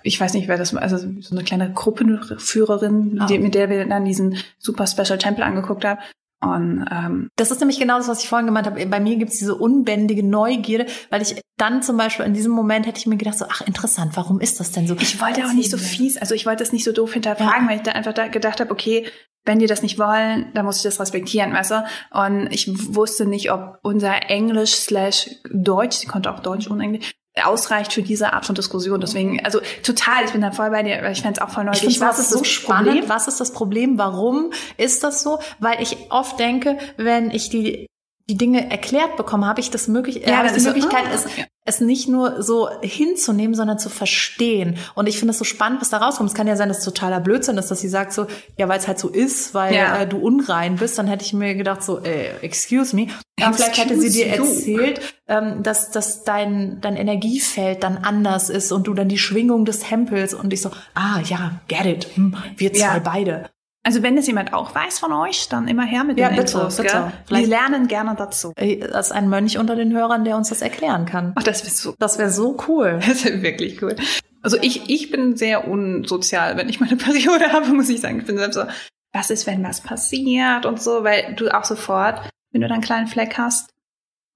ich 0.03 0.19
weiß 0.19 0.33
nicht, 0.33 0.47
wer 0.49 0.57
das 0.57 0.73
war, 0.73 0.81
also 0.81 0.97
so 0.97 1.33
eine 1.35 1.43
kleine 1.45 1.71
Gruppenführerin, 1.71 3.17
Ah. 3.21 3.25
die, 3.27 3.39
mit 3.39 3.55
der 3.55 3.69
wir 3.69 3.85
dann 3.85 4.03
diesen 4.05 4.37
super 4.57 4.85
Special 4.85 5.17
Tempel 5.17 5.43
angeguckt 5.43 5.85
haben. 5.85 5.99
Und 6.41 6.85
ähm, 6.89 7.29
Das 7.35 7.51
ist 7.51 7.59
nämlich 7.59 7.79
genau 7.79 7.97
das, 7.97 8.07
was 8.07 8.23
ich 8.23 8.29
vorhin 8.29 8.45
gemeint 8.45 8.65
habe. 8.65 8.85
Bei 8.85 8.99
mir 8.99 9.17
gibt's 9.17 9.39
diese 9.39 9.55
unbändige 9.55 10.23
Neugierde, 10.23 10.85
weil 11.09 11.21
ich 11.21 11.41
dann 11.57 11.81
zum 11.83 11.97
Beispiel 11.97 12.25
in 12.25 12.33
diesem 12.33 12.53
Moment 12.53 12.85
hätte 12.85 12.99
ich 12.99 13.07
mir 13.07 13.17
gedacht, 13.17 13.37
so, 13.37 13.45
ach 13.49 13.61
interessant, 13.61 14.15
warum 14.15 14.39
ist 14.39 14.59
das 14.59 14.71
denn 14.71 14.87
so? 14.87 14.95
ich 14.95 15.19
wollte 15.19 15.45
auch 15.45 15.53
nicht 15.53 15.69
so 15.69 15.77
fies, 15.77 16.17
also 16.17 16.33
ich 16.33 16.45
wollte 16.45 16.63
das 16.63 16.71
nicht 16.71 16.85
so 16.85 16.93
doof 16.93 17.13
hinterfragen, 17.13 17.67
weil 17.67 17.77
ich 17.77 17.83
da 17.83 17.91
einfach 17.91 18.13
da 18.13 18.27
gedacht 18.27 18.61
habe, 18.61 18.71
okay, 18.71 19.05
wenn 19.45 19.59
die 19.59 19.67
das 19.67 19.81
nicht 19.81 19.97
wollen, 19.99 20.51
dann 20.53 20.65
muss 20.65 20.77
ich 20.77 20.83
das 20.83 20.99
respektieren, 20.99 21.53
weißt 21.53 21.71
du? 21.71 21.83
Und 22.11 22.47
ich 22.51 22.67
wusste 22.93 23.25
nicht, 23.25 23.51
ob 23.51 23.79
unser 23.81 24.29
Englisch 24.29 24.75
slash 24.75 25.29
Deutsch, 25.51 25.97
sie 25.97 26.07
konnte 26.07 26.31
auch 26.33 26.39
Deutsch 26.39 26.67
und 26.67 26.79
Englisch, 26.79 27.11
ausreicht 27.43 27.93
für 27.93 28.01
diese 28.01 28.33
Art 28.33 28.45
von 28.45 28.55
Diskussion. 28.55 28.99
Deswegen, 28.99 29.43
also 29.45 29.59
total, 29.83 30.25
ich 30.25 30.31
bin 30.31 30.41
da 30.41 30.51
voll 30.51 30.69
bei 30.71 30.83
dir, 30.83 31.01
weil 31.01 31.11
ich 31.11 31.21
fände 31.21 31.39
es 31.39 31.45
auch 31.45 31.51
voll 31.53 31.63
Ich 31.63 31.81
neugierig. 31.83 31.97
finde 31.99 32.13
es 32.17 32.29
so 32.29 32.43
spannend. 32.43 33.07
Was 33.09 33.27
ist 33.27 33.39
das 33.39 33.53
Problem? 33.53 33.97
Warum 33.97 34.51
ist 34.77 35.03
das 35.03 35.21
so? 35.23 35.39
Weil 35.59 35.81
ich 35.81 35.97
oft 36.09 36.39
denke, 36.39 36.77
wenn 36.97 37.31
ich 37.31 37.49
die 37.49 37.87
die 38.29 38.37
Dinge 38.37 38.69
erklärt 38.69 39.17
bekomme, 39.17 39.47
habe 39.47 39.59
ich 39.59 39.71
das 39.71 39.87
möglich, 39.87 40.21
Ja, 40.25 40.37
habe 40.37 40.37
dann 40.37 40.45
ich 40.47 40.51
die 40.51 40.57
ist 40.57 40.63
so, 40.63 40.69
Möglichkeit, 40.69 41.05
ah, 41.07 41.15
es, 41.15 41.23
ja. 41.37 41.43
es 41.65 41.81
nicht 41.81 42.07
nur 42.07 42.43
so 42.43 42.69
hinzunehmen, 42.81 43.55
sondern 43.55 43.79
zu 43.79 43.89
verstehen. 43.89 44.77
Und 44.93 45.07
ich 45.07 45.17
finde 45.17 45.31
es 45.31 45.39
so 45.39 45.43
spannend, 45.45 45.81
was 45.81 45.89
da 45.89 45.97
rauskommt. 45.97 46.29
Es 46.29 46.35
kann 46.35 46.45
ja 46.47 46.55
sein, 46.55 46.69
dass 46.69 46.79
es 46.79 46.85
totaler 46.85 47.19
Blödsinn 47.19 47.57
ist, 47.57 47.71
dass 47.71 47.81
sie 47.81 47.89
sagt 47.89 48.13
so, 48.13 48.27
ja, 48.57 48.69
weil 48.69 48.77
es 48.79 48.87
halt 48.87 48.99
so 48.99 49.09
ist, 49.09 49.53
weil 49.55 49.73
Ja. 49.73 50.01
äh, 50.01 50.07
du 50.07 50.17
unrein 50.17 50.75
bist. 50.75 50.97
Dann 50.99 51.07
hätte 51.07 51.25
ich 51.25 51.33
mir 51.33 51.55
gedacht 51.55 51.81
so, 51.83 51.99
äh, 52.03 52.37
excuse 52.41 52.95
me. 52.95 53.07
Aber 53.41 53.55
vielleicht 53.55 53.77
hätte 53.77 53.99
sie 53.99 54.11
dir 54.11 54.27
erzählt, 54.27 55.01
ähm, 55.27 55.63
dass, 55.63 55.89
dass 55.91 56.23
dein, 56.23 56.79
dein 56.81 56.95
Energiefeld 56.97 57.83
dann 57.83 57.97
anders 57.97 58.49
ist 58.49 58.71
und 58.71 58.85
du 58.87 58.93
dann 58.93 59.09
die 59.09 59.17
Schwingung 59.17 59.65
des 59.65 59.79
Tempels 59.79 60.33
und 60.33 60.53
ich 60.53 60.61
so, 60.61 60.69
ah 60.93 61.19
ja, 61.25 61.61
get 61.67 61.85
it. 61.85 62.07
Hm, 62.15 62.35
wir 62.57 62.73
zwei 62.73 62.79
Ja. 62.95 62.99
beide. 62.99 63.49
Also 63.89 64.03
wenn 64.03 64.15
das 64.15 64.27
jemand 64.27 64.53
auch 64.53 64.75
weiß 64.75 64.99
von 64.99 65.11
euch, 65.11 65.49
dann 65.49 65.67
immer 65.67 65.83
her 65.83 66.03
mit 66.03 66.19
Ja, 66.19 66.29
den 66.29 66.35
bitte, 66.37 66.57
Infos, 66.59 66.77
bitte. 66.77 66.89
gell? 66.91 67.01
Wir 67.05 67.11
Vielleicht- 67.25 67.47
lernen 67.49 67.87
gerne 67.87 68.13
dazu. 68.15 68.53
Das 68.55 69.07
ist 69.07 69.11
ein 69.11 69.29
Mönch 69.29 69.57
unter 69.57 69.75
den 69.75 69.91
Hörern, 69.91 70.23
der 70.25 70.37
uns 70.37 70.49
das 70.49 70.61
erklären 70.61 71.07
kann. 71.07 71.33
Ach, 71.35 71.41
das 71.41 71.63
wäre 71.63 71.73
so, 71.73 71.95
Das 71.97 72.19
wäre 72.19 72.29
so 72.29 72.55
cool. 72.67 72.99
das 73.07 73.25
wäre 73.25 73.41
wirklich 73.41 73.81
cool. 73.81 73.95
Also 74.43 74.57
ich, 74.61 74.91
ich 74.91 75.09
bin 75.09 75.35
sehr 75.37 75.67
unsozial, 75.67 76.55
wenn 76.55 76.69
ich 76.69 76.79
meine 76.79 76.97
Periode 76.97 77.49
habe, 77.51 77.65
muss 77.69 77.89
ich 77.89 77.99
sagen. 77.99 78.19
Ich 78.19 78.27
bin 78.27 78.37
selbst 78.37 78.53
so, 78.57 78.63
was 79.11 79.31
ist, 79.31 79.47
wenn 79.47 79.63
was 79.63 79.81
passiert 79.81 80.67
und 80.67 80.79
so, 80.79 81.03
weil 81.03 81.33
du 81.33 81.49
auch 81.51 81.63
sofort, 81.65 82.21
wenn 82.51 82.61
du 82.61 82.67
dann 82.67 82.75
einen 82.75 82.83
kleinen 82.83 83.07
Fleck 83.07 83.39
hast, 83.39 83.71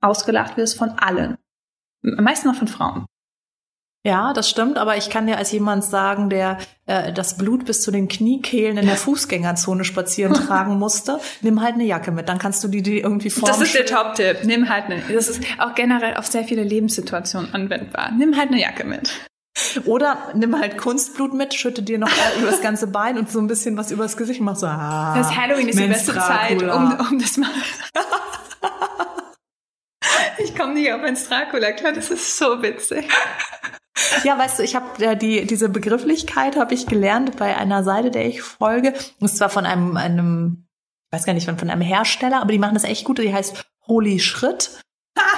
ausgelacht 0.01 0.57
wirst 0.57 0.79
von 0.79 0.89
allen. 0.97 1.37
Am 2.03 2.23
meisten 2.23 2.47
noch 2.47 2.55
von 2.55 2.67
Frauen. 2.67 3.05
Ja, 4.05 4.33
das 4.33 4.49
stimmt, 4.49 4.77
aber 4.77 4.97
ich 4.97 5.09
kann 5.09 5.27
dir 5.27 5.37
als 5.37 5.53
jemand 5.53 5.85
sagen, 5.85 6.29
der 6.29 6.57
äh, 6.87 7.13
das 7.13 7.37
Blut 7.37 7.63
bis 7.63 7.81
zu 7.81 7.89
den 7.89 8.09
Kniekehlen 8.09 8.77
in 8.77 8.85
der 8.85 8.95
Fußgängerzone 8.97 9.85
spazieren 9.85 10.33
tragen 10.33 10.77
musste, 10.77 11.19
nimm 11.41 11.61
halt 11.61 11.75
eine 11.75 11.85
Jacke 11.85 12.11
mit, 12.11 12.27
dann 12.27 12.37
kannst 12.37 12.61
du 12.65 12.67
die, 12.67 12.81
die 12.81 12.99
irgendwie 12.99 13.29
formen. 13.29 13.47
Das 13.47 13.61
ist 13.61 13.73
der 13.73 13.85
Top-Tipp. 13.85 14.39
Nimm 14.43 14.67
halt 14.67 14.85
eine, 14.85 15.01
das 15.13 15.29
ist 15.29 15.41
auch 15.57 15.73
generell 15.73 16.15
auf 16.15 16.27
sehr 16.27 16.43
viele 16.43 16.63
Lebenssituationen 16.63 17.53
anwendbar. 17.53 18.11
Nimm 18.11 18.35
halt 18.35 18.49
eine 18.49 18.59
Jacke 18.59 18.83
mit. 18.83 19.09
Oder 19.85 20.31
nimm 20.33 20.59
halt 20.59 20.77
Kunstblut 20.77 21.33
mit, 21.33 21.53
schütte 21.53 21.81
dir 21.81 21.99
noch 21.99 22.11
über 22.39 22.51
das 22.51 22.61
ganze 22.61 22.87
Bein 22.87 23.17
und 23.17 23.31
so 23.31 23.39
ein 23.39 23.47
bisschen 23.47 23.77
was 23.77 23.91
übers 23.91 24.17
Gesicht 24.17 24.41
und 24.41 24.47
mach 24.47 24.57
so, 24.57 24.65
ah, 24.65 25.13
Das 25.15 25.33
Halloween 25.33 25.69
ist 25.69 25.79
die 25.79 25.87
beste 25.87 26.13
Zeit, 26.15 26.61
um, 26.61 26.99
um 26.99 27.19
das 27.19 27.37
mal. 27.37 27.49
ich 30.39 30.53
komme 30.55 30.73
nicht 30.73 30.91
auf 30.91 31.03
ein 31.03 31.15
Dracula, 31.15 31.71
klar, 31.71 31.93
das 31.93 32.09
ist 32.09 32.37
so 32.37 32.61
witzig. 32.61 33.07
Ja, 34.23 34.37
weißt 34.37 34.59
du, 34.59 34.63
ich 34.63 34.75
habe 34.75 34.87
ja 35.03 35.15
die 35.15 35.45
diese 35.45 35.69
Begrifflichkeit 35.69 36.57
habe 36.57 36.73
ich 36.73 36.87
gelernt 36.87 37.37
bei 37.37 37.55
einer 37.55 37.83
Seite, 37.83 38.09
der 38.11 38.25
ich 38.25 38.41
folge. 38.41 38.93
Und 39.19 39.27
zwar 39.27 39.49
von 39.49 39.65
einem 39.65 39.97
einem 39.97 40.65
ich 41.07 41.17
weiß 41.19 41.25
gar 41.25 41.33
nicht, 41.33 41.45
von 41.45 41.59
von 41.59 41.69
einem 41.69 41.81
Hersteller, 41.81 42.41
aber 42.41 42.51
die 42.51 42.59
machen 42.59 42.73
das 42.73 42.85
echt 42.85 43.05
gut. 43.05 43.19
Die 43.19 43.33
heißt 43.33 43.65
Holy 43.87 44.19
Schritt. 44.19 44.79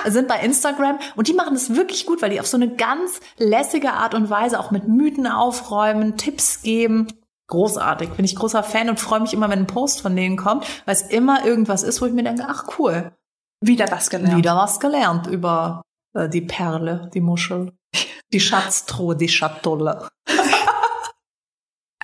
sind 0.05 0.27
bei 0.27 0.39
Instagram 0.39 0.99
und 1.15 1.27
die 1.27 1.33
machen 1.33 1.53
das 1.53 1.75
wirklich 1.75 2.05
gut, 2.05 2.21
weil 2.21 2.29
die 2.29 2.39
auf 2.39 2.47
so 2.47 2.57
eine 2.57 2.73
ganz 2.75 3.19
lässige 3.37 3.91
Art 3.91 4.13
und 4.13 4.29
Weise 4.29 4.59
auch 4.59 4.71
mit 4.71 4.87
Mythen 4.87 5.27
aufräumen, 5.27 6.15
Tipps 6.15 6.61
geben. 6.61 7.07
Großartig, 7.47 8.09
bin 8.11 8.25
ich 8.25 8.35
großer 8.35 8.63
Fan 8.63 8.89
und 8.89 8.99
freue 8.99 9.19
mich 9.19 9.33
immer, 9.33 9.49
wenn 9.49 9.59
ein 9.59 9.67
Post 9.67 10.01
von 10.01 10.15
denen 10.15 10.37
kommt, 10.37 10.65
weil 10.85 10.95
es 10.95 11.03
immer 11.03 11.45
irgendwas 11.45 11.83
ist, 11.83 12.01
wo 12.01 12.05
ich 12.05 12.13
mir 12.13 12.23
denke, 12.23 12.45
ach 12.47 12.79
cool, 12.79 13.11
Wieder 13.61 13.91
was 13.91 14.09
gelernt. 14.09 14.37
wieder 14.37 14.55
was 14.55 14.79
gelernt 14.79 15.27
über 15.27 15.83
äh, 16.13 16.27
die 16.29 16.41
Perle, 16.41 17.11
die 17.13 17.21
Muschel, 17.21 17.73
die 18.33 18.39
Schatztruhe, 18.39 19.15
die 19.15 19.29
Schatulle. 19.29 20.07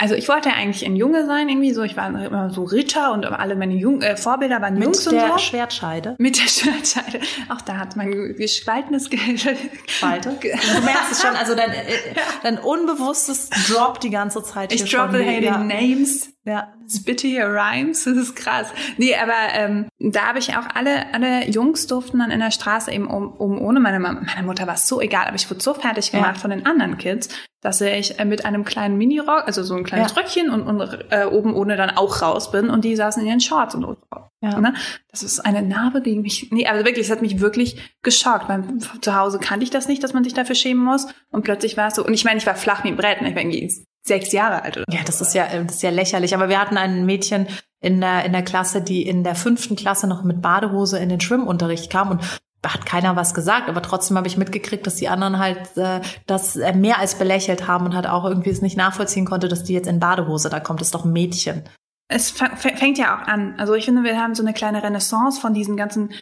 Also 0.02 0.16
ich 0.16 0.28
wollte 0.30 0.50
ja 0.50 0.56
eigentlich 0.56 0.84
ein 0.84 0.96
Junge 0.96 1.28
sein, 1.28 1.48
irgendwie 1.48 1.74
so. 1.74 1.84
Ich 1.84 1.96
war 1.96 2.08
immer 2.08 2.50
so 2.50 2.64
Ritter 2.64 3.12
und 3.12 3.24
alle 3.24 3.56
meine 3.56 3.76
Jung 3.76 4.02
äh, 4.02 4.18
Vorbilder 4.18 4.60
waren 4.60 4.82
Jungs 4.82 5.06
Mit 5.06 5.14
der 5.14 5.26
und 5.26 5.32
so. 5.34 5.46
Schwertscheide. 5.46 6.16
Mit 6.18 6.42
der 6.42 6.48
Schwertscheide. 6.48 7.20
Auch 7.50 7.62
da 7.62 7.78
hat 7.78 7.96
mein 7.96 8.36
gespaltenes 8.36 9.12
Gehalt. 9.12 9.60
Spalte. 9.86 10.40
Du 10.42 10.82
merkst 10.82 11.12
es 11.12 11.22
schon, 11.22 11.36
also 11.36 11.54
dein, 11.54 11.70
äh, 11.70 11.84
dein 12.42 12.58
unbewusstes 12.58 13.52
Drop 13.68 14.00
die 14.00 14.10
ganze 14.10 14.42
Zeit 14.42 14.74
Ich 14.74 14.90
droppe 14.90 15.24
hating 15.24 15.44
ja. 15.44 15.58
names. 15.60 16.31
Ja. 16.44 16.74
Spitty 16.90 17.40
Rhymes, 17.40 18.04
das 18.06 18.18
ist 18.18 18.36
krass. 18.36 18.68
Nee, 18.98 19.16
aber 19.16 19.34
ähm, 19.54 19.88
da 20.00 20.28
habe 20.28 20.40
ich 20.40 20.56
auch 20.58 20.66
alle, 20.74 21.14
alle 21.14 21.48
Jungs 21.50 21.86
durften 21.88 22.20
dann 22.20 22.32
in 22.32 22.40
der 22.40 22.52
Straße 22.52 22.92
eben 22.92 23.08
um, 23.08 23.32
um 23.32 23.62
ohne 23.62 23.80
meine 23.80 24.00
Mama. 24.00 24.22
Meine 24.26 24.48
Mutter 24.48 24.66
war 24.66 24.74
es 24.74 24.88
so 24.88 25.00
egal, 25.02 25.26
aber 25.28 25.36
ich 25.36 25.50
wurde 25.50 25.62
so 25.62 25.74
fertig 25.74 26.12
gemacht 26.12 26.38
Ja. 26.38 26.42
von 26.42 26.50
den 26.50 26.66
anderen 26.66 26.98
Kids, 26.98 27.30
dass 27.62 27.80
ich 27.82 28.20
äh, 28.20 28.26
mit 28.26 28.44
einem 28.44 28.66
kleinen 28.66 28.98
Minirock, 28.98 29.44
also 29.46 29.62
so 29.62 29.76
ein 29.76 29.84
kleines 29.84 30.16
Ja. 30.16 30.18
Röckchen 30.22 30.50
und, 30.50 30.64
und 30.64 30.82
äh, 31.12 31.26
oben 31.26 31.54
ohne 31.54 31.78
dann 31.78 31.92
auch 31.92 32.22
raus 32.24 32.52
bin 32.52 32.70
und 32.72 32.84
die 32.86 32.96
saßen 32.96 33.22
in 33.22 33.28
ihren 33.30 33.40
Shorts 33.42 33.76
und 33.76 33.98
Ja. 34.42 34.60
Ne? 34.60 34.74
Das 35.12 35.22
ist 35.22 35.40
eine 35.42 35.62
Narbe, 35.62 36.02
die 36.02 36.18
mich, 36.18 36.48
nee, 36.52 36.66
aber 36.66 36.86
wirklich, 36.86 37.06
es 37.06 37.12
hat 37.12 37.22
mich 37.22 37.40
wirklich 37.40 37.94
geschockt. 38.02 38.50
Weil 38.50 38.64
zu 39.02 39.16
Hause 39.16 39.38
kannte 39.38 39.64
ich 39.64 39.70
das 39.70 39.88
nicht, 39.88 40.04
dass 40.04 40.14
man 40.14 40.24
sich 40.24 40.34
dafür 40.34 40.56
schämen 40.56 40.84
muss. 40.84 41.06
Und 41.30 41.44
plötzlich 41.44 41.78
war 41.78 41.90
es 41.90 41.96
so, 41.96 42.04
und 42.04 42.16
ich 42.16 42.26
meine, 42.26 42.40
ich 42.40 42.48
war 42.48 42.56
flach 42.56 42.84
wie 42.84 42.88
ein 42.88 42.98
Brett, 42.98 43.22
und 43.22 43.28
ich 43.28 43.36
war 43.36 43.42
irgendwie 43.44 43.86
sechs 44.04 44.32
Jahre 44.32 44.64
alt 44.64 44.78
oder 44.78 44.86
Ja, 44.90 45.02
das 45.06 45.22
ist 45.22 45.34
ja, 45.34 45.46
äh, 45.46 45.64
das 45.64 45.76
ist 45.76 45.84
ja 45.84 45.90
lächerlich. 45.90 46.34
Aber 46.34 46.50
wir 46.50 46.60
hatten 46.60 46.78
ein 46.78 47.06
Mädchen 47.06 47.48
in 47.80 48.02
der, 48.02 48.26
in 48.26 48.32
der 48.32 48.44
Klasse, 48.44 48.82
die 48.82 49.08
in 49.08 49.24
der 49.24 49.36
fünften 49.36 49.76
Klasse 49.76 50.08
noch 50.08 50.24
mit 50.24 50.42
Badehose 50.42 51.00
in 51.00 51.10
den 51.10 51.22
Schwimmunterricht 51.22 51.92
kam 51.92 52.12
und 52.12 52.22
hat 52.64 52.86
keiner 52.86 53.16
was 53.16 53.34
gesagt, 53.34 53.70
aber 53.70 53.82
trotzdem 53.82 54.18
habe 54.18 54.28
ich 54.28 54.38
mitgekriegt, 54.38 54.86
dass 54.86 54.96
die 54.96 55.08
anderen 55.08 55.40
halt 55.40 55.76
äh, 55.78 56.02
das 56.28 56.56
äh, 56.56 56.74
mehr 56.74 57.00
als 57.00 57.16
belächelt 57.16 57.68
haben 57.68 57.86
und 57.86 57.96
halt 57.96 58.06
auch 58.06 58.24
irgendwie 58.24 58.52
es 58.52 58.62
nicht 58.62 58.78
nachvollziehen 58.78 59.26
konnte, 59.26 59.48
dass 59.48 59.64
die 59.64 59.74
jetzt 59.74 59.88
in 59.88 60.00
Badehose 60.00 60.50
da 60.50 60.60
kommt. 60.60 60.80
Das 60.80 60.90
ist 60.90 60.96
doch 60.96 61.06
ein 61.06 61.12
Mädchen. 61.12 61.64
Es 62.08 62.30
fängt 62.30 62.98
ja 62.98 63.16
auch 63.16 63.28
an. 63.28 63.56
Also 63.58 63.74
ich 63.74 63.86
finde, 63.86 64.04
wir 64.04 64.22
haben 64.22 64.36
so 64.36 64.44
eine 64.44 64.54
kleine 64.54 64.84
Renaissance 64.84 65.40
von 65.40 65.54
diesen 65.54 65.78
ganzen 65.78 66.14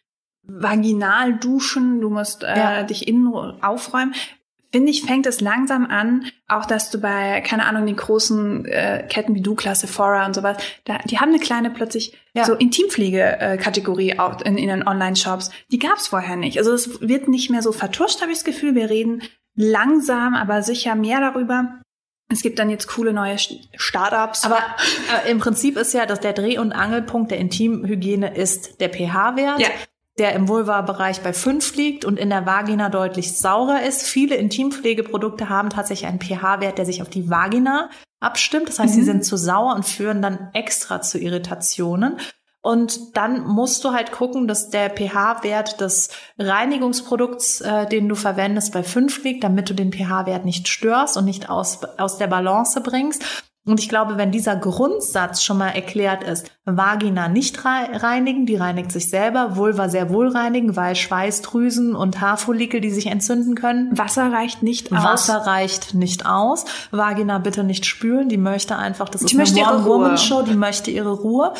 Vaginalduschen. 0.43 1.99
Du 1.99 2.09
musst 2.09 2.43
äh, 2.43 2.57
ja. 2.57 2.83
dich 2.83 3.07
innen 3.07 3.33
aufräumen 3.61 4.13
finde 4.71 4.91
ich, 4.91 5.03
fängt 5.03 5.25
es 5.25 5.41
langsam 5.41 5.85
an, 5.87 6.25
auch 6.47 6.65
dass 6.65 6.91
du 6.91 6.99
bei, 6.99 7.41
keine 7.41 7.65
Ahnung, 7.65 7.85
den 7.85 7.95
großen 7.95 8.65
äh, 8.65 9.05
Ketten 9.09 9.33
wie 9.33 9.41
Douglas, 9.41 9.81
Sephora 9.81 10.25
und 10.25 10.35
sowas, 10.35 10.57
da, 10.85 10.99
die 11.05 11.19
haben 11.19 11.29
eine 11.29 11.39
kleine 11.39 11.71
plötzlich 11.71 12.15
ja. 12.33 12.45
so 12.45 12.53
Intimpflege-Kategorie 12.53 14.11
äh, 14.11 14.19
auch 14.19 14.41
in, 14.41 14.57
in 14.57 14.67
den 14.67 14.87
Online-Shops. 14.87 15.51
Die 15.71 15.79
gab's 15.79 16.07
vorher 16.07 16.35
nicht. 16.35 16.57
Also 16.57 16.73
es 16.73 17.01
wird 17.01 17.27
nicht 17.27 17.49
mehr 17.49 17.63
so 17.63 17.71
vertuscht, 17.71 18.21
habe 18.21 18.31
ich 18.31 18.37
das 18.37 18.45
Gefühl. 18.45 18.75
Wir 18.75 18.89
reden 18.89 19.23
langsam, 19.55 20.35
aber 20.35 20.61
sicher 20.61 20.95
mehr 20.95 21.19
darüber. 21.19 21.81
Es 22.31 22.43
gibt 22.43 22.59
dann 22.59 22.69
jetzt 22.69 22.87
coole 22.87 23.11
neue 23.11 23.37
Startups. 23.39 24.45
Aber 24.45 24.59
äh, 25.25 25.31
im 25.31 25.39
Prinzip 25.39 25.77
ist 25.77 25.93
ja, 25.95 26.05
dass 26.05 26.19
der 26.19 26.33
Dreh- 26.33 26.59
und 26.59 26.73
Angelpunkt 26.73 27.31
der 27.31 27.39
Intimhygiene 27.39 28.35
ist 28.35 28.79
der 28.81 28.89
pH-Wert. 28.89 29.59
Ja 29.59 29.69
der 30.19 30.33
im 30.33 30.47
Vulva-Bereich 30.47 31.21
bei 31.21 31.33
5 31.33 31.75
liegt 31.75 32.05
und 32.05 32.19
in 32.19 32.29
der 32.29 32.45
Vagina 32.45 32.89
deutlich 32.89 33.37
saurer 33.37 33.83
ist. 33.83 34.03
Viele 34.03 34.35
Intimpflegeprodukte 34.35 35.49
haben 35.49 35.69
tatsächlich 35.69 36.09
einen 36.09 36.21
pH-Wert, 36.21 36.77
der 36.77 36.85
sich 36.85 37.01
auf 37.01 37.09
die 37.09 37.29
Vagina 37.29 37.89
abstimmt. 38.19 38.67
Das 38.67 38.79
heißt, 38.79 38.93
mhm. 38.93 38.99
sie 38.99 39.05
sind 39.05 39.25
zu 39.25 39.37
sauer 39.37 39.73
und 39.75 39.85
führen 39.85 40.21
dann 40.21 40.49
extra 40.53 41.01
zu 41.01 41.17
Irritationen. 41.17 42.17
Und 42.61 43.15
dann 43.15 43.47
musst 43.47 43.85
du 43.85 43.93
halt 43.93 44.11
gucken, 44.11 44.47
dass 44.47 44.69
der 44.69 44.89
pH-Wert 44.89 45.79
des 45.79 46.09
Reinigungsprodukts, 46.37 47.61
äh, 47.61 47.87
den 47.87 48.09
du 48.09 48.15
verwendest, 48.15 48.73
bei 48.73 48.83
5 48.83 49.23
liegt, 49.23 49.45
damit 49.45 49.69
du 49.69 49.73
den 49.73 49.93
pH-Wert 49.93 50.43
nicht 50.43 50.67
störst 50.67 51.15
und 51.15 51.23
nicht 51.23 51.49
aus, 51.49 51.79
aus 51.97 52.17
der 52.17 52.27
Balance 52.27 52.81
bringst. 52.81 53.23
Und 53.69 53.79
ich 53.79 53.87
glaube, 53.87 54.17
wenn 54.17 54.31
dieser 54.31 54.55
Grundsatz 54.55 55.43
schon 55.43 55.59
mal 55.59 55.69
erklärt 55.69 56.23
ist, 56.23 56.51
Vagina 56.65 57.27
nicht 57.27 57.63
reinigen, 57.63 58.47
die 58.47 58.55
reinigt 58.55 58.91
sich 58.91 59.11
selber, 59.11 59.57
Vulva 59.57 59.89
sehr 59.89 60.09
wohl 60.09 60.29
reinigen, 60.29 60.75
weil 60.75 60.95
Schweißdrüsen 60.95 61.95
und 61.95 62.19
Haarfollikel, 62.19 62.81
die 62.81 62.89
sich 62.89 63.05
entzünden 63.05 63.53
können. 63.53 63.95
Wasser 63.95 64.33
reicht 64.33 64.63
nicht 64.63 64.91
aus. 64.91 65.03
Wasser 65.03 65.37
reicht 65.45 65.93
nicht 65.93 66.25
aus. 66.25 66.65
Vagina 66.89 67.37
bitte 67.37 67.63
nicht 67.63 67.85
spülen, 67.85 68.27
die 68.27 68.37
möchte 68.37 68.75
einfach, 68.75 69.07
das 69.07 69.21
die 69.21 69.35
ist 69.37 69.55
eine 69.55 69.77
One-Woman-Show, 69.77 70.41
die 70.41 70.55
möchte 70.55 70.89
ihre 70.89 71.11
Ruhe. 71.11 71.53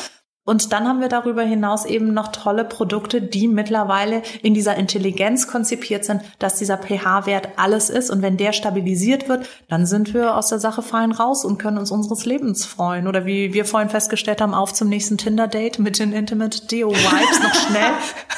Und 0.50 0.72
dann 0.72 0.88
haben 0.88 1.00
wir 1.00 1.06
darüber 1.06 1.42
hinaus 1.42 1.84
eben 1.84 2.12
noch 2.12 2.32
tolle 2.32 2.64
Produkte, 2.64 3.22
die 3.22 3.46
mittlerweile 3.46 4.20
in 4.42 4.52
dieser 4.52 4.74
Intelligenz 4.74 5.46
konzipiert 5.46 6.04
sind, 6.04 6.22
dass 6.40 6.56
dieser 6.56 6.76
pH-Wert 6.76 7.50
alles 7.54 7.88
ist. 7.88 8.10
Und 8.10 8.20
wenn 8.20 8.36
der 8.36 8.52
stabilisiert 8.52 9.28
wird, 9.28 9.48
dann 9.68 9.86
sind 9.86 10.12
wir 10.12 10.36
aus 10.36 10.48
der 10.48 10.58
Sache 10.58 10.82
fein 10.82 11.12
raus 11.12 11.44
und 11.44 11.58
können 11.58 11.78
uns 11.78 11.92
unseres 11.92 12.24
Lebens 12.24 12.64
freuen. 12.64 13.06
Oder 13.06 13.26
wie 13.26 13.54
wir 13.54 13.64
vorhin 13.64 13.90
festgestellt 13.90 14.40
haben, 14.40 14.52
auf 14.52 14.74
zum 14.74 14.88
nächsten 14.88 15.18
Tinder-Date 15.18 15.78
mit 15.78 16.00
den 16.00 16.12
Intimate 16.12 16.66
Deo 16.66 16.90
Vibes 16.90 17.42
noch 17.44 17.54
schnell 17.68 17.92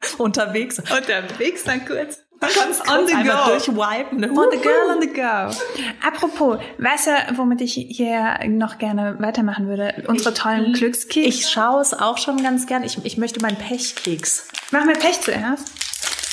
so 0.17 0.21
unterwegs. 0.21 0.79
Unterwegs 0.79 1.63
dann 1.63 1.85
kurz. 1.85 2.26
Ganz 2.39 2.81
on 2.89 3.07
the 3.07 3.13
go. 3.13 3.45
Durchwipen. 3.47 4.37
On 4.37 4.47
the 4.51 4.57
girl 4.57 4.91
on 4.91 5.01
the 5.01 5.07
go. 5.07 5.49
Apropos, 6.05 6.59
weißt 6.77 7.07
du, 7.07 7.37
womit 7.37 7.61
ich 7.61 7.73
hier 7.73 8.37
noch 8.47 8.77
gerne 8.77 9.15
weitermachen 9.19 9.67
würde? 9.67 10.03
Unsere 10.07 10.33
tollen 10.33 10.73
Glückskeks. 10.73 11.27
Ich 11.27 11.49
schaue 11.49 11.81
es 11.81 11.93
auch 11.93 12.17
schon 12.17 12.41
ganz 12.43 12.67
gern. 12.67 12.83
Ich, 12.83 13.03
ich 13.03 13.17
möchte 13.17 13.41
meinen 13.41 13.57
Pechkeks. 13.57 14.47
Machen 14.71 14.87
wir 14.89 14.95
Pech 14.95 15.19
zuerst? 15.21 15.71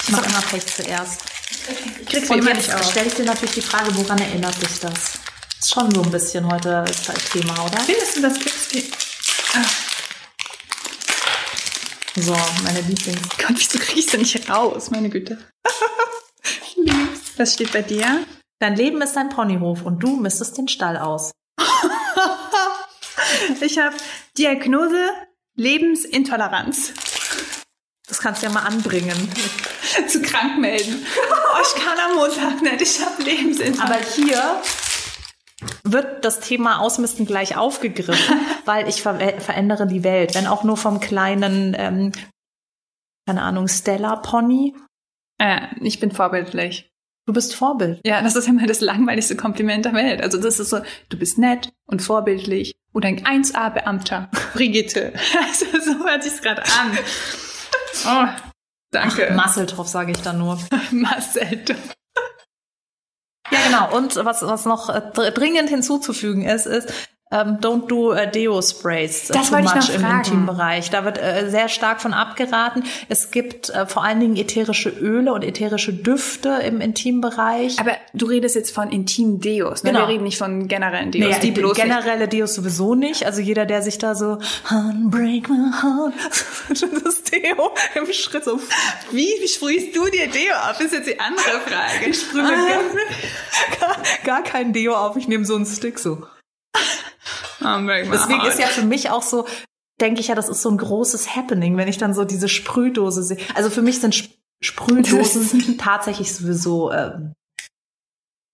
Ich 0.04 0.10
mache 0.10 0.26
immer 0.28 0.42
Pech 0.42 0.66
zuerst. 0.66 1.22
Okay. 1.70 1.90
Ich 2.00 2.06
krieg's 2.08 2.30
Und 2.30 2.38
immer 2.38 2.52
nicht 2.54 2.74
auf. 2.74 2.90
stelle 2.90 3.06
ich 3.06 3.14
dir 3.14 3.24
natürlich 3.24 3.54
die 3.54 3.62
Frage, 3.62 3.96
woran 3.96 4.18
erinnert 4.18 4.60
dich 4.60 4.80
das? 4.80 5.18
Ist 5.58 5.72
schon 5.72 5.90
so 5.94 6.02
ein 6.02 6.10
bisschen 6.10 6.46
heute 6.52 6.84
das 6.84 7.30
Thema, 7.32 7.54
oder? 7.64 7.80
Findest 7.80 8.16
du 8.18 8.22
das 8.22 8.38
Glückskeks? 8.38 8.88
So, 12.16 12.36
meine 12.62 12.80
Lieblings. 12.80 13.20
Gott, 13.38 13.56
wieso 13.56 13.78
kriegst 13.78 14.12
du 14.12 14.18
nicht 14.18 14.48
raus? 14.48 14.90
Meine 14.90 15.10
Güte. 15.10 15.38
ich. 16.76 16.92
Was 17.36 17.54
steht 17.54 17.72
bei 17.72 17.82
dir? 17.82 18.24
Dein 18.60 18.76
Leben 18.76 19.02
ist 19.02 19.16
ein 19.16 19.30
Ponyhof 19.30 19.82
und 19.82 20.00
du 20.00 20.14
misstest 20.16 20.56
den 20.56 20.68
Stall 20.68 20.96
aus. 20.96 21.32
ich 23.60 23.78
habe 23.78 23.96
Diagnose 24.38 25.10
Lebensintoleranz. 25.56 26.92
Das 28.06 28.20
kannst 28.20 28.42
du 28.42 28.46
ja 28.46 28.52
mal 28.52 28.62
anbringen. 28.62 29.28
Zu 30.08 30.22
krank 30.22 30.58
melden. 30.58 31.04
Oh, 31.30 31.58
ich 31.62 31.82
kann 31.82 31.98
am 31.98 32.14
Montag 32.14 32.62
nicht, 32.62 32.80
ich 32.80 33.04
habe 33.04 33.20
Lebensintoleranz. 33.24 33.90
Aber 33.90 34.00
hier 34.14 34.62
wird 35.84 36.24
das 36.24 36.40
Thema 36.40 36.80
Ausmisten 36.80 37.26
gleich 37.26 37.56
aufgegriffen, 37.56 38.36
weil 38.64 38.88
ich 38.88 39.02
ver 39.02 39.18
verändere 39.40 39.86
die 39.86 40.04
Welt. 40.04 40.34
Wenn 40.34 40.46
auch 40.46 40.64
nur 40.64 40.76
vom 40.76 41.00
kleinen, 41.00 41.74
ähm, 41.78 42.12
keine 43.26 43.42
Ahnung, 43.42 43.68
Stella 43.68 44.16
Pony. 44.16 44.74
Äh, 45.38 45.60
ich 45.80 46.00
bin 46.00 46.12
vorbildlich. 46.12 46.90
Du 47.26 47.32
bist 47.32 47.54
Vorbild. 47.54 48.00
Ja, 48.04 48.20
das 48.20 48.36
ist 48.36 48.48
immer 48.48 48.66
das 48.66 48.82
langweiligste 48.82 49.34
Kompliment 49.34 49.86
der 49.86 49.94
Welt. 49.94 50.22
Also 50.22 50.38
das 50.38 50.60
ist 50.60 50.68
so, 50.68 50.80
du 51.08 51.18
bist 51.18 51.38
nett 51.38 51.72
und 51.86 52.02
vorbildlich 52.02 52.76
und 52.92 53.06
ein 53.06 53.24
1A-Beamter. 53.24 54.30
Brigitte. 54.54 55.14
Also 55.42 55.66
so 55.80 56.04
hört 56.04 56.22
sich's 56.22 56.42
gerade 56.42 56.62
an. 56.62 56.98
Oh, 58.06 58.26
danke. 58.90 59.28
Ach, 59.30 59.36
Masseltoff 59.36 59.88
sage 59.88 60.12
ich 60.12 60.20
dann 60.20 60.38
nur. 60.38 60.58
Masseltoff. 60.90 61.94
Ja, 63.54 63.60
genau. 63.66 63.96
Und 63.96 64.16
was, 64.16 64.42
was 64.42 64.64
noch 64.64 64.88
äh, 64.88 65.30
dringend 65.32 65.68
hinzuzufügen 65.68 66.42
ist, 66.42 66.66
ist, 66.66 66.92
ähm, 67.34 67.58
don't 67.60 67.88
do 67.88 68.12
äh, 68.12 68.30
Deo-Sprays 68.30 69.30
äh, 69.30 69.32
das 69.32 69.50
too 69.50 69.58
much 69.58 69.94
im 69.94 70.04
Intimbereich. 70.04 70.90
Da 70.90 71.04
wird 71.04 71.18
äh, 71.18 71.50
sehr 71.50 71.68
stark 71.68 72.00
von 72.00 72.14
abgeraten. 72.14 72.84
Es 73.08 73.30
gibt 73.30 73.70
äh, 73.70 73.86
vor 73.86 74.04
allen 74.04 74.20
Dingen 74.20 74.36
ätherische 74.36 74.88
Öle 74.88 75.32
und 75.32 75.42
ätherische 75.42 75.92
Düfte 75.92 76.60
im 76.64 76.80
Intimbereich. 76.80 77.78
Aber 77.80 77.92
du 78.12 78.26
redest 78.26 78.54
jetzt 78.54 78.72
von 78.72 78.90
Intim-Deos, 78.90 79.82
ne? 79.82 79.90
Genau. 79.90 80.06
Wir 80.06 80.14
reden 80.14 80.24
nicht 80.24 80.38
von 80.38 80.68
generellen 80.68 81.10
Deos. 81.10 81.34
Nee, 81.34 81.40
die 81.40 81.50
bloß 81.50 81.76
generelle 81.76 82.28
Deos 82.28 82.54
sowieso 82.54 82.94
nicht. 82.94 83.26
Also 83.26 83.40
jeder, 83.40 83.66
der 83.66 83.82
sich 83.82 83.98
da 83.98 84.14
so 84.14 84.38
Break 85.10 85.48
my 85.48 85.72
heart, 85.82 86.14
das 86.68 87.22
Deo 87.24 87.74
im 87.96 88.12
Schritt 88.12 88.44
so. 88.44 88.60
Wie, 89.10 89.28
wie 89.40 89.48
sprühst 89.48 89.94
du 89.96 90.06
dir 90.06 90.28
Deo 90.28 90.54
auf? 90.70 90.80
Ist 90.80 90.92
jetzt 90.92 91.08
die 91.08 91.18
andere 91.18 91.60
Frage. 91.66 92.10
Ich 92.10 92.20
sprühe 92.20 92.44
ah. 92.44 93.80
gar, 93.80 93.96
gar 94.24 94.42
kein 94.44 94.72
Deo 94.72 94.94
auf. 94.94 95.16
Ich 95.16 95.26
nehme 95.26 95.44
so 95.44 95.56
einen 95.56 95.66
Stick 95.66 95.98
so. 95.98 96.24
Deswegen 98.10 98.40
ist 98.46 98.58
ja 98.58 98.66
für 98.66 98.84
mich 98.84 99.10
auch 99.10 99.22
so, 99.22 99.46
denke 100.00 100.20
ich 100.20 100.28
ja, 100.28 100.34
das 100.34 100.48
ist 100.48 100.62
so 100.62 100.70
ein 100.70 100.78
großes 100.78 101.34
Happening, 101.36 101.76
wenn 101.76 101.88
ich 101.88 101.98
dann 101.98 102.14
so 102.14 102.24
diese 102.24 102.48
Sprühdose 102.48 103.22
sehe. 103.22 103.38
Also 103.54 103.70
für 103.70 103.82
mich 103.82 104.00
sind 104.00 104.14
Sp 104.14 104.32
Sprühdosen 104.62 105.76
tatsächlich 105.78 106.32
sowieso 106.32 106.90
ähm, 106.90 107.34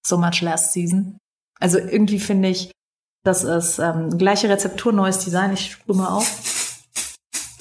so 0.04 0.18
much 0.18 0.40
last 0.40 0.72
season. 0.72 1.18
Also 1.61 1.78
irgendwie 1.78 2.18
finde 2.18 2.48
ich, 2.48 2.72
das 3.24 3.44
ist 3.44 3.78
ähm, 3.78 4.18
gleiche 4.18 4.48
Rezeptur, 4.48 4.92
neues 4.92 5.18
Design. 5.20 5.52
Ich 5.52 5.72
sprühe 5.72 5.96
mal 5.96 6.08
auf. 6.08 6.26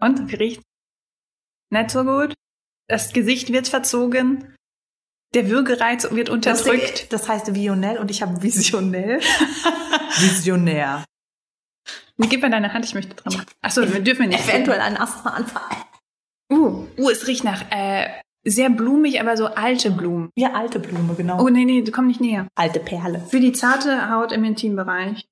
Und 0.00 0.32
riecht? 0.32 0.62
Nicht 1.70 1.90
so 1.90 2.04
gut. 2.04 2.34
Das 2.88 3.12
Gesicht 3.12 3.52
wird 3.52 3.68
verzogen. 3.68 4.53
Der 5.34 5.50
Würgereiz 5.50 6.10
wird 6.12 6.30
unterdrückt. 6.30 7.12
Das, 7.12 7.22
das 7.22 7.28
heißt 7.28 7.54
Vionell 7.54 7.98
und 7.98 8.10
ich 8.10 8.22
habe 8.22 8.42
Visionell. 8.42 9.20
Visionär. 10.18 11.04
Nee, 12.16 12.28
gib 12.28 12.42
mir 12.42 12.50
deine 12.50 12.72
Hand, 12.72 12.84
ich 12.84 12.94
möchte 12.94 13.16
dran. 13.16 13.44
Achso, 13.60 13.82
wir 13.92 14.00
dürfen 14.00 14.28
nicht. 14.28 14.48
Eventuell 14.48 14.80
ein 14.80 14.96
Asthmaanfall. 14.96 15.76
Uh, 16.52 16.86
uh, 16.96 17.10
es 17.10 17.26
riecht 17.26 17.42
nach 17.42 17.64
äh, 17.70 18.06
sehr 18.44 18.70
blumig, 18.70 19.20
aber 19.20 19.36
so 19.36 19.46
alte 19.46 19.90
Blumen. 19.90 20.30
Ja, 20.36 20.52
alte 20.52 20.78
Blume, 20.78 21.14
genau. 21.14 21.42
Oh, 21.42 21.48
nee, 21.48 21.64
nee, 21.64 21.82
du 21.82 21.90
komm 21.90 22.06
nicht 22.06 22.20
näher. 22.20 22.46
Alte 22.54 22.78
Perle. 22.78 23.20
Für 23.28 23.40
die 23.40 23.52
zarte 23.52 24.10
Haut 24.10 24.30
im 24.30 24.44
Intimbereich. 24.44 25.24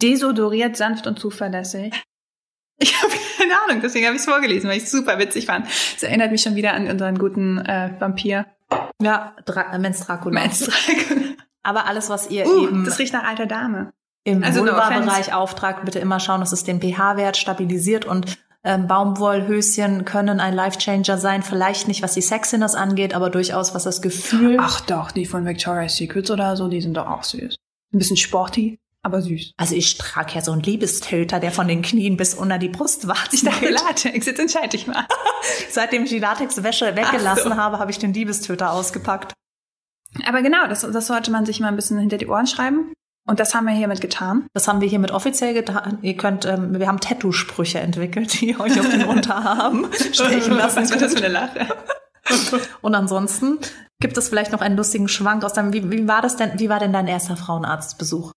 Desodoriert, 0.00 0.76
sanft 0.76 1.06
und 1.06 1.18
zuverlässig. 1.18 1.92
Ich 2.78 3.02
habe 3.02 3.12
keine 3.38 3.52
Ahnung, 3.62 3.80
deswegen 3.82 4.06
habe 4.06 4.16
ich 4.16 4.22
es 4.22 4.28
vorgelesen, 4.28 4.68
weil 4.68 4.78
ich 4.78 4.84
es 4.84 4.90
super 4.90 5.18
witzig 5.18 5.46
fand. 5.46 5.66
Es 5.66 6.02
erinnert 6.02 6.30
mich 6.30 6.42
schon 6.42 6.56
wieder 6.56 6.72
an 6.74 6.88
unseren 6.88 7.18
guten 7.18 7.58
äh, 7.58 7.90
Vampir. 7.98 8.46
Ja, 9.00 9.34
Dra 9.44 9.72
äh, 9.72 9.78
Men's 9.78 10.00
Dracula. 10.00 10.40
Men's 10.40 10.60
Dracula. 10.60 11.34
Aber 11.62 11.86
alles, 11.86 12.08
was 12.08 12.30
ihr 12.30 12.46
uh, 12.46 12.64
eben 12.64 12.84
das 12.84 12.98
riecht 12.98 13.12
nach 13.12 13.24
alter 13.24 13.46
Dame. 13.46 13.92
im 14.24 14.44
also 14.44 14.60
Vulva-Bereich 14.60 15.34
auftragt, 15.34 15.84
bitte 15.84 15.98
immer 15.98 16.20
schauen, 16.20 16.40
dass 16.40 16.52
es 16.52 16.64
den 16.64 16.80
pH-Wert 16.80 17.36
stabilisiert 17.36 18.04
und 18.04 18.38
ähm, 18.62 18.86
Baumwollhöschen 18.86 20.04
können 20.04 20.40
ein 20.40 20.54
Life-Changer 20.54 21.18
sein. 21.18 21.42
Vielleicht 21.42 21.88
nicht, 21.88 22.02
was 22.02 22.14
die 22.14 22.20
Sexiness 22.20 22.74
angeht, 22.74 23.14
aber 23.14 23.30
durchaus, 23.30 23.74
was 23.74 23.84
das 23.84 24.02
Gefühl. 24.02 24.58
Ach 24.60 24.80
doch, 24.80 25.12
die 25.12 25.26
von 25.26 25.44
Victoria's 25.44 25.96
Secrets 25.96 26.30
oder 26.30 26.56
so, 26.56 26.68
die 26.68 26.80
sind 26.80 26.96
doch 26.96 27.06
auch 27.06 27.22
süß. 27.22 27.54
Ein 27.92 27.98
bisschen 27.98 28.16
sporty, 28.16 28.80
aber 29.06 29.22
süß. 29.22 29.52
Also 29.56 29.74
ich 29.74 29.96
trage 29.96 30.34
ja 30.34 30.42
so 30.42 30.52
einen 30.52 30.62
Liebestöter, 30.62 31.40
der 31.40 31.52
von 31.52 31.68
den 31.68 31.80
Knien 31.80 32.16
bis 32.16 32.34
unter 32.34 32.58
die 32.58 32.68
Brustwarzen 32.68 33.36
Ich 33.36 33.44
dachte 33.44 33.66
geht. 33.66 33.80
Latex, 33.80 34.26
jetzt 34.26 34.40
entscheide 34.40 34.76
ich 34.76 34.86
mal. 34.86 35.06
Seitdem 35.70 36.04
ich 36.04 36.10
die 36.10 36.18
Latexwäsche 36.18 36.96
weggelassen 36.96 37.52
so. 37.52 37.56
habe, 37.56 37.78
habe 37.78 37.90
ich 37.90 37.98
den 37.98 38.12
Liebestöter 38.12 38.72
ausgepackt. 38.72 39.32
Aber 40.26 40.42
genau, 40.42 40.66
das, 40.66 40.80
das 40.80 41.06
sollte 41.06 41.30
man 41.30 41.46
sich 41.46 41.60
mal 41.60 41.68
ein 41.68 41.76
bisschen 41.76 41.98
hinter 41.98 42.18
die 42.18 42.26
Ohren 42.26 42.46
schreiben. 42.46 42.92
Und 43.28 43.40
das 43.40 43.54
haben 43.54 43.66
wir 43.66 43.74
hiermit 43.74 44.00
getan. 44.00 44.46
Das 44.54 44.68
haben 44.68 44.80
wir 44.80 44.88
hiermit 44.88 45.10
offiziell 45.10 45.54
getan. 45.54 45.98
Ihr 46.02 46.16
könnt, 46.16 46.44
ähm, 46.44 46.78
wir 46.78 46.86
haben 46.86 47.00
Tattoo-Sprüche 47.00 47.80
entwickelt, 47.80 48.40
die 48.40 48.58
euch 48.58 48.78
auf 48.78 48.88
den 48.88 49.04
Unterarm 49.04 49.86
stechen 50.12 50.54
lassen 50.54 50.82
Was 50.82 50.90
war 50.90 50.98
das 50.98 51.12
für 51.12 51.24
eine 51.24 51.28
Lache? 51.28 51.66
Und 52.82 52.94
ansonsten 52.94 53.58
gibt 54.00 54.16
es 54.16 54.28
vielleicht 54.28 54.52
noch 54.52 54.60
einen 54.60 54.76
lustigen 54.76 55.08
Schwank 55.08 55.44
aus 55.44 55.52
deinem, 55.52 55.72
wie, 55.72 55.90
wie 55.90 56.08
war 56.08 56.22
das 56.22 56.36
denn, 56.36 56.58
wie 56.58 56.68
war 56.68 56.80
denn 56.80 56.92
dein 56.92 57.06
erster 57.06 57.36
Frauenarztbesuch? 57.36 58.32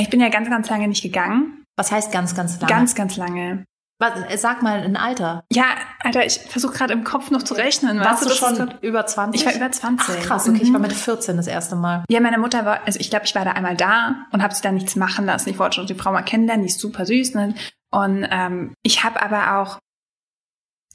Ich 0.00 0.10
bin 0.10 0.20
ja 0.20 0.28
ganz, 0.28 0.48
ganz 0.48 0.68
lange 0.68 0.88
nicht 0.88 1.02
gegangen. 1.02 1.64
Was 1.76 1.92
heißt 1.92 2.12
ganz, 2.12 2.34
ganz 2.34 2.60
lange? 2.60 2.72
Ganz, 2.72 2.94
ganz 2.94 3.16
lange. 3.16 3.64
Was, 3.98 4.12
sag 4.40 4.62
mal 4.62 4.80
ein 4.80 4.96
Alter. 4.96 5.44
Ja, 5.52 5.64
Alter, 6.02 6.24
ich 6.24 6.38
versuche 6.38 6.72
gerade 6.72 6.94
im 6.94 7.04
Kopf 7.04 7.30
noch 7.30 7.42
zu 7.42 7.52
rechnen. 7.52 8.00
Warst 8.00 8.24
du 8.24 8.28
das 8.28 8.38
schon 8.38 8.56
so- 8.56 8.66
über 8.80 9.04
20? 9.04 9.40
Ich 9.42 9.46
war 9.46 9.54
über 9.54 9.70
20. 9.70 10.14
Ach, 10.18 10.22
krass, 10.24 10.48
okay, 10.48 10.60
ich 10.62 10.70
Mhm. 10.70 10.72
war 10.74 10.80
mit 10.80 10.94
14 10.94 11.36
das 11.36 11.46
erste 11.46 11.76
Mal. 11.76 12.04
Ja, 12.08 12.20
meine 12.20 12.38
Mutter 12.38 12.64
war, 12.64 12.80
also 12.86 12.98
ich 12.98 13.10
glaube, 13.10 13.26
ich 13.26 13.34
war 13.34 13.44
da 13.44 13.52
einmal 13.52 13.76
da 13.76 14.26
und 14.32 14.42
habe 14.42 14.54
sie 14.54 14.62
da 14.62 14.72
nichts 14.72 14.96
machen 14.96 15.26
lassen. 15.26 15.50
Ich 15.50 15.58
wollte 15.58 15.76
schon 15.76 15.86
die 15.86 15.94
Frau 15.94 16.12
mal 16.12 16.22
kennenlernen, 16.22 16.64
die 16.64 16.70
ist 16.72 16.80
super 16.80 17.04
süß. 17.04 17.34
Ne? 17.34 17.54
Und 17.90 18.26
ähm, 18.30 18.72
ich 18.82 19.04
habe 19.04 19.20
aber 19.22 19.60
auch 19.60 19.78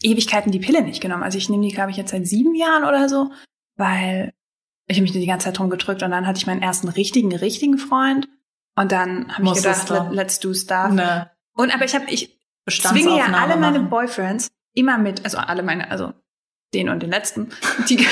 Ewigkeiten 0.02 0.52
die 0.52 0.60
Pille 0.60 0.82
nicht 0.82 1.02
genommen. 1.02 1.24
Also 1.24 1.38
ich 1.38 1.48
nehme 1.50 1.64
die, 1.68 1.74
glaube 1.74 1.92
ich, 1.92 1.98
jetzt 1.98 2.12
seit 2.12 2.28
sieben 2.28 2.56
Jahren 2.56 2.84
oder 2.86 3.08
so, 3.08 3.32
weil 3.78 4.34
ich 4.88 4.98
habe 4.98 5.04
mich 5.04 5.12
die 5.12 5.26
ganze 5.26 5.46
Zeit 5.46 5.58
drum 5.60 5.70
gedrückt 5.70 6.02
und 6.04 6.12
dann 6.12 6.26
hatte 6.28 6.38
ich 6.38 6.48
meinen 6.48 6.62
ersten 6.64 6.90
richtigen, 6.90 7.34
richtigen 7.36 7.78
Freund. 7.78 8.28
Und 8.76 8.92
dann 8.92 9.34
habe 9.34 9.48
ich 9.48 9.54
gedacht, 9.54 9.90
let, 9.90 10.12
let's 10.12 10.40
do 10.40 10.54
stuff. 10.54 10.92
Eine 10.92 11.32
Und 11.56 11.74
aber 11.74 11.86
ich 11.86 11.96
habe, 11.96 12.06
ich 12.10 12.38
zwinge 12.70 13.18
ja 13.18 13.26
alle 13.26 13.58
meine 13.58 13.80
machen. 13.80 13.90
Boyfriends 13.90 14.52
immer 14.74 14.98
mit, 14.98 15.24
also 15.24 15.38
alle 15.38 15.64
meine, 15.64 15.90
also 15.90 16.14
den 16.74 16.90
und 16.90 17.02
den 17.02 17.10
letzten, 17.10 17.50
die, 17.90 18.06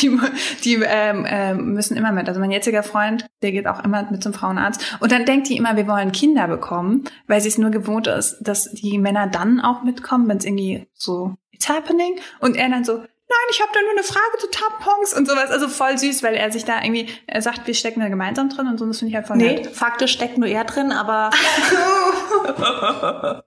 die, 0.00 0.18
die 0.64 0.74
ähm, 0.84 1.24
ähm, 1.28 1.74
müssen 1.74 1.96
immer 1.96 2.12
mit. 2.12 2.28
Also 2.28 2.40
mein 2.40 2.50
jetziger 2.50 2.82
Freund, 2.82 3.26
der 3.42 3.52
geht 3.52 3.66
auch 3.66 3.84
immer 3.84 4.10
mit 4.10 4.22
zum 4.22 4.32
Frauenarzt. 4.32 4.98
Und 5.00 5.12
dann 5.12 5.24
denkt 5.24 5.48
die 5.48 5.56
immer, 5.56 5.76
wir 5.76 5.86
wollen 5.86 6.12
Kinder 6.12 6.48
bekommen, 6.48 7.04
weil 7.28 7.40
sie 7.40 7.48
es 7.48 7.58
nur 7.58 7.70
gewohnt 7.70 8.08
ist, 8.08 8.38
dass 8.40 8.70
die 8.72 8.98
Männer 8.98 9.28
dann 9.28 9.60
auch 9.60 9.82
mitkommen, 9.82 10.28
wenn 10.28 10.38
es 10.38 10.44
irgendwie 10.44 10.88
so, 10.92 11.36
it's 11.52 11.68
happening. 11.68 12.18
Und 12.40 12.56
er 12.56 12.68
dann 12.68 12.84
so, 12.84 13.04
nein, 13.30 13.48
ich 13.50 13.60
habe 13.62 13.70
da 13.72 13.80
nur 13.80 13.90
eine 13.92 14.02
Frage 14.02 14.38
zu 14.38 14.50
Tampons 14.50 15.14
und 15.14 15.26
sowas. 15.28 15.50
Also 15.50 15.68
voll 15.68 15.96
süß, 15.96 16.22
weil 16.22 16.34
er 16.34 16.50
sich 16.52 16.64
da 16.64 16.82
irgendwie, 16.82 17.08
er 17.26 17.42
sagt, 17.42 17.66
wir 17.66 17.74
stecken 17.74 18.00
da 18.00 18.08
gemeinsam 18.08 18.48
drin 18.48 18.66
und 18.66 18.78
so, 18.78 18.86
das 18.86 18.98
finde 18.98 19.10
ich 19.10 19.16
halt 19.16 19.26
voll 19.26 19.36
Nee, 19.36 19.54
nett. 19.60 19.74
faktisch 19.74 20.12
steckt 20.12 20.38
nur 20.38 20.48
er 20.48 20.64
drin, 20.64 20.92
aber. 20.92 21.30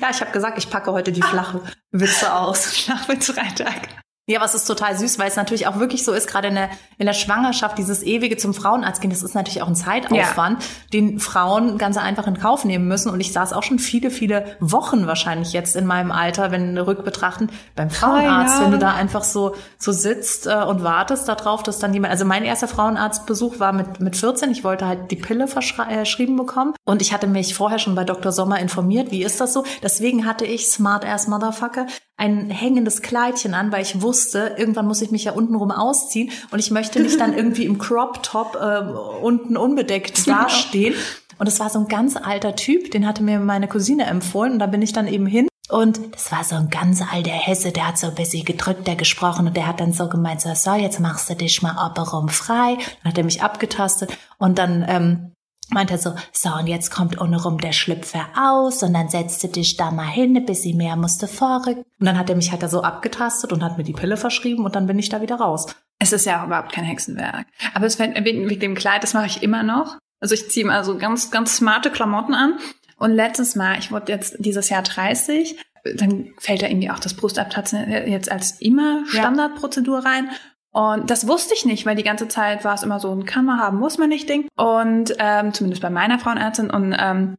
ja, 0.00 0.10
ich 0.10 0.20
habe 0.20 0.30
gesagt, 0.32 0.58
ich 0.58 0.70
packe 0.70 0.92
heute 0.92 1.12
die 1.12 1.22
flache 1.22 1.62
Witze 1.90 2.32
aus. 2.34 2.66
Flachwitzfreitag. 2.66 3.88
Ja, 4.26 4.40
was 4.40 4.54
ist 4.54 4.64
total 4.64 4.96
süß, 4.96 5.18
weil 5.18 5.28
es 5.28 5.36
natürlich 5.36 5.66
auch 5.66 5.78
wirklich 5.78 6.02
so 6.02 6.12
ist, 6.12 6.26
gerade 6.26 6.48
in 6.48 6.54
der, 6.54 6.70
in 6.96 7.04
der 7.04 7.12
Schwangerschaft, 7.12 7.76
dieses 7.76 8.02
ewige 8.02 8.38
zum 8.38 8.54
Frauenarzt 8.54 9.02
gehen, 9.02 9.10
das 9.10 9.22
ist 9.22 9.34
natürlich 9.34 9.60
auch 9.60 9.68
ein 9.68 9.76
Zeitaufwand, 9.76 10.64
den 10.94 11.20
Frauen 11.20 11.76
ganz 11.76 11.98
einfach 11.98 12.26
in 12.26 12.38
Kauf 12.38 12.64
nehmen 12.64 12.88
müssen. 12.88 13.10
Und 13.10 13.20
ich 13.20 13.34
saß 13.34 13.52
auch 13.52 13.62
schon 13.62 13.78
viele, 13.78 14.10
viele 14.10 14.56
Wochen 14.60 15.06
wahrscheinlich 15.06 15.52
jetzt 15.52 15.76
in 15.76 15.84
meinem 15.84 16.10
Alter, 16.10 16.50
wenn 16.50 16.78
rückbetrachten, 16.78 17.50
beim 17.76 17.90
Frauenarzt, 17.90 18.54
Jahre. 18.54 18.64
wenn 18.64 18.70
du 18.70 18.78
da 18.78 18.94
einfach 18.94 19.24
so, 19.24 19.56
so 19.76 19.92
sitzt 19.92 20.46
äh, 20.46 20.54
und 20.54 20.82
wartest 20.82 21.28
darauf, 21.28 21.62
dass 21.62 21.78
dann 21.78 21.92
jemand, 21.92 22.10
also 22.10 22.24
mein 22.24 22.44
erster 22.44 22.68
Frauenarztbesuch 22.68 23.60
war 23.60 23.74
mit, 23.74 24.00
mit 24.00 24.16
14, 24.16 24.50
ich 24.50 24.64
wollte 24.64 24.86
halt 24.86 25.10
die 25.10 25.16
Pille 25.16 25.48
verschrieben 25.48 26.36
bekommen 26.36 26.72
und 26.86 27.02
ich 27.02 27.12
hatte 27.12 27.26
mich 27.26 27.54
vorher 27.54 27.78
schon 27.78 27.94
bei 27.94 28.04
Dr. 28.04 28.32
Sommer 28.32 28.58
informiert, 28.58 29.10
wie 29.10 29.22
ist 29.22 29.42
das 29.42 29.52
so? 29.52 29.64
Deswegen 29.82 30.24
hatte 30.24 30.46
ich, 30.46 30.68
smart 30.68 31.04
ass 31.04 31.28
Motherfucker, 31.28 31.86
ein 32.16 32.48
hängendes 32.50 33.02
Kleidchen 33.02 33.54
an, 33.54 33.72
weil 33.72 33.82
ich 33.82 34.00
wusste, 34.00 34.54
irgendwann 34.56 34.86
muss 34.86 35.02
ich 35.02 35.10
mich 35.10 35.24
ja 35.24 35.32
untenrum 35.32 35.70
ausziehen 35.70 36.30
und 36.50 36.58
ich 36.58 36.70
möchte 36.70 37.00
nicht 37.00 37.18
dann 37.18 37.36
irgendwie 37.36 37.64
im 37.64 37.78
Crop 37.78 38.22
Top 38.22 38.56
äh, 38.60 38.80
unten 39.22 39.56
unbedeckt 39.56 40.26
dastehen. 40.26 40.94
Und 41.38 41.48
es 41.48 41.58
war 41.58 41.68
so 41.68 41.80
ein 41.80 41.88
ganz 41.88 42.16
alter 42.16 42.54
Typ, 42.54 42.92
den 42.92 43.06
hatte 43.06 43.22
mir 43.22 43.40
meine 43.40 43.66
Cousine 43.66 44.04
empfohlen 44.06 44.52
und 44.52 44.58
da 44.60 44.66
bin 44.66 44.82
ich 44.82 44.92
dann 44.92 45.08
eben 45.08 45.26
hin. 45.26 45.48
Und 45.68 46.14
das 46.14 46.30
war 46.30 46.44
so 46.44 46.54
ein 46.54 46.68
ganz 46.68 47.02
alter 47.02 47.30
Hesse, 47.30 47.72
der 47.72 47.88
hat 47.88 47.98
so 47.98 48.08
ein 48.08 48.14
bisschen 48.14 48.44
gedrückter 48.44 48.94
gesprochen 48.94 49.48
und 49.48 49.56
der 49.56 49.66
hat 49.66 49.80
dann 49.80 49.92
so 49.92 50.08
gemeint, 50.08 50.40
so, 50.40 50.54
so 50.54 50.74
jetzt 50.74 51.00
machst 51.00 51.28
du 51.30 51.34
dich 51.34 51.62
mal 51.62 51.90
oberum 51.90 52.28
frei. 52.28 52.76
Dann 53.02 53.10
hat 53.10 53.18
er 53.18 53.24
mich 53.24 53.42
abgetastet 53.42 54.16
und 54.38 54.58
dann 54.58 54.84
ähm, 54.86 55.33
meint 55.70 55.90
er 55.90 55.98
so, 55.98 56.14
so 56.32 56.50
und 56.50 56.66
jetzt 56.66 56.90
kommt 56.90 57.18
untenrum 57.18 57.58
der 57.58 57.72
Schlüpfer 57.72 58.26
aus 58.36 58.82
und 58.82 58.92
dann 58.92 59.08
setzt 59.08 59.42
du 59.42 59.48
dich 59.48 59.76
da 59.76 59.90
mal 59.90 60.06
hin, 60.06 60.36
ein 60.36 60.46
bisschen 60.46 60.76
mehr 60.76 60.96
musst 60.96 61.22
du 61.22 61.26
vorrücken. 61.26 61.84
Und 61.98 62.06
dann 62.06 62.18
hat 62.18 62.30
er 62.30 62.36
mich 62.36 62.50
halt 62.50 62.62
da 62.62 62.68
so 62.68 62.82
abgetastet 62.82 63.52
und 63.52 63.62
hat 63.62 63.78
mir 63.78 63.84
die 63.84 63.92
Pille 63.92 64.16
verschrieben 64.16 64.64
und 64.64 64.74
dann 64.74 64.86
bin 64.86 64.98
ich 64.98 65.08
da 65.08 65.20
wieder 65.20 65.36
raus. 65.36 65.66
Es 65.98 66.12
ist 66.12 66.26
ja 66.26 66.40
auch 66.40 66.46
überhaupt 66.46 66.72
kein 66.72 66.84
Hexenwerk. 66.84 67.46
Aber 67.72 67.86
es 67.86 67.96
fällt 67.96 68.22
wegen, 68.24 68.48
wegen 68.48 68.60
dem 68.60 68.74
Kleid, 68.74 69.02
das 69.02 69.14
mache 69.14 69.26
ich 69.26 69.42
immer 69.42 69.62
noch. 69.62 69.98
Also 70.20 70.34
ich 70.34 70.50
ziehe 70.50 70.64
immer 70.64 70.84
so 70.84 70.98
ganz, 70.98 71.30
ganz 71.30 71.56
smarte 71.56 71.90
Klamotten 71.90 72.34
an. 72.34 72.58
Und 72.98 73.12
letztes 73.12 73.56
Mal, 73.56 73.78
ich 73.78 73.90
wurde 73.90 74.12
jetzt 74.12 74.36
dieses 74.38 74.68
Jahr 74.68 74.82
30, 74.82 75.58
dann 75.96 76.32
fällt 76.38 76.62
da 76.62 76.66
irgendwie 76.66 76.90
auch 76.90 76.98
das 76.98 77.14
Brustabtatzen 77.14 77.90
jetzt 77.90 78.30
als 78.30 78.60
immer. 78.60 79.04
Standardprozedur 79.06 80.04
rein. 80.04 80.30
Und 80.74 81.08
das 81.08 81.28
wusste 81.28 81.54
ich 81.54 81.64
nicht, 81.64 81.86
weil 81.86 81.94
die 81.94 82.02
ganze 82.02 82.26
Zeit 82.26 82.64
war 82.64 82.74
es 82.74 82.82
immer 82.82 82.98
so 82.98 83.12
ein 83.12 83.24
kann 83.24 83.44
man 83.44 83.60
haben, 83.60 83.78
muss 83.78 83.96
man 83.96 84.08
nicht 84.08 84.28
Ding. 84.28 84.48
Und 84.56 85.14
ähm, 85.20 85.54
zumindest 85.54 85.80
bei 85.80 85.88
meiner 85.88 86.18
Frauenärztin. 86.18 86.68
Und 86.68 86.96
ähm, 86.98 87.36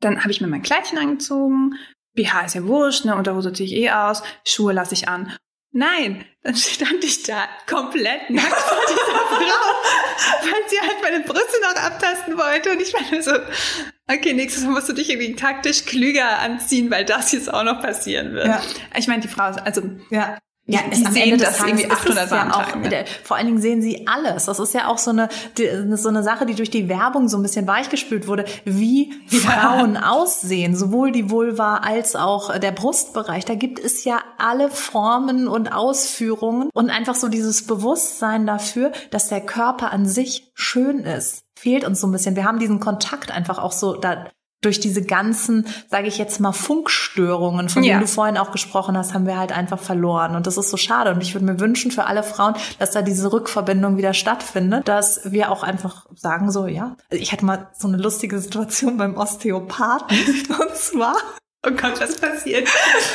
dann 0.00 0.20
habe 0.20 0.30
ich 0.30 0.42
mir 0.42 0.46
mein 0.46 0.62
Kleidchen 0.62 0.98
angezogen. 0.98 1.74
BH 2.14 2.42
ist 2.42 2.54
ja 2.54 2.66
wurscht, 2.66 3.06
ne? 3.06 3.16
Unterhose 3.16 3.54
ziehe 3.54 3.66
ich 3.66 3.74
eh 3.74 3.90
aus, 3.90 4.22
Schuhe 4.46 4.74
lasse 4.74 4.92
ich 4.92 5.08
an. 5.08 5.32
Nein, 5.72 6.26
dann 6.42 6.54
stand 6.54 7.02
ich 7.02 7.22
da 7.22 7.44
komplett 7.66 8.28
nackt 8.28 8.52
vor 8.52 8.78
dieser 8.88 9.18
Frau, 9.26 10.42
weil 10.42 10.68
sie 10.68 10.80
halt 10.80 11.02
meine 11.02 11.20
Brüste 11.24 11.60
noch 11.62 11.82
abtasten 11.82 12.36
wollte. 12.36 12.72
Und 12.72 12.82
ich 12.82 12.94
nur 13.10 13.22
so, 13.22 13.32
okay, 14.06 14.34
nächstes 14.34 14.64
Mal 14.64 14.72
musst 14.72 14.90
du 14.90 14.92
dich 14.92 15.08
irgendwie 15.08 15.34
taktisch 15.34 15.86
klüger 15.86 16.40
anziehen, 16.40 16.90
weil 16.90 17.06
das 17.06 17.32
jetzt 17.32 17.52
auch 17.52 17.64
noch 17.64 17.80
passieren 17.80 18.34
wird. 18.34 18.48
Ja. 18.48 18.60
Ich 18.98 19.08
meine, 19.08 19.22
die 19.22 19.28
Frau 19.28 19.48
ist, 19.48 19.60
also 19.60 19.82
Ja. 20.10 20.36
Ja, 20.68 20.80
die 20.90 20.96
sehen 20.96 21.38
das 21.38 21.60
irgendwie 21.60 21.84
ist 21.84 21.92
es 21.92 21.98
800 21.98 22.30
Mal 22.30 22.36
ja 22.36 22.54
auch, 22.54 22.74
ne? 22.74 23.04
Vor 23.22 23.36
allen 23.36 23.46
Dingen 23.46 23.60
sehen 23.60 23.82
sie 23.82 24.08
alles. 24.08 24.46
Das 24.46 24.58
ist 24.58 24.74
ja 24.74 24.88
auch 24.88 24.98
so 24.98 25.12
eine, 25.12 25.28
die, 25.56 25.68
so 25.96 26.08
eine 26.08 26.24
Sache, 26.24 26.44
die 26.44 26.56
durch 26.56 26.70
die 26.70 26.88
Werbung 26.88 27.28
so 27.28 27.36
ein 27.36 27.42
bisschen 27.42 27.68
weichgespült 27.68 28.26
wurde, 28.26 28.46
wie 28.64 29.12
Frauen 29.28 29.96
aussehen. 29.96 30.74
Sowohl 30.74 31.12
die 31.12 31.30
Vulva 31.30 31.76
als 31.76 32.16
auch 32.16 32.58
der 32.58 32.72
Brustbereich. 32.72 33.44
Da 33.44 33.54
gibt 33.54 33.78
es 33.78 34.02
ja 34.02 34.18
alle 34.38 34.68
Formen 34.68 35.46
und 35.46 35.72
Ausführungen 35.72 36.68
und 36.74 36.90
einfach 36.90 37.14
so 37.14 37.28
dieses 37.28 37.64
Bewusstsein 37.68 38.44
dafür, 38.44 38.90
dass 39.10 39.28
der 39.28 39.42
Körper 39.42 39.92
an 39.92 40.04
sich 40.04 40.50
schön 40.54 41.00
ist. 41.00 41.42
Fehlt 41.56 41.84
uns 41.84 42.00
so 42.00 42.08
ein 42.08 42.12
bisschen. 42.12 42.34
Wir 42.34 42.44
haben 42.44 42.58
diesen 42.58 42.80
Kontakt 42.80 43.30
einfach 43.30 43.58
auch 43.58 43.72
so 43.72 43.94
da 43.94 44.26
durch 44.62 44.80
diese 44.80 45.02
ganzen, 45.02 45.66
sage 45.88 46.08
ich 46.08 46.18
jetzt 46.18 46.40
mal, 46.40 46.52
Funkstörungen, 46.52 47.68
von 47.68 47.82
Ja. 47.82 47.94
denen 47.94 48.00
du 48.02 48.08
vorhin 48.08 48.36
auch 48.38 48.52
gesprochen 48.52 48.96
hast, 48.96 49.14
haben 49.14 49.26
wir 49.26 49.38
halt 49.38 49.52
einfach 49.52 49.78
verloren. 49.78 50.34
Und 50.34 50.46
das 50.46 50.56
ist 50.56 50.70
so 50.70 50.76
schade. 50.76 51.10
Und 51.12 51.20
ich 51.20 51.34
würde 51.34 51.44
mir 51.44 51.60
wünschen 51.60 51.90
für 51.90 52.06
alle 52.06 52.22
Frauen, 52.22 52.54
dass 52.78 52.90
da 52.92 53.02
diese 53.02 53.32
Rückverbindung 53.32 53.96
wieder 53.96 54.14
stattfindet, 54.14 54.88
dass 54.88 55.20
wir 55.30 55.50
auch 55.52 55.62
einfach 55.62 56.06
sagen 56.14 56.50
so, 56.50 56.66
ja. 56.66 56.96
Also 57.10 57.22
Ich 57.22 57.32
hatte 57.32 57.44
mal 57.44 57.68
so 57.78 57.86
eine 57.88 57.98
lustige 57.98 58.38
Situation 58.38 58.96
beim 58.96 59.16
Osteopathen. 59.16 60.16
Und 60.48 60.76
zwar 60.76 61.16
oh 61.66 61.70
Gott, 61.70 62.00
was 62.00 62.16
passiert? 62.16 62.68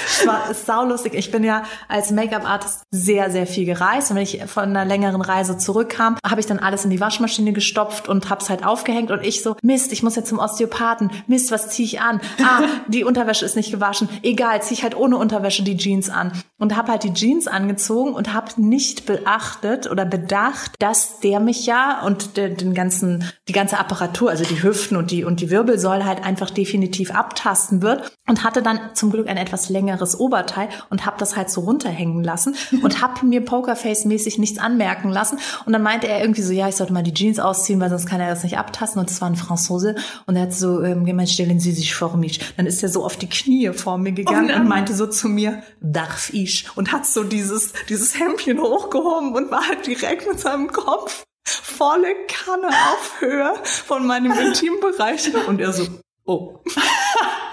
es 0.05 0.27
war 0.27 0.53
saulustig. 0.53 1.13
Ich 1.13 1.31
bin 1.31 1.43
ja 1.43 1.63
als 1.87 2.11
Make-up-Artist 2.11 2.81
sehr, 2.91 3.31
sehr 3.31 3.47
viel 3.47 3.65
gereist. 3.65 4.11
Und 4.11 4.17
wenn 4.17 4.23
ich 4.23 4.41
von 4.47 4.63
einer 4.65 4.85
längeren 4.85 5.21
Reise 5.21 5.57
zurückkam, 5.57 6.17
habe 6.25 6.39
ich 6.41 6.47
dann 6.47 6.59
alles 6.59 6.83
in 6.83 6.89
die 6.91 6.99
Waschmaschine 6.99 7.53
gestopft 7.53 8.07
und 8.07 8.29
habe 8.29 8.41
es 8.41 8.49
halt 8.49 8.65
aufgehängt. 8.65 9.11
Und 9.11 9.25
ich 9.25 9.41
so, 9.41 9.55
Mist, 9.61 9.91
ich 9.91 10.03
muss 10.03 10.15
jetzt 10.15 10.29
zum 10.29 10.39
Osteopathen. 10.39 11.11
Mist, 11.27 11.51
was 11.51 11.69
ziehe 11.69 11.85
ich 11.85 12.01
an? 12.01 12.21
Ah, 12.43 12.63
die 12.87 13.03
Unterwäsche 13.03 13.45
ist 13.45 13.55
nicht 13.55 13.71
gewaschen. 13.71 14.09
Egal, 14.23 14.61
ziehe 14.61 14.77
ich 14.77 14.83
halt 14.83 14.95
ohne 14.95 15.17
Unterwäsche 15.17 15.63
die 15.63 15.77
Jeans 15.77 16.09
an. 16.09 16.31
Und 16.57 16.75
habe 16.75 16.91
halt 16.91 17.03
die 17.03 17.13
Jeans 17.13 17.47
angezogen 17.47 18.13
und 18.13 18.33
habe 18.33 18.51
nicht 18.61 19.05
beachtet 19.05 19.89
oder 19.89 20.05
bedacht, 20.05 20.73
dass 20.79 21.19
der 21.19 21.39
mich 21.39 21.65
ja 21.65 22.01
und 22.05 22.37
de- 22.37 22.53
den 22.53 22.73
ganzen, 22.73 23.25
die 23.47 23.53
ganze 23.53 23.77
Apparatur, 23.79 24.29
also 24.29 24.43
die 24.43 24.61
Hüften 24.61 24.97
und 24.97 25.11
die, 25.11 25.23
und 25.23 25.39
die 25.39 25.49
Wirbelsäule 25.49 26.05
halt 26.05 26.23
einfach 26.23 26.49
definitiv 26.49 27.11
abtasten 27.11 27.81
wird. 27.81 28.11
Und 28.27 28.40
hatte 28.43 28.61
dann 28.61 28.79
zum 28.93 29.11
Glück 29.11 29.27
ein 29.27 29.37
etwas 29.37 29.69
längeres 29.69 30.19
Oberteil 30.19 30.69
und 30.89 31.05
habe 31.05 31.17
das 31.17 31.35
halt 31.35 31.49
so 31.49 31.61
runterhängen 31.61 32.23
lassen 32.23 32.55
und 32.81 33.01
habe 33.01 33.25
mir 33.25 33.41
Pokerface-mäßig 33.41 34.39
nichts 34.39 34.59
anmerken 34.59 35.09
lassen. 35.09 35.39
Und 35.65 35.73
dann 35.73 35.83
meinte 35.83 36.07
er 36.07 36.21
irgendwie 36.21 36.41
so, 36.41 36.53
ja, 36.53 36.67
ich 36.67 36.75
sollte 36.75 36.93
mal 36.93 37.03
die 37.03 37.13
Jeans 37.13 37.39
ausziehen, 37.39 37.79
weil 37.79 37.89
sonst 37.89 38.05
kann 38.05 38.19
er 38.19 38.29
das 38.29 38.43
nicht 38.43 38.57
abtasten. 38.57 38.99
Und 38.99 39.09
das 39.09 39.21
war 39.21 39.29
ein 39.29 39.35
Franzose. 39.35 39.95
Und 40.25 40.35
er 40.35 40.43
hat 40.43 40.53
so 40.53 40.81
ähm, 40.83 41.05
gemeint, 41.05 41.29
stellen 41.29 41.59
Sie 41.59 41.71
sich 41.71 41.93
vor 41.93 42.17
mich. 42.17 42.39
Dann 42.57 42.65
ist 42.65 42.81
er 42.83 42.89
so 42.89 43.05
auf 43.05 43.17
die 43.17 43.29
Knie 43.29 43.71
vor 43.73 43.97
mir 43.97 44.11
gegangen 44.11 44.47
nein. 44.47 44.61
und 44.61 44.67
meinte 44.67 44.93
so 44.93 45.07
zu 45.07 45.27
mir, 45.27 45.63
darf 45.81 46.31
ich? 46.33 46.65
Und 46.75 46.91
hat 46.91 47.05
so 47.05 47.23
dieses, 47.23 47.73
dieses 47.89 48.19
Hemdchen 48.19 48.59
hochgehoben 48.59 49.33
und 49.35 49.51
war 49.51 49.67
halt 49.67 49.85
direkt 49.85 50.27
mit 50.27 50.39
seinem 50.39 50.71
Kopf 50.71 51.23
volle 51.43 52.13
Kanne 52.27 52.67
auf 52.67 53.21
Höhe 53.21 53.53
von 53.63 54.05
meinem 54.05 54.31
Intimbereich. 54.39 55.31
Und 55.47 55.59
er 55.59 55.73
so, 55.73 55.87
oh. 56.25 56.59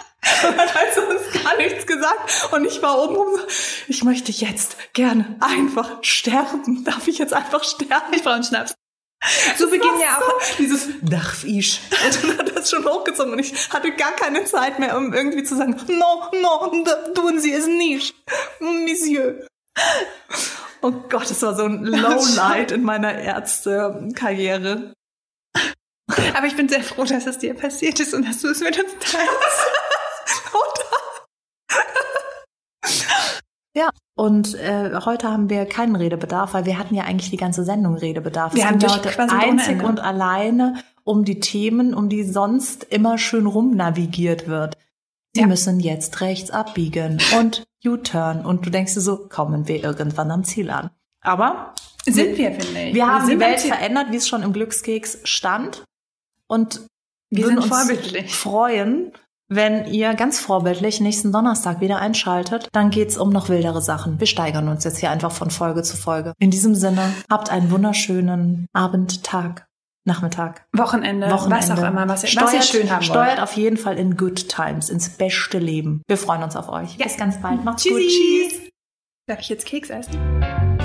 Und 0.48 0.56
dann 0.58 0.74
hat 0.74 0.94
sie 0.94 1.00
uns 1.00 1.44
gar 1.44 1.56
nichts 1.56 1.86
gesagt. 1.86 2.52
Und 2.52 2.64
ich 2.64 2.82
war 2.82 3.02
oben 3.02 3.16
rum 3.16 3.28
so, 3.36 3.42
ich 3.88 4.04
möchte 4.04 4.32
jetzt 4.32 4.76
gerne 4.92 5.36
einfach 5.40 6.02
sterben. 6.02 6.84
Darf 6.84 7.08
ich 7.08 7.18
jetzt 7.18 7.32
einfach 7.32 7.64
sterben? 7.64 8.12
Ich 8.12 8.22
brauche 8.22 8.34
einen 8.34 8.44
Schnaps. 8.44 8.74
So 9.56 9.68
beginnt 9.68 10.00
ja 10.00 10.16
auch 10.18 10.56
dieses 10.58 10.90
darf 11.02 11.42
ich. 11.44 11.80
Und 12.04 12.22
dann 12.22 12.38
hat 12.38 12.56
das 12.56 12.70
schon 12.70 12.84
hochgezogen 12.84 13.32
und 13.32 13.40
ich 13.40 13.68
hatte 13.70 13.90
gar 13.92 14.12
keine 14.12 14.44
Zeit 14.44 14.78
mehr, 14.78 14.96
um 14.96 15.12
irgendwie 15.12 15.42
zu 15.42 15.56
sagen, 15.56 15.76
no, 15.88 16.30
no, 16.40 16.84
tun 17.14 17.40
Sie 17.40 17.52
es 17.52 17.66
nicht, 17.66 18.14
Monsieur. 18.60 19.44
Oh 20.82 20.92
Gott, 20.92 21.28
das 21.28 21.42
war 21.42 21.56
so 21.56 21.64
ein 21.64 21.84
Lowlight 21.84 22.70
in 22.70 22.84
meiner 22.84 23.12
Ärztekarriere. 23.12 24.92
Aber 26.36 26.46
ich 26.46 26.56
bin 26.56 26.68
sehr 26.68 26.82
froh, 26.82 27.04
dass 27.04 27.26
es 27.26 27.38
dir 27.38 27.54
passiert 27.54 27.98
ist 27.98 28.14
und 28.14 28.26
dass 28.26 28.40
du 28.40 28.48
es 28.48 28.60
mit 28.60 28.78
uns 28.78 28.92
teilst. 29.00 29.28
Ja, 33.76 33.90
und 34.16 34.54
äh, 34.56 34.98
heute 35.04 35.30
haben 35.30 35.50
wir 35.50 35.64
keinen 35.66 35.94
Redebedarf, 35.94 36.52
weil 36.52 36.64
wir 36.66 36.78
hatten 36.78 36.94
ja 36.96 37.04
eigentlich 37.04 37.30
die 37.30 37.36
ganze 37.36 37.62
Sendung 37.62 37.94
Redebedarf. 37.94 38.52
Wir 38.54 38.62
es 38.64 38.66
haben 38.68 38.80
heute 38.82 39.30
einzig 39.30 39.84
und 39.84 40.00
alleine 40.00 40.82
um 41.04 41.24
die 41.24 41.38
Themen, 41.38 41.94
um 41.94 42.08
die 42.08 42.24
sonst 42.24 42.82
immer 42.84 43.18
schön 43.18 43.46
rumnavigiert 43.46 44.48
wird. 44.48 44.76
Sie 45.34 45.42
Ja. 45.42 45.46
müssen 45.46 45.78
jetzt 45.78 46.20
rechts 46.20 46.50
abbiegen 46.50 47.20
und 47.38 47.66
U-Turn. 47.86 48.44
Und 48.44 48.66
du 48.66 48.70
denkst 48.70 48.94
dir 48.94 49.00
so, 49.00 49.28
kommen 49.28 49.68
wir 49.68 49.84
irgendwann 49.84 50.32
am 50.32 50.42
Ziel 50.42 50.70
an. 50.70 50.90
Aber 51.20 51.74
Sind 52.04 52.36
wir, 52.36 52.50
finde 52.52 52.82
ich. 52.88 52.94
wir 52.94 53.06
haben 53.06 53.26
sind 53.26 53.38
die 53.38 53.44
Welt 53.44 53.60
verändert, 53.60 54.06
wie 54.10 54.16
es 54.16 54.26
schon 54.26 54.42
im 54.42 54.52
Glückskeks 54.52 55.18
stand. 55.22 55.84
Und 56.48 56.80
Wir 57.30 57.46
sind 57.46 57.58
uns 57.58 57.68
vorbildlich. 57.68 58.34
freuen, 58.34 59.12
wenn 59.48 59.86
ihr 59.86 60.14
ganz 60.14 60.38
vorbildlich 60.38 61.00
nächsten 61.00 61.32
Donnerstag 61.32 61.80
wieder 61.80 61.98
einschaltet. 61.98 62.68
Dann 62.72 62.90
geht's 62.90 63.16
um 63.16 63.30
noch 63.30 63.48
wildere 63.48 63.80
Sachen. 63.82 64.20
Wir 64.20 64.26
steigern 64.26 64.68
uns 64.68 64.84
jetzt 64.84 64.98
hier 64.98 65.10
einfach 65.10 65.32
von 65.32 65.50
Folge 65.50 65.82
zu 65.82 65.96
Folge. 65.96 66.34
In 66.38 66.50
diesem 66.50 66.74
Sinne, 66.74 67.12
habt 67.30 67.50
einen 67.50 67.70
wunderschönen 67.70 68.66
Abend, 68.72 69.24
Tag, 69.24 69.66
Nachmittag, 70.04 70.66
Wochenende, 70.72 71.30
Wochenende. 71.30 71.68
was 71.68 71.78
auch 71.78 71.88
immer, 71.88 72.08
was 72.08 72.22
ihr, 72.24 72.28
steuert, 72.28 72.46
was 72.46 72.54
ihr 72.54 72.62
schön 72.62 72.90
haben 72.90 73.02
Steuert 73.02 73.28
wollt. 73.28 73.42
auf 73.42 73.52
jeden 73.54 73.76
Fall 73.76 73.98
in 73.98 74.16
Good 74.16 74.48
Times, 74.48 74.90
ins 74.90 75.10
beste 75.10 75.58
Leben. 75.58 76.02
Wir 76.06 76.16
freuen 76.16 76.42
uns 76.42 76.56
auf 76.56 76.68
euch. 76.68 76.96
Ja. 76.96 77.04
Bis 77.04 77.16
ganz 77.16 77.40
bald. 77.40 77.64
Macht's 77.64 77.82
Tschüssi. 77.82 77.94
gut. 77.94 78.52
Tschüss. 78.52 78.70
Darf 79.26 79.40
ich 79.40 79.48
jetzt 79.48 79.66
Keks 79.66 79.90
essen? 79.90 80.77